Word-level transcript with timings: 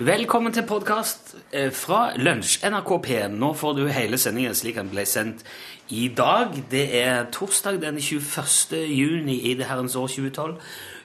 Velkommen 0.00 0.52
til 0.52 0.64
podkast 0.66 1.36
fra 1.72 2.16
Lunsj, 2.16 2.56
NRK 2.66 2.88
P1. 3.06 3.36
Nå 3.38 3.52
får 3.54 3.76
du 3.76 3.84
hele 3.86 4.18
sendingen 4.18 4.56
slik 4.58 4.74
den 4.80 4.88
ble 4.90 5.04
sendt 5.06 5.44
i 5.94 6.08
dag. 6.10 6.50
Det 6.70 6.82
er 6.98 7.28
torsdag 7.30 7.78
den 7.82 8.00
21. 8.02 8.74
juni 8.90 9.36
i 9.50 9.54
det 9.54 9.68
herrens 9.70 9.94
år 9.94 10.10
2012. 10.10 10.58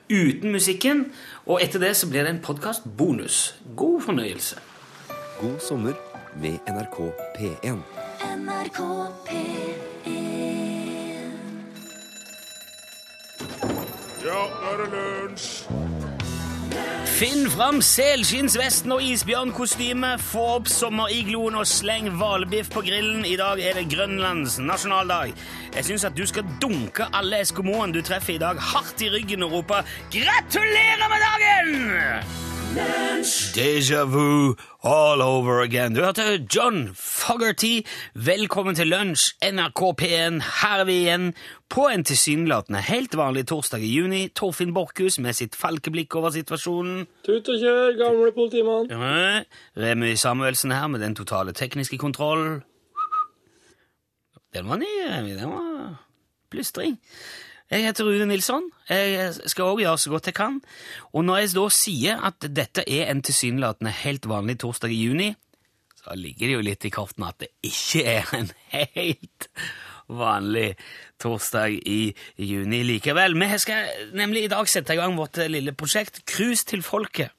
Uten 0.10 0.52
musikken. 0.52 1.06
Og 1.46 1.62
etter 1.62 1.80
det 1.86 1.94
så 2.02 2.10
blir 2.10 2.26
det 2.26 2.34
en 2.34 2.42
podkastbonus. 2.42 3.56
God 3.78 4.02
fornøyelse. 4.02 4.58
God 5.42 5.60
sommer 5.62 5.94
med 6.42 6.58
NRK 6.66 7.00
P1. 7.38 7.86
NRK 8.42 8.82
P1 9.30 9.70
Ja, 14.26 14.42
nå 14.62 14.74
er 14.74 14.82
det 14.82 14.90
lunsj! 14.98 16.09
Finn 17.20 17.50
fram 17.52 17.82
selskinnsvesten 17.84 18.94
og 18.96 19.02
isbjørnkostyme, 19.04 20.14
få 20.24 20.44
opp 20.56 20.70
sommerigloen 20.72 21.58
og 21.60 21.68
sleng 21.68 22.08
hvalbiff 22.16 22.70
på 22.72 22.84
grillen. 22.86 23.26
I 23.28 23.36
dag 23.40 23.60
er 23.60 23.76
det 23.76 23.90
Grønlands 23.92 24.56
nasjonaldag. 24.64 25.34
Jeg 25.76 25.90
syns 25.90 26.08
at 26.08 26.16
du 26.16 26.24
skal 26.30 26.48
dunke 26.64 27.10
alle 27.12 27.42
eskimoene 27.44 27.96
du 27.98 28.00
treffer 28.06 28.38
i 28.38 28.40
dag, 28.40 28.62
hardt 28.72 29.04
i 29.04 29.12
ryggen 29.12 29.44
og 29.44 29.58
rope 29.58 29.84
'Gratulerer 30.14 31.12
med 31.12 31.28
dagen!' 31.28 32.59
Déjà 32.70 34.06
vu 34.06 34.56
all 34.84 35.22
over 35.22 35.62
again. 35.62 35.94
Du 35.96 36.02
hørte 36.02 36.46
John 36.56 36.92
Fogerty. 36.96 37.82
Velkommen 38.14 38.76
til 38.76 38.88
lunsj, 38.88 39.34
NRK 39.44 39.82
P1. 40.02 40.38
Her 40.62 40.84
er 40.84 40.86
vi 40.86 40.98
igjen 41.02 41.34
på 41.70 41.88
en 41.90 42.06
tilsynelatende 42.06 42.82
helt 42.86 43.18
vanlig 43.18 43.48
torsdag 43.50 43.82
i 43.82 43.90
juni. 43.90 44.22
Torfinn 44.38 44.74
Borchhus 44.74 45.18
med 45.20 45.34
sitt 45.34 45.58
falkeblikk 45.58 46.16
over 46.16 46.30
situasjonen. 46.36 47.08
Tut 47.26 47.50
og 47.50 47.60
kjør, 47.64 47.98
gamle 48.00 48.32
politimann. 48.38 48.90
Ja, 48.94 49.42
Remy 49.82 50.14
Samuelsen 50.14 50.72
her 50.72 50.88
med 50.88 51.02
den 51.02 51.18
totale 51.18 51.52
tekniske 51.58 51.98
kontroll. 51.98 52.62
Den 54.54 54.70
var 54.70 54.78
ny, 54.78 54.94
Remy. 55.10 55.36
Den 55.42 55.58
var 55.58 56.06
plystring. 56.54 57.00
Jeg 57.70 57.86
heter 57.86 58.08
Rune 58.08 58.26
Nilsson. 58.26 58.64
Jeg 58.90 59.34
skal 59.46 59.68
også 59.68 59.84
gjøre 59.84 59.98
så 60.02 60.10
godt 60.10 60.28
jeg 60.32 60.36
kan. 60.40 60.56
Og 61.14 61.26
når 61.26 61.44
jeg 61.44 61.52
da 61.54 61.66
sier 61.70 62.24
at 62.26 62.48
dette 62.58 62.82
er 62.90 63.12
en 63.12 63.22
tilsynelatende 63.22 63.94
helt 64.02 64.26
vanlig 64.30 64.56
torsdag 64.64 64.94
i 64.96 65.04
juni, 65.04 65.28
så 66.00 66.16
ligger 66.18 66.48
det 66.48 66.56
jo 66.56 66.64
litt 66.66 66.88
i 66.88 66.92
kortene 66.94 67.30
at 67.30 67.44
det 67.44 67.52
ikke 67.70 68.02
er 68.10 68.32
en 68.34 68.50
helt 68.74 69.50
vanlig 70.10 70.72
torsdag 71.22 71.76
i 71.78 72.00
juni 72.42 72.82
likevel. 72.88 73.38
Vi 73.38 73.60
skal 73.62 73.92
nemlig 74.18 74.48
i 74.48 74.52
dag 74.56 74.70
sette 74.72 74.96
i 74.96 74.98
gang 74.98 75.14
vårt 75.20 75.38
lille 75.52 75.76
prosjekt 75.78 76.24
Cruise 76.26 76.66
til 76.66 76.82
folket. 76.82 77.36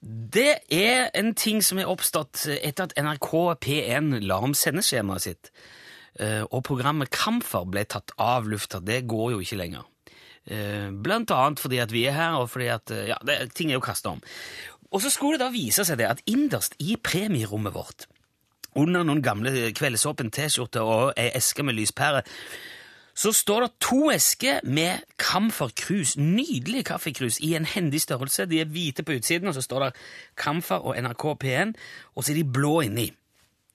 Det 0.00 0.62
er 0.72 1.10
en 1.12 1.34
ting 1.36 1.60
som 1.60 1.76
er 1.76 1.90
oppstått 1.92 2.46
etter 2.56 2.88
at 2.88 2.96
NRK 2.96 3.34
P1 3.60 4.14
la 4.24 4.40
om 4.40 4.56
sendeskjemaet 4.56 5.26
sitt. 5.26 5.52
Eh, 6.18 6.42
og 6.48 6.64
programmet 6.66 7.12
Kamfer 7.14 7.68
ble 7.70 7.84
tatt 7.88 8.14
av 8.18 8.48
lufta. 8.50 8.80
Det 8.82 9.04
går 9.10 9.34
jo 9.36 9.42
ikke 9.44 9.60
lenger. 9.60 9.86
Eh, 10.50 10.88
Blant 10.90 11.30
annet 11.36 11.62
fordi 11.62 11.78
at 11.82 11.92
vi 11.94 12.06
er 12.08 12.16
her, 12.16 12.40
og 12.40 12.50
fordi 12.50 12.70
at 12.72 12.90
eh, 12.94 13.10
ja, 13.12 13.20
det, 13.26 13.52
ting 13.54 13.70
er 13.70 13.78
jo 13.78 13.84
kasta 13.84 14.16
om. 14.16 14.24
Og 14.90 15.04
så 15.04 15.12
skulle 15.12 15.38
det 15.38 15.46
da 15.46 15.54
vise 15.54 15.86
seg 15.86 16.00
det 16.00 16.08
at 16.10 16.24
innerst 16.30 16.74
i 16.82 16.96
premierommet 16.98 17.76
vårt, 17.76 18.08
under 18.78 19.02
noen 19.06 19.22
gamle 19.22 19.70
Kveldsåpen 19.74 20.30
T-skjorter 20.34 20.86
og 20.86 21.18
ei 21.18 21.30
eske 21.34 21.62
med 21.66 21.74
lyspære, 21.78 22.22
så 23.20 23.32
står 23.34 23.64
det 23.64 23.70
to 23.82 24.04
esker 24.14 24.60
med 24.64 25.02
Camphor 25.18 25.72
Cruise, 25.76 26.14
nydelige 26.20 26.86
kaffekrus, 26.88 27.40
i 27.42 27.52
en 27.58 27.66
hendig 27.68 28.00
størrelse. 28.00 28.46
De 28.48 28.60
er 28.62 28.70
hvite 28.70 29.02
på 29.04 29.18
utsiden, 29.18 29.50
og 29.50 29.54
så 29.54 29.64
står 29.66 29.84
det 29.84 29.90
Camphor 30.38 30.86
og 30.86 30.96
NRK 31.02 31.24
P1, 31.42 31.74
og 32.14 32.24
så 32.24 32.32
er 32.32 32.38
de 32.38 32.46
blå 32.46 32.80
inni. 32.86 33.10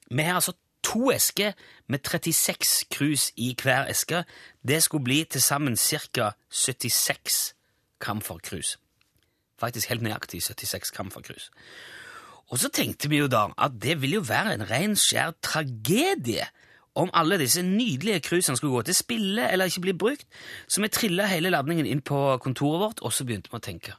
Vi 0.10 0.24
har 0.24 0.40
altså 0.40 0.56
to 0.86 1.10
esker 1.12 1.56
med 1.90 2.06
36 2.06 2.86
krus 2.94 3.32
i 3.36 3.56
hver 3.58 3.90
eske. 3.90 4.24
Det 4.68 4.84
skulle 4.84 5.04
bli 5.04 5.24
til 5.24 5.42
sammen 5.42 5.78
ca. 5.78 6.32
76 6.50 7.56
Camphor-krus. 8.02 8.78
Faktisk 9.60 9.90
helt 9.90 10.04
nøyaktig 10.06 10.44
76 10.44 10.94
Camphor-krus. 10.94 11.50
Og 12.54 12.60
så 12.62 12.70
tenkte 12.70 13.10
vi 13.10 13.18
jo 13.24 13.28
da 13.32 13.48
at 13.58 13.80
det 13.82 13.98
ville 14.02 14.20
jo 14.20 14.28
være 14.28 14.54
en 14.54 14.68
ren 14.70 14.96
skjær 15.00 15.34
tragedie 15.42 16.46
om 16.96 17.10
alle 17.14 17.40
disse 17.42 17.62
nydelige 17.66 18.22
cruisene 18.24 18.58
skulle 18.58 18.78
gå 18.78 18.86
til 18.88 18.96
spille 18.96 19.50
eller 19.52 19.66
ikke 19.66 19.82
bli 19.82 19.94
brukt. 19.94 20.28
Så 20.68 20.82
vi 20.82 20.88
trilla 20.88 21.26
hele 21.28 21.50
ladningen 21.50 21.86
inn 21.90 22.02
på 22.06 22.38
kontoret 22.44 22.80
vårt, 22.80 23.02
og 23.02 23.14
så 23.14 23.26
begynte 23.26 23.52
vi 23.52 23.60
å 23.60 23.64
tenke. 23.66 23.98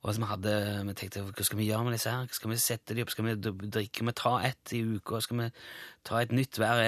Og 0.00 0.16
vi, 0.16 0.24
hadde, 0.24 0.52
vi 0.88 0.94
tenkte 0.96 1.22
hva 1.26 1.44
skal 1.44 1.58
vi 1.58 1.66
gjøre 1.68 1.84
med 1.84 1.94
disse 1.98 2.12
her? 2.12 2.28
Skal 2.32 2.52
vi 2.54 2.60
sette 2.60 2.94
de 2.96 3.04
opp? 3.04 3.10
Skal 3.12 3.26
vi 3.26 3.34
drikke? 3.36 4.06
Vi 4.08 4.14
ta 4.16 4.38
ett 4.48 4.72
i 4.72 4.80
uka? 4.96 5.20
Skal 5.20 5.42
vi 5.42 5.48
ta 6.08 6.22
et 6.22 6.32
nytt 6.32 6.56
hver, 6.60 6.80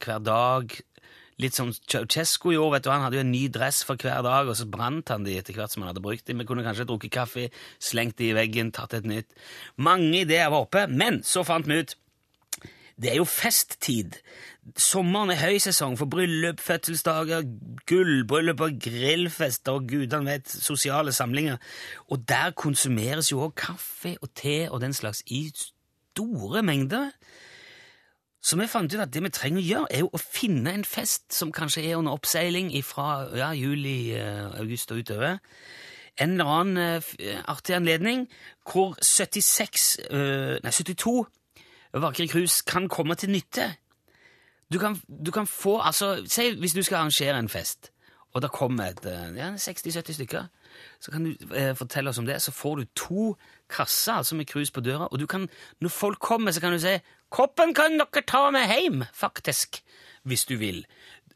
hver 0.00 0.22
dag? 0.24 0.76
Litt 1.40 1.56
som 1.56 1.72
Ceaucescu 1.72 2.50
gjorde, 2.52 2.78
vet 2.78 2.86
du, 2.86 2.90
han 2.92 3.04
hadde 3.04 3.20
jo 3.20 3.24
en 3.24 3.32
ny 3.32 3.46
dress 3.52 3.80
for 3.84 4.00
hver 4.00 4.24
dag, 4.24 4.48
og 4.48 4.56
så 4.56 4.66
brant 4.68 5.12
han 5.12 5.24
de 5.24 5.38
etter 5.40 5.56
hvert 5.56 5.72
som 5.72 5.84
han 5.84 5.92
hadde 5.92 6.04
brukt 6.04 6.26
dem. 6.28 6.40
Vi 6.40 6.48
kunne 6.48 6.64
kanskje 6.64 6.88
drukket 6.88 7.14
kaffe, 7.16 7.46
slengt 7.80 8.18
de 8.20 8.28
i 8.30 8.36
veggen, 8.36 8.72
tatt 8.76 8.96
et 8.96 9.08
nytt. 9.08 9.36
Mange 9.80 10.24
ideer 10.24 10.52
var 10.52 10.66
oppe, 10.66 10.84
men 10.88 11.20
så 11.24 11.44
fant 11.48 11.68
vi 11.68 11.80
ut 11.80 11.96
det 13.00 13.14
er 13.14 13.16
jo 13.16 13.24
festtid. 13.24 14.18
Sommeren 14.76 15.32
er 15.32 15.40
høysesong 15.40 15.96
for 15.98 16.10
bryllup, 16.12 16.60
fødselsdager, 16.60 17.46
gullbryllup 17.88 18.60
og 18.60 18.76
grillfester 18.84 19.78
og 19.78 19.86
gudene 19.88 20.34
vet, 20.34 20.50
sosiale 20.52 21.12
samlinger. 21.16 21.56
Og 22.12 22.22
der 22.28 22.52
konsumeres 22.56 23.32
jo 23.32 23.40
òg 23.46 23.56
kaffe 23.56 24.16
og 24.20 24.30
te 24.36 24.68
og 24.70 24.82
den 24.84 24.92
slags 24.92 25.24
i 25.26 25.46
store 25.56 26.62
mengder. 26.62 27.10
Så 28.42 28.56
vi 28.56 28.68
fant 28.70 28.94
ut 28.94 29.00
at 29.00 29.12
det 29.12 29.22
vi 29.24 29.32
trenger 29.32 29.60
å 29.60 29.66
gjøre, 29.66 29.90
er 29.90 30.04
jo 30.04 30.12
å 30.12 30.20
finne 30.20 30.72
en 30.72 30.86
fest 30.88 31.28
som 31.36 31.52
kanskje 31.52 31.84
er 31.90 31.98
under 31.98 32.16
oppseiling 32.16 32.72
fra 32.84 33.26
ja, 33.36 33.50
juli, 33.56 34.14
august 34.60 34.92
og 34.92 35.02
utover. 35.02 35.40
En 36.20 36.36
eller 36.36 36.52
annen 36.52 37.00
uh, 37.00 37.42
artig 37.48 37.76
anledning 37.76 38.26
hvor 38.68 38.96
76, 39.00 39.90
uh, 40.10 40.56
nei, 40.64 40.72
72 40.72 41.22
vakre 42.00 42.26
krus 42.30 42.60
kan 42.66 42.88
komme 42.88 43.16
til 43.18 43.32
nytte. 43.32 43.70
Du 44.72 44.78
kan, 44.78 45.00
du 45.26 45.30
kan 45.30 45.46
få 45.46 45.80
altså, 45.80 46.22
Si 46.26 46.54
hvis 46.58 46.72
du 46.72 46.82
skal 46.82 46.96
arrangere 46.96 47.38
en 47.38 47.48
fest, 47.48 47.90
og 48.32 48.42
det 48.42 48.52
kommer 48.54 48.84
et, 48.84 49.04
ja, 49.36 49.50
60-70 49.58 50.12
stykker, 50.12 50.44
så 51.00 51.10
kan 51.10 51.24
du 51.24 51.54
eh, 51.54 51.76
fortelle 51.76 52.10
oss 52.10 52.18
om 52.18 52.26
det. 52.26 52.42
Så 52.42 52.52
får 52.54 52.76
du 52.76 52.84
to 52.94 53.36
kasser 53.70 54.12
altså 54.12 54.36
med 54.36 54.46
krus 54.46 54.70
på 54.70 54.80
døra, 54.80 55.08
og 55.10 55.18
du 55.18 55.26
kan, 55.26 55.48
når 55.80 55.88
folk 55.88 56.18
kommer, 56.18 56.50
så 56.50 56.60
kan 56.60 56.72
du 56.72 56.78
si 56.78 56.98
'Koppen 57.30 57.74
kan 57.74 57.98
dere 57.98 58.22
ta 58.26 58.50
med 58.50 58.60
hjem', 58.60 59.04
faktisk, 59.14 59.82
hvis 60.22 60.44
du 60.44 60.56
vil. 60.56 60.86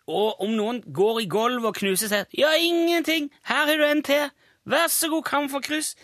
Og 0.07 0.41
om 0.41 0.51
noen 0.51 0.83
går 0.93 1.21
i 1.21 1.27
gulvet 1.27 1.67
og 1.67 1.75
knuser 1.75 2.09
seg 2.09 2.27
'Ja, 2.39 2.55
ingenting, 2.59 3.31
her 3.45 3.67
har 3.67 3.77
du 3.77 3.85
en 3.85 4.03
til', 4.03 4.31
vær 4.65 4.87
så 4.89 5.09
god, 5.09 5.23
kan 5.23 5.51
få 5.51 5.61
krus'. 5.67 5.95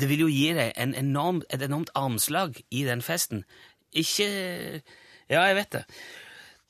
Det 0.00 0.08
vil 0.08 0.20
jo 0.20 0.26
gi 0.26 0.52
deg 0.52 0.72
en 0.76 0.94
enorm, 0.94 1.42
et 1.50 1.62
enormt 1.62 1.90
armslag 1.94 2.54
i 2.70 2.84
den 2.84 3.02
festen. 3.02 3.44
Ikke 3.92 4.82
Ja, 5.30 5.40
jeg 5.40 5.56
vet 5.56 5.72
det. 5.72 5.84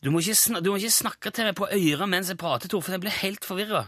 Du 0.04 0.10
må, 0.12 0.20
ikke, 0.20 0.60
du 0.60 0.68
må 0.68 0.76
ikke 0.76 0.92
snakke 0.92 1.30
til 1.32 1.48
meg 1.48 1.56
på 1.56 1.68
øret 1.72 2.10
mens 2.12 2.28
jeg 2.28 2.36
prater, 2.40 2.68
Tor, 2.68 2.82
for 2.84 2.92
jeg 2.92 3.00
blir 3.00 3.14
helt 3.22 3.46
forvirra. 3.48 3.86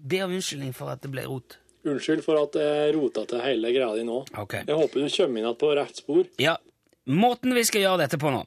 Be 0.00 0.22
om 0.24 0.32
unnskyldning 0.32 0.72
for 0.76 0.92
at 0.92 1.02
det 1.04 1.10
ble 1.12 1.26
rot. 1.28 1.58
Unnskyld 1.84 2.22
for 2.24 2.40
at 2.40 2.56
jeg 2.56 2.94
rota 2.96 3.26
til 3.28 3.42
hele 3.44 3.72
greia 3.74 3.92
di 3.98 4.06
nå. 4.08 4.22
Okay. 4.40 4.64
Jeg 4.64 4.78
håper 4.78 5.04
du 5.04 5.10
kommer 5.12 5.36
inn 5.36 5.44
igjen 5.44 5.58
på 5.60 5.74
rett 5.76 6.00
spor. 6.00 6.24
Ja, 6.40 6.56
Måten 7.04 7.52
vi 7.52 7.60
skal 7.68 7.82
gjøre 7.82 8.00
dette 8.00 8.16
på 8.16 8.30
nå, 8.32 8.38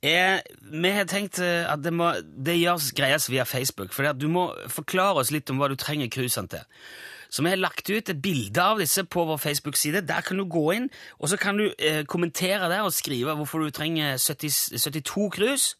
er 0.00 0.38
Vi 0.64 0.90
har 0.94 1.04
tenkt 1.04 1.42
at 1.44 1.82
det, 1.84 1.90
må, 1.92 2.14
det 2.24 2.54
gjøres 2.56 2.94
greies 2.96 3.28
via 3.28 3.44
Facebook. 3.44 3.92
For 3.92 4.08
du 4.16 4.30
må 4.32 4.46
forklare 4.72 5.20
oss 5.20 5.32
litt 5.34 5.50
om 5.52 5.60
hva 5.60 5.68
du 5.68 5.76
trenger 5.76 6.08
cruisene 6.08 6.48
til. 6.48 6.64
Så 7.28 7.44
vi 7.44 7.52
har 7.52 7.60
lagt 7.60 7.90
ut 7.90 8.08
et 8.08 8.22
bilde 8.24 8.64
av 8.64 8.80
disse 8.80 9.04
på 9.04 9.26
vår 9.28 9.36
Facebook-side. 9.42 10.06
Der 10.08 10.24
kan 10.24 10.40
du 10.40 10.46
gå 10.48 10.64
inn, 10.72 10.88
og 11.20 11.28
så 11.28 11.36
kan 11.36 11.60
du 11.60 11.66
eh, 11.76 12.00
kommentere 12.08 12.70
der 12.72 12.86
og 12.86 12.96
skrive 12.96 13.36
hvorfor 13.36 13.60
du 13.60 13.76
trenger 13.76 14.16
70, 14.16 14.80
72 14.80 15.28
cruise 15.36 15.76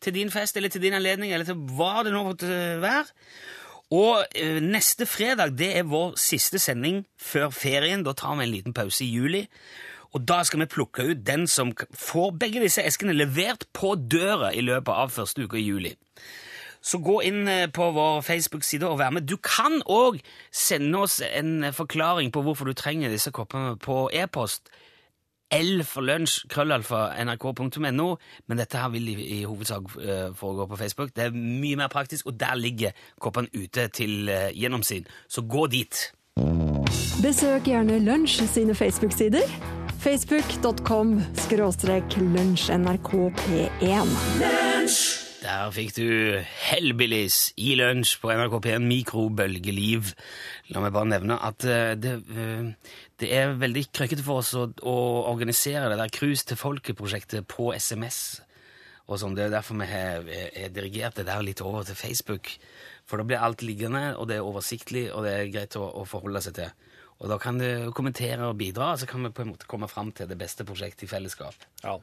til 0.00 0.14
din 0.16 0.30
fest 0.32 0.56
eller 0.56 0.72
til 0.72 0.82
din 0.82 0.96
anledning, 0.96 1.32
eller 1.32 1.48
til 1.48 1.58
hva 1.76 2.00
det 2.06 2.14
nå 2.14 2.24
måtte 2.26 2.50
være. 2.82 3.08
Og 3.90 4.22
eh, 4.38 4.60
neste 4.62 5.06
fredag 5.06 5.56
det 5.58 5.72
er 5.80 5.88
vår 5.90 6.14
siste 6.20 6.60
sending 6.62 7.02
før 7.18 7.50
ferien. 7.50 8.04
Da 8.06 8.14
tar 8.14 8.36
vi 8.38 8.46
en 8.46 8.52
liten 8.52 8.76
pause 8.76 9.04
i 9.04 9.10
juli. 9.10 9.46
Og 10.14 10.22
da 10.26 10.40
skal 10.46 10.62
vi 10.62 10.70
plukke 10.70 11.06
ut 11.10 11.24
den 11.26 11.46
som 11.50 11.72
får 11.94 12.30
begge 12.38 12.62
disse 12.62 12.82
eskene 12.86 13.14
levert 13.14 13.66
på 13.74 13.94
døra 13.94 14.52
i 14.54 14.62
løpet 14.62 14.94
av 14.94 15.12
første 15.14 15.46
uke 15.46 15.58
i 15.58 15.66
juli. 15.66 15.94
Så 16.82 16.98
gå 17.04 17.18
inn 17.28 17.44
på 17.76 17.90
vår 17.92 18.22
Facebook-side 18.24 18.88
og 18.88 18.98
vær 19.02 19.12
med. 19.12 19.28
Du 19.28 19.36
kan 19.36 19.82
òg 19.84 20.18
sende 20.50 21.02
oss 21.04 21.18
en 21.20 21.68
forklaring 21.76 22.32
på 22.32 22.42
hvorfor 22.46 22.70
du 22.70 22.74
trenger 22.78 23.12
disse 23.12 23.30
koppene 23.34 23.76
på 23.78 24.06
e-post. 24.16 24.70
L 25.50 25.82
for 25.84 26.06
lunsj, 26.06 26.44
krøllalfa, 26.50 27.08
nrk.no, 27.24 28.08
men 28.46 28.60
dette 28.60 28.78
her 28.78 28.92
vil 28.94 29.08
i, 29.10 29.16
i 29.40 29.44
hovedsak 29.44 29.96
uh, 29.96 30.30
foregå 30.38 30.66
på 30.70 30.78
Facebook. 30.78 31.10
Det 31.16 31.24
er 31.26 31.34
mye 31.34 31.76
mer 31.80 31.90
praktisk, 31.90 32.26
og 32.30 32.40
der 32.40 32.54
ligger 32.54 32.90
koppene 33.20 33.48
ute 33.56 33.88
til 33.88 34.30
uh, 34.30 34.50
gjennomsyn. 34.54 35.04
Så 35.28 35.42
gå 35.42 35.66
dit. 35.66 36.12
Besøk 37.22 37.66
gjerne 37.66 37.98
Lunsj 38.04 38.46
sine 38.46 38.74
Facebook-sider. 38.74 39.42
Facebook.com 40.00 41.18
skråstrek 41.36 42.16
lunsjnrkp1. 42.16 44.14
Der 45.40 45.70
fikk 45.72 45.94
du 45.96 46.06
Hellbillies 46.68 47.50
i 47.60 47.74
lunsj 47.76 48.14
på 48.22 48.30
NRK 48.32 48.54
P1 48.64 48.86
Mikrobølgeliv. 48.86 50.14
La 50.72 50.80
meg 50.84 50.92
bare 50.94 51.10
nevne 51.10 51.36
at 51.42 51.64
uh, 51.66 51.92
det, 51.96 52.14
det 53.20 53.30
er 53.36 53.56
veldig 53.60 53.86
krøkkete 53.92 54.24
for 54.24 54.40
oss 54.40 54.54
å, 54.56 54.66
å 54.88 54.96
organisere 55.30 55.90
det 55.92 55.98
der 56.00 56.12
Cruise 56.14 56.46
til 56.48 56.58
folket-prosjektet 56.60 57.48
på 57.50 57.70
SMS. 57.76 58.40
Og 59.10 59.18
sånn. 59.20 59.34
Det 59.36 59.48
er 59.48 59.52
derfor 59.52 59.76
vi 59.80 59.88
har, 59.90 60.24
har 60.24 60.72
dirigert 60.72 61.18
det 61.18 61.26
der 61.28 61.42
litt 61.44 61.60
over 61.64 61.84
til 61.86 61.98
Facebook. 61.98 62.52
For 63.10 63.20
da 63.20 63.26
blir 63.26 63.42
alt 63.42 63.64
liggende, 63.66 64.14
og 64.16 64.30
det 64.30 64.38
er 64.38 64.46
oversiktlig, 64.46 65.08
og 65.12 65.26
det 65.26 65.34
er 65.34 65.50
greit 65.50 65.76
å, 65.76 65.82
å 66.00 66.06
forholde 66.08 66.42
seg 66.46 66.56
til. 66.60 66.88
Og 67.20 67.28
da 67.28 67.36
kan 67.42 67.58
du 67.60 67.90
kommentere 67.96 68.46
og 68.48 68.56
bidra, 68.60 68.94
og 68.94 69.02
så 69.02 69.08
kan 69.10 69.26
vi 69.26 69.32
på 69.34 69.44
en 69.44 69.52
måte 69.52 69.68
komme 69.68 69.90
fram 69.90 70.14
til 70.16 70.30
det 70.30 70.38
beste 70.40 70.64
prosjektet 70.64 71.04
i 71.04 71.10
fellesskap. 71.10 71.68
Ja. 71.82 71.98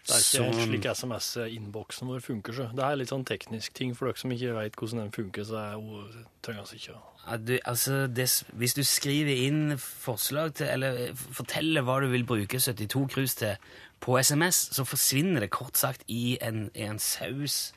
Det 0.00 0.16
er 0.16 0.22
ikke 0.24 0.44
helt 0.46 0.62
slik 0.64 0.86
SMS-innboksen 0.88 2.08
vår 2.08 2.22
funker. 2.24 2.56
Så. 2.56 2.68
Det 2.72 2.86
er 2.86 2.96
litt 2.96 3.12
sånn 3.12 3.26
teknisk 3.28 3.74
ting 3.76 3.92
for 3.98 4.08
dere 4.08 4.22
som 4.22 4.32
ikke 4.32 4.54
vet 4.56 4.78
hvordan 4.80 5.02
den 5.02 5.12
funker. 5.12 5.44
så 5.44 5.58
er 5.60 5.74
jo, 5.76 6.04
trenger 6.40 6.64
altså 6.64 6.78
ikke 6.78 6.96
å... 6.96 7.09
Du, 7.46 7.58
altså, 7.64 8.06
det, 8.06 8.26
hvis 8.58 8.74
du 8.74 8.82
skriver 8.86 9.44
inn 9.46 9.76
forslag 9.78 10.54
til, 10.58 10.66
eller 10.72 10.96
eh, 11.08 11.24
forteller 11.36 11.84
hva 11.86 12.00
du 12.02 12.08
vil 12.10 12.24
bruke 12.26 12.58
72 12.58 13.04
krus 13.12 13.36
til 13.38 13.54
på 14.00 14.16
SMS, 14.18 14.70
så 14.74 14.86
forsvinner 14.88 15.44
det 15.44 15.52
kort 15.54 15.78
sagt 15.78 16.02
i 16.08 16.38
en, 16.42 16.70
i 16.74 16.88
en 16.88 16.98
saus 16.98 17.70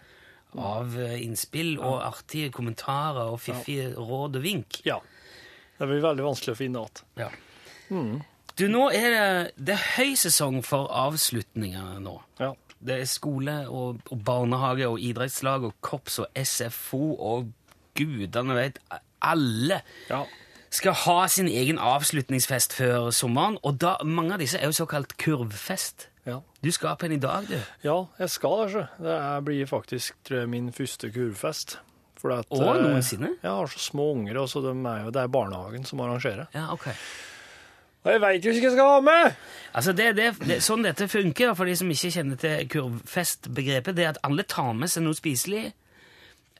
av 0.57 0.95
eh, 0.99 1.19
innspill 1.25 1.75
og 1.81 2.01
artige 2.05 2.53
kommentarer 2.55 3.33
og 3.33 3.41
fiffige 3.43 3.91
råd 3.97 4.39
og 4.39 4.45
vink. 4.45 4.81
Ja. 4.87 4.99
Det 5.77 5.89
blir 5.89 6.03
veldig 6.05 6.25
vanskelig 6.25 6.55
å 6.55 6.59
finne 6.59 6.83
igjen. 6.83 7.03
Ja. 7.19 7.31
Du, 8.57 8.67
nå 8.69 8.87
er 8.93 9.09
det, 9.13 9.25
det 9.57 9.75
er 9.75 9.87
høysesong 9.97 10.61
for 10.65 10.89
avslutninger 10.93 11.97
nå. 12.03 12.19
Ja. 12.41 12.53
Det 12.83 12.99
er 12.99 13.09
skole 13.09 13.55
og, 13.71 14.01
og 14.11 14.23
barnehage 14.25 14.89
og 14.91 15.01
idrettslag 15.01 15.65
og 15.67 15.75
korps 15.85 16.19
og 16.23 16.37
SFO 16.37 17.13
og 17.15 17.51
gudene 17.97 18.57
vet 18.57 18.79
Alle 19.23 19.81
Ja. 20.09 20.25
skal 20.69 20.93
ha 20.93 21.27
sin 21.27 21.47
egen 21.47 21.77
avslutningsfest 21.79 22.73
før 22.73 23.11
sommeren, 23.11 23.57
og 23.63 23.77
da, 23.79 23.95
mange 24.03 24.33
av 24.33 24.39
disse 24.39 24.57
er 24.59 24.65
jo 24.65 24.71
såkalt 24.85 25.17
kurvfest. 25.17 26.07
Ja. 26.25 26.39
Du 26.63 26.71
skal 26.71 26.95
på 26.95 27.05
en 27.05 27.11
i 27.17 27.17
dag, 27.19 27.47
du. 27.49 27.57
ja, 27.83 27.97
jeg 28.19 28.29
skal 28.29 28.67
det. 28.67 28.87
Det 28.99 29.11
er- 29.17 29.41
blir 29.41 29.65
faktisk 29.67 30.13
tror 30.23 30.39
jeg, 30.39 30.49
min 30.49 30.71
første 30.71 31.11
kurvfest. 31.11 31.77
For 32.17 32.31
at, 32.31 32.45
Å, 32.49 32.75
eh, 32.75 32.81
noensinne? 32.81 33.33
Jeg 33.43 33.51
har 33.51 33.65
så 33.67 33.79
små 33.79 34.13
unger, 34.15 34.37
og 34.39 34.47
så 34.47 34.61
de 34.61 34.69
er 34.87 35.03
jo, 35.03 35.11
det 35.11 35.21
er 35.23 35.27
barnehagen 35.27 35.85
som 35.85 35.99
arrangerer. 35.99 36.47
Ja, 36.55 36.71
ok. 36.71 36.87
Og 38.05 38.11
jeg 38.11 38.21
veit 38.21 38.43
jo 38.45 38.51
ikke 38.51 38.61
hva 38.61 38.69
jeg 38.69 38.71
skal 38.71 38.89
ha 38.89 39.01
med! 39.01 39.35
Altså, 39.75 39.91
det, 39.95 40.15
det, 40.15 40.39
det, 40.47 40.57
sånn 40.63 40.83
dette 40.83 41.07
funker, 41.07 41.53
for 41.55 41.65
de 41.65 41.75
som 41.75 41.89
ikke 41.89 42.11
kjenner 42.11 42.37
til 42.39 42.67
kurvfestbegrepet, 42.69 43.95
det 43.95 44.05
er 44.05 44.09
at 44.09 44.17
alle 44.23 44.43
tar 44.43 44.73
med 44.73 44.89
seg 44.91 45.03
noe 45.03 45.13
spiselig, 45.17 45.73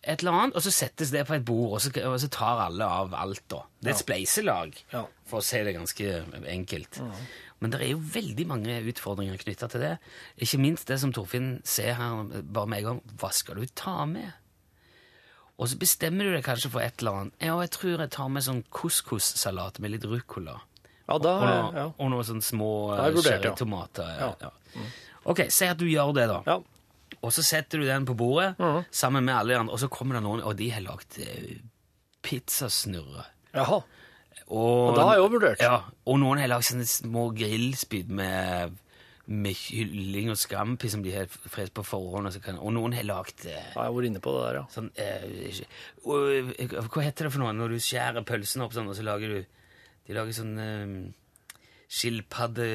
et 0.03 0.19
eller 0.23 0.35
annet, 0.35 0.55
og 0.59 0.63
så 0.65 0.71
settes 0.75 1.11
det 1.13 1.23
på 1.29 1.37
et 1.37 1.45
bord, 1.47 1.77
og 1.77 1.81
så, 1.83 1.91
og 2.09 2.17
så 2.19 2.27
tar 2.33 2.65
alle 2.65 2.83
av 2.85 3.13
alt 3.15 3.43
da. 3.51 3.61
Det 3.79 3.91
er 3.91 3.95
et 3.95 4.01
spleiselag, 4.03 4.77
for 5.29 5.39
å 5.39 5.45
si 5.45 5.61
det 5.63 5.75
ganske 5.77 6.09
enkelt. 6.51 6.99
Men 7.63 7.71
det 7.71 7.79
er 7.79 7.93
jo 7.93 8.01
veldig 8.11 8.45
mange 8.49 8.75
utfordringer 8.91 9.39
knyttet 9.39 9.71
til 9.71 9.83
det. 9.85 9.93
Ikke 10.43 10.59
minst 10.59 10.89
det 10.91 10.97
som 10.99 11.13
Torfinn 11.15 11.61
ser 11.63 11.93
her 11.95 12.25
bare 12.43 12.67
med 12.67 12.81
en 12.81 12.87
gang. 12.89 12.99
Hva 13.21 13.29
skal 13.31 13.61
du 13.61 13.69
ta 13.79 14.01
med? 14.09 14.33
Og 15.61 15.69
så 15.71 15.77
bestemmer 15.79 16.27
du 16.27 16.33
deg 16.35 16.43
kanskje 16.43 16.71
for 16.73 16.83
et 16.83 16.99
eller 16.99 17.21
annet. 17.21 17.37
Ja, 17.39 17.55
jeg 17.61 17.71
tror 17.77 18.01
jeg 18.03 18.11
tar 18.11 18.27
med 18.33 18.43
sånn 18.43 18.63
couscous-salat 18.73 19.79
med 19.79 19.93
litt 19.95 20.07
rucola. 20.09 20.57
Ja, 21.07 21.15
da 21.19 21.31
Og, 21.37 21.39
har 21.45 21.55
noe, 21.61 21.71
ja. 21.77 21.87
og 21.95 22.11
noen 22.11 22.27
sånne 22.27 22.43
små 22.43 22.69
cherrytomater. 23.21 24.11
Ja. 24.19 24.29
Ja. 24.41 24.51
Ja. 24.75 24.85
Ok, 25.31 25.45
si 25.53 25.67
at 25.71 25.79
du 25.79 25.85
gjør 25.87 26.11
det, 26.17 26.27
da. 26.31 26.57
Og 27.23 27.31
så 27.31 27.43
setter 27.45 27.79
du 27.79 27.85
den 27.87 28.03
på 28.05 28.15
bordet 28.19 28.53
sammen 28.91 29.23
med 29.23 29.35
alle 29.37 29.53
de 29.53 29.59
andre, 29.61 29.73
og 29.73 29.79
så 29.79 29.87
kommer 29.91 30.17
det 30.19 30.23
noen, 30.25 30.41
og 30.43 30.57
de 30.59 30.67
har 30.75 30.83
lagd 30.83 31.15
eh, 31.23 31.53
pizzasnurre. 32.23 33.23
Jaha. 33.55 33.81
Og, 34.53 34.89
Og 34.89 34.95
da 34.97 35.05
har 35.07 35.15
jeg 35.17 35.23
overvurdert. 35.23 35.61
Ja, 35.63 35.77
og 36.09 36.17
noen 36.19 36.41
har 36.41 36.49
lagd 36.51 36.65
sånne 36.67 36.85
små 36.89 37.29
grillspyd 37.37 38.11
med, 38.13 38.75
med 39.31 39.55
kylling 39.55 40.33
og 40.33 40.37
scampi 40.41 40.91
som 40.91 41.03
de 41.05 41.13
har 41.15 41.31
frest 41.31 41.73
på 41.77 41.85
forhånd. 41.87 42.27
Og, 42.27 42.35
så 42.35 42.41
kan, 42.43 42.59
og 42.59 42.75
noen 42.75 42.95
har 42.97 43.07
lagd 43.07 43.45
eh, 43.47 43.55
Ja, 43.55 43.71
jeg 43.71 43.87
har 43.87 43.95
vært 43.95 44.09
inne 44.11 44.23
på 44.25 44.35
det 44.35 44.43
der, 44.49 44.59
ja. 44.59 44.65
sånn 44.73 44.91
eh, 44.99 45.63
og, 46.03 46.53
eh, 46.59 46.77
Hva 46.91 47.05
heter 47.07 47.29
det 47.29 47.33
for 47.37 47.45
noe 47.45 47.55
når 47.55 47.77
du 47.77 47.83
skjærer 47.87 48.27
pølsen 48.27 48.65
opp 48.67 48.75
sånn, 48.75 48.91
og 48.91 48.99
så 48.99 49.05
lager 49.07 49.37
du 49.37 49.39
De 50.09 50.17
lager 50.19 50.35
sånn 50.35 50.55
eh, 50.59 50.97
skilpadde 51.93 52.67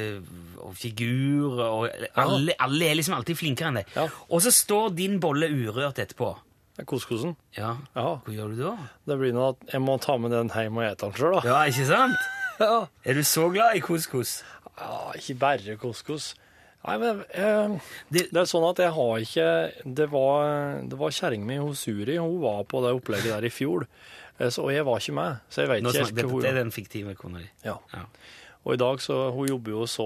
og 0.63 0.75
figurer 0.79 1.63
og 1.65 2.05
alle, 2.19 2.55
alle 2.63 2.87
er 2.89 2.97
liksom 2.99 3.17
alltid 3.17 3.39
flinkere 3.39 3.71
enn 3.71 3.79
deg. 3.81 3.91
Ja. 3.97 4.05
Og 4.29 4.43
så 4.45 4.53
står 4.55 4.93
din 4.97 5.19
bolle 5.23 5.49
urørt 5.51 5.99
etterpå. 6.01 6.31
Det 6.79 6.85
er 6.85 6.87
Couscousen. 6.87 7.33
Ja. 7.57 7.73
Ja. 7.97 8.07
Hva 8.23 8.33
gjør 8.35 8.53
du 8.55 8.61
da? 8.63 8.73
Det 9.09 9.17
blir 9.19 9.33
noe 9.35 9.49
at 9.53 9.73
jeg 9.73 9.83
må 9.83 9.97
ta 9.99 10.15
med 10.21 10.31
den 10.31 10.51
hjem 10.55 10.77
og 10.79 10.85
ete 10.87 11.09
den 11.09 11.17
sjøl, 11.19 11.35
da. 11.39 11.41
Ja, 11.51 11.63
ikke 11.71 11.87
sant? 11.91 12.19
Ja. 12.59 12.81
Er 13.07 13.15
du 13.15 13.21
så 13.23 13.45
glad 13.53 13.77
i 13.77 13.79
couscous? 13.79 14.41
Ja, 14.75 15.13
ikke 15.15 15.35
bare 15.39 15.75
couscous. 15.79 16.33
Nei, 16.83 16.97
men 16.99 17.21
eh, 17.31 17.77
Det- 18.11 18.25
det, 18.33 18.39
er 18.41 18.47
sånn 18.51 18.65
at 18.67 18.79
jeg 18.83 18.91
har 18.95 19.13
ikke 19.23 19.45
Det 19.99 20.07
var, 20.11 20.81
det 20.91 20.99
var 20.99 21.11
kjerringa 21.15 21.47
mi 21.47 21.55
hos 21.59 21.85
Suri. 21.85 22.17
Hun 22.19 22.35
var 22.43 22.65
på 22.67 22.81
det 22.83 22.91
opplegget 22.97 23.31
der 23.31 23.47
i 23.47 23.51
fjor. 23.51 23.85
Eh, 24.39 24.49
Så, 24.51 24.63
og 24.67 24.73
jeg 24.75 24.83
var 24.87 24.99
ikke 24.99 25.15
med, 25.15 25.39
så 25.51 25.63
jeg 25.63 25.71
vet 25.71 25.83
ikke 25.87 26.03
helt 26.03 26.19
hvor 26.23 26.31
hun 26.35 26.41
det 26.43 26.51
er 26.51 26.59
den 26.59 26.71
fiktive 26.75 27.15
kona 27.19 27.39
di. 27.45 27.47
Ja. 27.67 27.77
Ja. 27.95 28.03
Og 28.67 28.73
i 28.75 28.79
dag 28.79 28.99
så 28.99 29.15
Hun 29.31 29.47
jobber 29.47 29.71
jo 29.71 29.85
så 29.87 30.05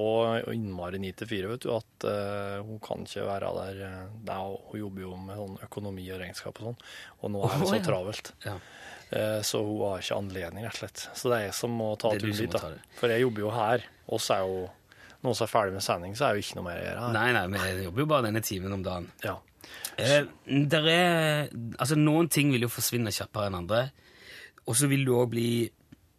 innmari 0.54 1.00
9 1.02 1.12
til 1.20 1.30
4, 1.32 1.48
vet 1.56 1.64
du, 1.66 1.72
at 1.74 2.06
uh, 2.06 2.62
hun 2.62 2.78
kan 2.84 3.02
ikke 3.02 3.26
være 3.26 3.50
der. 3.58 3.80
Nei, 4.28 4.36
er, 4.38 4.58
hun 4.70 4.80
jobber 4.80 5.06
jo 5.08 5.16
med 5.18 5.40
sånn 5.42 5.56
økonomi 5.68 6.06
og 6.14 6.22
regnskap 6.22 6.62
og 6.62 6.70
sånn, 6.70 6.82
og 7.20 7.34
nå 7.34 7.44
er 7.48 7.56
det 7.58 7.72
så 7.72 7.80
ja. 7.80 7.86
travelt. 7.88 8.34
Ja. 8.46 8.58
Eh, 9.14 9.42
så 9.46 9.62
hun 9.62 9.82
har 9.86 10.02
ikke 10.02 10.18
anledning, 10.18 10.66
rett 10.66 10.78
og 10.78 10.82
slett. 10.82 11.04
Så 11.14 11.30
det 11.30 11.38
er 11.38 11.44
jeg 11.48 11.58
som 11.58 11.74
må 11.78 11.92
ta 12.02 12.14
turen 12.16 12.38
dit. 12.38 12.56
da. 12.56 12.72
For 12.98 13.14
jeg 13.14 13.26
jobber 13.26 13.46
jo 13.46 13.52
her. 13.54 13.86
Oss 14.14 14.30
er 14.34 14.46
jo 14.46 14.64
Når 15.24 15.38
vi 15.38 15.44
er 15.46 15.48
ferdig 15.48 15.72
med 15.72 15.84
sending, 15.86 16.16
så 16.20 16.26
er 16.28 16.36
jo 16.36 16.44
ikke 16.44 16.56
noe 16.58 16.66
mer 16.66 16.80
å 16.82 16.84
gjøre 16.84 17.04
her. 17.04 17.14
Nei, 17.16 17.28
nei, 17.32 17.44
vi 17.78 17.86
jobber 17.86 18.04
jo 18.04 18.08
bare 18.12 18.26
denne 18.26 18.42
timen 18.44 18.74
om 18.76 18.82
dagen. 18.84 19.06
Ja. 19.24 19.38
Eh, 19.96 20.26
der 20.74 20.88
er, 20.92 21.46
altså 21.78 21.96
Noen 21.96 22.28
ting 22.28 22.52
vil 22.52 22.66
jo 22.66 22.72
forsvinne 22.74 23.14
kjappere 23.16 23.48
enn 23.48 23.56
andre. 23.62 23.86
Og 24.68 24.76
så 24.76 24.90
vil 24.92 25.06
du 25.08 25.14
òg 25.16 25.30
bli 25.32 25.48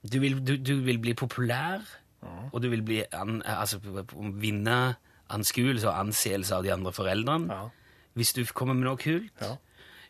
du 0.04 0.16
vil, 0.20 0.38
du, 0.40 0.54
du 0.60 0.72
vil 0.84 1.00
bli 1.00 1.12
populær, 1.16 1.84
og 2.52 2.62
du 2.62 2.68
vil 2.72 2.82
bli 2.82 3.02
an, 3.12 3.42
altså, 3.46 3.78
vinne 4.40 4.96
anskuelse 5.34 5.88
og 5.88 5.98
anseelse 5.98 6.54
av 6.54 6.62
de 6.64 6.72
andre 6.72 6.92
foreldrene 6.92 7.48
Ja. 7.50 7.68
hvis 8.16 8.32
du 8.34 8.44
kommer 8.52 8.74
med 8.74 8.84
noe 8.88 8.96
kult. 8.96 9.30
Ja. 9.40 9.56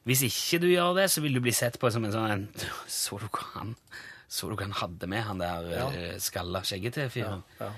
Hvis 0.05 0.23
ikke 0.27 0.61
du 0.61 0.67
gjør 0.69 0.95
det, 0.99 1.11
så 1.11 1.23
vil 1.23 1.33
du 1.35 1.41
bli 1.41 1.53
sett 1.53 1.79
på 1.81 1.91
som 1.91 2.05
en 2.05 2.13
sånn 2.13 2.31
en, 2.31 2.49
Så 2.89 3.19
du 3.19 3.27
hva 3.29 3.45
han 3.55 3.75
Så 4.29 4.49
du 4.51 4.57
hva 4.57 4.67
han 4.67 4.73
hadde 4.73 5.07
med, 5.09 5.23
han 5.23 5.39
der 5.39 5.71
Ja. 5.71 5.89
eh, 5.91 6.19
skalla, 6.19 6.61
skjeggete 6.63 7.09
fyren? 7.11 7.43
ja. 7.61 7.71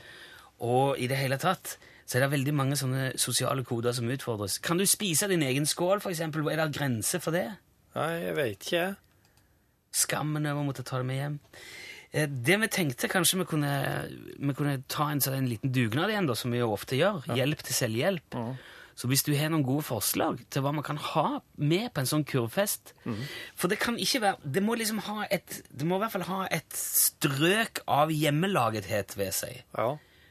Og 0.61 0.99
i 0.99 1.07
det 1.07 1.17
hele 1.19 1.37
tatt 1.39 1.77
så 2.07 2.17
er 2.17 2.21
det 2.25 2.31
veldig 2.39 2.55
mange 2.55 2.77
sånne 2.79 3.13
sosiale 3.19 3.65
koder 3.65 3.93
som 3.93 4.09
utfordres. 4.09 4.59
Kan 4.63 4.79
du 4.79 4.87
spise 4.87 5.29
din 5.29 5.43
egen 5.43 5.67
skål, 5.67 6.01
eksempel? 6.11 6.47
Er 6.51 6.57
det 6.65 6.75
grenser 6.79 7.19
for 7.21 7.31
det? 7.33 7.49
Nei, 7.95 8.13
jeg 8.23 8.35
vet 8.37 8.59
ikke. 8.65 8.97
Skammen 9.93 10.47
over 10.47 10.63
å 10.63 10.67
måtte 10.69 10.85
ta 10.85 10.99
det 11.01 11.07
med 11.09 11.17
hjem. 11.21 11.39
Eh, 12.17 12.27
Det 12.31 12.57
vi 12.63 12.69
tenkte 12.73 13.11
kanskje 13.13 13.43
vi 13.43 13.47
kunne, 13.51 13.73
vi 14.41 14.55
kunne 14.57 14.79
ta 14.89 15.11
en, 15.13 15.21
sånn, 15.21 15.37
en 15.43 15.51
liten 15.51 15.73
dugnad 15.75 16.11
igjen, 16.13 16.27
da, 16.31 16.35
som 16.39 16.55
vi 16.55 16.63
jo 16.63 16.73
ofte 16.73 16.97
gjør. 16.99 17.23
Hjelp 17.37 17.63
til 17.67 17.77
selvhjelp. 17.77 18.39
Så 18.97 19.11
hvis 19.11 19.27
du 19.27 19.35
har 19.37 19.51
noen 19.53 19.65
gode 19.67 19.85
forslag 19.85 20.39
til 20.49 20.63
hva 20.65 20.71
man 20.73 20.85
kan 20.87 20.97
ha 20.97 21.27
med 21.61 21.91
på 21.93 22.01
en 22.01 22.09
sånn 22.09 22.23
kurvfest 22.25 22.95
For 23.61 23.69
det 23.69 23.77
kan 23.83 23.99
ikke 24.01 24.23
være 24.23 24.39
Det 24.55 24.63
må 24.65 24.73
liksom 24.81 25.03
ha 25.05 25.27
et 25.31 25.59
Det 25.69 25.85
må 25.85 25.99
i 25.99 26.01
hvert 26.01 26.15
fall 26.15 26.25
ha 26.31 26.47
et 26.49 26.73
strøk 26.81 27.83
av 27.93 28.09
hjemmelagethet 28.09 29.13
ved 29.21 29.35
seg. 29.37 29.59
Ja. 29.77 29.91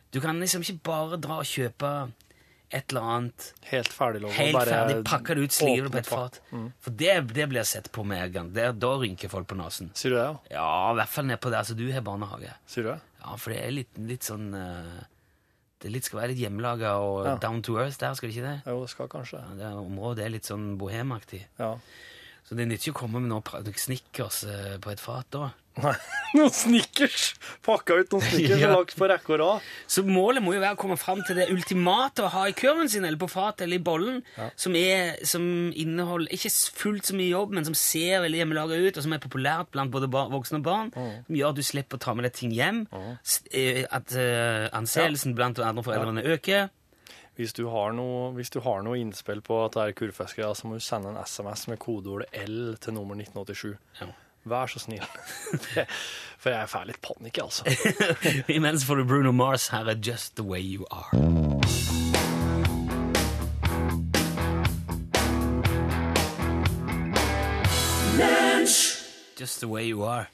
Du 0.09 0.17
kan 0.23 0.39
liksom 0.41 0.65
ikke 0.65 0.81
bare 0.81 1.19
dra 1.21 1.37
og 1.43 1.45
kjøpe 1.45 1.91
et 2.75 2.91
eller 2.91 3.07
annet 3.15 3.45
Helt 3.71 3.91
ferdig 3.95 4.21
lov. 4.25 4.31
helt 4.35 4.57
ferdig, 4.69 4.97
pakke 5.07 5.35
det 5.37 5.45
ut, 5.47 5.55
slive 5.55 5.87
det 5.87 5.91
på 5.93 6.01
et 6.01 6.09
fat. 6.11 6.39
fat. 6.51 6.71
For 6.83 6.91
det, 7.01 7.15
det 7.33 7.47
blir 7.51 7.63
sett 7.67 7.91
på 7.95 8.03
med 8.07 8.21
en 8.23 8.31
gang. 8.35 8.53
Det, 8.55 8.67
da 8.83 8.91
rynker 9.01 9.31
folk 9.31 9.47
på 9.51 9.57
nesen. 9.59 9.91
Sier 9.95 10.13
du 10.13 10.17
det, 10.19 10.23
ja? 10.25 10.37
Ja, 10.59 10.69
i 10.91 10.95
hvert 10.99 11.13
fall 11.15 11.27
ned 11.29 11.39
på 11.43 11.51
så 11.53 11.59
Altså, 11.61 11.77
du 11.79 11.85
har 11.95 12.01
barnehage. 12.05 12.53
Sier 12.67 12.83
du 12.87 12.89
det? 12.93 12.99
Ja, 13.23 13.35
for 13.41 13.55
det 13.55 13.59
er 13.63 13.71
litt, 13.73 13.97
litt 13.97 14.27
sånn 14.27 14.49
eh, 14.53 15.03
Det 15.81 15.91
litt, 15.91 16.05
skal 16.07 16.19
være 16.21 16.33
litt 16.33 16.41
hjemmelaga 16.45 16.95
og 17.01 17.25
Ja. 17.25 17.35
down 17.41 17.61
to 17.65 17.77
earth 17.81 17.97
der, 17.99 18.13
skal 18.17 18.29
det 18.29 18.35
ikke 18.37 18.47
det? 18.47 18.57
Jo, 18.69 18.81
det 18.81 18.89
skal 18.93 19.07
kanskje. 19.11 19.41
Ja, 19.41 19.55
det 19.59 19.71
området 19.81 20.25
er 20.25 20.29
litt 20.35 20.45
sånn 20.47 20.77
bohemaktig. 20.81 21.45
Ja. 21.59 21.75
Så 22.45 22.55
det 22.57 22.67
nytter 22.69 22.91
ikke 22.91 22.97
å 22.99 23.01
komme 23.05 23.19
med 23.21 23.29
noe 23.31 23.73
snickers 23.81 24.43
eh, 24.45 24.77
på 24.81 24.91
et 24.93 24.99
fat 25.01 25.25
da. 25.33 25.49
Nei, 25.75 25.91
noen 26.37 26.53
snickers! 26.55 27.33
Pakka 27.65 27.97
ut 27.99 28.13
noen 28.13 28.23
snickers 28.23 28.61
Ja. 28.61 28.69
og 28.69 28.77
lagt 28.85 28.93
på 28.95 29.09
rekke 29.11 29.33
og 29.35 29.39
rad. 29.41 29.65
Så 29.91 30.05
målet 30.07 30.43
må 30.45 30.53
jo 30.55 30.61
være 30.63 30.77
å 30.77 30.79
komme 30.79 30.95
fram 30.99 31.19
til 31.27 31.35
det 31.39 31.49
ultimate 31.51 32.23
å 32.23 32.29
ha 32.31 32.45
i 32.47 32.55
kurven 32.55 32.87
sin, 32.91 33.03
eller 33.03 33.19
på 33.19 33.27
fatet 33.31 33.65
eller 33.65 33.81
i 33.81 33.83
bollen, 33.83 34.21
som, 34.55 34.77
er, 34.79 35.17
som 35.27 35.43
inneholder 35.75 36.31
ikke 36.37 36.53
fullt 36.79 37.11
så 37.11 37.17
mye 37.19 37.27
jobb, 37.33 37.57
men 37.57 37.67
som 37.67 37.75
ser 37.75 38.23
veldig 38.23 38.39
hjemmelaga 38.43 38.79
ut, 38.85 38.95
og 39.01 39.03
som 39.07 39.17
er 39.17 39.23
populært 39.25 39.73
blant 39.75 39.91
både 39.91 40.07
bar 40.15 40.31
voksne 40.31 40.61
og 40.61 40.65
barn, 40.69 40.93
som 40.95 41.35
gjør 41.41 41.51
at 41.51 41.59
du 41.59 41.65
slipper 41.67 41.99
å 41.99 42.05
ta 42.07 42.15
med 42.15 42.29
deg 42.29 42.37
ting 42.39 42.55
hjem, 42.55 42.85
eh, 43.51 43.83
at 43.91 44.15
uh, 44.15 44.65
anseelsen 44.79 45.35
blant 45.35 45.59
andre 45.59 45.83
foreldrene 45.83 46.23
øker. 46.37 46.69
Hvis 47.35 47.51
du 47.51 47.65
har 47.67 47.91
noe, 47.91 48.29
hvis 48.37 48.53
du 48.53 48.61
har 48.63 48.79
noe 48.87 48.95
innspill 48.95 49.41
på 49.43 49.57
at 49.65 49.73
det 49.75 49.81
er 49.89 49.95
kurvfiskere, 49.99 50.53
så 50.55 50.69
må 50.69 50.77
du 50.79 50.83
sende 50.85 51.11
en 51.11 51.19
SMS 51.19 51.65
med 51.67 51.81
kodeordet 51.83 52.29
L 52.45 52.77
til 52.79 52.95
nummer 52.95 53.19
1987. 53.19 53.73
Ja. 53.99 54.07
Vær 54.45 54.69
så 54.69 54.79
snill. 54.79 55.05
For 56.41 56.53
jeg 56.53 56.69
får 56.69 56.83
litt 56.85 57.01
panikk, 57.01 57.39
altså. 57.41 57.65
Imens 58.55 58.85
får 58.85 59.01
du 59.01 59.07
Bruno 59.09 59.31
Mars, 59.33 59.71
her 59.73 59.89
er 59.89 59.97
Just 59.97 60.35
The 60.37 60.45
Way 60.45 60.61
You 60.61 60.85
Are. 60.93 61.09
Just 69.39 69.59
The 69.59 69.67
Way 69.67 69.89
You 69.89 70.05
Are. 70.05 70.25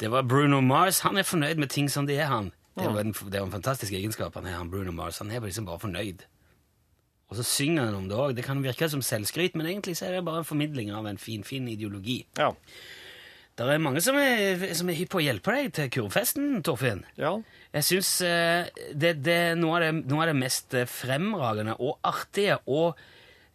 Det 0.00 0.08
var 0.10 0.22
Bruno 0.22 0.60
Mars. 0.60 1.00
Han 1.00 1.16
er 1.16 1.22
fornøyd 1.22 1.60
med 1.60 1.68
ting 1.68 1.90
som 1.90 2.08
de 2.08 2.16
er, 2.16 2.26
han. 2.26 2.50
Det 2.76 2.88
er 2.88 2.98
en, 3.04 3.12
det 3.12 3.36
er 3.36 3.44
en 3.44 3.52
fantastisk 3.52 3.92
egenskap, 3.92 4.34
han 4.34 4.46
er 4.48 4.56
han 4.56 4.70
Bruno 4.70 4.92
Mars. 4.92 5.18
Han 5.18 5.30
er 5.30 5.44
liksom 5.44 5.68
bare 5.68 5.78
fornøyd. 5.78 6.24
Og 7.28 7.36
så 7.36 7.42
synger 7.42 7.84
han 7.84 7.94
om 7.94 8.08
det 8.08 8.16
òg. 8.16 8.34
Det 8.36 8.44
kan 8.44 8.64
virke 8.64 8.88
som 8.88 9.04
selvskryt, 9.04 9.54
men 9.56 9.66
egentlig 9.66 9.96
så 9.96 10.08
er 10.08 10.16
det 10.16 10.24
bare 10.24 10.42
en 10.42 10.48
formidling 10.48 10.90
av 10.92 11.06
en 11.06 11.18
fin, 11.18 11.44
fin 11.44 11.68
ideologi. 11.68 12.22
Ja. 12.38 12.50
Det 13.62 13.74
er 13.76 13.82
mange 13.82 14.00
som 14.04 14.16
er, 14.18 14.62
som 14.74 14.88
er 14.90 14.96
hypp 14.98 15.10
på 15.14 15.20
å 15.20 15.24
hjelpe 15.24 15.54
deg 15.54 15.72
til 15.76 15.90
kurvfesten, 15.96 16.62
Torfinn. 16.66 17.04
ja. 17.20 17.36
Jeg 17.72 17.86
syns 17.88 18.08
eh, 18.26 18.66
det, 18.92 19.14
det 19.24 19.32
er 19.32 19.54
noe 19.56 19.78
av 19.78 19.80
det, 19.86 19.92
noe 20.10 20.24
av 20.26 20.28
det 20.28 20.36
mest 20.42 20.74
eh, 20.76 20.84
fremragende 20.84 21.72
og 21.80 21.94
artige 22.04 22.58
og 22.68 22.98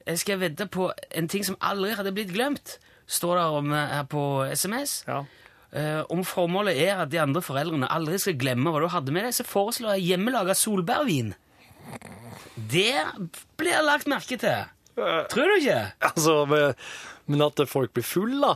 jeg 0.07 0.17
skal 0.23 0.39
vedde 0.41 0.65
på 0.71 0.87
en 1.19 1.27
ting 1.29 1.43
som 1.45 1.57
aldri 1.61 1.91
hadde 1.93 2.13
blitt 2.15 2.31
glemt, 2.33 2.77
står 3.05 3.35
der 3.37 3.57
om 3.59 3.73
eh, 3.75 3.91
her 3.97 4.07
på 4.09 4.23
SMS. 4.55 5.01
Ja. 5.07 5.19
Uh, 5.67 6.01
om 6.15 6.21
formålet 6.23 6.77
er 6.79 7.01
at 7.03 7.09
de 7.11 7.19
andre 7.19 7.41
foreldrene 7.43 7.89
aldri 7.91 8.15
skal 8.23 8.37
glemme 8.39 8.71
hva 8.71 8.79
du 8.79 8.87
hadde 8.89 9.11
med 9.11 9.25
deg, 9.27 9.33
så 9.35 9.43
foreslår 9.45 9.97
jeg 9.97 10.05
hjemmelaga 10.13 10.55
solbærvin. 10.55 11.33
Det 12.71 12.93
blir 13.59 13.83
lagt 13.85 14.07
merke 14.09 14.39
til. 14.39 14.63
Tror 14.95 15.51
du 15.51 15.57
ikke? 15.59 15.81
Altså, 16.07 16.37
men- 16.49 16.73
men 17.27 17.43
at 17.43 17.59
folk 17.69 17.91
blir 17.93 18.07
full, 18.07 18.39
da? 18.41 18.55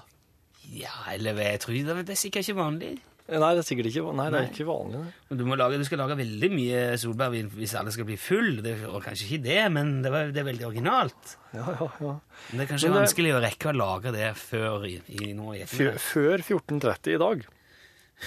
Ja, 0.71 0.93
eller 1.11 1.35
jeg 1.43 1.59
tror 1.63 1.75
det, 1.75 1.95
det 2.07 2.13
er 2.15 2.19
sikkert 2.19 2.45
ikke 2.47 2.59
vanlig. 2.61 2.91
Nei, 3.31 3.49
det 3.55 3.61
er 3.61 3.63
sikkert 3.63 3.87
ikke, 3.87 4.01
nei, 4.17 4.25
det 4.33 4.39
er 4.41 4.47
ikke 4.49 4.65
vanlig. 4.67 4.99
Nei. 5.05 5.11
Men 5.29 5.37
Du, 5.39 5.43
må 5.47 5.55
lage, 5.55 5.77
du 5.79 5.85
skal 5.87 6.01
lage 6.01 6.17
veldig 6.19 6.49
mye 6.51 6.79
solbærvin 6.99 7.47
hvis 7.55 7.75
alle 7.79 7.93
skal 7.95 8.07
bli 8.09 8.17
full. 8.19 8.57
Det, 8.65 8.73
og 8.89 8.97
kanskje 9.05 9.27
ikke 9.29 9.43
det, 9.45 9.59
men 9.71 9.91
det, 10.03 10.11
var, 10.11 10.33
det 10.35 10.41
er 10.41 10.47
veldig 10.49 10.65
originalt. 10.67 11.35
Ja, 11.55 11.63
ja, 11.79 11.87
ja. 12.01 12.13
Men 12.49 12.59
det 12.59 12.65
er 12.65 12.69
kanskje 12.73 12.89
det- 12.91 12.97
vanskelig 12.97 13.31
å 13.37 13.41
rekke 13.45 13.71
å 13.71 13.75
lage 13.77 14.11
det 14.17 14.27
før 14.41 14.87
i, 14.89 14.97
i 15.21 15.31
nå 15.37 15.53
i 15.55 15.63
før 15.69 16.43
14.30 16.43 17.15
i 17.15 17.21
dag. 17.23 17.47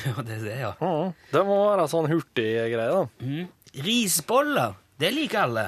Ja, 0.04 0.10
det 0.26 0.40
er 0.40 0.40
det, 0.42 0.54
ja. 0.58 0.70
Mm, 0.82 1.12
det 1.30 1.40
må 1.46 1.56
være 1.68 1.84
sånn 1.86 2.08
hurtig 2.10 2.48
greie, 2.72 2.88
da. 2.90 3.04
Mm. 3.22 3.44
Risboller, 3.84 4.72
det 4.98 5.12
liker 5.14 5.44
alle. 5.44 5.66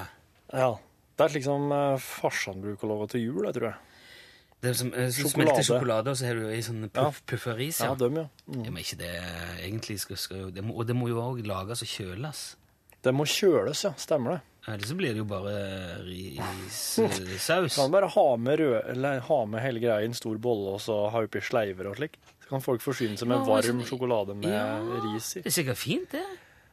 Ja. 0.51 0.73
Det 1.17 1.29
er 1.29 1.35
liksom 1.37 1.71
eh, 1.73 2.01
farsan 2.03 2.59
bruker 2.65 2.89
å 2.89 2.97
lage 2.97 3.07
til 3.15 3.23
jul, 3.29 3.45
jeg 3.47 3.55
tror 3.57 3.69
jeg. 3.69 3.86
Det 4.63 4.71
er 4.71 4.75
som, 4.75 4.93
eh, 4.95 5.09
så 5.13 5.27
Sjokolade. 5.27 5.33
smelter 5.35 5.63
sjokolade, 5.69 6.07
og 6.09 6.17
så 6.17 6.27
har 6.27 6.35
du 6.35 6.47
i 6.49 6.61
sånn 6.65 6.89
puff, 6.91 7.21
Ja. 7.21 7.27
puffa 7.37 7.57
ris. 7.57 7.81
Ja, 7.81 7.87
Ja. 7.91 7.95
dem, 7.95 8.17
ja. 8.17 8.27
Mm. 8.49 8.65
Ja, 8.65 8.71
men 8.71 8.83
ikke 8.83 8.97
det 8.99 9.11
egentlig 9.63 9.99
skal, 10.01 10.17
skal 10.17 10.51
det 10.51 10.65
må, 10.65 10.75
Og 10.79 10.87
det 10.87 10.97
må 10.97 11.09
jo 11.09 11.17
òg 11.21 11.45
lages 11.47 11.83
og 11.83 11.89
kjøles. 11.89 12.57
Det 13.03 13.13
må 13.15 13.25
kjøles, 13.27 13.85
ja. 13.85 13.93
Stemmer 13.93 14.31
det. 14.33 14.41
Ellers 14.69 14.89
så 14.91 14.97
blir 14.97 15.13
det 15.15 15.19
jo 15.19 15.25
bare 15.25 16.03
rissaus. 16.05 17.77
Kan 17.79 17.91
bare 17.93 18.09
ha 18.09 18.37
med, 18.37 18.59
rød, 18.59 18.91
eller, 18.91 19.21
ha 19.21 19.45
med 19.47 19.63
hele 19.63 19.81
greia 19.83 20.01
i 20.03 20.09
en 20.09 20.15
stor 20.17 20.39
bolle 20.43 20.75
og 20.77 20.81
så 20.83 20.97
ha 21.13 21.23
oppi 21.27 21.41
sleiver 21.45 21.87
og 21.91 21.97
slik. 22.01 22.17
Så 22.43 22.49
kan 22.51 22.63
folk 22.65 22.83
forsyne 22.83 23.19
seg 23.19 23.29
med 23.31 23.39
Ja, 23.43 23.45
varm 23.47 23.81
så, 23.83 23.89
sjokolade 23.93 24.35
med 24.39 24.51
ja. 24.51 24.81
ris 25.13 25.33
i. 25.37 25.43
Det 25.43 25.51
er 25.53 25.57
sikkert 25.63 25.81
fint, 25.81 26.11
det. 26.15 26.25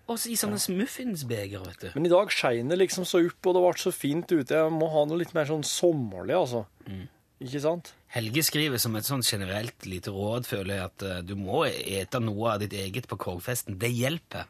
Og 0.10 0.20
i 0.28 0.36
sånne 0.36 0.60
muffinsbeger, 0.76 1.64
vet 1.66 1.80
du. 1.80 1.90
Men 1.96 2.06
i 2.06 2.12
dag 2.12 2.30
skein 2.34 2.68
det 2.70 2.78
liksom 2.82 3.06
så 3.08 3.22
opp, 3.26 3.48
og 3.48 3.56
det 3.56 3.62
ble 3.64 3.74
så 3.80 3.94
fint 3.96 4.28
ute. 4.34 4.52
Jeg 4.58 4.72
må 4.76 4.90
ha 4.92 5.06
noe 5.08 5.18
litt 5.22 5.34
mer 5.34 5.46
sånn 5.50 5.64
sommerlig, 5.64 6.36
altså. 6.36 6.66
Mm. 6.90 7.08
Ikke 7.42 7.60
sant? 7.64 7.94
Helge 8.14 8.44
skriver 8.46 8.78
som 8.80 8.96
et 8.96 9.08
sånn 9.08 9.24
generelt 9.26 9.86
lite 9.90 10.12
råd, 10.14 10.46
føler 10.48 10.76
jeg, 10.78 10.90
at 10.92 11.06
uh, 11.08 11.22
du 11.26 11.34
må 11.36 11.64
ete 11.68 12.20
noe 12.22 12.54
av 12.54 12.60
ditt 12.62 12.74
eget 12.78 13.08
på 13.10 13.18
korgfesten. 13.20 13.80
Det 13.82 13.90
hjelper. 13.92 14.46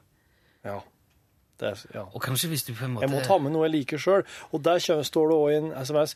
Ja. 0.68 0.82
Det 1.60 1.70
er, 1.70 1.82
ja. 1.94 2.04
Og 2.12 2.22
kanskje 2.25 2.50
hvis 2.52 2.66
du 2.68 2.74
på 2.74 2.86
en 2.88 2.96
måte 2.96 3.06
Jeg 3.06 3.13
må 3.13 3.22
ta 3.24 3.38
med 3.40 3.54
noe 3.54 3.68
jeg 3.70 3.75
liker 3.78 4.02
sjøl. 4.02 4.25
Og 4.52 4.62
der 4.66 4.82
står 4.84 5.30
det 5.32 5.38
òg 5.38 5.52
i 5.54 5.58
en 5.62 5.70
SMS 5.86 6.16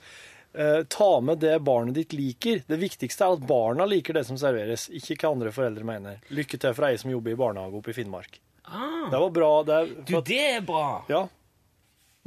uh, 0.57 0.81
Ta 0.91 1.09
med 1.23 1.39
det 1.45 1.55
barnet 1.65 1.95
ditt 1.97 2.13
liker. 2.17 2.61
Det 2.67 2.79
viktigste 2.81 3.25
er 3.25 3.37
at 3.37 3.47
barna 3.47 3.87
liker 3.87 4.17
det 4.17 4.25
som 4.27 4.37
serveres, 4.37 4.89
ikke 4.89 5.17
hva 5.21 5.31
andre 5.37 5.53
foreldre 5.55 5.87
mener. 5.87 6.19
Lykke 6.33 6.59
til 6.61 6.75
for 6.77 6.89
ei 6.89 6.97
som 6.99 7.13
jobber 7.13 7.33
i 7.33 7.39
barnehage 7.39 7.79
oppe 7.79 7.93
i 7.93 7.97
Finnmark. 7.97 8.39
ah, 8.65 9.07
Det 9.13 9.23
var 9.23 9.33
bra. 9.39 9.51
Det 9.63 9.79
er, 9.81 9.91
Du, 10.03 10.15
det 10.21 10.43
er 10.57 10.61
bra! 10.67 10.85
ja. 11.09 11.25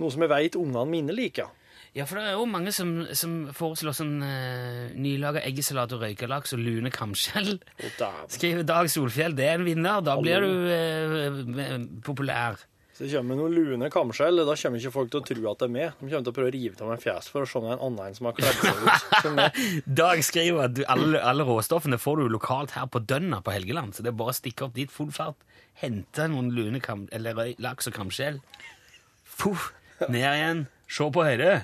Noe 0.01 0.09
som 0.15 0.23
jeg 0.25 0.31
veit 0.33 0.55
ungene 0.57 0.87
mine 0.89 1.13
liker. 1.13 1.51
Ja, 1.97 2.05
for 2.07 2.21
det 2.21 2.29
er 2.31 2.37
jo 2.39 2.47
mange 2.47 2.71
som, 2.75 2.93
som 3.19 3.49
foreslår 3.57 3.97
sånn 3.99 4.21
uh, 4.23 4.91
nylaga 4.95 5.43
eggesalat 5.43 5.91
og 5.97 6.05
røykelaks 6.05 6.55
og 6.55 6.63
lune 6.63 6.93
kamskjell. 6.95 7.57
Skriver 8.31 8.67
Dag 8.69 8.91
Solfjell. 8.93 9.35
Det 9.35 9.49
er 9.49 9.59
en 9.59 9.67
vinner. 9.67 10.05
Da 10.07 10.15
blir 10.21 10.47
du 10.47 10.53
uh, 10.71 11.89
populær. 12.07 12.61
Så 13.01 13.07
det 13.09 13.17
kommer 13.17 13.39
noen 13.39 13.55
lune 13.57 13.89
kamskjell, 13.89 14.43
da 14.45 14.55
kommer 14.61 14.77
ikke 14.77 14.93
folk 14.93 15.09
til 15.09 15.23
å 15.23 15.25
tro 15.25 15.45
at 15.49 15.63
det 15.63 15.67
er 15.67 15.73
meg. 15.73 15.93
De 15.97 16.05
kommer 16.11 16.25
til 16.27 16.33
å 16.35 16.37
prøve 16.37 16.51
å 16.51 16.53
rive 16.53 16.85
av 16.85 16.91
meg 16.91 17.01
fjeset 17.01 17.33
for 17.33 17.47
å 17.47 17.49
se 17.49 17.57
om 17.57 17.65
det 17.65 17.71
er 17.73 17.79
en 17.79 17.85
annen 17.87 18.19
som 18.19 18.29
har 18.29 18.35
kledd 18.37 18.59
seg 18.61 18.83
ut. 18.85 19.87
Dag 20.03 20.21
skriver 20.27 20.67
at 20.67 20.75
du, 20.77 20.83
alle, 20.85 21.23
alle 21.33 21.47
råstoffene 21.49 21.97
får 21.97 22.21
du 22.21 22.35
lokalt 22.35 22.75
her 22.77 22.91
på 22.93 23.01
Dønna 23.01 23.41
på 23.41 23.55
Helgeland, 23.55 23.97
så 23.97 24.05
det 24.05 24.13
er 24.13 24.19
bare 24.21 24.35
å 24.35 24.37
stikke 24.37 24.69
opp 24.69 24.77
dit 24.77 24.93
full 24.93 25.09
fart, 25.17 25.41
hente 25.81 26.29
noen 26.29 26.53
lune 26.53 26.85
kam, 26.85 27.09
eller 27.17 27.57
laks 27.57 27.89
og 27.89 27.97
kamskjell, 27.97 28.43
Puh, 29.41 29.71
ned 30.13 30.21
igjen, 30.21 30.67
se 30.85 31.07
på 31.09 31.25
høyde. 31.25 31.55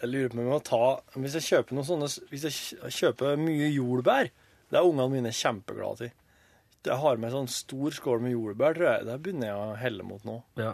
Jeg 0.00 0.10
lurer 0.10 0.30
på 0.32 0.36
om 0.36 0.42
jeg 0.42 0.50
må 0.50 0.60
ta 0.64 0.82
Hvis 1.20 1.36
jeg 1.38 1.46
kjøper 1.48 1.76
noen 1.76 1.86
sånne 1.88 2.08
Hvis 2.30 2.46
jeg 2.48 2.94
kjøper 2.98 3.38
mye 3.40 3.68
jordbær, 3.70 4.30
det 4.70 4.80
er 4.80 4.88
ungene 4.88 5.12
mine 5.12 5.32
kjempeglade 5.34 6.00
til. 6.00 6.14
Jeg 6.84 7.00
har 7.00 7.20
med 7.20 7.32
sånn 7.32 7.46
stor 7.48 7.94
skål 7.96 8.24
med 8.24 8.34
jordbær, 8.34 8.74
tror 8.76 8.88
jeg. 8.90 9.04
Det 9.08 9.14
begynner 9.22 9.48
jeg 9.48 9.60
å 9.60 9.76
helle 9.80 10.04
mot 10.04 10.24
nå. 10.26 10.34
Ja. 10.60 10.72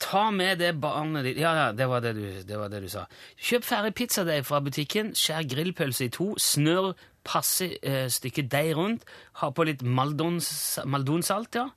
Ta 0.00 0.30
med 0.32 0.62
det 0.62 0.70
barnet 0.80 1.26
ditt 1.28 1.38
Ja, 1.42 1.52
ja, 1.58 1.66
det 1.76 1.86
var 1.90 2.00
det 2.02 2.14
du, 2.16 2.24
det 2.46 2.58
var 2.58 2.72
det 2.72 2.80
du 2.82 2.88
sa. 2.90 3.04
Kjøp 3.36 3.66
ferdig 3.68 3.92
pizzadeig 3.98 4.46
fra 4.48 4.62
butikken, 4.64 5.12
skjær 5.18 5.44
grillpølse 5.50 6.08
i 6.08 6.14
to, 6.14 6.30
snør 6.40 6.94
passe 7.26 7.68
eh, 7.84 8.06
stykke 8.10 8.46
deig 8.48 8.72
rundt, 8.78 9.04
ha 9.42 9.50
på 9.52 9.66
litt 9.68 9.84
maldons, 9.84 10.48
maldonsalt, 10.88 11.60
ja. 11.60 11.68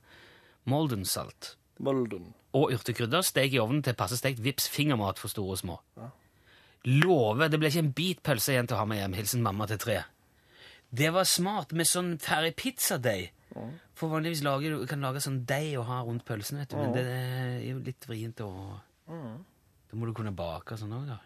Moldensalt. 0.72 1.52
Bolden. 1.84 2.32
Og 2.54 2.70
urtekrydder, 2.76 3.24
stek 3.26 3.54
i 3.56 3.60
ovnen 3.62 3.82
til 3.82 3.96
passe 3.98 4.18
stekt, 4.20 4.42
vips 4.44 4.68
fingermat 4.70 5.18
for 5.18 5.32
store 5.32 5.56
og 5.56 5.58
små. 5.58 5.78
Lover, 6.86 7.48
det 7.48 7.58
ble 7.58 7.70
ikke 7.72 7.82
en 7.82 7.94
bit 7.96 8.20
pølse 8.22 8.52
igjen 8.52 8.68
til 8.68 8.76
å 8.76 8.82
ha 8.82 8.88
med 8.88 9.00
hjem. 9.00 9.16
Hilsen 9.18 9.42
mamma 9.42 9.66
til 9.70 9.80
tre. 9.82 10.02
Det 10.94 11.08
var 11.10 11.26
smart 11.26 11.72
med 11.74 11.88
sånn 11.90 12.14
ferdig 12.22 12.54
pizzadeig. 12.60 13.32
For 13.94 14.10
vanligvis 14.10 14.42
lager 14.46 14.74
du 14.74 14.86
kan 14.90 15.02
lage 15.02 15.22
sånn 15.22 15.42
deig 15.48 15.76
å 15.78 15.84
ha 15.88 16.00
rundt 16.06 16.24
pølsen, 16.26 16.60
vet 16.62 16.74
du. 16.74 16.78
Men 16.78 16.94
det 16.94 17.04
er 17.10 17.60
jo 17.68 17.78
litt 17.82 18.06
vrient 18.10 18.42
å 18.44 18.50
Da 19.06 19.98
må 19.98 20.08
du 20.08 20.14
kunne 20.16 20.34
bake 20.34 20.74
og 20.74 20.82
sånn 20.82 20.94
òg, 20.94 21.06
da. 21.10 21.18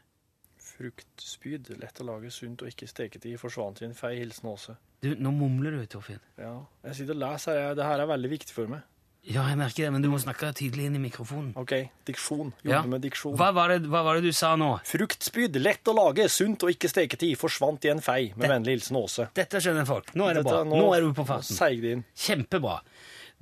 Fruktspyd. 0.68 1.73
Lett 1.80 2.00
å 2.02 2.06
lage 2.06 2.30
sunt 2.32 2.62
og 2.62 2.70
ikke 2.70 2.88
steket 2.88 3.25
i. 3.26 3.37
Forsvant 3.40 3.80
i 3.82 3.88
en 3.88 3.97
fei. 3.97 4.14
Hilsen 4.20 4.49
Åse. 4.50 4.76
Du, 5.02 5.11
nå 5.16 5.32
mumler 5.35 5.75
du, 5.78 5.85
Torfinn. 5.90 6.20
Ja. 6.38 6.52
Jeg 6.85 7.00
sitter 7.00 7.16
og 7.16 7.23
leser. 7.25 7.61
Det 7.78 7.87
her 7.87 8.02
er 8.04 8.11
veldig 8.11 8.30
viktig 8.35 8.54
for 8.54 8.70
meg. 8.70 8.85
Ja, 9.28 9.42
jeg 9.50 9.58
merker 9.61 9.85
det, 9.85 9.90
men 9.92 10.00
du 10.00 10.08
må 10.08 10.16
snakke 10.23 10.49
tydelig 10.56 10.87
inn 10.88 10.94
i 10.97 11.00
mikrofonen. 11.02 11.50
OK. 11.61 11.75
Diksjon. 12.08 12.52
Jobbe 12.64 12.70
Ja. 12.73 12.82
med 12.88 13.02
diksjon. 13.04 13.35
Hva 13.37 13.50
var, 13.52 13.68
det, 13.75 13.82
hva 13.92 14.00
var 14.06 14.16
det 14.16 14.23
du 14.25 14.32
sa 14.32 14.54
nå? 14.56 14.80
Fruktspyd. 14.88 15.58
Lett 15.61 15.85
å 15.85 15.92
lage. 15.94 16.25
Sunt 16.32 16.62
og 16.64 16.70
ikke 16.73 16.88
steket 16.88 17.23
i. 17.28 17.35
Forsvant 17.37 17.85
i 17.85 17.90
en 17.92 18.00
fei. 18.00 18.32
Med 18.35 18.49
Det- 18.49 18.54
vennlig 18.54 18.78
hilsen 18.78 18.97
Åse. 18.97 19.28
Dette 19.35 19.61
skjønner 19.61 19.85
folk. 19.87 20.14
Nå 20.14 20.30
er 20.30 20.35
det 20.40 20.44
Dette- 20.47 20.64
bra. 20.64 20.64
Nå, 20.64 20.94
er 20.97 21.00
du 21.02 21.12
på 21.12 21.26
farten. 21.26 21.44
Seig 21.58 21.82
det 21.82 21.92
inn. 21.92 22.04
Kjempebra. 22.16 22.80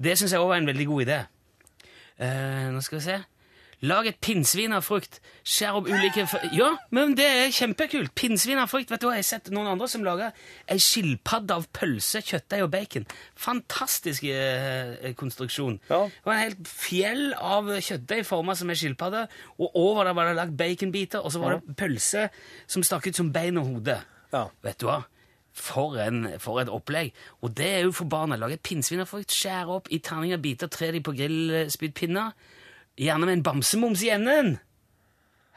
Det 0.01 0.19
syns 0.19 0.33
jeg 0.33 0.41
òg 0.41 0.49
var 0.49 0.57
en 0.57 0.67
veldig 0.67 0.87
god 0.87 1.07
idé. 1.07 1.27
Uh, 2.19 2.73
nå 2.75 2.83
skal 2.83 2.99
vi 2.99 3.05
se. 3.05 3.25
Lag 3.85 4.07
et 4.09 4.17
pinnsvin 4.25 4.73
av 4.73 4.87
frukt. 4.87 5.19
Skjær 5.45 5.77
opp 5.77 5.89
ulike 5.91 6.25
Ja, 6.57 6.71
men 6.97 7.13
det 7.19 7.27
er 7.29 7.51
kjempekult! 7.53 8.15
Pinnsvin 8.17 8.57
av 8.57 8.71
frukt. 8.73 8.89
Vet 8.89 9.03
du 9.03 9.09
hva, 9.09 9.19
Jeg 9.19 9.27
har 9.27 9.29
sett 9.29 9.51
noen 9.53 9.69
andre 9.75 9.89
som 9.93 10.05
lager 10.07 10.33
ei 10.73 10.79
skilpadde 10.81 11.59
av 11.59 11.67
pølse, 11.77 12.23
kjøttdeig 12.25 12.65
og 12.65 12.71
bacon. 12.73 13.05
Fantastisk 13.37 14.25
eh, 14.33 15.13
konstruksjon. 15.21 15.77
Ja. 15.91 16.07
Det 16.09 16.25
var 16.25 16.39
en 16.39 16.45
helt 16.47 16.71
fjell 16.71 17.27
av 17.37 17.69
kjøttdeig 17.77 18.25
forma 18.29 18.57
som 18.57 18.73
ei 18.73 18.79
skilpadde, 18.81 19.27
og 19.61 19.77
over 19.77 20.09
der 20.09 20.17
var 20.17 20.31
det 20.31 20.41
lagt 20.41 20.57
baconbiter, 20.57 21.21
og 21.21 21.37
så 21.37 21.45
var 21.45 21.59
det 21.59 21.77
pølse 21.77 22.31
som 22.65 22.87
stakk 22.87 23.11
ut 23.11 23.21
som 23.21 23.29
bein 23.35 23.61
og 23.61 23.69
hode. 23.75 24.01
Ja. 24.33 24.47
Vet 24.65 24.81
du 24.81 24.89
hva? 24.89 25.03
For, 25.57 25.97
en, 26.01 26.27
for 26.41 26.61
et 26.61 26.73
opplegg. 26.73 27.15
Og 27.45 27.53
det 27.57 27.69
er 27.79 27.87
jo 27.87 27.95
for 27.97 28.09
barna. 28.13 28.37
Lage 28.41 28.59
pinnsvin 28.61 29.01
av 29.05 29.09
frukt, 29.09 29.33
skjære 29.33 29.73
opp 29.79 29.93
i 29.93 30.01
terninger, 30.05 30.41
biter, 30.41 30.69
tre 30.73 30.91
de 30.93 31.01
på 31.05 31.15
grillspydpinner. 31.17 32.33
Gjerne 32.99 33.27
med 33.29 33.33
en 33.39 33.43
bamsemums 33.43 34.03
i 34.03 34.09
enden. 34.15 34.59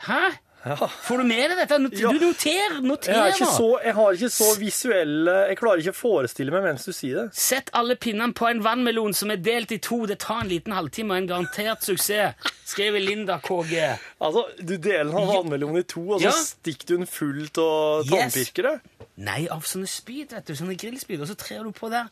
Hæ? 0.07 0.21
Får 0.59 1.17
du 1.17 1.23
med 1.23 1.45
deg 1.53 1.57
dette? 1.61 1.77
Noter, 1.79 2.01
Ja. 2.01 2.09
Du 2.11 2.19
noter, 2.19 2.73
noter 2.83 3.13
Jeg, 3.13 3.31
er 3.39 3.45
så, 3.47 3.67
jeg 3.79 3.93
har 3.95 4.11
ikke 4.17 4.29
så 4.29 4.47
visuelle 4.59 5.35
Jeg 5.47 5.55
klarer 5.61 5.79
ikke 5.79 5.93
å 5.93 5.95
forestille 5.95 6.51
meg 6.51 6.65
mens 6.65 6.83
du 6.83 6.91
sier 6.91 7.15
det. 7.15 7.27
Sett 7.39 7.69
alle 7.79 7.95
pinnene 7.95 8.35
på 8.35 8.49
en 8.49 8.59
vannmelon 8.65 9.15
som 9.15 9.31
er 9.31 9.39
delt 9.39 9.71
i 9.71 9.77
to. 9.79 10.01
Det 10.05 10.17
tar 10.19 10.41
en 10.43 10.49
liten 10.51 10.75
halvtime 10.75 11.15
og 11.15 11.21
en 11.21 11.29
garantert 11.31 11.87
suksess. 11.87 12.35
Skriver 12.67 12.99
Linda 12.99 13.39
KG. 13.39 13.79
Altså, 14.19 14.43
Du 14.59 14.75
deler 14.75 15.15
en 15.15 15.31
vannmelon 15.31 15.79
i 15.79 15.83
to, 15.83 16.03
og 16.11 16.19
så 16.19 16.27
Ja. 16.27 16.31
stikker 16.35 16.87
du 16.91 16.97
den 16.97 17.07
fullt 17.07 17.57
av 17.57 18.03
Yes. 18.03 18.33
tannpirkere? 18.33 18.81
Nei, 19.15 19.47
av 19.49 19.63
sånne 19.63 19.87
spyd, 19.87 20.31
vet 20.35 20.45
du. 20.45 20.53
Sånne 20.55 20.75
grillspyd. 20.77 21.21
Og 21.21 21.27
så 21.27 21.35
trer 21.39 21.63
du 21.63 21.71
på 21.71 21.89
der 21.89 22.07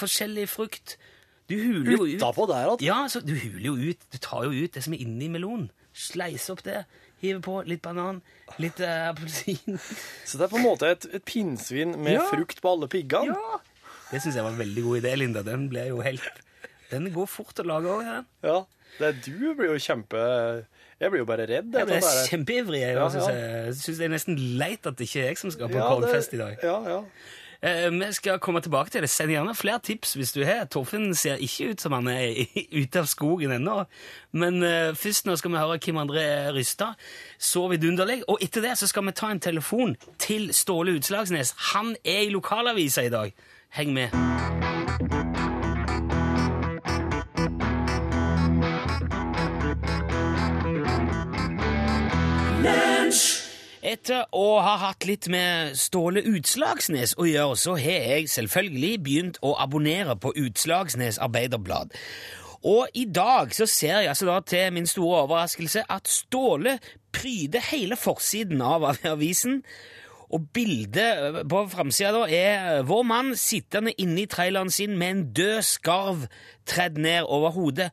forskjellig 0.00 0.48
frukt. 0.48 0.96
Du 1.50 1.54
huler 1.58 1.92
jo 1.96 2.04
ut. 2.06 2.20
Der, 2.48 2.72
at 2.72 2.82
Ja, 2.84 3.00
så 3.08 3.20
du 3.24 3.34
huler 3.34 3.66
jo 3.66 3.74
ut. 3.76 3.98
Du 4.12 4.18
tar 4.22 4.44
jo 4.46 4.52
ut 4.64 4.72
det 4.74 4.82
som 4.84 4.94
er 4.94 5.02
inni 5.04 5.28
melonen. 5.28 5.70
Sleiser 5.92 6.54
opp 6.54 6.62
det. 6.64 6.84
Hiver 7.22 7.40
på 7.44 7.56
litt 7.68 7.82
banan, 7.84 8.20
litt 8.58 8.80
appelsin. 8.82 9.76
Så 10.26 10.38
det 10.40 10.46
er 10.48 10.50
på 10.50 10.58
en 10.58 10.64
måte 10.64 10.88
et, 10.90 11.04
et 11.14 11.22
pinnsvin 11.28 11.92
med 12.02 12.16
Ja. 12.16 12.24
frukt 12.32 12.58
på 12.64 12.72
alle 12.72 12.88
piggene? 12.90 13.36
Ja! 13.36 13.60
Det 14.10 14.18
syns 14.24 14.34
jeg 14.34 14.42
var 14.42 14.50
en 14.56 14.58
veldig 14.58 14.82
god 14.82 14.98
idé, 14.98 15.12
Linda. 15.20 15.42
Den 15.46 15.68
ble 15.70 15.84
jo 15.92 16.00
helt 16.02 16.24
Den 16.90 17.06
går 17.14 17.28
fort 17.30 17.62
å 17.62 17.66
lage 17.68 17.92
òg. 17.92 18.02
Ja. 18.08 18.16
Ja. 18.42 18.56
Det 18.98 19.06
er, 19.08 19.20
du 19.24 19.54
blir 19.56 19.70
jo 19.70 19.78
kjempe 19.80 20.18
Jeg 21.00 21.12
blir 21.14 21.22
jo 21.22 21.28
bare 21.30 21.46
redd. 21.48 21.70
Jeg 21.78 21.88
jeg 21.94 22.02
er 22.02 22.26
kjempeivrig. 22.32 22.80
Jeg 22.82 22.98
Ja, 22.98 23.06
ja. 23.14 23.28
jeg 23.68 23.78
syns 23.84 24.00
det 24.02 24.08
er 24.08 24.12
nesten 24.16 24.42
leit 24.58 24.90
at 24.90 24.98
det 24.98 25.06
ikke 25.06 25.22
er 25.22 25.30
jeg 25.30 25.38
som 25.44 25.54
skal 25.54 25.70
på 25.70 25.78
Ja, 25.78 25.86
kornfest 25.94 26.34
i 26.34 26.42
dag. 26.42 26.58
Ja, 26.66 26.74
ja. 26.90 26.98
Eh, 27.62 27.90
vi 27.90 28.12
skal 28.12 28.38
komme 28.38 28.60
tilbake 28.60 28.90
til 28.90 29.04
det. 29.04 29.10
Send 29.10 29.30
gjerne 29.30 29.54
flere 29.54 29.78
tips 29.78 30.16
hvis 30.18 30.32
du 30.34 30.42
har. 30.44 30.64
Torfinn 30.66 31.14
ser 31.14 31.38
ikke 31.38 31.70
ut 31.70 31.84
som 31.84 31.94
han 31.94 32.08
er 32.10 32.42
ute 32.82 32.98
av 32.98 33.06
skogen 33.06 33.54
ennå. 33.54 33.84
Men 34.32 34.62
eh, 34.66 34.90
først 34.98 35.26
nå 35.26 35.36
skal 35.38 35.54
vi 35.54 35.62
høre 35.62 35.78
Kim 35.78 36.00
André 36.02 36.26
Rystad. 36.56 36.98
Så 37.38 37.68
vidunderlig. 37.70 38.22
Og 38.26 38.42
etter 38.42 38.66
det 38.66 38.74
så 38.80 38.90
skal 38.90 39.06
vi 39.06 39.14
ta 39.14 39.30
en 39.30 39.40
telefon 39.40 39.96
til 40.18 40.50
Ståle 40.54 40.98
Utslagsnes. 40.98 41.54
Han 41.72 41.94
er 42.04 42.26
i 42.26 42.34
lokalavisa 42.34 43.06
i 43.06 43.14
dag. 43.14 43.34
Heng 43.78 43.94
med. 43.94 45.51
Etter 53.82 54.28
å 54.30 54.60
ha 54.62 54.76
hatt 54.78 55.02
litt 55.08 55.26
med 55.26 55.72
Ståle 55.74 56.20
Utslagsnes 56.30 57.16
å 57.18 57.24
gjøre, 57.26 57.56
så 57.58 57.72
har 57.74 58.04
jeg 58.12 58.28
selvfølgelig 58.30 58.90
begynt 59.02 59.40
å 59.42 59.56
abonnere 59.58 60.14
på 60.22 60.30
Utslagsnes 60.38 61.18
Arbeiderblad. 61.18 61.90
Og 62.62 62.94
i 62.94 63.08
dag 63.10 63.50
så 63.50 63.66
ser 63.66 64.04
jeg 64.04 64.12
altså 64.12 64.28
da 64.28 64.36
til 64.46 64.70
min 64.76 64.86
store 64.86 65.24
overraskelse 65.24 65.82
at 65.90 66.06
Ståle 66.06 66.76
pryder 67.10 67.66
hele 67.72 67.98
forsiden 67.98 68.62
av 68.62 68.86
avisen. 69.16 69.64
Og 70.30 70.46
bildet 70.54 71.42
på 71.50 71.66
framsida 71.74 72.22
er 72.30 72.86
vår 72.86 73.02
mann 73.02 73.34
sittende 73.36 73.96
inne 73.98 74.22
i 74.22 74.30
traileren 74.30 74.70
sin 74.70 74.94
med 74.94 75.10
en 75.10 75.26
død 75.34 75.58
skarv 75.66 76.28
tredd 76.68 76.98
ned 77.00 77.26
over 77.26 77.54
hodet. 77.54 77.90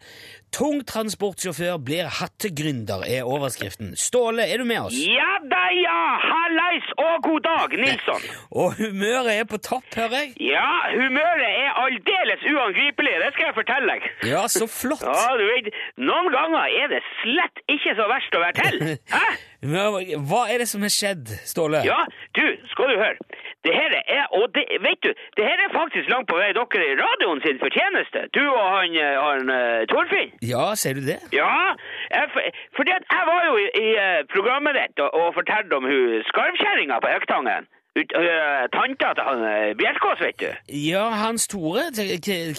Tungtransportsjåfør 0.56 1.78
blir 1.86 2.08
hattegründer, 2.20 3.04
er 3.06 3.28
overskriften. 3.30 3.92
Ståle, 4.00 4.48
er 4.50 4.58
du 4.58 4.66
med 4.66 4.80
oss? 4.88 4.98
Ja 4.98 5.36
da, 5.52 5.62
ja! 5.78 6.00
Hallais 6.24 6.88
og 6.98 7.22
god 7.28 7.44
dag, 7.46 7.76
Nilsson. 7.84 8.26
Og 8.52 8.74
humøret 8.80 9.30
er 9.36 9.46
på 9.50 9.60
topp, 9.62 9.86
hører 9.96 10.16
jeg. 10.24 10.34
Ja, 10.50 10.72
humøret 10.96 11.46
er 11.50 11.78
aldeles 11.84 12.48
uangripelig, 12.50 13.14
det 13.24 13.30
skal 13.36 13.50
jeg 13.52 13.58
fortelle 13.60 13.94
deg. 13.94 14.10
Ja, 14.32 14.48
så 14.50 14.66
flott. 14.66 15.06
Ja, 15.06 15.38
du 15.38 15.46
vet, 15.52 15.70
noen 16.02 16.34
ganger 16.34 16.74
er 16.82 16.90
det 16.96 17.04
slett 17.22 17.64
ikke 17.70 17.94
så 18.00 18.10
verst 18.10 18.40
å 18.40 18.44
være 18.44 18.66
til. 18.66 18.98
Hæ? 19.16 19.26
Hva 19.60 20.46
er 20.50 20.64
det 20.64 20.70
som 20.72 20.84
har 20.86 20.94
skjedd, 20.94 21.30
Ståle? 21.46 21.84
Ja, 21.86 22.02
du, 22.38 22.46
skal 22.74 22.94
du 22.94 23.00
høre. 23.02 23.30
Det 23.66 23.74
her 23.76 23.92
er, 24.18 24.26
og 24.38 24.46
det, 24.56 24.64
vet 24.88 25.00
du, 25.04 25.12
det 25.38 25.44
her 25.50 25.58
er 25.66 25.78
faktisk 25.82 26.06
langt 26.14 26.30
på 26.32 26.38
vei 26.40 26.52
dere 26.56 26.86
i 26.92 27.00
radioen 27.04 27.42
sin 27.44 27.60
fortjeneste. 27.64 28.20
Du 28.38 28.44
og 28.48 28.66
han, 28.76 28.96
eh, 29.06 29.18
han 29.26 29.52
eh, 29.56 29.88
Torfinn. 29.92 30.32
Ja, 30.54 30.66
ser 30.82 30.94
du 31.00 31.04
det? 31.12 31.20
Ja, 31.36 31.76
jeg, 32.14 32.30
for, 32.34 32.42
fordi 32.78 32.96
at 33.00 33.06
jeg 33.16 33.24
var 33.32 33.42
jo 33.50 33.58
i, 33.64 33.68
i 33.84 33.88
eh, 34.06 34.22
programmet 34.36 34.80
ditt 34.80 35.04
og, 35.04 35.10
og 35.20 35.36
fortalte 35.40 35.76
om 35.76 35.90
hun 35.92 36.24
skarvkjerringa 36.32 37.02
på 37.04 37.12
Høgtangen. 37.16 37.68
Ut- 37.98 38.14
øh, 38.22 38.70
Tanta 38.76 39.10
til 39.18 39.24
han 39.30 39.40
Bjerkås, 39.80 40.20
vet 40.22 40.38
du. 40.40 40.50
Ja, 40.92 41.06
Hans 41.10 41.48
Tore, 41.48 41.88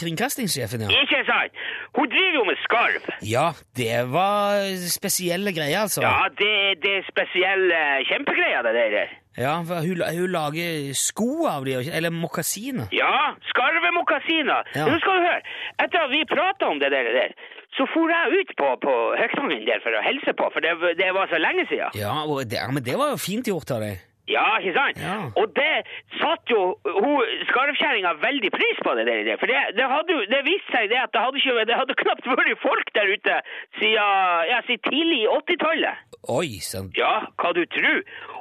kringkastingssjefen, 0.00 0.80
ja. 0.84 0.88
Ikke 1.02 1.20
sant? 1.28 1.52
Hun 1.96 2.08
driver 2.10 2.34
jo 2.40 2.44
med 2.50 2.58
skarv. 2.66 3.04
Ja, 3.36 3.46
det 3.76 4.12
var 4.12 4.58
spesielle 4.98 5.52
greier, 5.54 5.80
altså. 5.86 6.02
Ja, 6.02 6.26
det, 6.42 6.82
det 6.82 6.92
er 6.98 7.04
spesielle 7.12 7.80
kjempegreier, 8.10 8.62
det 8.66 8.74
der. 8.96 9.08
Ja, 9.38 9.54
for 9.68 9.78
hun, 9.86 10.02
hun 10.18 10.30
lager 10.34 10.90
sko 10.98 11.46
av 11.48 11.64
de, 11.64 11.78
eller 11.96 12.10
mokasiner. 12.10 12.90
Ja, 12.92 13.14
skarvemokasiner. 13.52 14.66
Ja. 14.74 14.84
Nå 14.90 14.98
skal 15.00 15.20
du 15.20 15.26
høre. 15.28 15.40
Etter 15.84 16.04
at 16.04 16.10
vi 16.12 16.24
prata 16.28 16.68
om 16.74 16.82
det 16.82 16.90
der, 16.92 17.32
så 17.78 17.86
for 17.94 18.10
jeg 18.10 18.40
ut 18.42 18.50
på, 18.58 18.68
på 18.82 18.94
Høgtangen 19.20 19.62
der 19.70 19.80
for 19.84 19.94
å 19.94 20.02
hilse 20.04 20.34
på, 20.36 20.50
for 20.52 20.60
det, 20.66 20.74
det 20.98 21.12
var 21.16 21.30
så 21.30 21.38
lenge 21.38 21.64
siden. 21.70 21.94
Ja, 22.02 22.18
det, 22.50 22.60
men 22.74 22.82
det 22.84 22.98
var 22.98 23.14
jo 23.14 23.20
fint 23.30 23.46
gjort 23.48 23.70
av 23.78 23.86
deg. 23.86 24.02
Ja, 24.30 24.46
ikke 24.60 24.74
sant? 24.76 25.00
Ja. 25.02 25.16
Og 25.40 25.50
det 25.58 25.72
satt 26.20 26.50
jo 26.52 26.60
hun 26.84 27.32
skarvkjerringa 27.50 28.12
veldig 28.22 28.50
pris 28.54 28.78
på 28.86 28.94
det 28.98 29.06
der. 29.08 29.30
For 29.40 29.50
det, 29.50 29.58
det, 29.78 29.86
hadde, 29.94 30.18
det 30.32 30.40
viste 30.46 30.70
seg 30.76 30.90
det 30.92 31.00
at 31.02 31.12
det 31.14 31.22
hadde, 31.24 31.40
ikke, 31.42 31.64
det 31.70 31.78
hadde 31.80 31.96
knapt 32.02 32.30
vært 32.30 32.62
folk 32.62 32.92
der 32.96 33.10
ute 33.14 33.38
siden, 33.78 34.10
ja, 34.52 34.60
siden 34.68 34.84
tidlig 34.88 35.22
80-tallet. 35.34 36.06
Oi, 36.30 36.60
sant. 36.64 36.92
Ja, 37.00 37.14
hva 37.40 37.52
du 37.56 37.62
tror. 37.72 38.00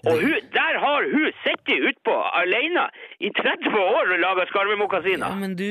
Og 0.09 0.21
hun, 0.23 0.35
der 0.55 0.77
har 0.83 1.05
hun 1.11 1.25
sittet 1.43 1.81
utpå 1.89 2.13
alene 2.41 2.85
i 3.19 3.31
30 3.35 3.73
år 3.79 4.13
og 4.15 4.19
laga 4.21 4.45
Ja, 4.45 4.47
skarvemokasiner. 4.53 5.35
men 5.39 5.55
du, 5.59 5.65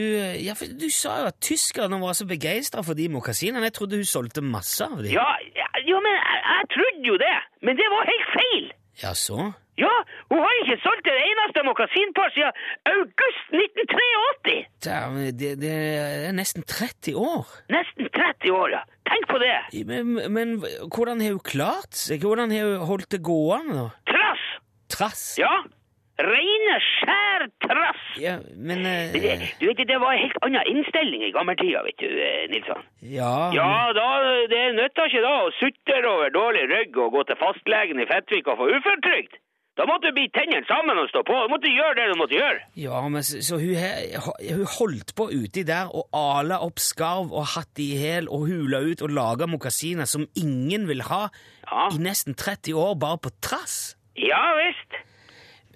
ja, 0.44 0.52
du 0.82 0.88
sa 0.92 1.20
jo 1.22 1.30
at 1.30 1.38
tyskerne 1.44 2.00
var 2.02 2.12
så 2.18 2.26
begeistra 2.28 2.82
for 2.84 2.98
de 2.98 3.08
mokasinene. 3.12 3.64
Jeg 3.70 3.76
trodde 3.78 4.00
hun 4.00 4.08
solgte 4.08 4.44
masse 4.44 4.84
av 4.84 4.98
dem. 5.00 5.12
Ja, 5.14 5.28
ja, 5.56 5.68
ja, 5.84 6.00
men 6.04 6.12
jeg, 6.18 6.42
jeg 6.50 6.68
trodde 6.76 7.08
jo 7.12 7.16
det. 7.22 7.36
Men 7.64 7.80
det 7.80 7.88
var 7.94 8.10
helt 8.12 8.28
feil. 8.34 8.68
Ja, 9.02 9.14
så? 9.14 9.50
Ja, 9.78 9.94
hun 10.30 10.40
har 10.42 10.54
ikke 10.64 10.76
solgt 10.82 11.06
et 11.06 11.20
eneste 11.28 11.62
mokasinpar 11.66 12.32
siden 12.34 12.52
august 12.92 13.54
1983. 13.54 14.56
Dæven, 14.84 15.38
Det, 15.38 15.52
det 15.62 15.72
er 16.28 16.32
nesten 16.34 16.62
30 16.66 17.14
år. 17.14 17.46
Nesten 17.70 18.10
30 18.18 18.52
år, 18.58 18.68
ja. 18.76 18.82
Tenk 19.08 19.28
på 19.30 19.38
det. 19.40 19.54
Men, 19.86 20.18
men 20.34 20.58
hvordan 20.94 21.22
har 21.24 21.30
hun 21.36 21.44
klart 21.54 21.94
seg? 21.96 22.20
Hvordan 22.26 22.50
har 22.52 22.66
hun 22.72 22.86
holdt 22.90 23.10
det 23.14 23.22
gående? 23.24 23.88
Trass. 24.10 24.46
Trass? 24.92 25.24
Ja. 25.40 25.54
Reine, 26.18 26.76
skjær 26.82 27.44
trass. 27.62 28.00
Ja, 28.18 28.32
men 28.58 28.80
uh, 28.82 29.12
Det, 29.14 29.36
du 29.60 29.66
vet, 29.68 29.82
det 29.86 29.98
var 30.02 30.16
en 30.16 30.24
helt 30.24 30.38
annen 30.42 30.66
innstilling 30.72 31.22
i 31.22 31.30
gammeltida, 31.30 31.84
vet 31.86 32.00
du, 32.02 32.08
eh, 32.10 32.48
Nilsson. 32.50 32.82
Ja, 33.06 33.52
Ja, 33.54 33.68
da, 33.94 34.08
det 34.50 34.62
nytta 34.74 35.06
ikke 35.06 35.22
da 35.22 35.34
å 35.44 35.52
sutre 35.60 36.00
over 36.10 36.32
dårlig 36.34 36.64
rygg 36.72 36.98
og 36.98 37.14
gå 37.14 37.22
til 37.28 37.38
fastlegen 37.38 38.02
i 38.02 38.08
Fettvik 38.10 38.50
og 38.50 38.58
få 38.58 38.66
uføretrygd. 38.74 39.38
Da 39.78 39.84
måtte 39.86 40.10
du 40.10 40.16
bite 40.16 40.34
tennene 40.40 40.66
sammen 40.66 40.98
og 40.98 41.06
stå 41.12 41.20
på. 41.22 41.34
Du 41.46 41.52
måtte 41.52 41.70
gjøre 41.70 41.94
det 41.94 42.06
du 42.10 42.16
måtte 42.18 42.34
gjøre. 42.34 42.60
ja 42.82 43.00
men 43.08 43.22
så, 43.22 43.38
så 43.46 43.58
hun, 43.62 43.76
hun 44.58 44.64
holdt 44.78 45.12
på 45.14 45.28
uti 45.30 45.62
der 45.68 45.86
og 45.94 46.08
ala 46.18 46.58
opp 46.66 46.82
skarv 46.82 47.30
og 47.30 47.46
hatt 47.54 47.78
i 47.78 47.92
hæl 48.00 48.26
og 48.28 48.48
hula 48.50 48.80
ut 48.90 49.04
og 49.06 49.14
laga 49.14 49.46
mokasiner 49.46 50.04
som 50.10 50.26
ingen 50.36 50.88
vil 50.90 51.02
ha 51.10 51.28
Ja. 51.68 51.88
i 51.94 51.98
nesten 52.00 52.34
30 52.34 52.74
år, 52.74 52.94
bare 52.98 53.18
på 53.22 53.30
trass. 53.44 53.94
Ja 54.16 54.42
visst. 54.58 54.98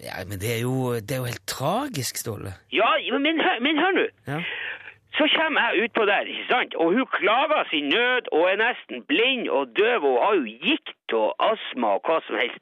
Ja, 0.03 0.23
Men 0.27 0.39
det 0.41 0.49
er 0.57 0.61
jo, 0.67 0.93
det 0.99 1.11
er 1.15 1.21
jo 1.21 1.29
helt 1.31 1.45
tragisk, 1.47 2.17
Ståle. 2.17 2.51
Ja, 2.73 2.89
men 3.13 3.37
men 3.61 3.77
hør 3.79 3.93
nå. 3.99 4.05
Ja. 4.27 4.39
Så 5.17 5.27
kommer 5.37 5.61
jeg 5.69 5.83
utpå 5.85 6.05
der, 6.09 6.25
ikke 6.25 6.47
sant? 6.49 6.75
Og 6.75 6.91
hun 6.97 7.05
klager 7.13 7.63
sin 7.69 7.87
nød 7.93 8.27
og 8.33 8.43
er 8.51 8.57
nesten 8.65 9.03
blind 9.07 9.45
og 9.49 9.69
døv 9.77 10.03
og 10.11 10.17
har 10.25 10.33
jo 10.41 10.43
gikt 10.65 11.13
og 11.13 11.35
astma 11.51 11.93
og 11.99 12.01
hva 12.09 12.17
som 12.27 12.35
helst. 12.41 12.59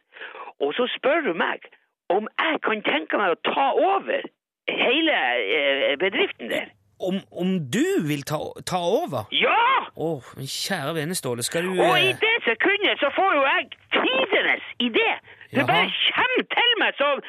Og 0.62 0.74
så 0.78 0.88
spør 0.98 1.28
hun 1.30 1.40
meg 1.42 1.66
om 2.12 2.28
jeg 2.28 2.60
kan 2.68 2.84
tenke 2.86 3.18
meg 3.18 3.34
å 3.34 3.42
ta 3.48 3.68
over 3.96 4.26
hele 4.70 5.18
eh, 5.58 5.98
bedriften 6.00 6.52
der. 6.52 6.72
Om, 7.02 7.18
om 7.32 7.54
du 7.74 7.86
vil 8.06 8.22
ta, 8.30 8.38
ta 8.68 8.78
over? 8.78 9.30
Ja! 9.34 9.88
Å, 9.98 10.10
men 10.38 10.50
kjære 10.50 10.92
vene, 11.00 11.16
Ståle, 11.18 11.44
skal 11.44 11.66
du 11.66 11.80
Og 11.82 11.96
i 11.98 12.12
eh, 12.12 12.20
det 12.22 12.36
sekundet 12.46 13.02
så 13.02 13.10
får 13.16 13.32
jo 13.38 13.46
jeg 13.48 13.70
tidenes 13.96 14.68
idé. 14.86 15.08
Det 15.52 15.66
bare 15.68 15.88
kommer 16.18 16.46
til 16.54 16.76
meg 16.80 17.00
som 17.00 17.24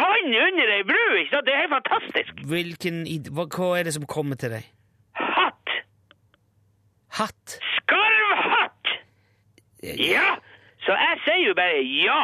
vann 0.00 0.32
under 0.46 0.72
ei 0.78 0.82
bru. 0.88 1.02
ikke 1.20 1.34
sant? 1.34 1.46
Det 1.46 1.54
er 1.54 1.60
helt 1.64 1.76
fantastisk. 1.76 2.40
Hvilken 2.54 3.02
idé 3.06 3.34
hva, 3.36 3.46
hva 3.52 3.68
er 3.78 3.88
det 3.88 3.94
som 3.98 4.06
kommer 4.08 4.40
til 4.40 4.54
deg? 4.56 4.70
Hatt. 5.18 5.76
Hatt? 7.18 7.58
Skarvhatt! 7.76 8.94
Ja! 9.82 10.38
Så 10.86 10.96
jeg 10.98 11.20
sier 11.26 11.44
jo 11.50 11.54
bare 11.58 11.82
ja. 11.84 12.22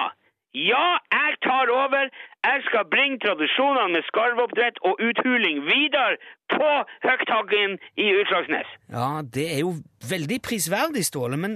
Ja, 0.59 0.87
jeg 1.12 1.33
tar 1.47 1.71
over. 1.71 2.05
jeg 2.49 2.59
skal 2.68 2.85
bringe 2.94 3.18
tradisjonene 3.25 3.92
med 3.94 4.03
skarvoppdrett 4.11 4.79
og 4.88 4.94
uthuling 5.09 5.61
videre 5.66 6.16
på 6.55 6.71
Høgtaggen 7.07 7.77
i 8.05 8.07
Utslagsnes. 8.21 8.68
Ja, 8.97 9.11
det 9.37 9.47
er 9.55 9.61
jo 9.66 9.73
veldig 10.14 10.38
prisverdig, 10.49 11.05
Ståle, 11.05 11.37
men 11.44 11.53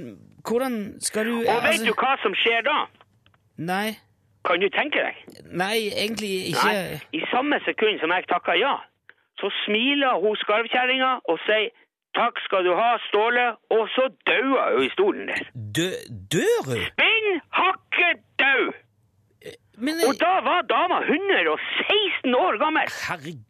hvordan 0.49 0.75
skal 1.01 1.27
du 1.31 1.35
Og 1.55 1.61
vet 1.67 1.83
du 1.89 1.93
hva 2.03 2.15
som 2.23 2.35
skjer 2.43 2.63
da? 2.69 2.79
Nei, 3.59 3.89
Kan 4.45 4.61
du 4.61 4.69
tenke 4.75 4.99
deg? 5.07 5.19
nei, 5.63 5.77
egentlig 6.05 6.33
ikke 6.51 6.71
Nei, 6.73 6.99
I 7.19 7.23
samme 7.31 7.61
sekund 7.67 8.01
som 8.03 8.11
jeg 8.11 8.27
takker 8.31 8.59
ja, 8.59 8.75
så 9.41 9.51
smiler 9.65 10.19
hun 10.23 10.37
skarvkjerringa 10.45 11.13
og 11.31 11.39
sier 11.47 11.71
takk 12.19 12.39
skal 12.45 12.65
du 12.67 12.75
ha, 12.77 12.91
Ståle, 13.09 13.47
og 13.73 13.89
så 13.95 14.09
dauer 14.29 14.75
hun 14.77 14.85
i 14.85 14.91
stolen 14.93 15.31
der. 15.31 15.47
Dø, 15.79 15.91
Dør 16.35 16.59
hun? 16.69 16.83
Spinn 16.91 17.29
hakket 17.61 18.21
død! 18.43 18.73
Men 19.77 19.95
Og 20.09 20.15
da 20.21 20.33
var 20.45 20.63
dama 20.69 20.99
116 21.05 22.35
år 22.35 22.59
gammel. 22.65 22.87
herregud! 23.09 23.49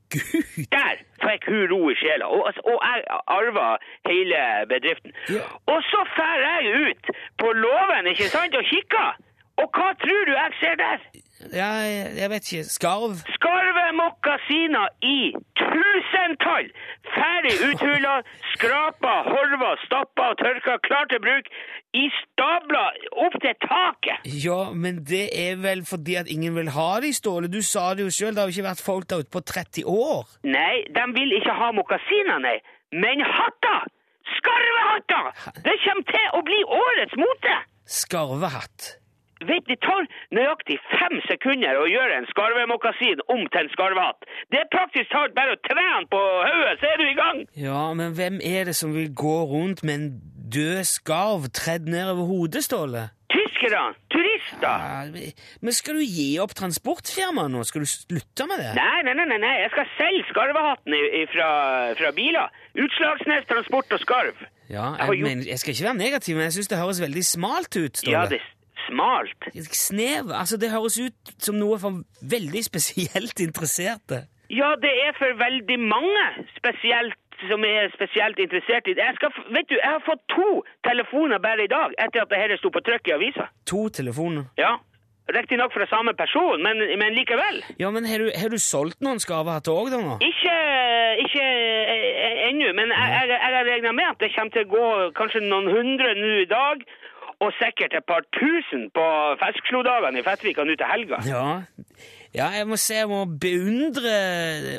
Der 0.76 0.94
fikk 1.24 1.44
hun 1.48 1.64
ro 1.72 1.80
i 1.90 1.94
sjela, 1.96 2.26
og, 2.28 2.42
altså, 2.48 2.60
og 2.68 2.78
jeg 2.84 3.04
arva 3.36 3.68
hele 4.10 4.40
bedriften. 4.72 5.12
Ja. 5.32 5.44
Og 5.72 5.80
så 5.90 6.00
fer 6.16 6.36
jeg 6.48 6.62
ut 6.86 7.04
på 7.40 7.52
låven, 7.64 8.06
ikke 8.12 8.28
sant, 8.28 8.54
og 8.54 8.64
kikker. 8.72 9.10
Og 9.62 9.66
hva 9.76 9.88
tror 10.04 10.22
du 10.28 10.32
jeg 10.32 10.50
ser 10.60 10.74
der? 10.84 10.98
Ja, 11.60 11.70
jeg, 12.20 12.30
vet 12.30 12.52
ikke. 12.52 12.64
Skarv? 12.76 13.16
Skarvemokkasiner 13.36 14.86
i 15.02 15.18
tusentall! 16.22 16.70
Ferdig 17.14 17.54
uthula, 17.68 18.22
skrapa, 18.54 19.14
horva, 19.26 19.76
stappa 19.84 20.30
og 20.32 20.38
tørka, 20.38 20.78
klar 20.86 21.06
til 21.10 21.20
bruk. 21.20 21.48
I 21.94 22.08
stabler 22.22 22.98
opp 23.24 23.34
til 23.42 23.54
taket. 23.66 24.28
Ja, 24.44 24.72
men 24.72 25.02
det 25.04 25.28
er 25.36 25.56
vel 25.60 25.84
fordi 25.84 26.16
at 26.16 26.28
ingen 26.28 26.54
vil 26.56 26.70
ha 26.70 27.00
de, 27.00 27.12
Ståle. 27.12 27.48
Du 27.48 27.60
sa 27.62 27.94
det 27.94 28.06
jo 28.06 28.10
sjøl, 28.10 28.34
det 28.34 28.42
har 28.42 28.48
jo 28.48 28.56
ikke 28.56 28.70
vært 28.70 28.84
folk 28.84 29.08
der 29.10 29.24
ute 29.24 29.32
på 29.32 29.40
30 29.40 29.84
år. 29.84 30.24
Nei, 30.44 30.84
de 30.88 31.04
vil 31.16 31.36
ikke 31.38 31.56
ha 31.58 31.72
mokasiner, 31.76 32.38
nei. 32.40 32.58
Men 32.92 33.24
hatter! 33.24 33.90
Skarvehatter! 34.38 35.30
Det 35.66 35.76
kommer 35.84 36.08
til 36.08 36.26
å 36.38 36.42
bli 36.46 36.64
årets 36.64 37.18
mote! 37.20 37.60
Skarvehatt. 38.00 39.01
Vet, 39.48 39.64
Det 39.68 39.78
tar 39.82 40.06
nøyaktig 40.34 40.78
fem 40.92 41.16
sekunder 41.28 41.78
å 41.82 41.86
gjøre 41.90 42.18
en 42.20 42.28
skarvemokkasin 42.32 43.22
om 43.32 43.42
til 43.52 43.64
en 43.64 43.72
skarvehatt. 43.74 44.28
Det 44.52 44.60
er 44.62 44.68
praktisk 44.74 45.10
talt 45.14 45.34
bare 45.38 45.56
å 45.56 45.62
trene 45.68 46.06
på 46.12 46.20
hodet, 46.48 46.76
så 46.82 46.90
er 46.92 47.00
du 47.02 47.06
i 47.08 47.16
gang! 47.18 47.42
Ja, 47.58 47.82
men 47.98 48.14
hvem 48.18 48.40
er 48.44 48.68
det 48.70 48.76
som 48.78 48.94
vil 48.94 49.10
gå 49.14 49.38
rundt 49.50 49.82
med 49.86 49.94
en 49.98 50.08
død 50.52 50.84
skarv 50.88 51.48
tredd 51.56 51.88
ned 51.88 52.12
over 52.14 52.28
hodet, 52.30 52.64
Ståle? 52.66 53.08
Tyskerne! 53.32 53.94
Turister! 54.12 54.62
Ja, 54.62 55.24
men 55.64 55.72
skal 55.72 55.96
du 55.96 56.04
gi 56.04 56.36
opp 56.42 56.52
transportfirmaet 56.58 57.50
nå? 57.54 57.62
Skal 57.64 57.86
du 57.86 57.88
slutte 57.88 58.44
med 58.50 58.60
det? 58.60 58.72
Nei, 58.76 58.98
nei, 59.06 59.14
nei, 59.16 59.38
nei, 59.40 59.52
jeg 59.62 59.70
skal 59.72 59.88
selge 59.96 60.26
skarvehatten 60.30 60.96
fra, 61.32 61.48
fra 61.98 62.10
biler. 62.16 62.50
Utslagsnes 62.84 63.48
Transport 63.48 63.94
og 63.96 64.02
Skarv. 64.04 64.42
Ja, 64.72 64.92
Jeg 65.00 65.18
jeg, 65.18 65.24
men, 65.26 65.46
jeg 65.48 65.58
skal 65.60 65.74
ikke 65.74 65.88
være 65.88 66.00
negativ, 66.00 66.36
men 66.36 66.46
jeg 66.48 66.58
syns 66.58 66.68
det 66.72 66.78
høres 66.80 67.00
veldig 67.02 67.24
smalt 67.28 67.72
ut, 67.76 67.96
Ståle. 68.02 68.12
Ja, 68.14 68.26
det 68.28 68.40
smalt. 68.92 69.48
Snev, 69.72 70.30
altså 70.36 70.60
det 70.60 70.70
høres 70.70 71.00
ut 71.00 71.34
som 71.40 71.58
noe 71.58 71.80
for 71.82 72.04
veldig 72.36 72.62
spesielt 72.68 73.40
interesserte. 73.40 74.26
Ja, 74.52 74.74
det 74.76 74.92
er 75.06 75.16
for 75.16 75.32
veldig 75.40 75.78
mange 75.80 76.24
spesielt 76.58 77.18
som 77.50 77.64
er 77.66 77.90
spesielt 77.96 78.38
interessert 78.38 78.86
i 78.86 78.94
det. 78.94 79.02
Jeg, 79.02 79.18
skal, 79.18 79.30
vet 79.56 79.66
du, 79.70 79.74
jeg 79.74 79.90
har 79.96 80.02
fått 80.06 80.22
to 80.30 80.62
telefoner 80.86 81.42
bare 81.42 81.64
i 81.66 81.70
dag 81.72 81.96
etter 81.98 82.22
at 82.22 82.30
det 82.30 82.40
dette 82.44 82.60
sto 82.60 82.70
på 82.70 82.82
trykk 82.86 83.10
i 83.10 83.14
avisa. 83.16 83.48
To 83.72 83.88
telefoner. 83.88 84.44
Ja, 84.60 84.76
riktignok 85.36 85.74
fra 85.74 85.86
samme 85.90 86.14
person, 86.14 86.62
men, 86.62 86.84
men 87.00 87.16
likevel. 87.18 87.62
Ja, 87.82 87.90
men 87.90 88.06
har 88.10 88.22
du, 88.22 88.30
har 88.42 88.52
du 88.52 88.58
solgt 88.62 89.00
noen 89.04 89.22
skarvehatter 89.22 89.74
òg, 89.74 89.92
da 89.94 90.00
nå? 90.02 90.18
Ikke, 90.26 90.56
ikke 91.24 91.46
eh, 91.46 92.08
eh, 92.26 92.42
ennå, 92.50 92.72
men 92.78 92.94
jeg, 92.94 93.30
jeg, 93.32 93.54
jeg 93.56 93.68
regna 93.70 93.94
med 93.98 94.10
at 94.10 94.22
det 94.22 94.32
kommer 94.36 94.56
til 94.56 94.66
å 94.66 94.72
gå 94.76 94.88
kanskje 95.18 95.44
noen 95.46 95.70
hundre 95.72 96.14
nå 96.18 96.34
i 96.42 96.50
dag, 96.50 96.86
og 97.42 97.50
sikkert 97.58 97.94
et 97.98 98.06
par 98.06 98.22
tusen 98.38 98.88
på 98.96 99.06
Feskslo-dagene 99.42 100.20
i 100.20 100.26
Fettvika 100.26 100.66
nå 100.66 100.76
til 100.78 100.90
helga. 100.92 101.18
Ja. 101.26 101.46
ja, 102.38 102.46
jeg 102.58 102.68
må 102.70 102.78
se, 102.80 103.00
jeg 103.00 103.08
må 103.10 103.22
beundre 103.46 104.12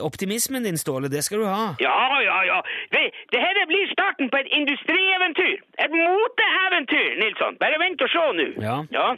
optimismen 0.08 0.67
din, 0.67 0.80
Ståle. 0.80 1.12
Det 1.15 1.23
skal 1.28 1.43
du 1.43 1.47
ha. 1.49 1.65
Ja, 1.84 1.97
ja, 2.30 2.38
ja. 2.52 2.60
Det, 2.93 3.04
det 3.34 3.41
her 3.43 3.65
blir 3.71 3.91
starten 3.95 4.32
på 4.32 4.39
et 4.43 4.54
industrieventyr. 4.60 5.58
Et 5.84 5.97
moteeventyr, 5.97 7.12
Nilsson. 7.23 7.60
Bare 7.63 7.82
vent 7.84 8.06
og 8.08 8.15
se 8.15 8.30
nå. 8.39 8.47
Ja. 8.67 8.78
Ja. 8.95 9.10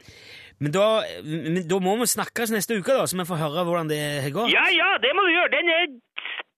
Men 0.63 0.71
da, 0.71 0.88
men 1.27 1.65
da 1.67 1.77
må 1.84 1.97
vi 1.99 2.08
snakkes 2.08 2.53
neste 2.53 2.77
uke, 2.79 2.93
da, 2.95 3.03
så 3.05 3.17
vi 3.19 3.27
får 3.27 3.41
høre 3.43 3.65
hvordan 3.67 3.89
det 3.91 4.03
går. 4.36 4.47
ja, 4.53 4.63
ja, 4.71 4.93
det 5.03 5.12
må 5.15 5.27
du 5.27 5.34
gjøre. 5.34 5.51
Den 5.58 5.71
er 5.73 5.84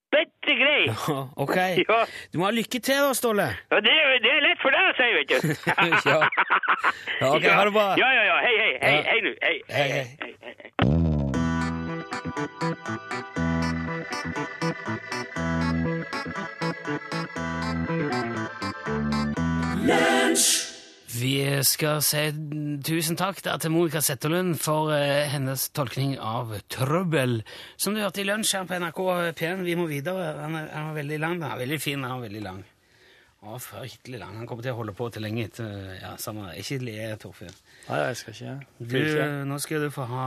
spette 0.07 0.55
grei. 0.59 0.83
Ja, 0.87 1.17
ok. 1.35 1.55
Ja. 1.87 1.99
Du 2.33 2.39
må 2.41 2.47
ha 2.47 2.51
lykke 2.55 2.79
til, 2.79 2.95
da, 3.03 3.13
Ståle. 3.17 3.47
Ja, 3.71 3.79
det, 3.83 3.95
det 4.23 4.31
er 4.33 4.41
lett 4.47 4.61
for 4.63 4.71
deg 4.75 4.83
å 4.87 4.93
si, 4.97 5.09
vet 5.17 5.27
du. 5.31 5.37
Ja. 6.07 6.19
Ja, 7.21 7.31
ok, 7.33 7.47
ha 7.59 7.63
det 7.67 7.73
bra. 7.75 7.87
Ja, 7.99 8.09
ja, 8.15 8.23
ja. 8.31 8.37
Hei, 8.45 8.55
hei, 8.63 8.73
hei, 8.81 8.97
hei 9.11 9.19
nå. 9.25 9.35
Hei, 9.43 9.57
Hei, 9.67 9.89
hei, 9.91 10.05
hei. 10.21 10.33
hei, 10.43 10.55
hei. 10.63 11.97
Vi 21.17 21.37
skal 21.65 22.01
si 22.05 22.19
tusen 22.85 23.17
takk 23.17 23.39
til 23.41 23.71
Monica 23.73 24.01
Setterlund 24.03 24.57
for 24.61 24.91
eh, 24.93 25.25
hennes 25.31 25.63
tolkning 25.73 26.17
av 26.21 26.51
Trøbbel, 26.73 27.39
som 27.79 27.95
du 27.95 28.03
hørte 28.03 28.21
i 28.21 28.25
lunsj 28.27 28.53
her 28.57 28.67
på 28.69 28.77
NRK 28.77 28.99
P1. 29.39 29.63
Vi 29.65 29.77
må 29.79 29.87
videre. 29.89 30.35
Han 30.43 30.57
er, 30.59 30.67
han 30.75 30.91
er 30.91 30.97
veldig 30.99 31.19
lang. 31.23 31.39
da. 31.41 31.55
Veldig 31.57 31.79
fin, 31.81 32.03
han 32.05 32.19
er 32.19 32.27
veldig 32.27 32.43
lang. 32.45 32.61
Å, 33.41 33.57
fryktelig 33.61 34.21
lang. 34.21 34.35
Han 34.37 34.49
kommer 34.49 34.67
til 34.67 34.75
å 34.75 34.81
holde 34.81 34.97
på 34.97 35.09
til 35.13 35.25
lenge 35.25 35.47
etter 35.47 35.97
ja, 36.03 36.13
samme, 36.21 36.51
Ikke 36.59 36.81
le, 36.83 36.99
Torfinn. 37.21 37.57
Nei, 37.87 37.97
jeg 38.09 38.17
skal 38.19 38.33
ikke. 38.33 38.53
Du, 38.91 38.97
nå 39.47 39.57
skal 39.63 39.83
du 39.85 39.91
få 39.95 40.03
ha, 40.09 40.23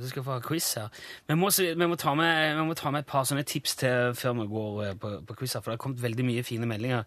du 0.00 0.06
skal 0.08 0.24
få 0.24 0.36
ha 0.38 0.40
quiz 0.44 0.68
her. 0.78 0.86
Vi 1.28 1.34
må, 1.36 1.50
vi, 1.52 1.88
må 1.90 1.96
ta 2.00 2.14
med, 2.16 2.54
vi 2.56 2.64
må 2.70 2.76
ta 2.78 2.92
med 2.94 3.04
et 3.04 3.08
par 3.10 3.26
sånne 3.28 3.44
tips 3.44 3.74
til 3.82 4.14
før 4.16 4.36
vi 4.38 4.46
går 4.48 4.78
eh, 4.86 4.94
på, 5.02 5.10
på 5.28 5.36
quiz 5.42 5.52
her, 5.58 5.60
for 5.64 5.72
det 5.72 5.76
har 5.76 5.82
kommet 5.84 6.00
veldig 6.04 6.24
mye 6.28 6.44
fine 6.46 6.68
meldinger. 6.70 7.04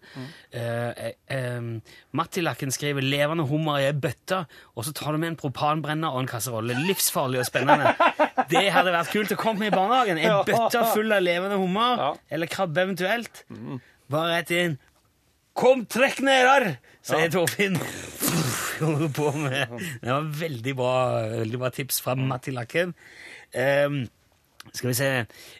Eh, 0.54 1.10
eh, 1.34 1.70
Mattilakken 2.14 2.70
skriver 2.74 3.02
'levende 3.02 3.48
hummer 3.50 3.80
i 3.82 3.88
ei 3.88 3.96
bøtte', 4.06 4.44
og 4.76 4.86
så 4.86 4.92
tar 4.94 5.12
du 5.12 5.18
med 5.18 5.32
en 5.32 5.40
propanbrenner 5.42 6.14
og 6.14 6.20
en 6.22 6.30
kasserolle. 6.30 6.78
Livsfarlig 6.86 7.42
og 7.42 7.48
spennende. 7.50 7.90
Det 8.50 8.66
hadde 8.70 8.94
vært 8.94 9.10
kult 9.10 9.34
å 9.34 9.40
komme 9.40 9.64
med 9.64 9.72
i 9.72 9.76
barnehagen. 9.76 10.18
En 10.22 10.44
bøtte 10.50 10.84
full 10.94 11.10
av 11.12 11.22
levende 11.26 11.58
hummer, 11.58 11.96
Ja. 11.98 12.12
eller 12.30 12.46
krabbe 12.46 12.86
eventuelt. 12.86 13.42
Bare 14.10 14.36
rett 14.38 14.50
inn. 14.54 14.78
Kom, 15.60 15.82
trekk 15.90 16.20
ned 16.22 16.46
der, 16.46 16.64
sier 17.02 17.30
Torfinn. 17.32 17.76
Holder 18.80 19.10
på 19.16 19.32
med. 19.36 19.74
Det 20.00 20.08
var 20.12 20.30
veldig 20.40 20.74
bra, 20.78 20.94
veldig 21.40 21.60
bra 21.60 21.70
tips 21.74 22.00
fra 22.04 22.14
Matti 22.18 22.52
Lakken. 22.54 22.94
Um, 23.54 24.02
skal 24.70 24.90
vi 24.90 24.94
se. 24.94 25.08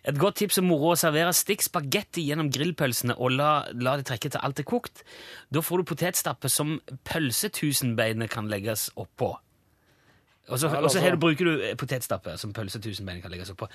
Et 0.07 0.19
godt 0.21 0.37
tips 0.41 0.61
er 0.61 0.67
moro 0.67 0.93
å 0.93 0.99
servere 0.99 1.33
stikk 1.37 1.65
spagetti 1.65 2.23
gjennom 2.29 2.51
grillpølsene 2.53 3.17
og 3.17 3.33
la, 3.35 3.51
la 3.73 3.97
det 3.99 4.07
trekke 4.11 4.31
til 4.33 4.43
alt 4.45 4.61
er 4.61 4.69
kokt. 4.69 5.05
Da 5.53 5.63
får 5.65 5.81
du 5.83 5.89
potetstappe 5.91 6.51
som 6.53 6.77
pølsetusenbeinet 7.09 8.31
kan 8.33 8.51
legges 8.53 8.91
oppå. 9.01 9.33
Og 10.51 10.59
så, 10.59 10.67
Ja, 10.67 10.81
og 10.81 10.91
så 10.91 10.99
altså- 10.99 11.03
her 11.05 11.17
bruker 11.17 11.45
du 11.45 11.75
potetstappe 11.79 12.37
som 12.39 12.53
pølsetusenbeinet 12.53 13.23
kan 13.23 13.31
legges 13.31 13.51
oppå. 13.51 13.69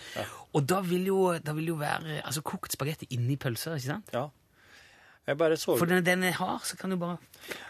Og 0.54 0.66
da 0.68 0.82
vil 0.82 1.06
jo, 1.06 1.38
da 1.40 1.54
vil 1.54 1.68
jo 1.74 1.76
være 1.76 2.22
altså, 2.22 2.42
kokt 2.42 2.72
spagetti 2.76 3.08
inni 3.12 3.38
pølser, 3.38 3.76
ikke 3.78 3.92
sant? 3.94 4.10
Ja. 4.14 4.28
Jeg 5.26 5.40
bare 5.40 5.58
så 5.58 5.76
For 5.80 5.90
den, 5.90 6.04
den 6.06 6.24
er 6.24 6.38
hard, 6.38 6.66
så 6.70 6.78
kan 6.78 6.94
du 6.94 7.00
bare 7.02 7.18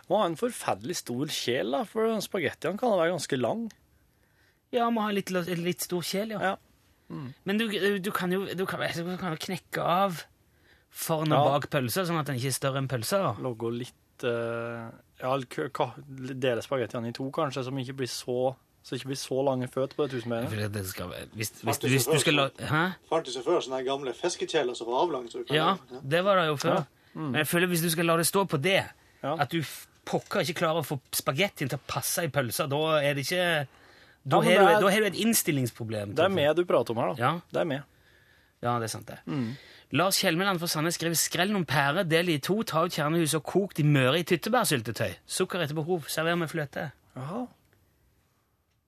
Må 0.09 0.19
ha 0.19 0.27
en 0.27 0.37
forferdelig 0.39 0.99
stor 1.01 1.31
kjel, 1.31 1.71
da, 1.71 1.83
for 1.87 2.19
spagettiene 2.23 2.79
kan 2.79 2.95
være 2.95 3.13
ganske 3.13 3.39
lang. 3.39 3.65
Ja, 4.75 4.89
må 4.91 5.05
ha 5.05 5.13
litt, 5.15 5.31
litt 5.31 5.85
stor 5.85 6.03
kjel, 6.03 6.35
ja. 6.35 6.53
Ja. 6.53 6.55
Men 7.45 7.59
du, 7.61 7.67
du 8.01 8.11
kan 8.11 8.33
jo 8.33 8.45
du 8.45 8.65
kan, 8.65 8.81
du 8.81 9.17
kan 9.21 9.35
jo 9.35 9.41
knekke 9.45 9.81
av 9.81 10.23
foran 10.89 11.31
og 11.35 11.37
Ja. 11.37 11.53
bak 11.53 11.69
pølser, 11.69 12.07
sånn 12.07 12.19
at 12.19 12.27
den 12.27 12.39
ikke 12.39 12.51
er 12.51 12.57
større 12.57 12.81
enn 12.81 12.89
pølser. 12.91 13.23
da. 13.23 13.33
Logge 13.45 13.71
litt 13.71 14.25
uh, 14.25 14.91
Ja, 15.21 15.35
dele 16.07 16.63
spagettiene 16.65 17.11
i 17.11 17.15
to, 17.15 17.29
kanskje, 17.31 17.63
som 17.67 17.77
ikke 17.79 17.99
blir 18.03 18.11
så 18.11 18.55
så 18.85 18.93
det 18.93 18.99
ikke 18.99 19.15
blir 19.15 19.17
så 19.17 19.41
lange 19.41 19.65
føtter 19.65 19.97
på 19.97 20.05
det 20.05 20.11
tusenbeinet. 20.13 20.51
Hvis, 21.33 21.53
hvis, 21.63 21.77
hvis, 21.89 22.03
du 22.05 22.19
skal 22.21 22.35
la... 22.37 22.43
Hæ? 22.69 22.81
Fantes 23.09 23.33
jo 23.33 23.41
før 23.41 23.63
sånne 23.65 23.79
gamle 23.81 24.11
fiskekjeler 24.13 24.77
som 24.77 24.91
var 24.91 24.99
avlange. 25.07 25.31
Så 25.33 25.41
Ja, 25.49 25.71
det 26.05 26.21
var 26.21 26.37
det 26.37 26.51
jo 26.51 26.59
før. 26.61 26.83
Mm. 27.15 27.29
Men 27.31 27.39
jeg 27.41 27.47
føler 27.47 27.67
hvis 27.71 27.81
du 27.85 27.89
skal 27.93 28.05
la 28.09 28.17
det 28.19 28.27
stå 28.27 28.45
på 28.51 28.59
det, 28.61 28.81
Ja. 29.23 29.35
at 29.39 29.49
du 29.49 29.61
pokker 30.05 30.43
ikke 30.43 30.59
klarer 30.61 30.83
å 30.83 30.85
få 30.85 30.99
spagettien 31.15 31.69
til 31.71 31.79
å 31.79 31.85
passe 31.87 32.23
i 32.23 32.29
pølser, 32.29 32.67
da 32.69 32.81
er 33.01 33.15
det 33.15 33.23
ikke 33.25 33.67
Da 34.27 34.37
Ja, 34.41 34.43
har 34.43 34.59
du, 34.59 34.73
det 34.73 34.81
da 34.81 34.89
har 34.89 34.99
du 34.99 35.05
et 35.05 35.19
innstillingsproblem. 35.21 36.15
Det 36.17 36.23
er 36.25 36.29
med 36.33 36.55
du 36.57 36.65
prater 36.65 36.91
om 36.91 36.97
her, 36.97 37.13
da. 37.13 37.15
Ja. 37.21 37.31
Det 37.53 37.61
er 37.61 37.65
med. 37.65 37.83
Ja, 38.63 38.79
det 38.79 38.87
er 38.87 38.93
sant 38.95 39.05
det. 39.07 39.19
Mm. 39.29 39.51
Lars 39.93 40.17
Kjelmeland 40.17 40.57
fra 40.59 40.67
Sandnes 40.67 40.95
skriver 40.97 41.15
skrell 41.15 41.51
noen 41.53 41.65
pærer, 41.69 42.03
del 42.09 42.29
i 42.33 42.39
to, 42.39 42.55
ta 42.63 42.81
ut 42.87 42.91
kjernehuset 42.91 43.37
og 43.37 43.43
kok 43.45 43.75
de 43.77 43.83
møre 43.85 44.17
i 44.19 44.23
tyttebærsyltetøy. 44.25 45.13
Sukker 45.29 45.61
etter 45.61 45.77
behov. 45.77 46.07
Server 46.09 46.35
med 46.35 46.49
fløte. 46.49 46.87
Aha. 47.15 47.45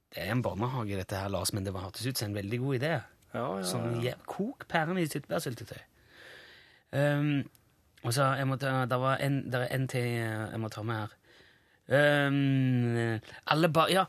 Det 0.10 0.24
er 0.26 0.32
en 0.34 0.42
barnehage, 0.42 0.98
dette 0.98 1.16
her, 1.22 1.30
Lars, 1.30 1.54
men 1.54 1.64
det 1.64 1.74
var 1.76 1.86
hørtes 1.86 2.08
ut 2.08 2.18
som 2.18 2.32
en 2.32 2.36
veldig 2.40 2.60
god 2.64 2.80
idé. 2.80 2.94
Ja, 3.36 3.46
ja, 3.60 3.64
Sånn, 3.68 4.02
ja. 4.02 4.16
Kok 4.26 4.66
pærene 4.72 5.04
i 5.04 5.08
tyttebærsyltetøy. 5.12 5.80
Um, 6.98 7.44
og 8.08 8.14
så 8.16 8.30
jeg 8.40 8.48
må 8.48 8.56
ta, 8.62 8.74
det, 8.88 8.98
var 9.04 9.20
en, 9.24 9.42
der 9.52 9.66
er 9.68 9.74
en 9.76 9.88
til 9.92 10.06
jeg 10.08 10.60
må 10.64 10.70
ta 10.74 10.84
med 10.88 11.04
her. 11.04 11.16
Um, 11.88 13.20
alle 13.48 13.70
bar, 13.72 13.88
ja, 13.92 14.02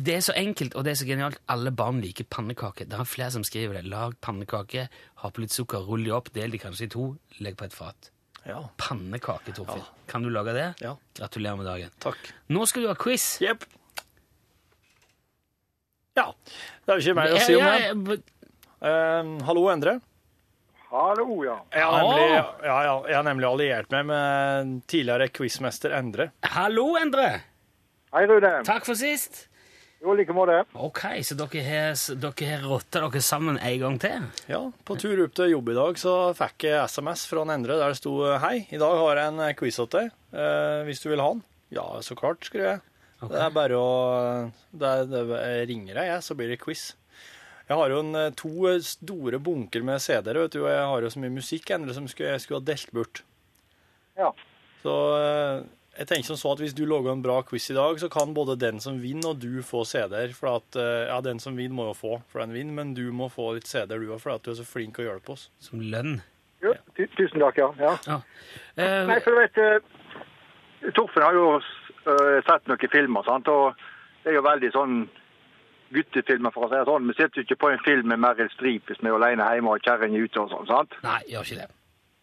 det 0.00 0.14
er 0.14 0.22
så 0.24 0.32
enkelt, 0.38 0.72
og 0.78 0.84
det 0.86 0.94
er 0.94 1.00
så 1.02 1.08
genialt. 1.08 1.36
Alle 1.52 1.72
barn 1.76 1.98
liker 2.00 2.24
pannekaker. 2.32 2.86
Det 2.88 2.96
er 2.96 3.08
flere 3.08 3.34
som 3.34 3.44
skriver 3.44 3.76
det. 3.80 3.82
Lag 3.92 4.14
pannekaker, 4.24 4.88
ha 5.20 5.30
på 5.32 5.42
litt 5.44 5.52
sukker, 5.52 5.84
rull 5.88 6.06
de 6.06 6.14
opp, 6.16 6.30
del 6.36 6.54
de 6.54 6.60
kanskje 6.62 6.88
i 6.88 6.92
to, 6.94 7.10
legg 7.44 7.58
på 7.60 7.66
et 7.68 7.76
fat. 7.76 8.08
ja. 8.48 8.62
Pannekake, 8.80 9.52
Torfinn. 9.56 9.84
Kan 10.08 10.24
du 10.24 10.30
lage 10.32 10.54
det? 10.56 10.68
Ja. 10.84 10.94
Gratulerer 11.20 11.60
med 11.60 11.68
dagen. 11.68 11.92
Takk. 12.02 12.32
Nå 12.52 12.64
skal 12.66 12.86
du 12.86 12.88
ha 12.88 12.96
quiz. 12.98 13.26
Jepp. 13.44 13.64
Ja. 16.16 16.26
Det 16.84 16.92
er 16.92 16.98
jo 16.98 17.04
ikke 17.06 17.18
mer 17.20 17.36
å 17.36 17.44
si 17.44 17.54
om 17.56 17.62
Ja, 17.64 17.74
det. 17.78 18.16
ja, 18.16 18.22
Eh, 18.82 19.28
hallo, 19.46 19.68
Endre. 19.70 19.92
Hallo, 20.92 21.38
ja. 21.40 21.54
Jeg 21.72 21.86
har, 21.88 22.02
nemlig, 22.04 22.24
ja, 22.36 22.74
ja, 22.84 22.96
jeg 23.08 23.16
har 23.16 23.24
nemlig 23.24 23.46
alliert 23.48 23.94
meg 23.94 24.02
med 24.10 24.72
tidligere 24.92 25.30
quizmester 25.32 25.94
Endre. 25.96 26.26
Hallo, 26.52 26.90
Endre! 27.00 27.30
Hei, 28.12 28.26
Rune. 28.28 28.50
Takk 28.68 28.84
for 28.84 29.00
sist. 29.00 29.46
Jo, 30.04 30.12
like 30.18 30.36
måte. 30.36 30.58
Ok, 30.76 31.00
så 31.24 31.38
dere 31.40 31.62
har, 31.64 31.96
dere 31.96 32.50
har 32.50 32.68
rotta 32.68 33.06
dere 33.06 33.24
sammen 33.24 33.56
en 33.56 33.80
gang 33.80 33.96
til? 34.04 34.28
Ja, 34.52 34.60
på 34.84 34.98
tur 35.00 35.24
opp 35.24 35.32
til 35.38 35.54
jobb 35.54 35.72
i 35.72 35.80
dag 35.80 36.00
så 36.02 36.14
fikk 36.36 36.68
jeg 36.68 36.84
SMS 36.84 37.24
fra 37.30 37.46
en 37.46 37.56
Endre 37.56 37.80
der 37.80 37.94
det 37.94 38.00
sto 38.02 38.18
Hei, 38.44 38.58
i 38.68 38.80
dag 38.82 39.00
har 39.00 39.22
jeg 39.22 39.32
en 39.32 39.44
quiz 39.62 39.80
til 39.80 39.92
deg, 39.96 40.12
eh, 40.36 40.82
hvis 40.90 41.00
du 41.00 41.08
vil 41.14 41.24
ha 41.24 41.30
den. 41.32 41.44
Ja, 41.72 41.86
så 42.04 42.18
klart, 42.20 42.44
skrev 42.44 42.68
jeg. 42.68 42.82
Okay. 43.22 43.32
Det 43.32 43.44
er 43.46 43.56
bare 43.56 43.80
å 43.80 43.90
det 44.76 44.96
det 45.08 45.24
er, 45.24 45.36
Jeg 45.56 45.72
ringer 45.72 46.02
deg, 46.02 46.12
jeg, 46.18 46.26
så 46.28 46.36
blir 46.36 46.52
det 46.52 46.60
quiz. 46.60 46.90
Jeg 47.72 47.78
har 47.80 47.92
jo 47.92 48.00
en, 48.02 48.14
eh, 48.14 48.32
to 48.36 48.50
eh, 48.68 48.82
store 48.84 49.38
bunker 49.40 49.84
med 49.86 50.02
CD-er, 50.04 50.42
vet 50.44 50.52
du, 50.52 50.60
og 50.60 50.68
jeg 50.68 50.88
har 50.90 51.04
jo 51.04 51.10
så 51.14 51.20
mye 51.22 51.32
musikk 51.32 51.70
Endre, 51.72 51.94
som 51.96 52.08
skulle, 52.10 52.34
jeg 52.34 52.42
skulle 52.44 52.60
ha 52.60 52.66
delt 52.68 52.90
bort. 52.92 53.22
Ja. 54.18 54.28
Så 54.82 54.96
eh, 55.16 55.62
jeg 55.96 56.10
tenker 56.10 56.28
som 56.28 56.36
så 56.36 56.52
at 56.52 56.60
hvis 56.60 56.76
du 56.76 56.82
lager 56.84 57.14
en 57.14 57.22
bra 57.24 57.38
quiz 57.48 57.70
i 57.72 57.76
dag, 57.78 57.96
så 58.02 58.10
kan 58.12 58.34
både 58.36 58.58
den 58.60 58.82
som 58.84 58.98
vinner 59.00 59.32
og 59.32 59.40
du 59.40 59.62
få 59.64 59.86
CD-er. 59.88 60.34
For 60.36 60.58
at, 60.58 60.76
ja, 61.08 61.16
den 61.24 61.40
som 61.40 61.56
vinner 61.56 61.78
må 61.78 61.86
jo 61.90 61.96
få, 61.96 62.20
for 62.28 62.44
den 62.44 62.52
vinner, 62.52 62.76
men 62.76 62.92
du 62.98 63.06
må 63.08 63.30
få 63.32 63.54
litt 63.56 63.70
CD-er 63.70 64.04
du 64.04 64.12
òg, 64.12 64.20
for 64.20 64.34
at 64.34 64.44
du 64.44 64.52
er 64.52 64.60
så 64.60 64.68
flink 64.68 65.00
å 65.00 65.08
hjelpe 65.08 65.32
oss. 65.32 65.48
Som 65.62 65.80
lønn? 65.80 66.18
Jo, 66.64 66.74
ja. 66.76 67.08
tusen 67.16 67.40
takk, 67.40 67.62
ja. 67.62 67.70
ja. 67.80 67.96
Ja. 68.08 68.20
Eh, 68.76 69.00
Nei, 69.08 69.18
for 69.24 69.32
du 69.32 69.40
vet, 69.40 70.92
Torfinn 70.92 71.24
har 71.24 71.40
jo 71.40 71.48
sett 72.44 72.68
noen 72.68 72.92
filmer, 72.92 73.24
sant? 73.24 73.48
og 73.48 73.80
det 74.24 74.32
er 74.32 74.40
jo 74.40 74.44
veldig 74.44 74.72
sånn 74.76 74.96
guttefilmer, 75.94 76.52
for 76.54 76.66
å 76.66 76.70
si 76.70 76.78
det 76.78 76.86
sånn. 76.88 77.08
Vi 77.10 77.16
sitter 77.18 77.40
jo 77.40 77.46
ikke 77.46 77.60
på 77.64 77.70
en 77.72 77.84
film 77.84 78.08
med 78.12 78.22
Meryl 78.22 78.50
Streep 78.54 78.88
hvis 78.90 79.02
vi 79.02 79.10
er 79.10 79.18
alene 79.18 79.48
hjemme 79.54 79.74
og 79.74 79.84
kjerring 79.86 80.16
er 80.16 80.26
ute 80.26 80.40
og 80.42 80.50
sånn, 80.52 80.70
sant? 80.70 80.96
nei, 81.04 81.20
gjør 81.32 81.46
ikke 81.48 81.60
det. 81.62 81.68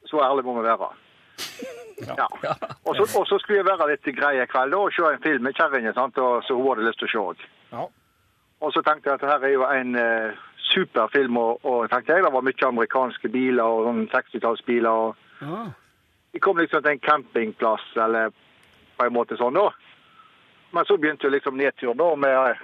Så 0.09 0.21
ærlig 0.25 0.45
må 0.47 0.57
vi 0.59 0.65
være. 0.67 0.89
Ja. 2.07 2.25
Og 2.87 2.95
så, 2.95 3.05
og 3.19 3.25
så 3.27 3.37
skulle 3.41 3.59
jeg 3.59 3.67
være 3.67 3.89
litt 3.91 4.05
grei 4.15 4.37
i 4.39 4.45
kveld 4.47 4.75
og 4.77 4.93
se 4.95 5.03
en 5.03 5.23
film 5.23 5.43
med 5.43 5.57
kjerringa, 5.57 5.93
sant? 5.97 6.15
så 6.15 6.55
hun 6.55 6.67
hadde 6.69 6.87
lyst 6.87 7.01
til 7.01 7.09
å 7.09 7.11
se 7.11 7.23
òg. 7.23 7.47
Ja. 7.73 7.87
Og 8.59 8.73
så 8.75 8.83
tenkte 8.83 9.09
jeg 9.09 9.19
at 9.19 9.25
dette 9.25 9.47
er 9.47 9.53
jo 9.53 9.65
en 9.67 9.95
eh, 9.99 10.39
superfilm, 10.71 11.37
og, 11.39 11.65
og 11.67 11.89
tenkte 11.91 12.15
jeg 12.15 12.25
det 12.25 12.31
var 12.33 12.45
mye 12.45 12.69
amerikanske 12.69 13.31
biler 13.31 13.63
og 13.63 13.89
sånn 13.89 14.05
60-tallsbiler. 14.13 15.09
og 15.09 15.25
Ah. 15.39 15.69
Vi 16.31 16.39
kom 16.39 16.57
liksom 16.57 16.83
til 16.83 16.91
en 16.91 16.99
campingplass, 16.99 17.85
eller 17.95 18.33
på 18.97 19.05
en 19.05 19.13
måte 19.15 19.37
sånn 19.39 19.55
da. 19.55 19.69
Men 20.75 20.85
så 20.85 20.97
begynte 20.97 21.25
jo 21.25 21.33
liksom 21.33 21.57
nedturen 21.57 21.97
da 21.97 22.09
med 22.15 22.59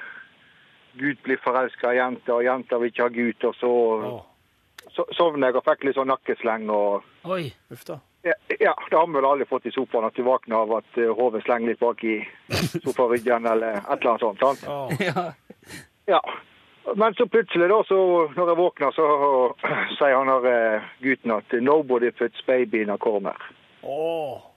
Gud 0.98 1.18
blir 1.24 1.40
forelska 1.44 1.94
i 1.94 1.98
jenter, 1.98 2.34
og 2.38 2.46
jenter 2.46 2.82
vil 2.82 2.92
ikke 2.92 3.08
ha 3.08 3.14
gutt. 3.14 3.44
og 3.44 3.56
så, 3.60 3.72
oh. 4.10 4.90
så 4.96 5.06
sovner 5.18 5.50
jeg 5.52 5.60
og 5.60 5.68
fikk 5.68 5.86
litt 5.88 6.00
sånn 6.00 6.12
nakkesleng. 6.12 6.70
og 6.70 7.30
Oi. 7.36 7.54
uff 7.74 7.86
da. 7.88 8.00
ja, 8.24 8.34
ja, 8.60 8.74
det 8.90 8.98
har 8.98 9.08
vi 9.08 9.18
vel 9.20 9.30
aldri 9.30 9.48
fått 9.50 9.70
i 9.70 9.76
sofaen, 9.76 10.08
at 10.08 10.16
du 10.16 10.24
våkner 10.26 10.64
av 10.64 10.76
at 10.80 10.98
eh, 10.98 11.14
hodet 11.14 11.44
slenger 11.46 11.74
litt 11.74 11.84
bak 11.84 12.04
i 12.04 12.18
sofaryggen 12.86 13.46
eller 13.52 13.82
et 13.82 13.94
eller 14.00 14.16
annet 14.16 14.26
sånt. 14.26 14.40
sant? 14.40 14.68
Oh. 14.68 14.92
Ja. 15.00 15.32
Ja. 16.06 16.22
Men 16.96 17.16
så 17.18 17.26
plutselig, 17.26 17.66
da, 17.70 17.80
så 17.88 17.96
når 18.36 18.50
jeg 18.52 18.58
våkner, 18.60 18.92
så 18.94 19.06
sier 19.98 20.20
han 20.20 20.30
der 20.30 20.52
eh, 20.52 20.92
gutten 21.02 21.34
at 21.34 21.56
'nobody 21.58 22.12
puts 22.12 22.46
baby 22.46 22.84
in 22.86 22.94
a 22.94 22.98
corner'. 22.98 23.42
å. 23.82 24.55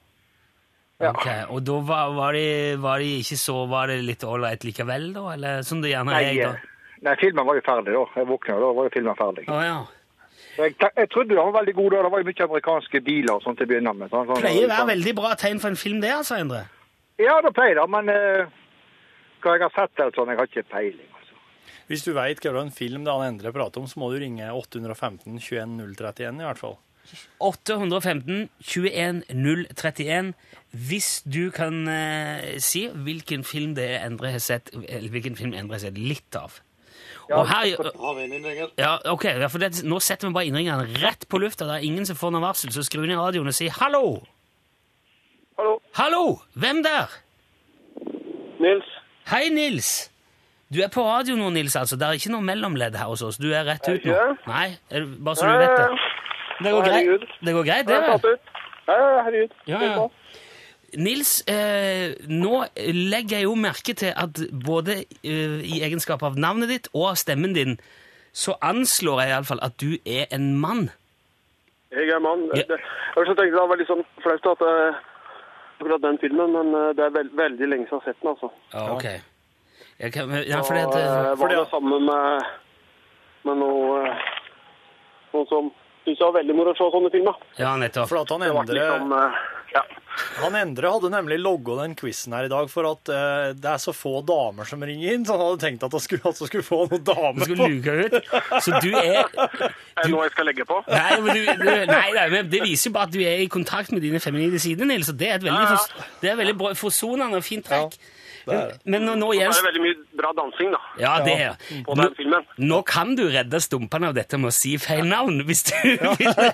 Ja. 0.99 1.13
Ok, 1.15 1.27
Og 1.55 1.63
da 1.63 1.77
var, 1.87 2.09
var, 2.17 2.35
de, 2.35 2.75
var 2.83 2.99
de 2.99 3.11
ikke 3.21 3.37
så 3.39 3.55
Var 3.71 3.93
det 3.93 3.99
litt 4.03 4.25
ålreit 4.27 4.65
likevel, 4.67 5.13
da? 5.15 5.29
Eller 5.37 5.61
som 5.63 5.79
det 5.79 5.93
gjerne 5.93 6.11
Nei, 6.11 6.33
er? 6.33 6.41
da? 6.43 6.49
eh, 6.59 6.97
nei, 7.07 7.15
filmen 7.21 7.47
var 7.47 7.55
jo 7.55 7.63
ferdig 7.69 7.95
da. 7.95 8.03
Jeg 8.19 8.27
våkna, 8.27 8.57
da 8.59 8.71
var 8.75 8.89
jo 8.89 8.93
filmen 8.97 9.19
ferdig. 9.21 9.45
Oh, 9.47 9.61
ja. 9.63 9.77
Jeg, 10.59 10.75
jeg 10.75 11.11
trodde 11.15 11.37
den 11.37 11.39
var 11.39 11.55
veldig 11.61 11.75
god 11.77 11.95
da. 11.95 12.01
Det 12.03 12.11
var 12.15 12.25
jo 12.25 12.29
mye 12.31 12.49
amerikanske 12.49 13.03
biler 13.07 13.35
og 13.37 13.45
sånt 13.47 13.61
til 13.61 13.69
å 13.69 13.71
begynne 13.71 13.95
med. 13.95 14.11
Sånn, 14.11 14.27
sånn, 14.27 14.43
Pleier 14.43 14.67
å 14.67 14.73
være 14.73 14.89
veldig 14.91 15.15
bra 15.21 15.31
tegn 15.39 15.63
for 15.63 15.71
en 15.71 15.79
film, 15.79 16.01
det, 16.03 16.11
altså, 16.17 16.41
Endre. 16.43 16.65
Ja, 17.23 17.39
det 17.47 17.55
pleier 17.55 17.79
det, 17.79 17.87
men 17.95 18.11
eh, 18.15 18.59
hva 19.43 19.55
jeg 19.55 19.67
har 19.69 19.75
sett 19.77 20.03
eller 20.03 20.19
sånn, 20.19 20.35
jeg 20.35 20.41
har 20.43 20.51
ikke 20.51 20.67
peiling. 20.75 21.15
altså. 21.15 21.39
Hvis 21.91 22.05
du 22.07 22.11
veit 22.19 22.43
en 22.51 22.75
film 22.75 23.07
det 23.07 23.15
han 23.15 23.27
Endre 23.37 23.55
prater 23.55 23.83
om, 23.83 23.87
så 23.87 24.03
må 24.03 24.11
du 24.11 24.19
ringe 24.19 24.51
815 24.51 25.39
21 25.39 25.79
031 25.95 26.43
i 26.43 26.51
hvert 26.51 26.59
fall. 26.67 26.79
815 27.41 28.49
21 28.61 29.23
031 29.77 30.33
hvis 30.89 31.23
du 31.25 31.51
kan 31.55 31.89
eh, 31.89 32.59
si 32.61 32.87
hvilken 32.93 33.45
film 33.45 33.75
det 33.79 33.87
er 33.97 34.07
Endre 34.07 34.35
har 34.35 34.43
sett, 34.45 34.69
eller 34.75 35.09
hvilken 35.09 35.37
film 35.37 35.55
Endre 35.57 35.79
har 35.79 35.87
sett 35.87 35.99
litt 35.99 36.37
av. 36.37 36.59
Ja, 37.29 37.39
og 37.41 37.49
her, 37.49 37.77
Har 38.01 38.15
vi 38.17 38.25
en 38.25 38.33
innringer? 38.33 38.69
ja, 38.81 38.97
ok, 39.13 39.25
ja, 39.25 39.49
for 39.53 39.59
det, 39.63 39.83
Nå 39.85 40.01
setter 40.01 40.29
vi 40.29 40.35
bare 40.37 40.49
innringeren 40.49 40.93
rett 41.03 41.29
på 41.29 41.41
lufta. 41.41 41.65
Det 41.69 41.79
er 41.79 41.87
ingen 41.89 42.07
som 42.09 42.17
får 42.17 42.35
noe 42.35 42.45
varsel, 42.45 42.73
så 42.73 42.85
skru 42.85 43.05
ned 43.07 43.17
radioen 43.21 43.49
og 43.49 43.55
si 43.57 43.69
'hallo'. 43.69 44.21
Hallo, 45.59 45.81
Hallo! 45.93 46.39
Hvem 46.55 46.83
der? 46.85 47.09
Nils. 48.61 48.85
Hei, 49.27 49.49
Nils. 49.49 50.11
Du 50.69 50.81
er 50.83 50.89
på 50.93 51.03
radio 51.03 51.37
nå, 51.37 51.51
Nils. 51.51 51.77
altså. 51.77 51.97
Det 51.97 52.07
er 52.07 52.13
ikke 52.21 52.31
noe 52.33 52.45
mellomledd 52.45 52.97
her 52.97 53.09
hos 53.09 53.23
oss. 53.23 53.37
Du 53.41 53.49
er 53.53 53.65
rett 53.65 53.89
ut 53.89 54.05
nå. 54.05 54.37
Nei, 54.47 54.77
bare 55.25 55.37
så 55.37 55.49
du 55.49 55.59
vet 55.59 55.77
det. 55.79 56.08
Det 56.59 56.73
går 56.75 56.87
greit, 56.89 57.27
det 57.47 57.55
går 57.55 57.67
greit, 57.67 57.87
det? 57.87 58.39
Ja, 58.89 59.23
herregud. 59.27 59.53
Ja, 59.69 59.83
ja. 59.85 60.09
Nils, 60.97 61.43
eh, 61.47 62.15
nå 62.29 62.63
legger 62.77 63.37
jeg 63.37 63.45
jo 63.45 63.55
merke 63.55 63.93
til 63.95 64.15
at 64.17 64.41
både 64.65 65.03
eh, 65.21 65.59
i 65.61 65.83
egenskap 65.85 66.23
av 66.25 66.39
navnet 66.41 66.73
ditt 66.73 66.89
og 66.95 67.11
av 67.11 67.19
stemmen 67.21 67.53
din, 67.55 67.77
så 68.33 68.57
anslår 68.65 69.21
jeg 69.23 69.35
iallfall 69.35 69.61
at 69.63 69.77
du 69.83 69.99
er 70.09 70.25
en 70.33 70.55
mann. 70.57 70.89
Jeg 71.93 72.09
er 72.09 72.23
mann. 72.25 72.49
Ja. 72.57 72.65
Jeg 72.65 73.29
tenkte 73.29 73.45
det 73.45 73.69
var 73.69 73.81
litt 73.81 73.91
sånn 73.91 74.05
flaut 74.25 74.49
at 74.55 74.65
eh, 74.65 75.03
akkurat 75.79 76.03
den 76.03 76.19
filmen, 76.21 76.53
men 76.57 76.75
eh, 76.75 76.95
det 76.97 77.05
er 77.05 77.13
veld, 77.15 77.35
veldig 77.37 77.69
lenge 77.69 77.89
siden 77.89 78.01
jeg 78.01 78.01
har 78.01 78.09
sett 78.09 78.23
den, 78.23 78.33
altså. 78.33 78.51
Ja, 78.73 78.87
ok. 78.95 79.07
Jeg 79.99 80.13
kan, 80.13 80.33
ja, 80.47 80.63
fordi 80.63 80.81
at, 80.87 80.97
eh, 80.97 81.19
eh, 81.33 81.39
var 81.41 81.53
det 81.53 81.67
sammen 81.71 82.05
med, 82.09 82.49
med 83.45 83.61
noe, 83.61 84.01
noen 85.33 85.49
som 85.53 85.71
syntes 86.09 86.19
det 86.25 86.27
var 86.31 86.37
veldig 86.41 86.59
moro 86.59 86.75
å 86.75 86.81
se 86.81 86.91
sånne 86.97 87.13
filmer. 87.15 87.39
ja, 87.61 87.77
nettopp. 87.79 88.09
For 88.11 88.25
at 88.25 88.33
han 88.35 88.45
Endre, 88.49 88.75
liksom, 88.81 89.15
ja. 89.77 89.83
han 90.41 90.57
Endre 90.59 90.91
hadde 90.95 91.11
nemlig 91.13 91.37
logga 91.45 91.77
den 91.83 91.95
quizen 91.99 92.33
her 92.35 92.49
i 92.49 92.51
dag 92.51 92.71
for 92.73 92.89
at 92.89 93.11
uh, 93.13 93.53
det 93.55 93.69
er 93.75 93.83
så 93.83 93.93
få 93.95 94.19
damer 94.27 94.67
som 94.67 94.83
ringer 94.83 95.13
inn, 95.15 95.27
så 95.29 95.37
han 95.37 95.45
hadde 95.45 95.61
tenkt 95.67 95.85
at 95.87 95.95
han 95.95 96.03
skulle, 96.05 96.25
at 96.25 96.41
han 96.43 96.51
skulle 96.51 96.67
få 96.67 96.81
noen 96.89 97.05
Du 97.05 97.13
damer 97.13 97.45
skal 97.45 97.61
på. 97.61 97.69
luke 97.69 97.97
ut. 98.03 98.19
Så 98.65 98.81
du 98.83 98.91
er 98.97 99.23
Er 99.29 100.03
det 100.03 100.11
noe 100.15 100.25
jeg 100.27 100.35
skal 100.35 100.49
legge 100.51 100.67
på? 100.69 100.81
Nei, 100.89 101.21
men 101.23 101.31
du, 101.37 101.43
du, 101.63 101.71
nei, 101.93 102.07
nei, 102.17 102.29
men 102.35 102.51
det 102.53 102.65
viser 102.65 102.89
jo 102.91 102.97
bare 102.99 103.11
at 103.13 103.15
du 103.15 103.21
er 103.23 103.45
i 103.45 103.51
kontakt 103.53 103.93
med 103.95 104.03
dine 104.03 104.21
feminine 104.25 104.59
sider, 104.63 104.89
Nils. 104.89 105.13
Og 105.13 105.19
det 105.21 105.29
er 105.35 105.37
et 105.41 105.47
veldig, 105.47 105.67
Ja, 105.69 105.77
ja. 105.77 106.07
det 106.25 106.33
er 106.33 106.41
veldig 106.41 106.73
forsonende 106.81 107.39
og 107.43 107.47
fint 107.47 107.69
trekk. 107.69 107.99
Det 108.49 108.57
er 108.59 108.71
det. 108.73 108.79
Men 108.95 109.05
nå, 109.07 109.15
nå 109.21 109.29
Det 109.33 109.39
Jens 109.43 109.61
er 109.61 109.67
veldig 109.69 109.83
mye 109.85 109.97
bra 110.21 110.33
dansing, 110.39 110.73
da, 110.75 110.81
Ja, 111.03 111.13
det 111.25 111.35
er 111.47 111.55
på 111.87 111.95
nå, 111.99 112.03
den 112.09 112.15
filmen. 112.19 112.47
nå 112.73 112.81
kan 112.89 113.15
du 113.19 113.25
redde 113.33 113.61
stumpene 113.65 114.09
av 114.11 114.17
dette 114.19 114.39
med 114.41 114.51
å 114.51 114.55
si 114.57 114.75
feil 114.83 115.05
navn, 115.09 115.43
hvis 115.49 115.63
du 115.69 115.75
vil. 115.85 115.99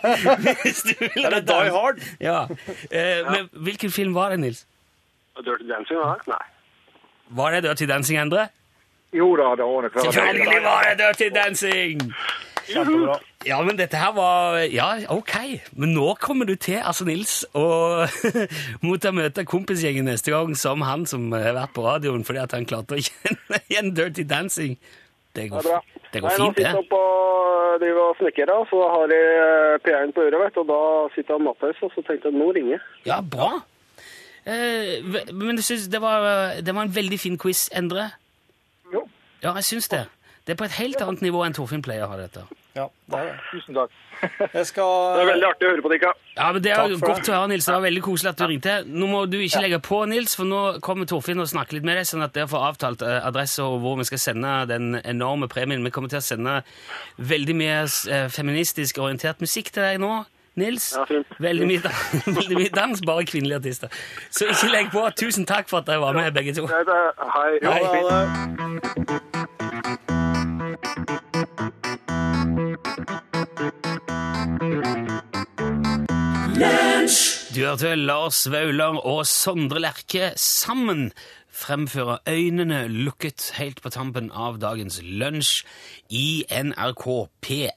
Hvis 0.64 0.82
du 0.88 0.94
vil 1.00 1.24
Eller 1.24 1.40
Die 1.40 1.70
Hard. 1.74 2.02
Ja. 2.20 2.42
Eh, 2.90 3.22
Men 3.30 3.48
hvilken 3.52 3.90
film 3.94 4.14
var 4.14 4.30
det, 4.34 4.40
Nils? 4.44 4.64
Dirty 5.40 5.66
Dancing, 5.70 5.98
da? 5.98 6.14
Nei. 6.30 6.44
Var 7.40 7.56
det 7.56 7.62
Dirty 7.68 7.86
Dancing, 7.90 8.18
Endre? 8.20 8.48
Jo 9.14 9.30
da, 9.38 9.52
det 9.58 9.64
var 9.66 9.82
det. 9.86 9.92
Selvfølgelig 10.02 10.60
var 10.64 10.82
det 10.90 10.94
Dirty 11.00 11.28
Dancing! 11.34 12.00
Kjempebra. 12.68 13.18
Ja, 13.44 13.58
men 13.66 13.76
dette 13.76 13.98
her 14.00 14.12
var 14.16 14.56
Ja, 14.72 14.88
ok. 15.12 15.34
Men 15.76 15.92
nå 15.94 16.14
kommer 16.20 16.46
du 16.48 16.54
til, 16.56 16.78
altså 16.80 17.04
Nils, 17.04 17.42
å 17.54 18.06
motta 18.84 19.12
møte 19.12 19.44
kompisgjengen 19.48 20.06
neste 20.08 20.32
gang 20.32 20.54
som 20.56 20.80
han 20.86 21.04
som 21.10 21.26
har 21.36 21.52
vært 21.56 21.74
på 21.76 21.84
radioen 21.84 22.24
fordi 22.24 22.40
at 22.44 22.52
han 22.56 22.64
klarte 22.68 22.96
å 22.96 23.04
kjenne 23.08 23.60
igjen 23.68 23.92
Dirty 23.96 24.24
Dancing. 24.28 24.78
Det 25.34 25.48
går, 25.50 25.66
Det 25.66 25.66
er 25.66 25.74
bra. 25.74 26.00
det 26.14 26.20
går 26.22 26.28
Nei, 26.30 26.36
fint, 26.38 26.56
sitter 26.56 26.62
det. 26.62 26.70
jeg 26.70 26.80
oppe 26.84 26.98
og 27.02 27.80
driver 27.82 28.02
og 28.12 28.18
snekrer, 28.20 28.52
og 28.54 28.66
så 28.70 28.82
har 28.94 29.14
jeg 29.16 29.30
eh, 29.44 29.78
P1 29.82 30.12
på 30.14 30.22
øret, 30.28 30.40
vet 30.44 30.58
og 30.62 30.68
da 30.68 30.80
sitter 31.16 31.34
han 31.34 31.42
Mattis, 31.48 31.80
og 31.82 31.90
så 31.96 32.04
tenkte 32.06 32.30
jeg 32.30 32.38
nå 32.38 32.50
ringer. 32.54 32.84
Ja, 33.08 33.16
bra. 33.18 33.48
Eh, 34.46 35.02
men 35.34 35.58
jeg 35.58 35.64
synes 35.66 35.88
det 35.90 36.00
var, 36.04 36.22
det 36.62 36.74
var 36.76 36.86
en 36.86 36.94
veldig 36.94 37.18
fin 37.18 37.38
quiz, 37.40 37.64
Endre. 37.74 38.06
Jo, 38.94 39.02
Ja, 39.42 39.56
jeg 39.58 39.66
syns 39.66 39.90
det. 39.90 40.04
Det 40.44 40.52
er 40.52 40.56
på 40.60 40.64
et 40.66 40.74
helt 40.76 41.00
annet 41.00 41.22
nivå 41.24 41.40
enn 41.46 41.54
Torfinn 41.56 41.80
pleier 41.80 42.04
å 42.04 42.10
ha 42.10 42.16
dette. 42.20 42.42
Ja, 42.76 42.84
det 43.08 43.16
er 43.16 43.28
det. 43.30 43.36
Tusen 43.48 43.76
takk. 43.78 43.92
Jeg 44.52 44.66
skal 44.68 44.90
Det 45.16 45.22
er 45.22 45.28
veldig 45.30 45.46
artig 45.48 45.64
å 45.64 45.70
høre 45.70 45.84
på 45.86 45.90
dere. 45.92 46.10
Ja, 46.36 46.48
men 46.52 46.62
Det 46.62 46.72
er 46.74 46.76
godt 47.00 47.22
det. 47.24 47.32
å 47.32 47.38
høre, 47.38 47.48
Nils. 47.48 47.64
Det 47.64 47.72
var 47.74 47.84
veldig 47.86 48.02
koselig 48.04 48.28
at 48.34 48.36
du 48.36 48.44
ringte. 48.50 48.74
Nå 48.84 49.06
må 49.08 49.22
du 49.30 49.38
ikke 49.40 49.62
legge 49.64 49.78
på, 49.80 50.02
Nils, 50.10 50.34
for 50.36 50.44
nå 50.50 50.60
kommer 50.84 51.08
Torfinn 51.08 51.40
og 51.40 51.48
snakker 51.48 51.78
litt 51.78 51.86
med 51.88 51.96
deg, 51.96 52.04
sånn 52.10 52.24
at 52.26 52.34
dere 52.36 52.50
får 52.50 52.66
avtalt 52.68 53.02
eh, 53.08 53.20
adresse 53.24 53.64
og 53.64 53.78
hvor 53.86 53.96
vi 54.02 54.04
skal 54.10 54.20
sende 54.20 54.52
den 54.68 54.98
enorme 55.00 55.48
premien. 55.48 55.80
Vi 55.86 55.90
kommer 55.96 56.12
til 56.12 56.20
å 56.20 56.26
sende 56.28 56.58
veldig 57.24 57.56
mye 57.62 57.80
eh, 58.12 58.28
feministisk 58.28 58.98
orientert 59.00 59.40
musikk 59.40 59.72
til 59.72 59.82
deg 59.86 60.02
nå. 60.04 60.26
Nils, 60.60 60.92
Ja, 60.94 61.06
fint. 61.08 61.26
veldig 61.42 61.66
mye, 61.66 61.94
veldig 62.38 62.58
mye 62.60 62.70
dans, 62.76 63.00
bare 63.00 63.24
kvinnelige 63.26 63.62
artister. 63.64 63.88
Så 64.30 64.44
ikke 64.52 64.68
legg 64.76 64.92
på. 64.92 65.08
Tusen 65.18 65.48
takk 65.48 65.72
for 65.72 65.80
at 65.80 65.88
dere 65.88 66.04
var 66.04 66.12
med, 66.20 66.34
begge 66.36 66.52
to. 66.60 66.68
Er- 66.68 67.16
Hei. 67.32 67.58
Ja, 67.64 67.78
Hei. 67.80 69.33
Du 77.54 77.60
hørte 77.62 77.92
Lars 77.94 78.48
Vaular 78.50 78.96
og 79.06 79.20
Sondre 79.30 79.78
Lerche 79.78 80.32
sammen 80.40 81.12
fremføre 81.54 82.16
Øynene 82.26 82.80
lukket 82.90 83.52
helt 83.54 83.78
på 83.84 83.92
tampen 83.94 84.32
av 84.34 84.56
dagens 84.58 84.96
lunsj 85.04 85.60
i 86.10 86.42
NRK 86.50 87.04
P1. 87.46 87.70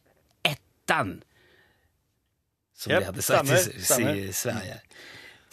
Som 2.74 2.90
yep, 2.90 3.04
de 3.04 3.06
hadde 3.06 3.28
sagt 3.28 3.54
i, 4.02 4.34
Sverige. 4.34 4.80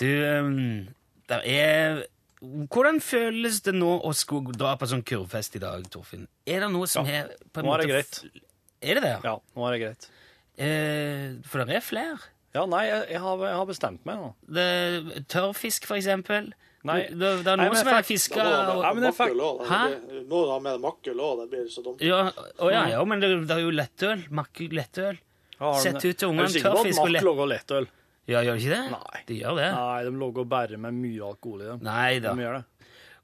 Du, 0.01 0.09
um, 0.09 0.89
der 1.29 1.45
er 1.45 2.03
Hvordan 2.41 3.05
føles 3.05 3.61
det 3.67 3.77
nå 3.77 3.93
å 4.09 4.17
skulle 4.17 4.57
dra 4.57 4.73
på 4.81 4.89
sånn 4.89 5.05
kurvfest 5.05 5.61
i 5.61 5.67
dag, 5.67 5.85
Torfinn? 5.93 6.25
Er 6.49 6.65
det 6.65 6.73
noe 6.73 6.89
som 6.89 7.05
Ja, 7.05 7.27
er 7.27 7.53
på 7.53 7.61
en 7.61 7.69
nå 7.69 7.77
er 7.77 7.85
det 7.85 7.91
måte 7.91 7.93
greit. 7.93 8.45
Er 8.81 9.01
det 9.01 9.05
det? 9.05 9.17
Ja, 9.21 9.37
nå 9.53 9.69
er 9.69 9.77
det 9.77 9.83
greit. 9.85 10.09
Eh, 10.57 11.29
for 11.45 11.61
det 11.61 11.83
er 11.83 11.85
flere. 11.85 12.34
Ja, 12.55 12.64
nei, 12.71 12.85
jeg, 12.87 13.07
jeg, 13.11 13.21
har, 13.21 13.40
jeg 13.49 13.57
har 13.59 13.67
bestemt 13.67 14.05
meg 14.07 14.21
nå. 14.21 14.29
Det, 14.47 15.25
tørrfisk, 15.33 15.87
for 15.90 15.97
eksempel. 15.99 16.53
Nei. 16.85 16.99
det, 17.09 17.17
det 17.19 17.49
er 17.49 17.57
noe 17.57 17.71
noen 17.71 17.79
som 17.81 17.88
er 17.88 17.97
har 17.97 18.05
fiska 18.05 18.43
Ja, 18.45 18.90
men 18.93 19.07
jeg 19.09 19.14
fikk- 19.17 19.31
Makkel 19.33 19.40
også. 19.40 19.69
Hæ? 19.71 19.79
Det 19.88 20.09
blir- 20.11 20.25
Må 20.29 20.40
ha 20.51 20.59
med 20.61 20.81
makkel 20.83 21.23
òg, 21.25 21.38
det 21.40 21.47
blir 21.55 21.69
så 21.73 21.83
dumt. 21.87 22.03
ja, 22.05 22.19
å, 22.61 22.69
ja, 22.71 22.83
ja, 22.93 23.05
men 23.09 23.21
det, 23.25 23.31
det 23.49 23.57
er 23.57 23.62
jo 23.64 23.71
lettøl. 23.73 24.25
Makkel 24.31 24.69
lettøl. 24.77 25.17
Ja, 25.61 25.73
Sett 25.81 25.97
ut 26.05 26.19
til 26.19 26.29
Er 26.29 26.31
ungene, 26.31 26.47
du 26.47 26.53
sikker 26.59 26.71
på 26.71 26.77
at 26.77 26.83
tørrfisk 26.85 27.01
og 27.01 27.07
Mack 27.09 27.14
lett- 27.17 27.25
lager 27.31 27.47
lettøl? 27.55 27.88
Ja, 28.27 28.40
gjør 28.45 28.55
de 28.57 28.61
ikke 28.64 28.75
det? 28.77 28.85
Nei. 28.93 29.23
De 29.29 29.35
gjør 29.40 29.57
det. 29.61 29.71
Nei, 29.75 30.05
de 30.05 30.14
lager 30.21 30.45
bare 30.49 30.77
med 30.81 30.95
mye 31.01 31.25
alkohol 31.33 31.61
i 31.62 31.64
dem. 31.73 31.83
Nei 31.88 32.19
da. 32.21 32.35
De 32.35 32.45
gjør 32.45 32.55
det. 32.61 32.64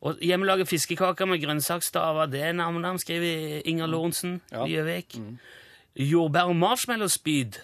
Og 0.01 0.17
hjemmelaga 0.25 0.65
fiskekaker 0.65 1.29
med 1.29 1.43
grønnsaksstaver, 1.45 2.31
det 2.33 2.41
er 2.49 2.53
navnet 2.57 3.01
skriver 3.05 3.61
Inger 3.69 3.87
Lorentzen 3.93 4.41
Ja. 4.51 4.65
i 4.65 4.73
Gjøvik. 4.75 5.19
Jordbær- 6.01 6.49
og 6.49 6.57
marshmallowspyd, 6.57 7.59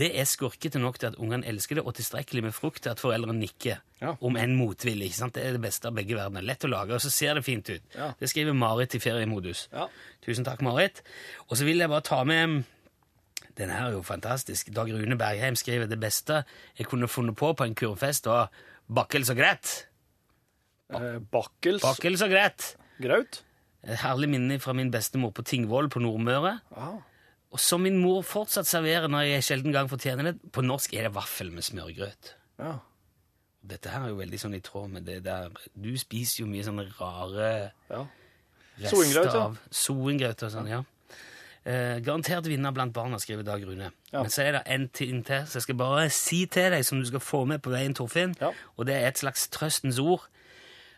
det 0.00 0.08
er 0.16 0.24
skurkete 0.28 0.80
nok 0.80 0.96
til 0.98 1.10
at 1.10 1.18
ungene 1.20 1.44
elsker 1.50 1.76
det, 1.78 1.84
og 1.84 1.94
tilstrekkelig 1.98 2.42
med 2.46 2.54
frukt 2.56 2.80
til 2.86 2.92
at 2.94 3.00
foreldrene 3.02 3.36
nikker. 3.42 3.82
Ja. 4.00 4.14
Om 4.24 4.38
enn 4.40 4.54
motvillig. 4.56 5.10
ikke 5.10 5.18
sant? 5.18 5.34
Det 5.36 5.44
er 5.44 5.56
det 5.58 5.60
beste 5.66 5.90
av 5.90 5.96
begge 5.98 6.16
verdener. 6.16 6.44
Lett 6.48 6.64
å 6.64 6.70
lage, 6.72 6.96
og 6.96 7.02
så 7.04 7.10
ser 7.12 7.36
det 7.36 7.44
fint 7.44 7.68
ut. 7.68 7.82
Ja. 7.94 8.10
Det 8.20 8.30
skriver 8.32 8.56
Marit 8.56 8.96
i 8.96 9.00
feriemodus. 9.02 9.66
Ja. 9.74 9.88
Tusen 10.24 10.46
takk, 10.48 10.62
Marit. 10.64 11.02
Og 11.50 11.58
så 11.60 11.68
vil 11.68 11.82
jeg 11.84 11.92
bare 11.92 12.06
ta 12.06 12.22
med 12.24 12.62
Den 13.60 13.68
her 13.74 13.90
er 13.90 13.98
jo 13.98 14.00
fantastisk. 14.06 14.70
Dag 14.72 14.88
Rune 14.94 15.18
Bergheim 15.20 15.56
skriver 15.58 15.88
det 15.90 15.98
beste 16.00 16.44
jeg 16.78 16.86
kunne 16.88 17.08
funnet 17.10 17.36
på 17.36 17.50
på 17.52 17.66
en 17.66 17.74
kurvfest, 17.76 18.24
var 18.30 18.48
bakkels 18.88 19.28
og 19.34 19.36
greit. 19.36 19.72
Eh, 20.94 21.18
Bakkels 21.30 21.82
Bakkels 21.84 22.22
og 22.24 22.30
greit. 22.32 22.70
graut. 23.02 23.42
Et 23.84 23.98
herlig 24.00 24.28
minne 24.32 24.56
fra 24.62 24.72
min 24.72 24.90
bestemor 24.92 25.32
på 25.36 25.44
Tingvoll 25.44 25.90
på 25.92 26.00
Nordmøre. 26.00 26.54
Ja. 26.76 26.88
Og 27.50 27.58
som 27.60 27.82
min 27.82 27.96
mor 27.98 28.22
fortsatt 28.22 28.66
serverer 28.70 29.08
når 29.10 29.24
jeg 29.26 29.42
sjelden 29.48 29.72
gang 29.74 29.88
fortjener 29.90 30.28
det. 30.30 30.36
På 30.54 30.62
norsk 30.62 30.92
er 30.94 31.08
det 31.08 31.14
vaffel 31.16 31.50
med 31.54 31.66
smørgrøt. 31.66 32.34
ja. 32.58 32.76
Dette 33.60 33.90
her 33.92 34.06
er 34.06 34.08
jo 34.08 34.16
veldig 34.16 34.38
sånn 34.40 34.54
i 34.56 34.60
tråd 34.64 34.88
med 34.88 35.04
det 35.04 35.18
der 35.26 35.50
Du 35.76 35.90
spiser 36.00 36.38
jo 36.40 36.46
mye 36.48 36.62
sånne 36.64 36.86
rare 36.96 37.48
ja. 37.90 37.98
rester 38.80 39.36
av 39.36 39.58
Soengrøt 39.70 40.44
og 40.46 40.52
sånn, 40.54 40.70
ja. 40.70 40.78
Eh, 41.68 41.98
garantert 42.00 42.46
vinner 42.48 42.72
blant 42.72 42.94
barna, 42.96 43.18
skriver 43.20 43.44
Dag 43.44 43.60
Rune. 43.68 43.90
Ja. 44.14 44.22
Men 44.22 44.30
så 44.32 44.46
er 44.46 44.52
det 44.56 44.62
en 44.64 44.86
ting 44.88 45.20
til, 45.28 45.44
så 45.44 45.58
jeg 45.58 45.66
skal 45.66 45.76
bare 45.76 46.06
si 46.08 46.46
til 46.48 46.70
deg, 46.72 46.86
som 46.88 47.02
du 47.02 47.06
skal 47.10 47.20
få 47.20 47.42
med 47.44 47.60
på 47.60 47.74
veien, 47.74 47.92
Torfinn, 47.94 48.32
Ja. 48.40 48.48
og 48.78 48.86
det 48.88 48.94
er 48.96 49.08
et 49.08 49.18
slags 49.20 49.44
trøstens 49.52 49.98
ord. 50.00 50.24